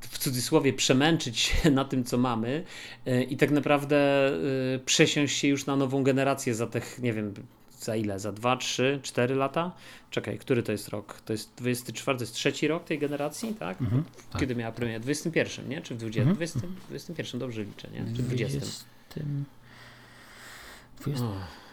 w 0.00 0.18
cudzysłowie 0.18 0.72
przemęczyć 0.72 1.38
się 1.38 1.70
na 1.80 1.84
tym, 1.84 2.04
co 2.04 2.18
mamy 2.18 2.64
e, 3.06 3.22
i 3.22 3.36
tak 3.36 3.50
naprawdę 3.50 4.28
e, 4.28 4.78
przesiąść 4.78 5.38
się 5.38 5.48
już 5.48 5.66
na 5.66 5.76
nową 5.76 6.02
generację 6.02 6.54
za 6.54 6.66
tych, 6.66 6.98
nie 7.02 7.12
wiem, 7.12 7.34
za 7.80 7.96
ile? 7.96 8.20
Za 8.20 8.32
2, 8.32 8.56
3, 8.56 9.00
4 9.02 9.34
lata? 9.34 9.72
Czekaj, 10.10 10.38
który 10.38 10.62
to 10.62 10.72
jest 10.72 10.88
rok? 10.88 11.20
To 11.24 11.32
jest 11.32 11.52
24, 11.56 12.18
to 12.18 12.22
jest 12.22 12.34
trzeci 12.34 12.68
rok 12.68 12.84
tej 12.84 12.98
generacji, 12.98 13.54
tak? 13.54 13.80
Mhm, 13.80 14.04
tak 14.30 14.40
Kiedy 14.40 14.56
miała 14.56 14.72
premierę? 14.72 15.00
W 15.00 15.02
21, 15.02 15.68
nie? 15.68 15.82
Czy 15.82 15.94
w 15.94 15.98
20? 15.98 16.22
Mhm. 16.22 16.36
20, 16.36 16.60
21, 16.88 17.40
dobrze 17.40 17.64
liczę, 17.64 17.88
nie? 17.90 18.16
Czy 18.16 18.22
w 18.22 18.26
20? 18.26 18.58
20, 21.00 21.26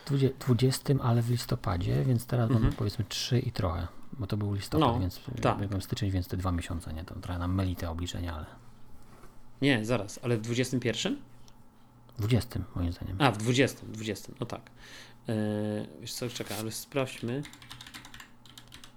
20, 0.05 0.35
20 0.45 0.93
ale 1.03 1.21
w 1.21 1.29
listopadzie, 1.29 2.03
więc 2.05 2.25
teraz 2.25 2.43
mhm. 2.43 2.63
mamy 2.63 2.75
powiedzmy 2.75 3.05
3 3.09 3.39
i 3.39 3.51
trochę. 3.51 3.87
Bo 4.19 4.27
to 4.27 4.37
był 4.37 4.53
listopad, 4.53 4.87
no, 4.87 4.99
więc 4.99 5.21
tak. 5.41 5.57
styczeń, 5.79 6.11
więc 6.11 6.27
te 6.27 6.37
dwa 6.37 6.51
miesiące, 6.51 6.93
nie? 6.93 7.03
To 7.03 7.15
trochę 7.15 7.39
nam 7.39 7.55
myli 7.55 7.75
te 7.75 7.89
obliczenia, 7.89 8.35
ale... 8.35 8.45
Nie, 9.61 9.85
zaraz, 9.85 10.19
ale 10.23 10.37
w 10.37 10.41
21? 10.41 11.17
20 12.19 12.59
moim 12.75 12.91
zdaniem. 12.91 13.17
A, 13.19 13.31
w 13.31 13.37
20, 13.37 13.85
20, 13.87 14.33
no 14.39 14.45
tak. 14.45 14.61
Yy, 15.27 15.35
wiesz 16.01 16.13
co, 16.13 16.29
czekaj, 16.29 16.57
ale 16.59 16.71
sprawdźmy. 16.71 17.43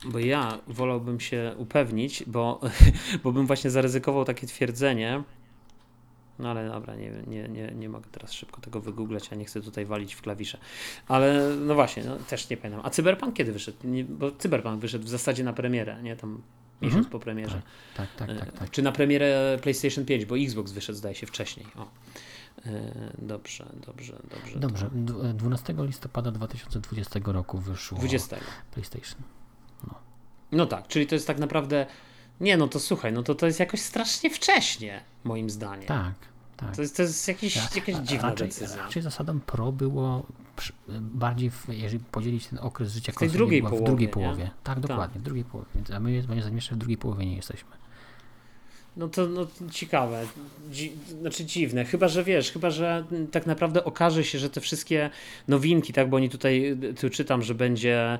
Bo 0.04 0.18
ja 0.18 0.58
wolałbym 0.66 1.20
się 1.20 1.54
upewnić, 1.56 2.24
bo, 2.26 2.60
bo 3.24 3.32
bym 3.32 3.46
właśnie 3.46 3.70
zaryzykował 3.70 4.24
takie 4.24 4.46
twierdzenie, 4.46 5.22
no 6.39 6.51
ale 6.51 6.68
dobra, 6.68 6.95
nie, 6.95 7.11
nie, 7.26 7.49
nie, 7.49 7.72
nie 7.74 7.89
mogę 7.89 8.07
teraz 8.12 8.32
szybko 8.32 8.61
tego 8.61 8.80
wygooglać, 8.80 9.32
a 9.32 9.34
nie 9.34 9.45
chcę 9.45 9.61
tutaj 9.61 9.86
walić 9.86 10.14
w 10.14 10.22
klawisze. 10.22 10.59
Ale 11.09 11.57
no 11.57 11.74
właśnie, 11.74 12.05
no, 12.05 12.16
też 12.16 12.51
nie 12.51 12.57
pamiętam. 12.57 12.80
A 12.84 12.91
Cyberpunk 12.91 13.34
kiedy 13.34 13.53
wyszedł? 13.53 13.78
Nie, 13.84 14.05
bo 14.05 14.30
Cyberpunk 14.30 14.80
wyszedł 14.80 15.05
w 15.05 15.09
zasadzie 15.09 15.45
na 15.45 15.53
premierę, 15.53 16.03
nie? 16.03 16.16
Tam 16.16 16.43
miesiąc 16.82 16.97
mhm. 17.07 17.12
po 17.12 17.18
premierze. 17.18 17.62
Tak, 17.97 18.09
tak, 18.16 18.28
tak, 18.28 18.39
tak, 18.39 18.53
tak. 18.59 18.70
Czy 18.70 18.82
na 18.82 18.93
premierę 18.93 19.59
PlayStation 19.62 20.05
5, 20.05 20.24
bo 20.24 20.39
Xbox 20.39 20.72
wyszedł 20.72 20.99
zdaje 20.99 21.14
się 21.14 21.26
wcześniej. 21.26 21.66
O. 21.76 21.89
E, 22.66 23.12
dobrze, 23.18 23.66
dobrze, 23.86 24.18
dobrze. 24.30 24.59
Dobrze, 24.59 24.91
to... 25.07 25.32
12 25.34 25.74
listopada 25.78 26.30
2020 26.30 27.20
roku 27.24 27.59
wyszło 27.59 27.99
20. 27.99 28.36
PlayStation. 28.70 29.22
No. 29.86 29.95
no 30.53 30.66
tak, 30.66 30.89
czyli 30.89 31.07
to 31.07 31.14
jest 31.14 31.26
tak 31.26 31.39
naprawdę 31.39 31.86
nie, 32.41 32.57
no 32.57 32.68
to 32.68 32.80
słuchaj, 32.80 33.12
no 33.12 33.22
to 33.22 33.34
to 33.34 33.47
jest 33.47 33.61
jakoś 33.61 33.80
strasznie 33.80 34.30
wcześnie, 34.30 35.01
moim 35.24 35.51
zdaniem. 35.51 35.86
Tak, 35.86 36.14
tak. 36.57 36.76
To 36.76 36.82
jest, 36.82 36.97
to 36.97 37.03
jest 37.03 37.28
jakiś, 37.28 37.57
jakaś 37.57 37.95
dziwna 37.95 38.30
raczej, 38.30 38.49
decyzja. 38.49 38.76
Raczej 38.76 39.03
zasadą 39.03 39.41
pro 39.41 39.72
było 39.72 40.26
bardziej, 41.01 41.51
w, 41.51 41.68
jeżeli 41.68 41.99
podzielić 41.99 42.47
ten 42.47 42.59
okres 42.59 42.93
życia 42.93 43.12
tej 43.12 43.28
drugiej 43.30 43.62
połowie, 43.62 43.80
w 43.80 43.84
drugiej 43.84 44.07
nie? 44.07 44.12
połowie. 44.12 44.51
Tak, 44.64 44.80
dokładnie, 44.80 45.14
tak. 45.14 45.22
w 45.22 45.24
drugiej 45.24 45.45
połowie. 45.45 45.68
A 45.97 46.01
my 46.01 46.22
moim 46.28 46.41
zdaniem 46.41 46.57
jeszcze 46.57 46.74
w 46.74 46.78
drugiej 46.78 46.97
połowie 46.97 47.26
nie 47.26 47.36
jesteśmy. 47.36 47.70
No 48.97 49.09
to 49.09 49.26
no, 49.26 49.47
ciekawe, 49.70 50.26
Dzi 50.70 50.93
znaczy 51.20 51.45
dziwne, 51.45 51.84
chyba 51.84 52.09
że 52.09 52.24
wiesz, 52.24 52.53
chyba 52.53 52.70
że 52.70 53.05
tak 53.32 53.47
naprawdę 53.47 53.84
okaże 53.84 54.24
się, 54.24 54.39
że 54.39 54.51
te 54.51 54.61
wszystkie 54.61 55.11
nowinki, 55.49 55.93
tak, 55.93 56.09
bo 56.11 56.16
oni 56.16 56.30
tutaj, 56.30 56.76
tu 57.01 57.11
czytam, 57.11 57.43
że 57.43 57.55
będzie 57.55 58.18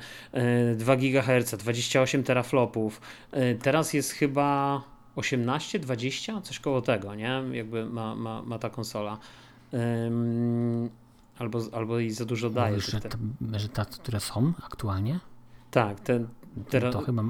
2 0.77 0.97
GHz, 0.97 1.55
28 1.55 2.23
teraflopów, 2.23 3.01
y, 3.35 3.59
teraz 3.63 3.93
jest 3.93 4.13
chyba 4.13 4.83
18, 5.17 5.79
20, 5.79 6.41
coś 6.41 6.61
koło 6.61 6.83
tego, 6.83 7.15
nie, 7.15 7.43
jakby 7.53 7.85
ma, 7.85 8.15
ma, 8.15 8.43
ma 8.43 8.59
ta 8.59 8.71
konsola. 8.71 9.19
Um, 9.73 10.91
albo, 11.39 11.61
albo 11.73 11.99
i 11.99 12.11
za 12.11 12.25
dużo 12.25 12.51
daje. 12.51 12.81
Że, 12.81 13.01
te, 13.01 13.09
że 13.53 13.69
te, 13.69 13.85
które 13.85 14.21
są 14.21 14.53
aktualnie? 14.63 15.21
Tak, 15.71 16.01
te, 16.01 16.25
Teraz... 16.71 16.93
To 16.93 17.01
chyba 17.01 17.23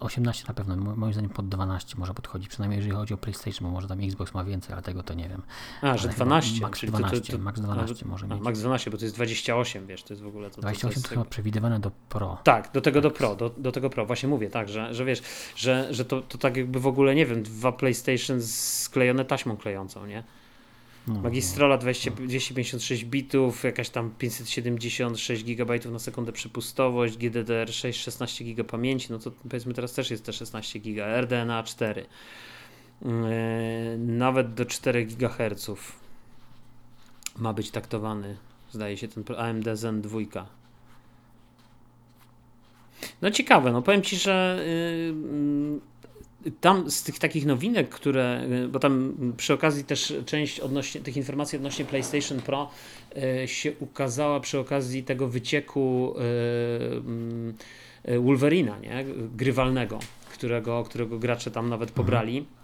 18 0.00 0.44
na 0.48 0.54
pewno, 0.54 0.76
moim 0.76 1.12
zdaniem 1.12 1.30
pod 1.30 1.48
12 1.48 1.94
może 1.98 2.14
podchodzi, 2.14 2.48
przynajmniej 2.48 2.76
jeżeli 2.78 2.96
chodzi 2.96 3.14
o 3.14 3.16
PlayStation, 3.16 3.68
bo 3.68 3.70
może 3.70 3.88
tam 3.88 4.00
Xbox 4.00 4.34
ma 4.34 4.44
więcej, 4.44 4.72
ale 4.72 4.82
tego 4.82 5.02
to 5.02 5.14
nie 5.14 5.28
wiem. 5.28 5.42
A, 5.82 5.86
ale 5.86 5.98
że 5.98 6.08
12? 6.08 6.60
Max 6.60 6.84
12, 6.84 7.20
to, 7.20 7.26
to, 7.26 7.32
to, 7.32 7.38
Max 7.38 7.60
12 7.60 8.06
może 8.06 8.26
mieć. 8.26 8.40
Max 8.40 8.60
12, 8.60 8.90
bo 8.90 8.96
to 8.98 9.04
jest 9.04 9.14
28, 9.14 9.86
wiesz, 9.86 10.02
to 10.02 10.12
jest 10.12 10.22
w 10.22 10.26
ogóle 10.26 10.50
to. 10.50 10.60
28 10.60 10.90
to, 10.90 10.98
jest 10.98 11.08
chyba 11.08 11.24
przewidywane 11.24 11.80
do 11.80 11.90
Pro. 12.08 12.38
Tak, 12.44 12.72
do 12.72 12.80
tego 12.80 13.00
do 13.00 13.10
Pro, 13.10 13.36
do, 13.36 13.50
do 13.50 13.72
tego 13.72 13.90
Pro, 13.90 14.06
właśnie 14.06 14.28
mówię, 14.28 14.50
tak, 14.50 14.68
że, 14.68 14.94
że 14.94 15.04
wiesz, 15.04 15.22
że, 15.56 15.94
że 15.94 16.04
to, 16.04 16.22
to 16.22 16.38
tak 16.38 16.56
jakby 16.56 16.80
w 16.80 16.86
ogóle, 16.86 17.14
nie 17.14 17.26
wiem, 17.26 17.42
dwa 17.42 17.72
PlayStation 17.72 18.42
sklejone 18.42 19.24
taśmą 19.24 19.56
klejącą, 19.56 20.06
nie? 20.06 20.24
No, 21.06 21.20
Magistrola 21.20 21.78
20, 21.78 22.10
256 22.10 23.04
bitów, 23.04 23.64
jakaś 23.64 23.90
tam 23.90 24.10
576 24.18 25.44
GB 25.44 25.78
na 25.90 25.98
sekundę 25.98 26.32
przepustowość, 26.32 27.18
GDDR6 27.18 27.92
16 27.92 28.44
GB 28.44 28.64
pamięci, 28.64 29.06
no 29.10 29.18
to 29.18 29.30
powiedzmy 29.30 29.74
teraz 29.74 29.92
też 29.92 30.10
jest 30.10 30.24
te 30.24 30.32
16 30.32 30.80
GB, 30.80 31.20
RDNA 31.20 31.62
4. 31.62 32.06
Yy, 33.02 33.08
nawet 33.98 34.54
do 34.54 34.66
4 34.66 35.06
GHz 35.06 35.70
ma 37.38 37.52
być 37.52 37.70
taktowany, 37.70 38.36
zdaje 38.70 38.96
się, 38.96 39.08
ten 39.08 39.24
AMD 39.36 39.68
Zen 39.74 40.02
2. 40.02 40.18
No 43.22 43.30
ciekawe, 43.30 43.72
no 43.72 43.82
powiem 43.82 44.02
Ci, 44.02 44.16
że 44.16 44.64
yy, 44.66 45.91
tam 46.60 46.90
z 46.90 47.02
tych 47.02 47.18
takich 47.18 47.46
nowinek, 47.46 47.88
które, 47.88 48.46
bo 48.68 48.78
tam 48.78 49.14
przy 49.36 49.54
okazji 49.54 49.84
też 49.84 50.14
część 50.26 50.60
odnośnie, 50.60 51.00
tych 51.00 51.16
informacji 51.16 51.56
odnośnie 51.56 51.84
PlayStation 51.84 52.40
Pro 52.40 52.70
e, 53.16 53.48
się 53.48 53.72
ukazała 53.80 54.40
przy 54.40 54.58
okazji 54.58 55.02
tego 55.02 55.28
wycieku 55.28 56.14
e, 58.04 58.18
Wolverina, 58.18 58.78
nie? 58.78 59.04
grywalnego, 59.36 59.98
którego, 60.32 60.84
którego 60.84 61.18
gracze 61.18 61.50
tam 61.50 61.68
nawet 61.68 61.88
mhm. 61.90 62.06
pobrali. 62.06 62.38
E, 62.38 62.61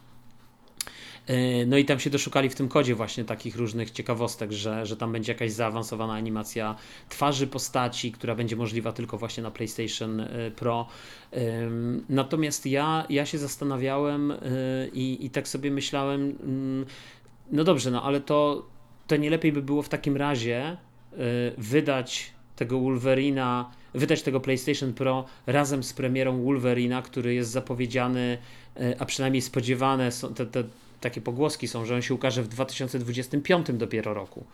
no 1.67 1.77
i 1.77 1.85
tam 1.85 2.01
się 2.01 2.11
doszukali 2.11 2.49
w 2.49 2.55
tym 2.55 2.69
kodzie 2.69 2.95
właśnie 2.95 3.25
takich 3.25 3.57
różnych 3.57 3.91
ciekawostek, 3.91 4.53
że, 4.53 4.87
że 4.87 4.97
tam 4.97 5.13
będzie 5.13 5.33
jakaś 5.33 5.53
zaawansowana 5.53 6.13
animacja 6.13 6.77
twarzy 7.09 7.47
postaci, 7.47 8.13
która 8.13 8.35
będzie 8.35 8.57
możliwa 8.57 8.93
tylko 8.93 9.19
właśnie 9.19 9.43
na 9.43 9.51
PlayStation 9.51 10.21
e, 10.21 10.51
Pro. 10.51 10.87
Natomiast 12.09 12.67
ja, 12.67 13.07
ja 13.11 13.27
się 13.27 13.39
zastanawiałem 13.39 14.31
e, 14.31 14.37
i, 14.93 15.27
i 15.27 15.31
tak 15.31 15.49
sobie 15.49 15.71
myślałem, 15.71 16.21
mm, 16.43 16.87
no 17.53 17.65
dobrze, 17.65 17.91
no 17.91 18.03
ale 18.03 18.21
to, 18.21 18.67
to 19.07 19.17
nie 19.17 19.31
lepiej 19.31 19.53
by 19.53 19.63
było 19.63 19.83
w 19.83 19.89
takim 19.89 20.17
razie 20.17 20.77
wydać 21.59 22.33
tego 22.57 22.81
Wolverina, 22.81 23.71
wydać 23.95 24.23
tego 24.23 24.41
PlayStation 24.41 24.93
Pro 24.93 25.25
razem 25.47 25.83
z 25.83 25.93
premierą 25.93 26.43
Wolverina, 26.45 27.03
który 27.03 27.35
jest 27.35 27.51
zapowiedziany, 27.51 28.39
a 28.99 29.05
przynajmniej 29.05 29.43
spodziewane 29.43 30.13
są 30.13 30.35
te, 30.35 30.47
te 30.47 30.65
takie 31.01 31.21
pogłoski 31.21 31.69
są, 31.69 31.85
że 31.85 31.95
on 31.95 32.03
się 32.03 32.15
ukaże 32.15 32.43
w 32.43 32.49
2025 32.49 33.67
dopiero 33.73 34.15
roku. 34.15 34.45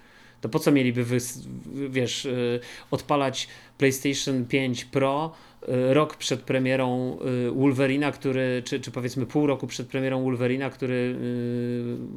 To 0.40 0.48
po 0.48 0.58
co 0.58 0.72
mieliby, 0.72 1.04
wy, 1.04 1.18
wiesz, 1.88 2.24
y, 2.24 2.60
odpalać 2.90 3.48
PlayStation 3.78 4.44
5 4.44 4.84
Pro 4.84 5.32
y, 5.62 5.94
rok 5.94 6.16
przed 6.16 6.40
premierą 6.40 7.18
y, 7.48 7.50
Wolverina, 7.50 8.12
który, 8.12 8.62
czy, 8.64 8.80
czy 8.80 8.90
powiedzmy 8.90 9.26
pół 9.26 9.46
roku 9.46 9.66
przed 9.66 9.88
premierą 9.88 10.24
Wolverina, 10.24 10.70
który 10.70 11.16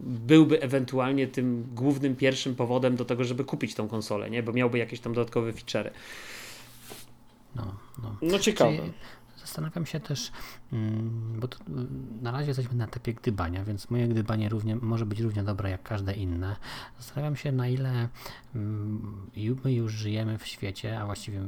byłby 0.03 0.61
ewentualnie 0.61 1.27
tym 1.27 1.67
głównym, 1.75 2.15
pierwszym 2.15 2.55
powodem 2.55 2.95
do 2.95 3.05
tego, 3.05 3.23
żeby 3.23 3.43
kupić 3.43 3.75
tą 3.75 3.87
konsolę, 3.87 4.29
nie? 4.29 4.43
bo 4.43 4.53
miałby 4.53 4.77
jakieś 4.77 4.99
tam 4.99 5.13
dodatkowe 5.13 5.53
featurey. 5.53 5.93
No, 7.55 7.75
no. 8.03 8.15
no 8.21 8.39
ciekawe. 8.39 8.77
Czyli 8.77 8.91
Zastanawiam 9.57 9.85
się 9.85 9.99
też, 9.99 10.31
mm, 10.73 11.39
bo 11.39 11.47
na 12.21 12.31
razie 12.31 12.47
jesteśmy 12.47 12.75
na 12.75 12.85
etapie 12.85 13.13
gdybania, 13.13 13.63
więc 13.63 13.89
moje 13.89 14.07
gdybanie 14.07 14.49
równie, 14.49 14.75
może 14.75 15.05
być 15.05 15.19
równie 15.19 15.43
dobre 15.43 15.69
jak 15.69 15.83
każde 15.83 16.13
inne. 16.13 16.55
Zastanawiam 16.97 17.35
się, 17.35 17.51
na 17.51 17.67
ile 17.67 18.09
mm, 18.55 19.29
my 19.63 19.73
już 19.73 19.93
żyjemy 19.93 20.37
w 20.37 20.47
świecie, 20.47 20.99
a 20.99 21.05
właściwie 21.05 21.39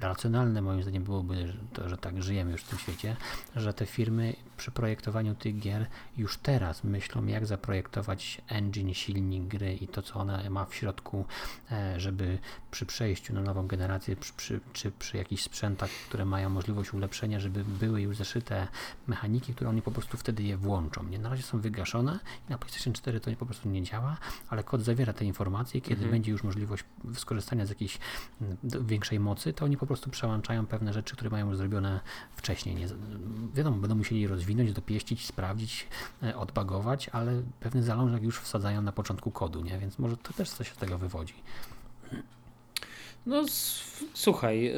racjonalne 0.00 0.62
moim 0.62 0.82
zdaniem 0.82 1.04
byłoby 1.04 1.52
to, 1.72 1.88
że 1.88 1.96
tak 1.96 2.22
żyjemy 2.22 2.52
już 2.52 2.62
w 2.62 2.68
tym 2.68 2.78
świecie, 2.78 3.16
że 3.56 3.74
te 3.74 3.86
firmy 3.86 4.34
przy 4.60 4.70
projektowaniu 4.70 5.34
tych 5.34 5.58
gier 5.58 5.86
już 6.16 6.38
teraz 6.38 6.84
myślą, 6.84 7.26
jak 7.26 7.46
zaprojektować 7.46 8.42
engine, 8.48 8.94
silnik 8.94 9.44
gry 9.44 9.74
i 9.74 9.88
to, 9.88 10.02
co 10.02 10.14
ona 10.14 10.50
ma 10.50 10.64
w 10.64 10.74
środku, 10.74 11.24
e, 11.72 12.00
żeby 12.00 12.38
przy 12.70 12.86
przejściu 12.86 13.34
na 13.34 13.40
nową 13.40 13.66
generację, 13.66 14.16
przy, 14.16 14.32
przy, 14.32 14.60
czy 14.72 14.90
przy 14.90 15.16
jakichś 15.16 15.42
sprzętach, 15.42 15.90
które 15.90 16.24
mają 16.24 16.50
możliwość 16.50 16.94
ulepszenia, 16.94 17.40
żeby 17.40 17.64
były 17.64 18.02
już 18.02 18.16
zaszyte 18.16 18.68
mechaniki, 19.06 19.54
które 19.54 19.70
oni 19.70 19.82
po 19.82 19.90
prostu 19.90 20.16
wtedy 20.16 20.42
je 20.42 20.56
włączą. 20.56 21.04
Nie? 21.04 21.18
Na 21.18 21.28
razie 21.28 21.42
są 21.42 21.60
wygaszone 21.60 22.18
i 22.48 22.50
na 22.50 22.58
PlayStation 22.58 22.92
4 22.92 23.20
to 23.20 23.30
po 23.38 23.46
prostu 23.46 23.68
nie 23.68 23.82
działa, 23.82 24.16
ale 24.48 24.64
kod 24.64 24.82
zawiera 24.82 25.12
te 25.12 25.24
informacje. 25.24 25.80
Kiedy 25.80 25.94
mhm. 25.94 26.10
będzie 26.10 26.32
już 26.32 26.44
możliwość 26.44 26.84
skorzystania 27.14 27.66
z 27.66 27.68
jakiejś 27.68 27.98
większej 28.64 29.20
mocy, 29.20 29.52
to 29.52 29.64
oni 29.64 29.76
po 29.76 29.86
prostu 29.86 30.10
przełączają 30.10 30.66
pewne 30.66 30.92
rzeczy, 30.92 31.16
które 31.16 31.30
mają 31.30 31.48
już 31.48 31.56
zrobione 31.56 32.00
wcześniej. 32.36 32.74
Nie, 32.74 32.86
wiadomo, 33.54 33.76
będą 33.76 33.96
musieli 33.96 34.28
rozwinąć, 34.50 34.72
dopieścić, 34.72 35.26
sprawdzić, 35.26 35.86
e, 36.22 36.36
odbagować, 36.36 37.08
ale 37.08 37.42
pewny 37.60 37.82
zalążek 37.82 38.22
już 38.22 38.40
wsadzają 38.40 38.82
na 38.82 38.92
początku 38.92 39.30
kodu, 39.30 39.62
nie? 39.62 39.78
więc 39.78 39.98
może 39.98 40.16
to 40.16 40.32
też 40.32 40.50
coś 40.50 40.68
z 40.68 40.76
tego 40.76 40.98
wywodzi. 40.98 41.34
No 43.26 43.44
słuchaj, 44.14 44.62
yy, 44.62 44.72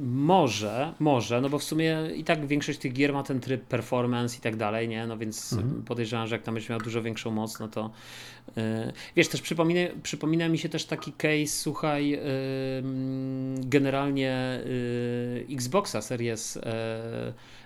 może, 0.00 0.92
może, 0.98 1.40
no 1.40 1.48
bo 1.48 1.58
w 1.58 1.64
sumie 1.64 1.98
i 2.16 2.24
tak 2.24 2.46
większość 2.46 2.78
tych 2.78 2.92
gier 2.92 3.12
ma 3.12 3.22
ten 3.22 3.40
tryb 3.40 3.64
performance 3.64 4.38
i 4.38 4.40
tak 4.40 4.56
dalej, 4.56 4.88
nie? 4.88 5.06
No 5.06 5.18
więc 5.18 5.52
mhm. 5.52 5.82
podejrzewam, 5.82 6.26
że 6.26 6.34
jak 6.34 6.42
tam 6.42 6.54
będziesz 6.54 6.70
miał 6.70 6.80
dużo 6.80 7.02
większą 7.02 7.30
moc, 7.30 7.60
no 7.60 7.68
to 7.68 7.90
yy, 8.56 8.62
wiesz, 9.16 9.28
też 9.28 9.42
przypomina, 9.42 9.80
przypomina 10.02 10.48
mi 10.48 10.58
się 10.58 10.68
też 10.68 10.84
taki 10.84 11.12
case, 11.12 11.46
słuchaj, 11.46 12.08
yy, 12.08 12.20
generalnie 13.58 14.60
Xboxa 15.50 16.02
Series 16.02 16.58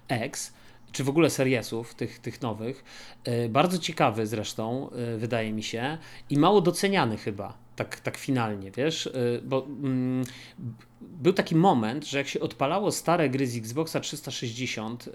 X, 0.09 0.53
czy 0.93 1.05
w 1.05 1.09
ogóle 1.09 1.31
seriesów 1.31 1.95
tych, 1.95 2.19
tych 2.19 2.43
nowych. 2.43 2.85
Y, 3.29 3.49
bardzo 3.49 3.79
ciekawy 3.79 4.27
zresztą, 4.27 4.91
wydaje 5.19 5.53
mi 5.53 5.63
się, 5.63 5.99
i 6.31 6.39
mało 6.39 6.61
doceniany 6.61 7.17
chyba 7.17 7.69
tak, 7.79 8.01
tak 8.01 8.17
finalnie, 8.17 8.71
wiesz, 8.71 9.07
y, 9.07 9.41
bo 9.45 9.67
mm, 9.67 10.25
był 11.01 11.33
taki 11.33 11.57
moment, 11.57 12.07
że 12.07 12.19
jak 12.19 12.29
się 12.29 12.41
odpalało 12.41 12.93
stare 12.93 13.31
gry 13.31 13.47
z 13.47 13.57
Xboxa 13.57 14.01
360 14.01 15.07
yy, 15.07 15.13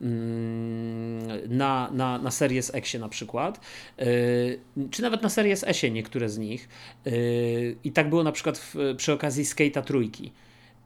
yy, 0.00 0.08
na, 1.48 1.90
na, 1.92 2.18
na 2.18 2.30
Series 2.30 2.74
X 2.74 2.94
na 2.94 3.08
przykład, 3.08 3.60
yy, 3.98 4.86
czy 4.90 5.02
nawet 5.02 5.22
na 5.22 5.28
Series 5.28 5.64
S 5.64 5.82
niektóre 5.82 6.28
z 6.28 6.38
nich 6.38 6.68
i 7.84 7.92
tak 7.92 8.08
było 8.08 8.22
na 8.22 8.32
przykład 8.32 8.58
w, 8.58 8.74
przy 8.96 9.12
okazji 9.12 9.44
Skate'a 9.44 9.82
trójki 9.82 10.32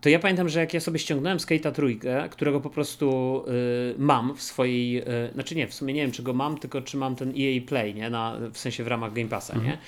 to 0.01 0.09
ja 0.09 0.18
pamiętam, 0.18 0.48
że 0.48 0.60
jak 0.60 0.74
ja 0.74 0.81
sobie 0.81 0.98
ściągnąłem 0.98 1.39
Skate'a 1.39 1.72
trójkę, 1.72 2.28
którego 2.31 2.60
po 2.60 2.70
prostu 2.70 3.44
y, 3.48 3.94
mam 3.98 4.36
w 4.36 4.43
swojej, 4.43 4.98
y, 4.98 5.32
znaczy 5.35 5.55
nie, 5.55 5.66
w 5.66 5.74
sumie 5.74 5.94
nie 5.94 6.02
wiem, 6.02 6.12
czy 6.12 6.22
go 6.22 6.32
mam, 6.32 6.59
tylko 6.59 6.82
czy 6.82 6.97
mam 6.97 7.16
ten 7.16 7.28
EA 7.28 7.60
Play, 7.66 7.94
nie, 7.94 8.10
na, 8.10 8.36
w 8.52 8.59
sensie 8.59 8.85
w 8.85 8.86
ramach 8.86 9.12
Game 9.12 9.28
Passa, 9.28 9.55
mhm. 9.55 9.70
nie? 9.70 9.78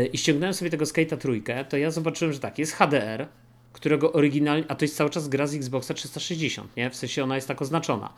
E, 0.00 0.06
i 0.06 0.18
ściągnąłem 0.18 0.54
sobie 0.54 0.70
tego 0.70 0.84
Skate'a 0.84 1.16
trójkę, 1.16 1.64
to 1.64 1.76
ja 1.76 1.90
zobaczyłem, 1.90 2.32
że 2.32 2.40
tak, 2.40 2.58
jest 2.58 2.72
HDR, 2.72 3.26
którego 3.72 4.12
oryginalnie, 4.12 4.64
a 4.68 4.74
to 4.74 4.84
jest 4.84 4.96
cały 4.96 5.10
czas 5.10 5.28
gra 5.28 5.46
z 5.46 5.54
Xboxa 5.54 5.94
360, 5.94 6.76
nie? 6.76 6.90
W 6.90 6.96
sensie 6.96 7.24
ona 7.24 7.34
jest 7.34 7.48
tak 7.48 7.62
oznaczona. 7.62 8.12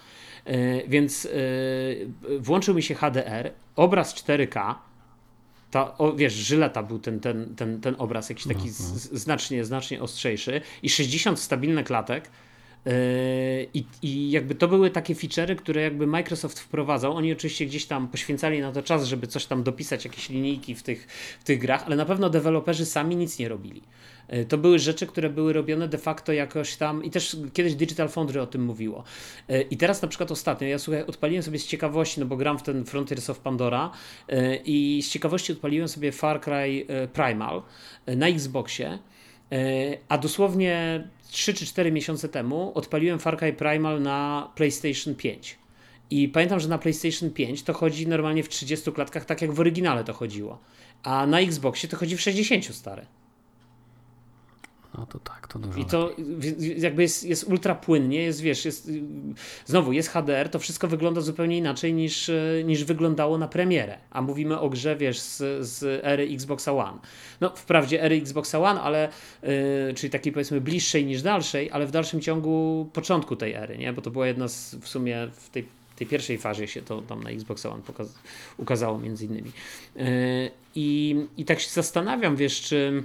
Yy, 0.46 0.84
więc 0.88 1.24
yy, 1.24 2.38
włączył 2.38 2.74
mi 2.74 2.82
się 2.82 2.94
HDR, 2.94 3.52
obraz 3.76 4.14
4K, 4.14 4.74
ta, 5.70 5.98
o, 5.98 6.12
wiesz, 6.12 6.32
żyleta 6.32 6.82
był 6.82 6.98
ten, 6.98 7.20
ten, 7.20 7.54
ten, 7.56 7.80
ten 7.80 7.94
obraz 7.98 8.28
jakiś 8.28 8.46
taki 8.46 8.66
no, 8.66 8.66
no. 8.66 8.98
Z, 8.98 9.12
znacznie, 9.12 9.64
znacznie 9.64 10.02
ostrzejszy 10.02 10.60
i 10.82 10.90
60 10.90 11.40
stabilnych 11.40 11.86
klatek 11.86 12.30
I, 13.74 13.84
I 14.02 14.30
jakby 14.30 14.54
to 14.54 14.68
były 14.68 14.90
takie 14.90 15.14
feature'y, 15.14 15.56
które 15.56 15.82
jakby 15.82 16.06
Microsoft 16.06 16.60
wprowadzał. 16.60 17.16
Oni 17.16 17.32
oczywiście 17.32 17.66
gdzieś 17.66 17.86
tam 17.86 18.08
poświęcali 18.08 18.60
na 18.60 18.72
to 18.72 18.82
czas, 18.82 19.04
żeby 19.04 19.26
coś 19.26 19.46
tam 19.46 19.62
dopisać, 19.62 20.04
jakieś 20.04 20.28
linijki 20.28 20.74
w 20.74 20.82
tych, 20.82 21.06
w 21.40 21.44
tych 21.44 21.58
grach, 21.58 21.82
ale 21.86 21.96
na 21.96 22.04
pewno 22.04 22.30
deweloperzy 22.30 22.86
sami 22.86 23.16
nic 23.16 23.38
nie 23.38 23.48
robili. 23.48 23.82
E, 24.30 24.44
to 24.44 24.58
były 24.58 24.78
rzeczy, 24.78 25.06
które 25.06 25.30
były 25.30 25.52
robione 25.52 25.88
de 25.88 25.98
facto 25.98 26.32
jakoś 26.32 26.76
tam 26.76 27.04
i 27.04 27.10
też 27.10 27.36
kiedyś 27.52 27.74
Digital 27.74 28.08
Foundry 28.08 28.42
o 28.42 28.46
tym 28.46 28.64
mówiło. 28.64 29.04
E, 29.48 29.62
I 29.62 29.76
teraz 29.76 30.02
na 30.02 30.08
przykład 30.08 30.30
ostatnio, 30.30 30.68
ja 30.68 30.78
słuchaj, 30.78 31.02
odpaliłem 31.02 31.42
sobie 31.42 31.58
z 31.58 31.66
ciekawości, 31.66 32.20
no 32.20 32.26
bo 32.26 32.36
gram 32.36 32.58
w 32.58 32.62
ten 32.62 32.84
Frontiers 32.84 33.30
of 33.30 33.38
Pandora 33.38 33.90
e, 34.28 34.56
i 34.56 35.02
z 35.02 35.10
ciekawości 35.10 35.52
odpaliłem 35.52 35.88
sobie 35.88 36.12
Far 36.12 36.40
Cry 36.40 36.86
Primal 37.12 37.62
na 38.06 38.28
Xboxie, 38.28 38.98
a 40.08 40.18
dosłownie 40.18 41.04
3 41.28 41.54
czy 41.54 41.66
4 41.66 41.92
miesiące 41.92 42.28
temu 42.28 42.72
odpaliłem 42.74 43.18
Far 43.18 43.38
Cry 43.38 43.52
Primal 43.52 44.02
na 44.02 44.50
PlayStation 44.54 45.14
5. 45.14 45.58
I 46.10 46.28
pamiętam, 46.28 46.60
że 46.60 46.68
na 46.68 46.78
PlayStation 46.78 47.30
5 47.30 47.62
to 47.62 47.72
chodzi 47.72 48.08
normalnie 48.08 48.42
w 48.42 48.48
30 48.48 48.92
klatkach, 48.92 49.24
tak 49.24 49.42
jak 49.42 49.52
w 49.52 49.60
oryginale 49.60 50.04
to 50.04 50.12
chodziło. 50.12 50.58
A 51.02 51.26
na 51.26 51.40
Xboxie 51.40 51.88
to 51.88 51.96
chodzi 51.96 52.16
w 52.16 52.20
60 52.20 52.74
stare. 52.74 53.06
No 55.00 55.06
to 55.06 55.18
tak, 55.18 55.48
to 55.48 55.58
dużo. 55.58 55.78
I 55.78 55.84
to 55.84 56.10
jakby 56.76 57.02
jest, 57.02 57.24
jest 57.24 57.44
ultra 57.44 57.74
płynnie, 57.74 58.22
jest 58.22 58.40
wiesz, 58.40 58.64
jest, 58.64 58.90
znowu 59.66 59.92
jest 59.92 60.08
HDR, 60.08 60.48
to 60.48 60.58
wszystko 60.58 60.88
wygląda 60.88 61.20
zupełnie 61.20 61.58
inaczej 61.58 61.94
niż, 61.94 62.30
niż 62.64 62.84
wyglądało 62.84 63.38
na 63.38 63.48
premierę. 63.48 63.98
A 64.10 64.22
mówimy 64.22 64.60
o 64.60 64.70
grze, 64.70 64.96
wiesz, 64.96 65.20
z, 65.20 65.66
z 65.66 66.04
ery 66.04 66.28
Xboxa 66.32 66.72
One. 66.72 66.98
No, 67.40 67.52
wprawdzie 67.56 68.02
ery 68.02 68.16
Xboxa 68.16 68.58
One, 68.58 68.80
ale 68.80 69.08
yy, 69.42 69.94
czyli 69.94 70.10
takiej 70.10 70.32
powiedzmy 70.32 70.60
bliższej 70.60 71.06
niż 71.06 71.22
dalszej, 71.22 71.70
ale 71.70 71.86
w 71.86 71.90
dalszym 71.90 72.20
ciągu 72.20 72.88
początku 72.92 73.36
tej 73.36 73.52
ery, 73.52 73.78
nie? 73.78 73.92
Bo 73.92 74.02
to 74.02 74.10
była 74.10 74.26
jedna 74.26 74.48
z 74.48 74.74
w 74.74 74.88
sumie 74.88 75.28
w 75.32 75.50
tej 75.50 75.80
tej 75.96 76.06
pierwszej 76.06 76.38
fazie 76.38 76.68
się 76.68 76.82
to 76.82 77.02
tam 77.02 77.22
na 77.22 77.30
Xbox 77.30 77.66
One 77.66 77.82
pokaz- 77.82 78.18
ukazało 78.56 78.98
między 78.98 79.24
innymi. 79.24 79.52
Yy, 79.96 80.04
I, 80.74 81.16
I 81.36 81.44
tak 81.44 81.60
się 81.60 81.70
zastanawiam, 81.70 82.36
wiesz, 82.36 82.60
czy 82.60 83.04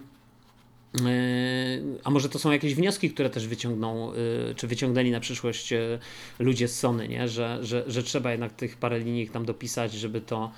a 2.03 2.09
może 2.09 2.29
to 2.29 2.39
są 2.39 2.51
jakieś 2.51 2.75
wnioski, 2.75 3.09
które 3.11 3.29
też 3.29 3.47
wyciągną, 3.47 4.13
yy, 4.13 4.55
czy 4.55 4.67
wyciągnęli 4.67 5.11
na 5.11 5.19
przyszłość 5.19 5.71
yy, 5.71 5.99
ludzie 6.39 6.67
z 6.67 6.79
Sony, 6.79 7.07
nie? 7.07 7.27
Że, 7.27 7.59
że, 7.61 7.83
że 7.87 8.03
trzeba 8.03 8.31
jednak 8.31 8.53
tych 8.53 8.77
parę 8.77 8.99
linii 8.99 9.29
tam 9.29 9.45
dopisać, 9.45 9.93
żeby 9.93 10.21
to, 10.21 10.51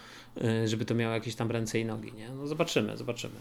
żeby 0.65 0.85
to 0.85 0.95
miało 0.95 1.14
jakieś 1.14 1.35
tam 1.35 1.51
ręce 1.51 1.80
i 1.80 1.85
nogi. 1.85 2.14
Nie? 2.14 2.30
No 2.30 2.47
zobaczymy, 2.47 2.97
zobaczymy. 2.97 3.35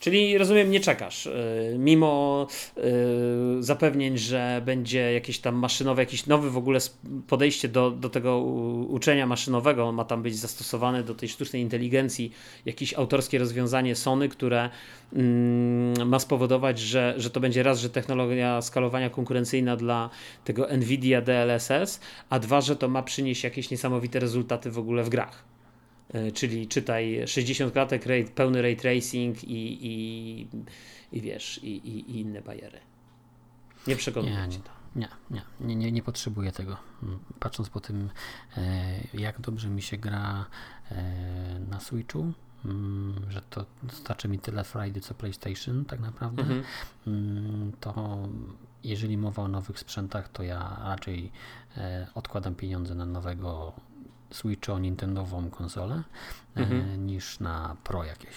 Czyli 0.00 0.38
rozumiem, 0.38 0.70
nie 0.70 0.80
czekasz. 0.80 1.26
Y, 1.26 1.76
mimo 1.78 2.46
y, 2.76 2.82
zapewnień, 3.62 4.18
że 4.18 4.62
będzie 4.64 5.12
jakieś 5.12 5.38
tam 5.38 5.54
maszynowe, 5.54 6.02
jakiś 6.02 6.26
nowy 6.26 6.50
w 6.50 6.56
ogóle 6.56 6.80
podejście 7.26 7.68
do, 7.68 7.90
do 7.90 8.08
tego 8.10 8.38
uczenia 8.88 9.26
maszynowego, 9.26 9.92
ma 9.92 10.04
tam 10.04 10.22
być 10.22 10.36
zastosowane 10.36 11.02
do 11.02 11.14
tej 11.14 11.28
sztucznej 11.28 11.62
inteligencji, 11.62 12.32
jakieś 12.66 12.94
autorskie 12.94 13.38
rozwiązanie 13.38 13.94
Sony, 13.94 14.28
które 14.28 14.70
mm, 15.12 16.08
ma 16.08 16.18
spowodować, 16.18 16.78
że, 16.78 17.14
że 17.16 17.30
to 17.30 17.40
będzie 17.40 17.62
raz, 17.62 17.80
że 17.80 17.90
technologia 17.90 18.62
skalowania 18.62 19.10
konkurencyjna 19.10 19.76
dla 19.76 20.10
tego 20.44 20.66
Nvidia 20.76 21.22
DLSS, 21.22 22.00
a 22.30 22.38
dwa, 22.38 22.60
że 22.60 22.76
to 22.76 22.88
ma 22.88 23.02
przynieść 23.02 23.44
jakieś 23.44 23.70
niesamowite 23.70 24.20
rezultaty 24.20 24.70
w 24.70 24.78
ogóle 24.78 25.04
w 25.04 25.08
grach. 25.08 25.57
E, 26.12 26.32
czyli 26.32 26.68
czytaj 26.68 27.22
60 27.26 27.72
klatek, 27.72 28.04
pełny 28.34 28.62
ray 28.62 28.76
tracing 28.76 29.44
i, 29.44 29.86
i, 29.86 30.48
i 31.12 31.20
wiesz, 31.20 31.60
i, 31.62 31.76
i, 31.76 32.10
i 32.10 32.20
inne 32.20 32.42
bajery. 32.42 32.80
Nie 33.86 33.96
przekonuje 33.96 34.48
nie, 34.48 34.58
to. 34.58 34.70
Nie, 34.96 35.08
nie, 35.30 35.42
nie, 35.60 35.76
nie, 35.76 35.92
nie 35.92 36.02
potrzebuję 36.02 36.52
tego. 36.52 36.76
Mm, 37.02 37.18
patrząc 37.40 37.68
po 37.68 37.80
tym, 37.80 38.10
e, 38.56 39.00
jak 39.14 39.40
dobrze 39.40 39.68
mi 39.68 39.82
się 39.82 39.96
gra 39.96 40.46
e, 40.90 41.60
na 41.70 41.80
Switchu, 41.80 42.32
mm, 42.64 43.26
że 43.28 43.42
to 43.50 43.66
starczy 43.92 44.28
mi 44.28 44.38
tyle 44.38 44.64
Friday 44.64 45.00
co 45.00 45.14
PlayStation 45.14 45.84
tak 45.84 46.00
naprawdę, 46.00 46.42
mhm. 46.42 46.62
Mm, 47.06 47.72
to 47.80 48.18
jeżeli 48.84 49.18
mowa 49.18 49.42
o 49.42 49.48
nowych 49.48 49.78
sprzętach, 49.78 50.28
to 50.28 50.42
ja 50.42 50.80
raczej 50.84 51.32
odkładam 52.14 52.54
pieniądze 52.54 52.94
na 52.94 53.06
nowego 53.06 53.72
Switcha, 54.30 54.78
Nintendową 54.78 55.50
konsolę 55.50 56.02
e, 56.56 56.60
mhm. 56.60 57.06
niż 57.06 57.40
na 57.40 57.76
Pro 57.84 58.04
jakieś. 58.04 58.34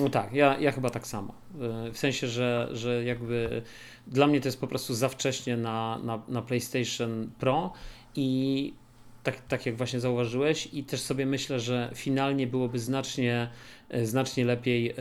No 0.00 0.08
tak, 0.08 0.32
ja, 0.32 0.58
ja 0.58 0.72
chyba 0.72 0.90
tak 0.90 1.06
samo. 1.06 1.34
E, 1.60 1.92
w 1.92 1.98
sensie, 1.98 2.28
że, 2.28 2.68
że 2.72 3.04
jakby 3.04 3.62
dla 4.06 4.26
mnie 4.26 4.40
to 4.40 4.48
jest 4.48 4.60
po 4.60 4.66
prostu 4.66 4.94
za 4.94 5.08
wcześnie 5.08 5.56
na, 5.56 5.98
na, 5.98 6.22
na 6.28 6.42
PlayStation 6.42 7.30
Pro 7.38 7.72
i 8.14 8.74
tak, 9.22 9.40
tak 9.40 9.66
jak 9.66 9.76
właśnie 9.76 10.00
zauważyłeś 10.00 10.68
i 10.72 10.84
też 10.84 11.00
sobie 11.00 11.26
myślę, 11.26 11.60
że 11.60 11.90
finalnie 11.94 12.46
byłoby 12.46 12.78
znacznie 12.78 13.50
e, 13.88 14.06
znacznie 14.06 14.44
lepiej. 14.44 14.94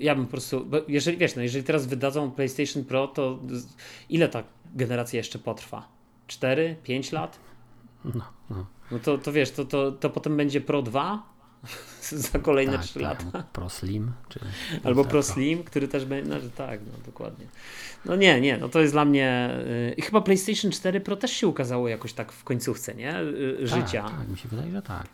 Ja 0.00 0.14
bym 0.14 0.24
po 0.24 0.30
prostu, 0.30 0.66
jeżeli 0.88 1.16
wiesz, 1.16 1.36
no 1.36 1.42
jeżeli 1.42 1.64
teraz 1.64 1.86
wydadzą 1.86 2.30
PlayStation 2.30 2.84
Pro, 2.84 3.08
to 3.08 3.38
ile 4.10 4.28
ta 4.28 4.42
generacja 4.74 5.16
jeszcze 5.16 5.38
potrwa? 5.38 5.88
4, 6.26 6.76
5 6.82 7.12
lat? 7.12 7.38
No, 8.04 8.24
no. 8.50 8.66
No 8.90 8.98
to, 8.98 9.18
to 9.18 9.32
wiesz, 9.32 9.50
to, 9.50 9.64
to, 9.64 9.92
to 9.92 10.10
potem 10.10 10.36
będzie 10.36 10.60
Pro 10.60 10.82
2 10.82 11.22
za 12.30 12.38
kolejne 12.38 12.72
tak, 12.72 12.82
3 12.82 13.00
tak, 13.00 13.02
lata. 13.02 13.44
Pro 13.52 13.70
Slim. 13.70 14.12
Czy 14.28 14.40
Albo 14.84 15.04
Pro 15.04 15.22
Slim, 15.22 15.64
który 15.64 15.88
też 15.88 16.04
będzie. 16.04 16.30
No, 16.30 16.36
tak, 16.56 16.80
no 16.80 16.92
dokładnie. 17.06 17.46
No 18.04 18.16
nie, 18.16 18.40
nie, 18.40 18.58
no 18.58 18.68
to 18.68 18.80
jest 18.80 18.94
dla 18.94 19.04
mnie. 19.04 19.50
Yy, 19.96 20.02
chyba 20.02 20.20
PlayStation 20.20 20.70
4 20.70 21.00
Pro 21.00 21.16
też 21.16 21.30
się 21.30 21.46
ukazało 21.46 21.88
jakoś 21.88 22.12
tak 22.12 22.32
w 22.32 22.44
końcówce, 22.44 22.94
nie? 22.94 23.14
Yy, 23.58 23.66
życia. 23.66 24.02
Tak, 24.02 24.18
tak, 24.18 24.28
mi 24.28 24.38
się 24.38 24.48
wydaje, 24.48 24.72
że 24.72 24.82
tak. 24.82 25.06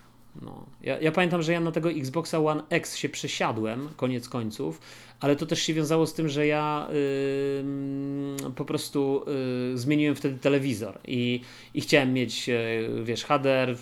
No. 0.43 0.67
Ja, 0.83 1.01
ja, 1.01 1.13
pamiętam, 1.13 1.43
że 1.43 1.53
ja 1.53 1.61
na 1.61 1.73
tego 1.73 1.91
Xboxa 1.91 2.39
One 2.39 2.63
X 2.71 2.97
się 2.97 3.09
przesiadłem, 3.09 3.89
koniec 3.97 4.29
końców, 4.29 4.81
ale 5.21 5.37
to 5.37 5.47
też 5.47 5.63
się 5.63 5.75
wiązało 5.75 6.07
z 6.07 6.15
tym, 6.15 6.29
że 6.29 6.47
ja 6.47 6.89
yy, 6.93 8.51
po 8.51 8.65
prostu 8.65 9.25
yy, 9.71 9.79
zmieniłem 9.79 10.15
wtedy 10.15 10.39
telewizor 10.39 10.99
i, 11.07 11.41
i 11.75 11.81
chciałem 11.81 12.13
mieć, 12.13 12.49
yy, 12.49 13.05
wiesz, 13.05 13.25
HDR. 13.25 13.77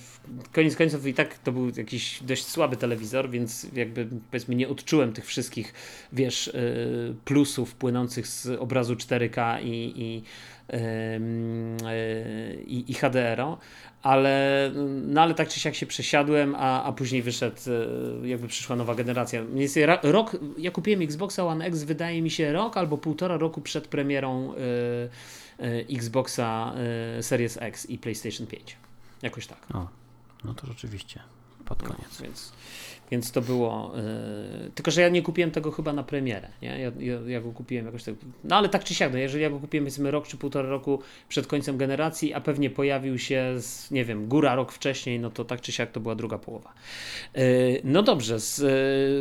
Koniec 0.52 0.76
końców 0.76 1.06
i 1.06 1.14
tak 1.14 1.38
to 1.38 1.52
był 1.52 1.70
jakiś 1.76 2.22
dość 2.22 2.46
słaby 2.46 2.76
telewizor, 2.76 3.30
więc 3.30 3.66
jakby 3.74 4.08
powiedzmy 4.30 4.54
nie 4.54 4.68
odczułem 4.68 5.12
tych 5.12 5.26
wszystkich, 5.26 5.74
wiesz, 6.12 6.48
y, 6.48 7.14
plusów 7.24 7.74
płynących 7.74 8.26
z 8.26 8.46
obrazu 8.46 8.94
4K 8.94 9.62
i, 9.62 9.92
i 9.96 10.22
y, 10.74 12.64
i, 12.66 12.84
i 12.88 12.94
HDR, 12.94 13.42
ale, 14.02 14.70
no 15.06 15.20
ale 15.22 15.34
tak 15.34 15.48
czy 15.48 15.60
siak 15.60 15.74
się 15.74 15.86
przesiadłem, 15.86 16.54
a, 16.54 16.84
a 16.84 16.92
później 16.92 17.22
wyszedł, 17.22 17.56
e, 18.22 18.28
jakby 18.28 18.48
przyszła 18.48 18.76
nowa 18.76 18.94
generacja. 18.94 19.42
Rok, 20.02 20.36
ja 20.58 20.70
kupiłem 20.70 21.02
Xboxa 21.02 21.46
One 21.46 21.64
X, 21.64 21.82
wydaje 21.82 22.22
mi 22.22 22.30
się 22.30 22.52
rok 22.52 22.76
albo 22.76 22.98
półtora 22.98 23.36
roku 23.36 23.60
przed 23.60 23.88
premierą 23.88 24.54
y, 24.54 25.64
y, 25.64 25.86
Xboxa 25.90 26.72
y, 27.18 27.22
Series 27.22 27.58
X 27.60 27.90
i 27.90 27.98
PlayStation 27.98 28.46
5. 28.46 28.76
Jakoś 29.22 29.46
tak. 29.46 29.58
O, 29.74 29.88
no 30.44 30.54
to 30.54 30.66
rzeczywiście 30.66 31.20
pod 31.70 31.82
no, 31.82 31.88
koniec. 31.88 32.18
No, 32.18 32.24
więc, 32.24 32.52
więc 33.10 33.32
to 33.32 33.40
było. 33.40 33.92
Yy, 34.64 34.70
tylko, 34.74 34.90
że 34.90 35.00
ja 35.00 35.08
nie 35.08 35.22
kupiłem 35.22 35.50
tego 35.50 35.70
chyba 35.70 35.92
na 35.92 36.02
premierę. 36.02 36.48
Nie? 36.62 36.68
Ja, 36.68 36.92
ja, 36.98 37.20
ja, 37.26 37.40
go 37.40 37.52
kupiłem 37.52 37.86
jakoś 37.86 38.04
tak. 38.04 38.14
No 38.44 38.56
ale 38.56 38.68
tak 38.68 38.84
czy 38.84 38.94
siak, 38.94 39.12
no, 39.12 39.18
jeżeli 39.18 39.42
ja 39.42 39.50
go 39.50 39.58
kupiłem 39.58 39.84
powiedzmy 39.84 40.10
rok 40.10 40.28
czy 40.28 40.36
półtora 40.36 40.68
roku 40.68 41.02
przed 41.28 41.46
końcem 41.46 41.76
generacji, 41.76 42.34
a 42.34 42.40
pewnie 42.40 42.70
pojawił 42.70 43.18
się, 43.18 43.54
z, 43.58 43.90
nie 43.90 44.04
wiem, 44.04 44.28
góra 44.28 44.54
rok 44.54 44.72
wcześniej, 44.72 45.20
no 45.20 45.30
to 45.30 45.44
tak 45.44 45.60
czy 45.60 45.72
siak 45.72 45.90
to 45.92 46.00
była 46.00 46.14
druga 46.14 46.38
połowa. 46.38 46.72
Yy, 47.34 47.80
no 47.84 48.02
dobrze, 48.02 48.40
z, 48.40 48.58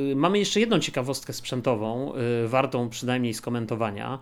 yy, 0.10 0.16
mamy 0.16 0.40
jeszcze 0.40 0.60
jedną 0.60 0.80
ciekawostkę 0.80 1.34
sprzętową, 1.34 2.14
wartą 2.46 2.90
przynajmniej 2.90 3.34
skomentowania. 3.34 4.20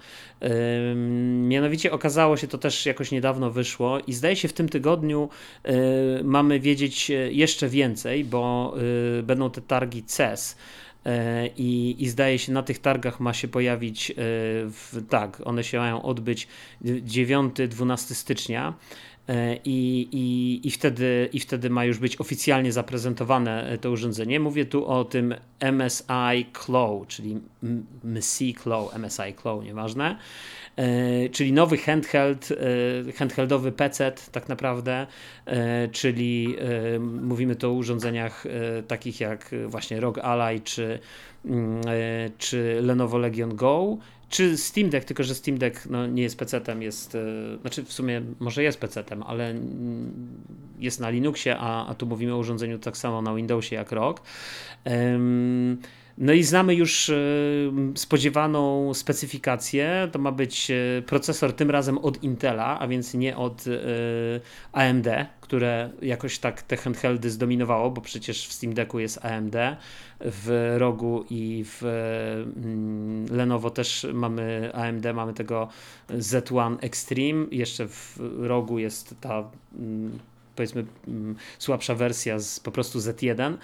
mianowicie 1.36 1.92
okazało 1.92 2.38
się, 2.38 2.48
to 2.48 2.58
też 2.58 2.86
jakoś 2.86 3.12
niedawno 3.12 3.52
wyszło 3.52 4.00
i 4.00 4.14
zdaje 4.14 4.36
się 4.36 4.48
w 4.48 4.54
tym 4.54 4.70
tygodniu 4.70 5.30
mamy 6.24 6.60
wiedzieć 6.60 7.12
jeszcze 7.30 7.70
więcej, 7.70 8.17
bo 8.26 8.76
będą 9.24 9.52
te 9.52 9.62
targi 9.62 10.04
CES. 10.04 10.56
E, 11.08 11.48
I, 11.48 11.96
I 12.04 12.10
zdaje 12.10 12.40
się, 12.40 12.52
na 12.52 12.64
tych 12.64 12.80
targach 12.80 13.20
ma 13.20 13.34
się 13.34 13.48
pojawić, 13.48 14.12
e, 14.12 14.14
w, 14.16 15.04
tak, 15.10 15.42
one 15.46 15.64
się 15.64 15.78
mają 15.78 16.02
odbyć 16.02 16.48
9-12 16.84 17.98
stycznia. 17.98 18.74
E, 19.30 19.58
I, 19.66 20.08
i, 20.12 20.68
i, 20.68 20.72
wtedy, 20.72 21.30
I 21.34 21.40
wtedy 21.40 21.70
ma 21.70 21.86
już 21.86 22.00
być 22.00 22.22
oficjalnie 22.22 22.72
zaprezentowane 22.72 23.78
to 23.82 23.92
urządzenie. 23.92 24.40
Mówię 24.40 24.66
tu 24.66 24.86
o 24.86 25.06
tym 25.06 25.36
MSI 25.72 26.46
Claw, 26.54 27.08
czyli 27.08 27.40
MSI 28.04 28.56
Claw, 28.64 29.00
MSI 29.00 29.34
Claw, 29.42 29.64
nieważne. 29.64 30.18
E, 30.78 31.30
czyli 31.30 31.54
nowy 31.54 31.78
handheld, 31.78 32.50
e, 33.08 33.12
handheldowy 33.12 33.72
PC 33.72 34.12
tak 34.32 34.50
naprawdę, 34.50 35.08
e, 35.46 35.88
czyli 35.88 36.56
mówimy 37.22 37.56
tu 37.56 37.70
o 37.70 37.74
urządzeniach 37.74 38.44
takich 38.88 39.20
jak 39.20 39.56
właśnie 39.68 40.00
ROG 40.00 40.18
Ally 40.20 40.60
czy, 40.60 41.00
mm, 41.46 41.82
czy 42.38 42.80
Lenovo 42.82 43.18
Legion 43.18 43.56
Go, 43.56 43.98
czy 44.30 44.58
Steam 44.58 44.90
Deck, 44.90 45.06
tylko 45.06 45.24
że 45.24 45.36
Steam 45.36 45.58
Deck 45.58 45.86
no, 45.90 46.08
nie 46.08 46.24
jest 46.24 46.40
PC-tem, 46.40 46.82
jest, 46.82 47.14
yy, 47.14 47.58
znaczy 47.62 47.84
w 47.84 47.94
sumie 47.94 48.22
może 48.40 48.64
jest 48.64 48.80
PC-tem, 48.80 49.24
ale 49.28 49.56
jest 50.80 51.00
na 51.00 51.10
Linuxie, 51.10 51.58
a, 51.58 51.88
a 51.88 51.96
tu 51.96 52.06
mówimy 52.06 52.34
o 52.34 52.38
urządzeniu 52.38 52.80
tak 52.80 52.98
samo 52.98 53.22
na 53.22 53.36
Windowsie 53.36 53.76
jak 53.76 53.92
ROG. 53.92 54.22
No 56.18 56.34
i 56.34 56.44
znamy 56.44 56.76
już 56.76 57.10
e, 57.10 57.16
spodziewaną 57.96 58.94
specyfikację. 58.94 60.10
To 60.12 60.20
ma 60.20 60.32
być 60.32 60.72
e, 60.72 61.02
procesor 61.02 61.54
tym 61.54 61.72
razem 61.72 61.98
od 61.98 62.24
Intela, 62.24 62.80
a 62.80 62.88
więc 62.88 63.14
nie 63.14 63.38
od 63.38 63.66
AMD, 64.72 65.08
które 65.42 65.90
jakoś 66.02 66.40
tak 66.40 66.62
te 66.62 66.78
handheldy 66.78 67.30
zdominowało, 67.30 67.92
bo 67.92 68.02
przecież 68.02 68.48
w 68.48 68.54
Steam 68.54 68.74
Decku 68.74 69.00
jest 69.00 69.26
AMD, 69.26 69.56
w 70.20 70.76
Rogu 70.78 71.26
i 71.30 71.66
w 71.66 71.84
mm, 71.84 73.26
Lenovo 73.38 73.70
też 73.70 74.08
mamy 74.14 74.72
AMD, 74.74 75.06
mamy 75.14 75.34
tego 75.34 75.68
Z1 76.10 76.78
Extreme, 76.82 77.46
jeszcze 77.52 77.88
w 77.88 78.20
Rogu 78.40 78.80
jest 78.80 79.16
ta 79.22 79.50
mm, 79.80 80.20
powiedzmy 80.56 80.86
mm, 81.08 81.36
słabsza 81.60 81.96
wersja 81.96 82.40
z 82.40 82.60
po 82.60 82.72
prostu 82.72 83.00
Z1. 83.00 83.58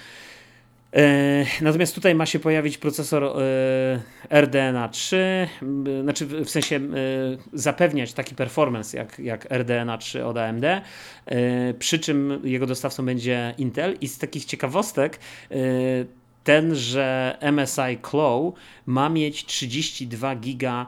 E, 0.93 1.45
natomiast 1.61 1.95
tutaj 1.95 2.15
ma 2.15 2.25
się 2.25 2.39
pojawić 2.39 2.77
procesor 2.77 3.23
e, 3.23 4.41
RDNA 4.41 4.89
3, 4.89 5.47
znaczy 6.03 6.25
w 6.25 6.49
sensie 6.49 6.75
e, 6.75 6.79
zapewniać 7.53 8.13
taki 8.13 8.35
performance 8.35 8.97
jak, 8.97 9.19
jak 9.19 9.51
RDNA 9.51 9.97
3 9.97 10.25
od 10.25 10.37
AMD, 10.37 10.65
przy 11.79 11.99
czym 11.99 12.41
jego 12.43 12.65
dostawcą 12.65 13.05
będzie 13.05 13.53
Intel. 13.57 13.97
I 14.01 14.07
z 14.07 14.17
takich 14.17 14.45
ciekawostek 14.45 15.19
ten, 16.43 16.75
że 16.75 17.37
MSI 17.51 17.97
Claw 18.09 18.53
ma 18.85 19.09
mieć 19.09 19.45
32 19.45 20.35
giga 20.35 20.87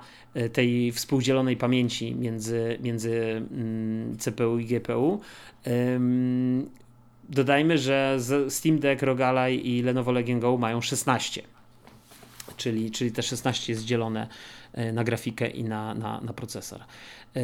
tej 0.54 0.92
współdzielonej 0.92 1.58
pamięci 1.58 2.16
między, 2.16 2.78
między 2.82 3.42
mm, 3.52 4.18
CPU 4.18 4.60
i 4.60 4.66
GPU. 4.66 5.22
Dodajmy, 7.30 7.78
że 7.78 8.18
Steam 8.50 8.80
Deck, 8.80 9.02
Rogalai 9.02 9.70
i 9.70 9.82
Lenovo 9.82 10.12
Legion 10.12 10.40
Go 10.40 10.58
mają 10.58 10.82
16. 10.82 11.42
Czyli, 12.58 12.92
czyli 12.92 13.12
te 13.12 13.24
16 13.24 13.74
jest 13.74 13.86
dzielone 13.86 14.28
e, 14.74 14.94
na 14.94 15.04
grafikę 15.04 15.48
i 15.48 15.64
na, 15.64 15.94
na, 15.94 16.22
na 16.22 16.34
procesor. 16.34 16.80
E, 17.36 17.42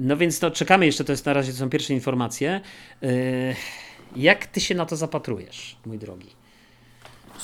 no 0.00 0.16
więc 0.16 0.38
to 0.38 0.50
czekamy 0.50 0.86
jeszcze, 0.86 1.04
to 1.04 1.12
jest 1.12 1.26
na 1.26 1.32
razie 1.32 1.52
to 1.52 1.58
są 1.58 1.70
pierwsze 1.70 1.94
informacje. 1.94 2.60
E, 3.02 3.08
jak 4.16 4.46
ty 4.46 4.60
się 4.60 4.74
na 4.74 4.86
to 4.86 4.96
zapatrujesz, 4.96 5.76
mój 5.86 5.98
drogi? 5.98 6.28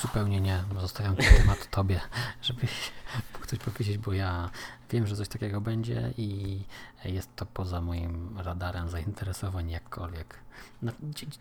Zupełnie 0.02 0.40
nie. 0.40 0.64
Zostawiam 0.80 1.16
ten 1.16 1.36
temat 1.36 1.70
tobie, 1.70 2.00
żebyś 2.42 2.92
mógł 3.34 3.46
coś 3.50 3.58
powiedzieć, 3.58 3.98
bo 3.98 4.12
ja 4.12 4.50
wiem, 4.90 5.06
że 5.06 5.16
coś 5.16 5.28
takiego 5.28 5.60
będzie 5.60 6.12
i 6.16 6.60
jest 7.04 7.36
to 7.36 7.46
poza 7.46 7.80
moim 7.80 8.38
radarem 8.38 8.90
zainteresowań 8.90 9.70
jakkolwiek. 9.70 10.38
No, 10.82 10.92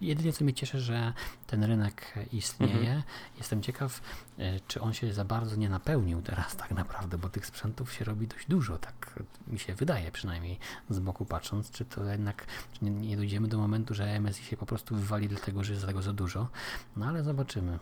jedynie 0.02 0.34
co 0.34 0.44
mnie 0.44 0.54
cieszy, 0.54 0.80
że 0.80 1.14
ten 1.48 1.64
rynek 1.64 2.14
istnieje. 2.34 2.74
Mhm. 2.74 3.04
Jestem 3.38 3.62
ciekaw, 3.62 4.02
e, 4.38 4.60
czy 4.60 4.82
on 4.82 4.94
się 4.94 5.14
za 5.14 5.26
bardzo 5.26 5.56
nie 5.56 5.70
napełnił 5.70 6.22
teraz 6.22 6.56
tak 6.56 6.72
naprawdę, 6.72 7.18
bo 7.18 7.30
tych 7.30 7.46
sprzętów 7.46 7.94
się 7.94 8.06
robi 8.06 8.28
dość 8.28 8.48
dużo, 8.48 8.78
tak 8.78 9.20
mi 9.48 9.60
się 9.60 9.76
wydaje 9.76 10.12
przynajmniej 10.12 10.60
z 10.90 11.00
boku 11.00 11.26
patrząc, 11.26 11.72
czy 11.72 11.86
to 11.86 12.06
jednak 12.06 12.46
czy 12.74 12.86
nie, 12.86 12.92
nie 12.92 13.18
dojdziemy 13.18 13.48
do 13.48 13.58
momentu, 13.58 13.94
że 13.94 14.20
MSI 14.20 14.44
się 14.44 14.58
po 14.58 14.66
prostu 14.66 14.96
wywali 14.96 15.30
dlatego, 15.30 15.64
że 15.64 15.74
jest 15.74 15.86
tego 15.86 16.02
za 16.02 16.14
dużo, 16.14 16.48
no 16.96 17.06
ale 17.06 17.24
zobaczymy. 17.24 17.80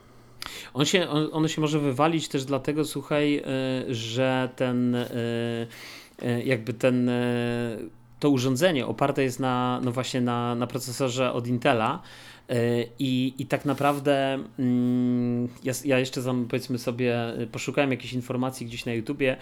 On 0.74 0.86
się, 0.86 1.10
on, 1.10 1.30
ono 1.32 1.48
się 1.48 1.62
może 1.62 1.80
wywalić 1.80 2.28
też 2.28 2.46
dlatego, 2.46 2.86
słuchaj, 2.86 3.38
e, 3.38 3.44
że 3.94 4.50
ten 4.56 4.96
e, 4.96 5.08
jakby 6.44 6.74
ten 6.74 7.12
to 8.20 8.30
urządzenie 8.30 8.88
oparte 8.88 9.24
jest 9.24 9.40
na, 9.40 9.82
no 9.84 9.92
właśnie 9.92 10.22
na, 10.22 10.56
na 10.56 10.68
procesorze 10.68 11.34
od 11.34 11.48
Intela. 11.48 12.02
E, 12.50 12.84
I, 13.00 13.34
I 13.38 13.46
tak 13.46 13.66
naprawdę 13.66 14.40
mm, 14.60 15.48
ja, 15.64 15.74
ja 15.86 16.00
jeszcze 16.00 16.22
powiedzmy 16.50 16.78
sobie 16.78 17.18
poszukałem 17.52 17.92
jakichś 17.92 18.14
informacji 18.14 18.66
gdzieś 18.66 18.86
na 18.86 18.94
YouTubie. 18.94 19.38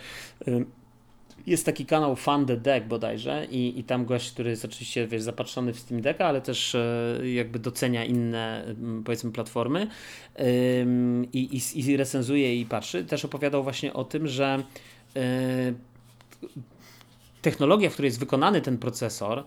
E, 1.38 1.42
jest 1.48 1.66
taki 1.66 1.86
kanał 1.86 2.16
Fun 2.16 2.46
the 2.46 2.58
Deck 2.58 2.88
bodajże 2.88 3.46
i, 3.52 3.80
i 3.80 3.84
tam 3.84 4.06
gość, 4.06 4.32
który 4.32 4.50
jest 4.50 4.66
oczywiście 4.66 5.08
wiesz, 5.08 5.22
zapatrzony 5.22 5.74
w 5.74 5.80
Steam 5.80 6.02
Decka, 6.02 6.26
ale 6.26 6.42
też 6.42 6.76
e, 6.76 7.20
jakby 7.24 7.60
docenia 7.60 8.06
inne 8.06 8.76
powiedzmy 9.06 9.32
platformy 9.32 9.88
i, 11.34 11.62
i, 11.76 11.90
i 11.90 11.98
recenzuje 11.98 12.56
i 12.56 12.66
patrzy. 12.66 13.06
Też 13.06 13.26
opowiadał 13.26 13.64
właśnie 13.64 13.94
o 13.94 14.04
tym, 14.04 14.28
że 14.28 14.64
technologia, 17.42 17.90
w 17.90 17.94
której 17.94 18.08
jest 18.08 18.20
wykonany 18.20 18.62
ten 18.62 18.78
procesor, 18.78 19.44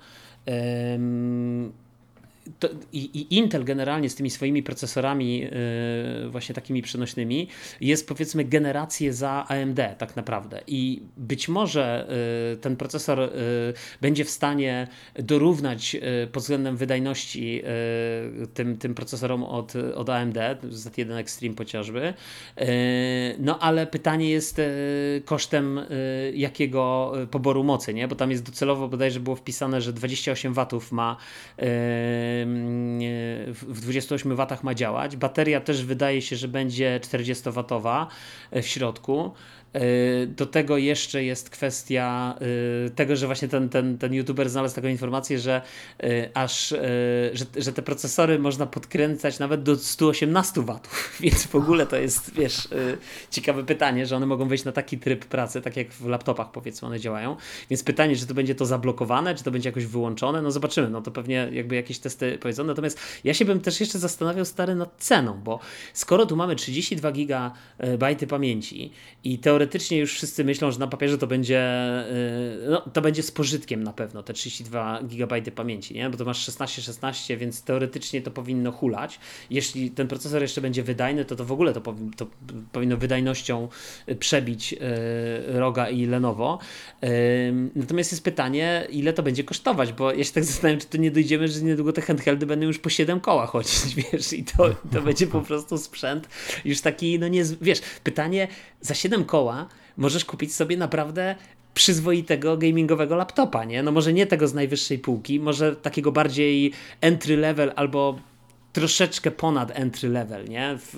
to, 2.58 2.68
i, 2.92 2.98
i, 2.98 3.36
Intel 3.36 3.64
generalnie 3.64 4.10
z 4.10 4.14
tymi 4.14 4.30
swoimi 4.30 4.62
procesorami 4.62 5.38
yy, 5.38 5.50
właśnie 6.30 6.54
takimi 6.54 6.82
przenośnymi 6.82 7.48
jest 7.80 8.08
powiedzmy 8.08 8.44
generację 8.44 9.12
za 9.12 9.46
AMD 9.48 9.80
tak 9.98 10.16
naprawdę 10.16 10.60
i 10.66 11.02
być 11.16 11.48
może 11.48 12.06
yy, 12.50 12.56
ten 12.56 12.76
procesor 12.76 13.18
yy, 13.18 13.28
będzie 14.00 14.24
w 14.24 14.30
stanie 14.30 14.88
dorównać 15.14 15.96
pod 16.32 16.42
względem 16.42 16.76
wydajności 16.76 17.62
tym, 18.54 18.78
tym 18.78 18.94
procesorom 18.94 19.44
od, 19.44 19.76
od 19.76 20.08
AMD, 20.08 20.36
Z1 20.62 21.16
Extreme 21.16 21.54
chociażby, 21.58 22.14
no 23.38 23.58
ale 23.58 23.86
pytanie 23.86 24.30
jest 24.30 24.60
kosztem 25.24 25.80
jakiego 26.34 27.12
poboru 27.30 27.64
mocy, 27.64 27.94
nie? 27.94 28.08
bo 28.08 28.14
tam 28.14 28.30
jest 28.30 28.42
docelowo 28.42 28.88
bodajże 28.88 29.20
było 29.20 29.36
wpisane, 29.36 29.80
że 29.80 29.92
28 29.92 30.54
W 30.54 30.92
ma 30.92 31.16
w 33.46 33.80
28 33.80 34.36
W 34.36 34.46
ma 34.62 34.74
działać. 34.74 35.16
Bateria 35.16 35.60
też 35.60 35.84
wydaje 35.84 36.22
się, 36.22 36.36
że 36.36 36.48
będzie 36.48 37.00
40W 37.02 38.06
w 38.52 38.66
środku. 38.66 39.32
E, 39.72 40.26
do 40.26 40.46
tego 40.46 40.76
jeszcze 40.76 41.24
jest 41.24 41.50
kwestia 41.50 42.34
e, 42.86 42.90
tego, 42.90 43.16
że 43.16 43.26
właśnie 43.26 43.48
ten, 43.48 43.68
ten, 43.68 43.98
ten 43.98 44.14
youtuber 44.14 44.50
znalazł 44.50 44.74
taką 44.74 44.88
informację, 44.88 45.38
że 45.38 45.62
e, 46.02 46.30
aż, 46.34 46.68
że, 47.32 47.44
że 47.56 47.72
te 47.72 47.82
procesory 47.82 48.38
można 48.38 48.66
podkręcać 48.66 49.38
nawet 49.38 49.62
do 49.62 49.76
118 49.76 50.60
W, 50.60 50.80
więc 51.20 51.46
w 51.46 51.54
ogóle 51.54 51.86
to 51.86 51.96
jest, 51.96 52.34
wiesz, 52.34 52.68
ciekawe 53.30 53.64
pytanie, 53.64 54.06
że 54.06 54.16
one 54.16 54.26
mogą 54.26 54.48
wejść 54.48 54.64
na 54.64 54.72
taki 54.72 54.98
tryb 54.98 55.24
pracy, 55.24 55.60
tak 55.60 55.76
jak 55.76 55.92
w 55.92 56.06
laptopach 56.06 56.50
powiedzmy 56.50 56.88
one 56.88 57.00
działają, 57.00 57.36
więc 57.70 57.82
pytanie, 57.82 58.16
czy 58.16 58.26
to 58.26 58.34
będzie 58.34 58.54
to 58.54 58.66
zablokowane, 58.66 59.34
czy 59.34 59.44
to 59.44 59.50
będzie 59.50 59.68
jakoś 59.68 59.86
wyłączone, 59.86 60.42
no 60.42 60.50
zobaczymy, 60.50 60.90
no 60.90 61.02
to 61.02 61.10
pewnie 61.10 61.48
jakby 61.52 61.74
jakieś 61.74 61.98
testy 61.98 62.38
powiedzą, 62.38 62.64
natomiast 62.64 63.00
ja 63.24 63.34
się 63.34 63.44
bym 63.44 63.60
też 63.60 63.80
jeszcze 63.80 63.98
zastanawiał 63.98 64.44
stary 64.44 64.74
nad 64.74 64.96
ceną, 64.98 65.40
bo 65.44 65.60
skoro 65.92 66.26
tu 66.26 66.36
mamy 66.36 66.56
32 66.56 67.12
GB 67.12 67.50
pamięci 68.28 68.92
i 69.24 69.38
teoretycznie 69.38 69.59
teoretycznie 69.60 69.98
już 69.98 70.12
wszyscy 70.12 70.44
myślą, 70.44 70.70
że 70.70 70.78
na 70.78 70.86
papierze 70.86 71.18
to 71.18 71.26
będzie, 71.26 71.60
y, 72.66 72.70
no, 72.70 72.80
to 72.80 73.00
będzie 73.00 73.22
z 73.22 73.30
pożytkiem 73.30 73.82
na 73.82 73.92
pewno, 73.92 74.22
te 74.22 74.32
32 74.32 75.00
GB 75.02 75.42
pamięci, 75.42 75.94
nie? 75.94 76.10
bo 76.10 76.16
to 76.16 76.24
masz 76.24 76.48
16-16, 76.48 77.36
więc 77.36 77.62
teoretycznie 77.62 78.22
to 78.22 78.30
powinno 78.30 78.72
hulać. 78.72 79.18
Jeśli 79.50 79.90
ten 79.90 80.08
procesor 80.08 80.42
jeszcze 80.42 80.60
będzie 80.60 80.82
wydajny, 80.82 81.24
to 81.24 81.36
to 81.36 81.44
w 81.44 81.52
ogóle 81.52 81.72
to, 81.72 81.80
powi 81.80 82.10
to 82.16 82.26
powinno 82.72 82.96
wydajnością 82.96 83.68
przebić 84.18 84.72
y, 84.72 84.78
Roga 85.46 85.88
i 85.88 86.06
Lenovo. 86.06 86.58
Natomiast 87.74 88.12
jest 88.12 88.24
pytanie, 88.24 88.86
ile 88.90 89.12
to 89.12 89.22
będzie 89.22 89.44
kosztować, 89.44 89.92
bo 89.92 90.12
ja 90.12 90.24
się 90.24 90.32
tak 90.32 90.44
zastanawiam, 90.44 90.80
czy 90.80 90.86
to 90.86 90.98
nie 90.98 91.10
dojdziemy, 91.10 91.48
że 91.48 91.62
niedługo 91.62 91.92
te 91.92 92.02
handheldy 92.02 92.46
będą 92.46 92.66
już 92.66 92.78
po 92.78 92.90
7 92.90 93.20
koła 93.20 93.46
chodzić, 93.46 93.94
wiesz, 94.12 94.32
i 94.32 94.44
to, 94.44 94.70
to 94.92 95.02
będzie 95.02 95.26
po 95.26 95.40
prostu 95.40 95.78
sprzęt 95.78 96.28
już 96.64 96.80
taki, 96.80 97.18
no 97.18 97.28
nie, 97.28 97.44
wiesz, 97.60 97.80
pytanie, 98.04 98.48
za 98.80 98.94
7 98.94 99.24
koła 99.24 99.49
możesz 99.96 100.24
kupić 100.24 100.54
sobie 100.54 100.76
naprawdę 100.76 101.36
przyzwoitego 101.74 102.56
gamingowego 102.56 103.16
laptopa, 103.16 103.64
nie? 103.64 103.82
No 103.82 103.92
może 103.92 104.12
nie 104.12 104.26
tego 104.26 104.48
z 104.48 104.54
najwyższej 104.54 104.98
półki, 104.98 105.40
może 105.40 105.76
takiego 105.76 106.12
bardziej 106.12 106.72
entry 107.00 107.36
level 107.36 107.72
albo 107.76 108.18
troszeczkę 108.72 109.30
ponad 109.30 109.70
entry 109.74 110.08
level, 110.08 110.48
nie? 110.48 110.78
W, 110.78 110.94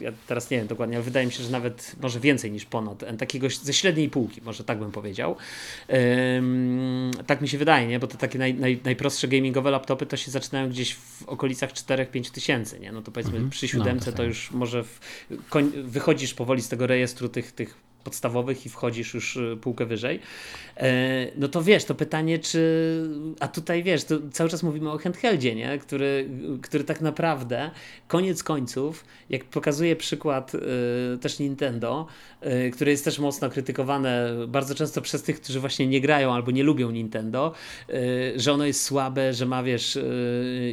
ja 0.00 0.12
teraz 0.26 0.50
nie 0.50 0.58
wiem 0.58 0.66
dokładnie, 0.66 0.96
ale 0.96 1.04
wydaje 1.04 1.26
mi 1.26 1.32
się, 1.32 1.42
że 1.42 1.50
nawet 1.50 1.96
może 2.02 2.20
więcej 2.20 2.52
niż 2.52 2.64
ponad, 2.64 3.04
takiego 3.18 3.46
ze 3.50 3.72
średniej 3.72 4.10
półki, 4.10 4.42
może 4.42 4.64
tak 4.64 4.78
bym 4.78 4.92
powiedział. 4.92 5.36
Ym, 6.38 7.10
tak 7.26 7.40
mi 7.40 7.48
się 7.48 7.58
wydaje, 7.58 7.86
nie? 7.86 7.98
Bo 7.98 8.06
te 8.06 8.18
takie 8.18 8.38
naj, 8.38 8.54
naj, 8.54 8.80
najprostsze 8.84 9.28
gamingowe 9.28 9.70
laptopy 9.70 10.06
to 10.06 10.16
się 10.16 10.30
zaczynają 10.30 10.68
gdzieś 10.68 10.94
w 10.94 11.22
okolicach 11.26 11.72
4-5 11.72 12.30
tysięcy, 12.30 12.80
nie? 12.80 12.92
No 12.92 13.02
to 13.02 13.12
powiedzmy 13.12 13.34
mhm. 13.34 13.50
przy 13.50 13.66
no, 13.66 13.70
siódemce 13.72 14.10
no, 14.10 14.12
to, 14.12 14.16
to 14.16 14.24
już 14.24 14.50
może 14.50 14.84
w, 14.84 15.00
koń, 15.48 15.72
wychodzisz 15.82 16.34
powoli 16.34 16.62
z 16.62 16.68
tego 16.68 16.86
rejestru 16.86 17.28
tych, 17.28 17.52
tych 17.52 17.91
podstawowych 18.04 18.66
i 18.66 18.68
wchodzisz 18.68 19.14
już 19.14 19.36
y, 19.36 19.58
półkę 19.60 19.86
wyżej, 19.86 20.20
e, 20.76 21.26
no 21.36 21.48
to 21.48 21.62
wiesz, 21.62 21.84
to 21.84 21.94
pytanie, 21.94 22.38
czy. 22.38 23.02
A 23.40 23.48
tutaj 23.48 23.82
wiesz, 23.82 24.04
to 24.04 24.18
cały 24.32 24.50
czas 24.50 24.62
mówimy 24.62 24.90
o 24.90 24.98
handheldzie, 24.98 25.54
nie? 25.54 25.78
Który, 25.78 26.28
który 26.62 26.84
tak 26.84 27.00
naprawdę 27.00 27.70
koniec 28.08 28.42
końców, 28.42 29.04
jak 29.30 29.44
pokazuje 29.44 29.96
przykład 29.96 30.54
y, 30.54 30.58
też 31.20 31.38
Nintendo, 31.38 32.06
y, 32.66 32.70
które 32.70 32.90
jest 32.90 33.04
też 33.04 33.18
mocno 33.18 33.50
krytykowane 33.50 34.30
bardzo 34.48 34.74
często 34.74 35.00
przez 35.00 35.22
tych, 35.22 35.40
którzy 35.40 35.60
właśnie 35.60 35.86
nie 35.86 36.00
grają 36.00 36.32
albo 36.34 36.50
nie 36.50 36.62
lubią 36.62 36.90
Nintendo, 36.90 37.52
że 38.36 38.52
ono 38.52 38.66
jest 38.66 38.82
słabe, 38.82 39.32
że 39.32 39.46
ma 39.46 39.62
wiesz, 39.62 39.98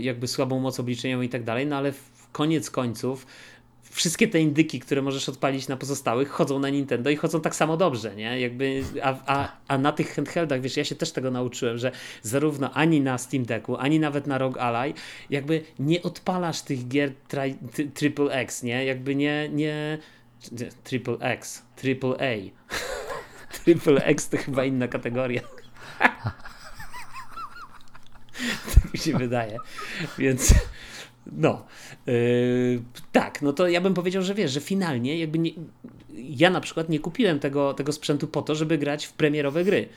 jakby 0.02 0.28
słabą 0.28 0.60
moc 0.60 0.80
obliczeniową 0.80 1.22
i 1.22 1.30
tak 1.30 1.44
dalej, 1.44 1.68
no 1.68 1.78
ale 1.78 1.94
koniec 2.32 2.70
końców 2.70 3.26
wszystkie 3.92 4.28
te 4.28 4.40
indyki, 4.40 4.80
które 4.80 5.02
możesz 5.02 5.30
odpalić 5.30 5.68
na 5.68 5.78
pozostałych, 5.78 6.30
chodzą 6.30 6.60
na 6.60 6.70
Nintendo 6.70 7.10
i 7.10 7.16
chodzą 7.16 7.42
tak 7.42 7.56
samo 7.56 7.78
dobrze, 7.78 8.16
nie? 8.16 8.40
Jakby, 8.40 8.84
a, 9.04 9.16
a, 9.26 9.52
a 9.68 9.78
na 9.78 9.92
tych 9.92 10.16
handheldach, 10.16 10.62
wiesz, 10.62 10.78
ja 10.78 10.84
się 10.84 10.96
też 10.96 11.12
tego 11.12 11.32
nauczyłem, 11.32 11.78
że 11.78 11.92
zarówno 12.22 12.74
ani 12.74 13.02
na 13.02 13.18
Steam 13.18 13.46
Decku, 13.46 13.78
ani 13.78 14.00
nawet 14.00 14.28
na 14.28 14.38
ROG 14.38 14.58
Ally, 14.58 14.94
jakby 15.30 15.62
nie 15.80 16.02
odpalasz 16.02 16.62
tych 16.62 16.88
gier 16.88 17.12
tri, 17.28 17.56
triple 17.94 18.32
X, 18.32 18.64
nie? 18.64 18.86
Jakby 18.86 19.16
nie, 19.16 19.50
nie, 19.50 19.98
triple 20.84 21.18
X, 21.20 21.66
triple 21.76 22.16
A. 22.20 22.52
triple 23.64 24.06
X 24.06 24.30
to 24.30 24.38
chyba 24.38 24.66
inna 24.66 24.88
kategoria. 24.88 25.42
tak 28.74 28.94
mi 28.94 29.00
się 29.00 29.18
wydaje. 29.18 29.58
Więc 30.18 30.54
no, 31.32 31.66
yy, 32.08 32.82
tak, 33.12 33.42
no 33.42 33.54
to 33.54 33.68
ja 33.68 33.82
bym 33.82 33.94
powiedział, 33.94 34.24
że 34.24 34.34
wiesz, 34.34 34.52
że 34.52 34.62
finalnie 34.62 35.20
jakby 35.20 35.40
nie, 35.40 35.52
ja 36.14 36.50
na 36.50 36.62
przykład 36.62 36.90
nie 36.90 37.00
kupiłem 37.00 37.40
tego, 37.40 37.74
tego 37.74 37.92
sprzętu 37.92 38.28
po 38.28 38.42
to, 38.42 38.56
żeby 38.56 38.78
grać 38.78 39.06
w 39.06 39.14
premierowe 39.14 39.64
gry. 39.64 39.90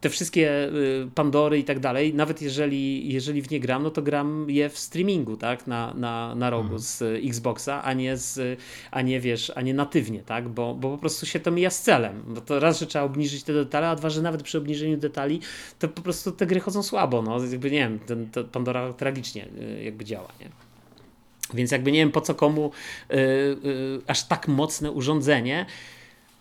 Te 0.00 0.10
wszystkie 0.10 0.68
y, 0.68 1.08
Pandory 1.14 1.58
i 1.58 1.64
tak 1.64 1.80
dalej, 1.80 2.14
nawet 2.14 2.42
jeżeli, 2.42 3.12
jeżeli 3.12 3.42
w 3.42 3.50
nie 3.50 3.60
gram, 3.60 3.82
no 3.82 3.90
to 3.90 4.02
gram 4.02 4.50
je 4.50 4.68
w 4.68 4.78
streamingu, 4.78 5.36
tak, 5.36 5.66
na, 5.66 5.94
na, 5.94 6.34
na 6.34 6.50
rogu 6.50 6.62
mhm. 6.62 6.78
z 6.78 7.02
Xboxa, 7.26 7.82
a 7.82 7.92
nie, 7.92 8.16
z, 8.16 8.60
a 8.90 9.02
nie 9.02 9.20
wiesz, 9.20 9.52
a 9.54 9.60
nie 9.60 9.74
natywnie, 9.74 10.22
tak, 10.22 10.48
bo, 10.48 10.74
bo 10.74 10.90
po 10.90 10.98
prostu 10.98 11.26
się 11.26 11.40
to 11.40 11.50
mija 11.50 11.70
z 11.70 11.82
celem. 11.82 12.22
Bo 12.26 12.40
to 12.40 12.60
raz, 12.60 12.80
że 12.80 12.86
trzeba 12.86 13.04
obniżyć 13.04 13.42
te 13.42 13.52
detale, 13.52 13.88
a 13.88 13.96
dwa, 13.96 14.10
że 14.10 14.22
nawet 14.22 14.42
przy 14.42 14.58
obniżeniu 14.58 14.96
detali, 14.96 15.40
to 15.78 15.88
po 15.88 16.02
prostu 16.02 16.32
te 16.32 16.46
gry 16.46 16.60
chodzą 16.60 16.82
słabo, 16.82 17.22
no, 17.22 17.44
jakby 17.44 17.70
nie 17.70 17.78
wiem, 17.78 17.98
ten, 17.98 18.44
Pandora 18.52 18.92
tragicznie 18.92 19.48
y, 19.58 19.82
jakby 19.84 20.04
działa, 20.04 20.28
nie. 20.40 20.65
Więc 21.54 21.70
jakby 21.70 21.92
nie 21.92 21.98
wiem 21.98 22.12
po 22.12 22.20
co 22.20 22.34
komu 22.34 22.70
yy, 23.10 23.16
yy, 23.62 24.02
aż 24.06 24.24
tak 24.24 24.48
mocne 24.48 24.90
urządzenie, 24.90 25.66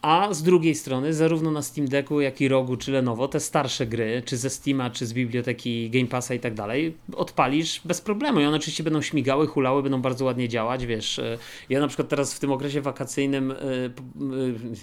a 0.06 0.34
z 0.34 0.44
drugiej 0.44 0.76
strony, 0.76 1.14
zarówno 1.14 1.52
na 1.52 1.61
Steam 1.61 1.88
Decku, 1.88 2.22
jak 2.22 2.41
i 2.41 2.48
Rogu 2.48 2.77
czy 2.77 2.91
Lenovo, 2.91 3.27
te 3.27 3.40
starsze 3.40 3.88
gry, 3.88 4.22
czy 4.26 4.38
ze 4.38 4.49
Steama, 4.49 4.90
czy 4.90 5.06
z 5.06 5.14
biblioteki 5.14 5.90
Game 5.90 6.07
Passa 6.07 6.34
i 6.34 6.40
tak 6.40 6.53
dalej, 6.53 6.95
odpalisz 7.15 7.82
bez 7.86 8.02
problemu. 8.02 8.40
I 8.40 8.45
one 8.45 8.57
oczywiście 8.57 8.84
będą 8.84 9.02
śmigały, 9.02 9.48
hulały, 9.48 9.84
będą 9.84 10.02
bardzo 10.02 10.26
ładnie 10.26 10.49
działać, 10.49 10.86
wiesz. 10.86 11.19
E, 11.19 11.38
ja 11.69 11.80
na 11.80 11.88
przykład 11.88 12.10
teraz 12.10 12.34
w 12.34 12.40
tym 12.40 12.52
okresie 12.52 12.82
wakacyjnym, 12.82 13.52
e, 13.52 13.56
e, 13.56 13.90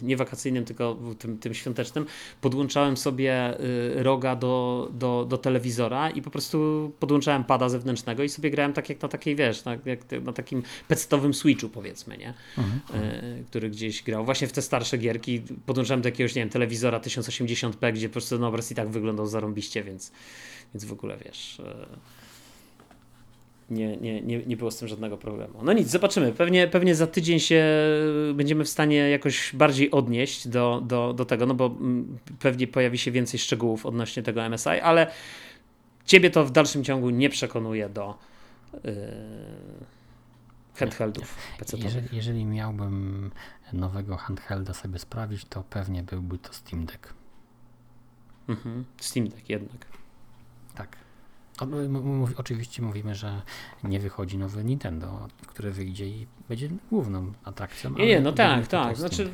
nie 0.03 0.17
wakacyjnym, 0.17 0.65
tylko 0.65 0.97
tym, 1.19 1.39
tym 1.39 1.55
świątecznym, 1.55 2.07
podłączałem 2.41 2.97
sobie 2.97 3.55
Roga 3.95 4.37
do, 4.37 4.89
do, 4.93 5.27
do 5.29 5.39
telewizora 5.39 6.11
i 6.11 6.23
po 6.23 6.31
prostu 6.31 6.93
podłączałem 7.01 7.45
pada 7.45 7.69
zewnętrznego 7.69 8.23
i 8.23 8.29
sobie 8.29 8.51
grałem 8.51 8.73
tak 8.73 8.89
jak 8.89 9.03
na 9.03 9.09
takiej, 9.09 9.37
wiesz, 9.37 9.65
na, 9.65 9.77
jak 9.85 10.01
na 10.25 10.33
takim 10.33 10.63
pecetowym 10.89 11.35
switchu 11.35 11.69
powiedzmy, 11.69 12.19
nie? 12.19 12.35
Mhm. 12.59 12.81
Który 13.47 13.71
gdzieś 13.71 14.03
grał. 14.03 14.25
Właśnie 14.25 14.47
w 14.47 14.53
te 14.53 14.63
starsze 14.63 14.99
gier 14.99 15.12
gierki 15.13 15.43
podłączałem 15.67 16.03
do 16.03 16.09
jakiegoś, 16.09 16.35
nie 16.35 16.43
wiem, 16.43 16.49
telewizora 16.49 17.01
1080p, 17.01 17.93
gdzie 17.93 18.09
po 18.09 18.13
prostu 18.13 18.37
ten 18.37 18.45
obraz 18.45 18.71
i 18.71 18.75
tak 18.75 18.89
wyglądał 18.89 19.27
zarąbiście, 19.27 19.85
więc, 19.85 20.13
więc 20.75 20.85
w 20.85 20.93
ogóle 20.93 21.17
wiesz. 21.25 21.61
E, 21.61 21.87
nie, 23.71 23.97
nie, 23.97 24.21
nie, 24.21 24.39
nie 24.47 24.57
było 24.57 24.71
z 24.71 24.77
tym 24.77 24.89
żadnego 24.89 25.19
problemu. 25.19 25.55
No 25.63 25.73
nic, 25.73 25.89
zobaczymy. 25.89 26.33
Pewnie, 26.33 26.69
pewnie 26.69 26.95
za 26.95 27.07
tydzień 27.07 27.41
się 27.41 27.65
będziemy 28.35 28.65
w 28.65 28.69
stanie 28.69 28.97
jakoś 28.97 29.51
bardziej 29.55 29.91
odnieść 29.91 30.49
do, 30.49 30.83
do, 30.87 31.13
do 31.13 31.25
tego, 31.25 31.47
no 31.47 31.55
bo 31.55 31.67
mm, 31.67 32.19
pewnie 32.41 32.67
pojawi 32.67 32.99
się 32.99 33.11
więcej 33.11 33.41
szczegółów 33.41 33.87
odnośnie 33.87 34.23
tego 34.23 34.49
MSI, 34.49 34.69
ale 34.69 35.07
ciebie 36.07 36.31
to 36.31 36.45
w 36.45 36.51
dalszym 36.51 36.85
ciągu 36.85 37.11
nie 37.11 37.31
przekonuje 37.31 37.89
do. 37.89 38.19
Yy 38.75 38.91
handheldów. 40.75 41.37
Jeżeli, 41.77 42.17
jeżeli 42.17 42.45
miałbym 42.45 43.31
nowego 43.73 44.17
handhelda 44.17 44.75
sobie 44.75 44.99
sprawić, 44.99 45.45
to 45.45 45.63
pewnie 45.63 46.03
byłby 46.03 46.39
to 46.39 46.53
Steam 46.53 46.87
Deck. 46.87 47.15
Mhm. 48.49 48.85
Steam 49.01 49.29
Deck 49.29 49.49
jednak. 49.49 49.87
Tak. 50.75 50.97
Oczywiście 52.37 52.83
mówimy, 52.83 53.15
że 53.15 53.43
nie 53.85 54.01
wychodzi 54.01 54.39
nowy 54.39 54.65
Nintendo, 54.65 55.29
które 55.47 55.71
wyjdzie 55.71 56.07
i 56.07 56.27
będzie 56.49 56.69
główną 56.91 57.33
atrakcją. 57.45 57.91
Nie, 57.91 58.07
nie 58.07 58.21
no 58.21 58.33
tak, 58.33 58.67
tak. 58.67 58.97
Znaczy, 58.97 59.31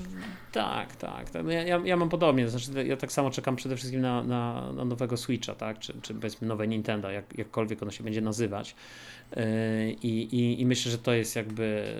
tak, 0.53 0.97
tak. 0.97 1.31
tak. 1.31 1.45
No 1.45 1.51
ja, 1.51 1.63
ja, 1.63 1.81
ja, 1.85 1.97
mam 1.97 2.09
podobnie. 2.09 2.49
Znaczy, 2.49 2.87
ja 2.87 2.97
tak 2.97 3.13
samo 3.13 3.31
czekam 3.31 3.57
przede 3.57 3.77
wszystkim 3.77 4.01
na, 4.01 4.23
na, 4.23 4.73
na 4.73 4.85
nowego 4.85 5.17
Switcha, 5.17 5.55
tak? 5.55 5.79
Czy, 5.79 5.95
czy 6.03 6.15
powiedzmy 6.15 6.49
nowe 6.49 6.69
Nintendo, 6.69 7.11
jak, 7.11 7.39
jakkolwiek 7.39 7.83
ono 7.83 7.91
się 7.91 8.05
będzie 8.05 8.21
nazywać. 8.21 8.75
Yy, 9.37 9.43
I, 10.03 10.37
i, 10.37 10.61
I 10.61 10.67
myślę, 10.67 10.93
że 10.93 10.99
to 10.99 11.13
jest 11.13 11.37
jakby 11.37 11.95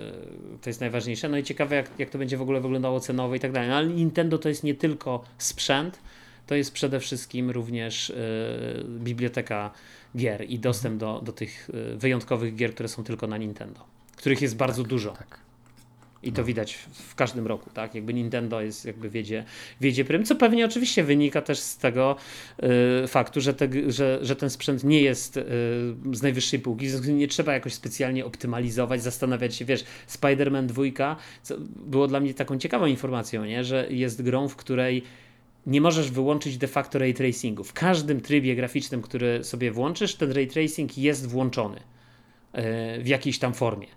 to 0.61 0.69
jest 0.69 0.81
najważniejsze. 0.81 1.29
No 1.29 1.37
i 1.37 1.43
ciekawe, 1.43 1.75
jak, 1.75 1.99
jak 1.99 2.09
to 2.09 2.17
będzie 2.17 2.37
w 2.37 2.41
ogóle 2.41 2.61
wyglądało 2.61 2.99
cenowo 2.99 3.35
i 3.35 3.39
tak 3.39 3.51
dalej. 3.51 3.69
No, 3.69 3.75
ale 3.75 3.87
Nintendo 3.87 4.37
to 4.37 4.49
jest 4.49 4.63
nie 4.63 4.75
tylko 4.75 5.23
sprzęt, 5.37 5.99
to 6.47 6.55
jest 6.55 6.73
przede 6.73 6.99
wszystkim 6.99 7.49
również 7.49 8.09
yy, 8.09 8.83
biblioteka 8.99 9.71
gier 10.17 10.45
i 10.49 10.59
dostęp 10.59 10.97
do, 10.97 11.21
do 11.25 11.31
tych 11.31 11.69
y, 11.69 11.97
wyjątkowych 11.97 12.55
gier, 12.55 12.73
które 12.73 12.89
są 12.89 13.03
tylko 13.03 13.27
na 13.27 13.37
Nintendo, 13.37 13.79
których 14.15 14.41
jest 14.41 14.55
bardzo 14.55 14.81
tak, 14.81 14.89
dużo. 14.89 15.11
Tak. 15.11 15.39
I 16.23 16.31
to 16.31 16.41
no. 16.41 16.45
widać 16.45 16.73
w 16.93 17.15
każdym 17.15 17.47
roku, 17.47 17.69
tak? 17.69 17.95
Jakby 17.95 18.13
Nintendo 18.13 18.61
jest, 18.61 18.85
jakby 18.85 19.09
wiedzie, 19.09 19.43
wiedzie 19.81 20.05
prym, 20.05 20.25
co 20.25 20.35
pewnie 20.35 20.65
oczywiście 20.65 21.03
wynika 21.03 21.41
też 21.41 21.59
z 21.59 21.77
tego 21.77 22.15
y, 23.03 23.07
faktu, 23.07 23.41
że, 23.41 23.53
te, 23.53 23.69
że, 23.87 24.19
że 24.21 24.35
ten 24.35 24.49
sprzęt 24.49 24.83
nie 24.83 25.01
jest 25.01 25.37
y, 25.37 25.43
z 26.13 26.21
najwyższej 26.21 26.59
półki, 26.59 26.87
nie 27.07 27.27
trzeba 27.27 27.53
jakoś 27.53 27.73
specjalnie 27.73 28.25
optymalizować, 28.25 29.03
zastanawiać 29.03 29.55
się, 29.55 29.65
wiesz, 29.65 29.83
Spider-Man 30.09 30.65
2 30.65 31.15
było 31.75 32.07
dla 32.07 32.19
mnie 32.19 32.33
taką 32.33 32.57
ciekawą 32.57 32.85
informacją, 32.85 33.45
nie? 33.45 33.63
że 33.63 33.87
jest 33.89 34.21
grą, 34.21 34.47
w 34.47 34.55
której 34.55 35.03
nie 35.69 35.81
możesz 35.81 36.11
wyłączyć 36.11 36.57
de 36.57 36.67
facto 36.67 36.99
ray 36.99 37.13
tracingu. 37.13 37.63
W 37.63 37.73
każdym 37.73 38.21
trybie 38.21 38.55
graficznym, 38.55 39.01
który 39.01 39.43
sobie 39.43 39.71
włączysz, 39.71 40.15
ten 40.15 40.31
ray 40.31 40.47
tracing 40.47 40.97
jest 40.97 41.27
włączony 41.27 41.79
e, 42.53 43.01
w 43.01 43.07
jakiejś 43.07 43.39
tam 43.39 43.53
formie. 43.53 43.87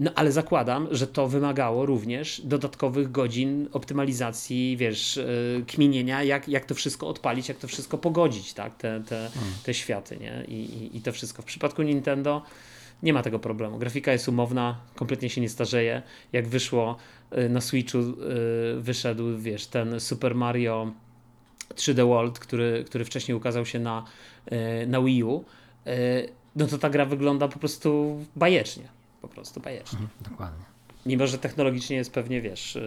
No 0.00 0.10
ale 0.14 0.32
zakładam, 0.32 0.88
że 0.90 1.06
to 1.06 1.28
wymagało 1.28 1.86
również 1.86 2.40
dodatkowych 2.44 3.12
godzin 3.12 3.68
optymalizacji, 3.72 4.76
wiesz, 4.76 5.18
e, 5.18 5.24
kminienia, 5.66 6.22
jak, 6.22 6.48
jak 6.48 6.64
to 6.64 6.74
wszystko 6.74 7.08
odpalić, 7.08 7.48
jak 7.48 7.58
to 7.58 7.68
wszystko 7.68 7.98
pogodzić, 7.98 8.52
tak, 8.52 8.76
te, 8.76 9.02
te, 9.08 9.30
hmm. 9.34 9.52
te 9.64 9.74
światy, 9.74 10.16
nie? 10.16 10.44
I, 10.48 10.54
i, 10.54 10.96
I 10.96 11.00
to 11.00 11.12
wszystko. 11.12 11.42
W 11.42 11.44
przypadku 11.44 11.82
Nintendo 11.82 12.42
nie 13.02 13.12
ma 13.12 13.22
tego 13.22 13.38
problemu. 13.38 13.78
Grafika 13.78 14.12
jest 14.12 14.28
umowna, 14.28 14.80
kompletnie 14.94 15.30
się 15.30 15.40
nie 15.40 15.48
starzeje. 15.48 16.02
Jak 16.32 16.48
wyszło 16.48 16.96
na 17.48 17.60
Switchu, 17.60 17.98
y, 17.98 18.14
wyszedł, 18.80 19.38
wiesz, 19.38 19.66
ten 19.66 20.00
Super 20.00 20.34
Mario 20.34 20.92
3D 21.74 22.06
World, 22.08 22.38
który, 22.38 22.84
który 22.86 23.04
wcześniej 23.04 23.36
ukazał 23.36 23.66
się 23.66 23.78
na, 23.78 24.04
y, 24.52 24.86
na 24.86 25.02
Wii 25.02 25.24
U, 25.24 25.44
no 26.56 26.66
to 26.66 26.78
ta 26.78 26.90
gra 26.90 27.04
wygląda 27.04 27.48
po 27.48 27.58
prostu 27.58 28.18
bajecznie. 28.36 28.88
Po 29.22 29.28
prostu 29.28 29.60
bajecznie. 29.60 29.98
Mhm, 29.98 30.30
dokładnie. 30.30 30.64
Mimo, 31.06 31.26
że 31.26 31.38
technologicznie 31.38 31.96
jest 31.96 32.12
pewnie, 32.12 32.40
wiesz, 32.40 32.78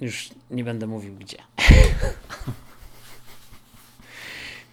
już 0.00 0.30
nie 0.50 0.64
będę 0.64 0.86
mówił 0.86 1.14
gdzie. 1.14 1.38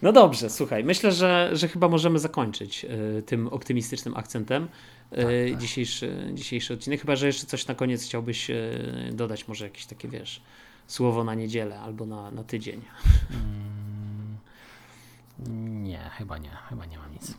No 0.02 0.12
dobrze, 0.12 0.50
słuchaj, 0.50 0.84
myślę, 0.84 1.12
że, 1.12 1.50
że 1.52 1.68
chyba 1.68 1.88
możemy 1.88 2.18
zakończyć 2.18 2.84
y, 3.18 3.22
tym 3.22 3.48
optymistycznym 3.48 4.16
akcentem 4.16 4.64
y, 4.64 4.68
tak, 5.10 5.18
tak. 5.18 5.58
Dzisiejszy, 5.60 6.30
dzisiejszy 6.34 6.74
odcinek. 6.74 7.00
Chyba, 7.00 7.16
że 7.16 7.26
jeszcze 7.26 7.46
coś 7.46 7.66
na 7.66 7.74
koniec 7.74 8.04
chciałbyś 8.04 8.50
y, 8.50 9.10
dodać, 9.12 9.48
może 9.48 9.64
jakieś 9.64 9.86
takie, 9.86 10.08
wiesz, 10.08 10.42
słowo 10.86 11.24
na 11.24 11.34
niedzielę 11.34 11.80
albo 11.80 12.06
na, 12.06 12.30
na 12.30 12.44
tydzień. 12.44 12.82
Mm, 13.30 14.38
nie, 15.84 16.10
chyba 16.18 16.38
nie, 16.38 16.50
chyba 16.68 16.86
nie 16.86 16.98
mam 16.98 17.12
nic. 17.12 17.34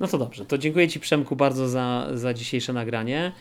No 0.00 0.06
to 0.06 0.18
dobrze, 0.18 0.44
to 0.46 0.58
dziękuję 0.58 0.88
Ci 0.88 1.00
Przemku 1.00 1.36
bardzo 1.36 1.68
za, 1.68 2.08
za 2.14 2.34
dzisiejsze 2.34 2.72
nagranie 2.72 3.32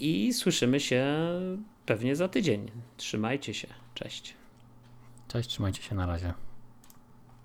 i 0.00 0.32
słyszymy 0.34 0.80
się 0.80 1.06
pewnie 1.86 2.16
za 2.16 2.28
tydzień. 2.28 2.70
Trzymajcie 2.96 3.54
się, 3.54 3.68
cześć. 3.94 4.34
Cześć, 5.28 5.48
trzymajcie 5.48 5.82
się 5.82 5.94
na 5.94 6.06
razie. 6.06 6.43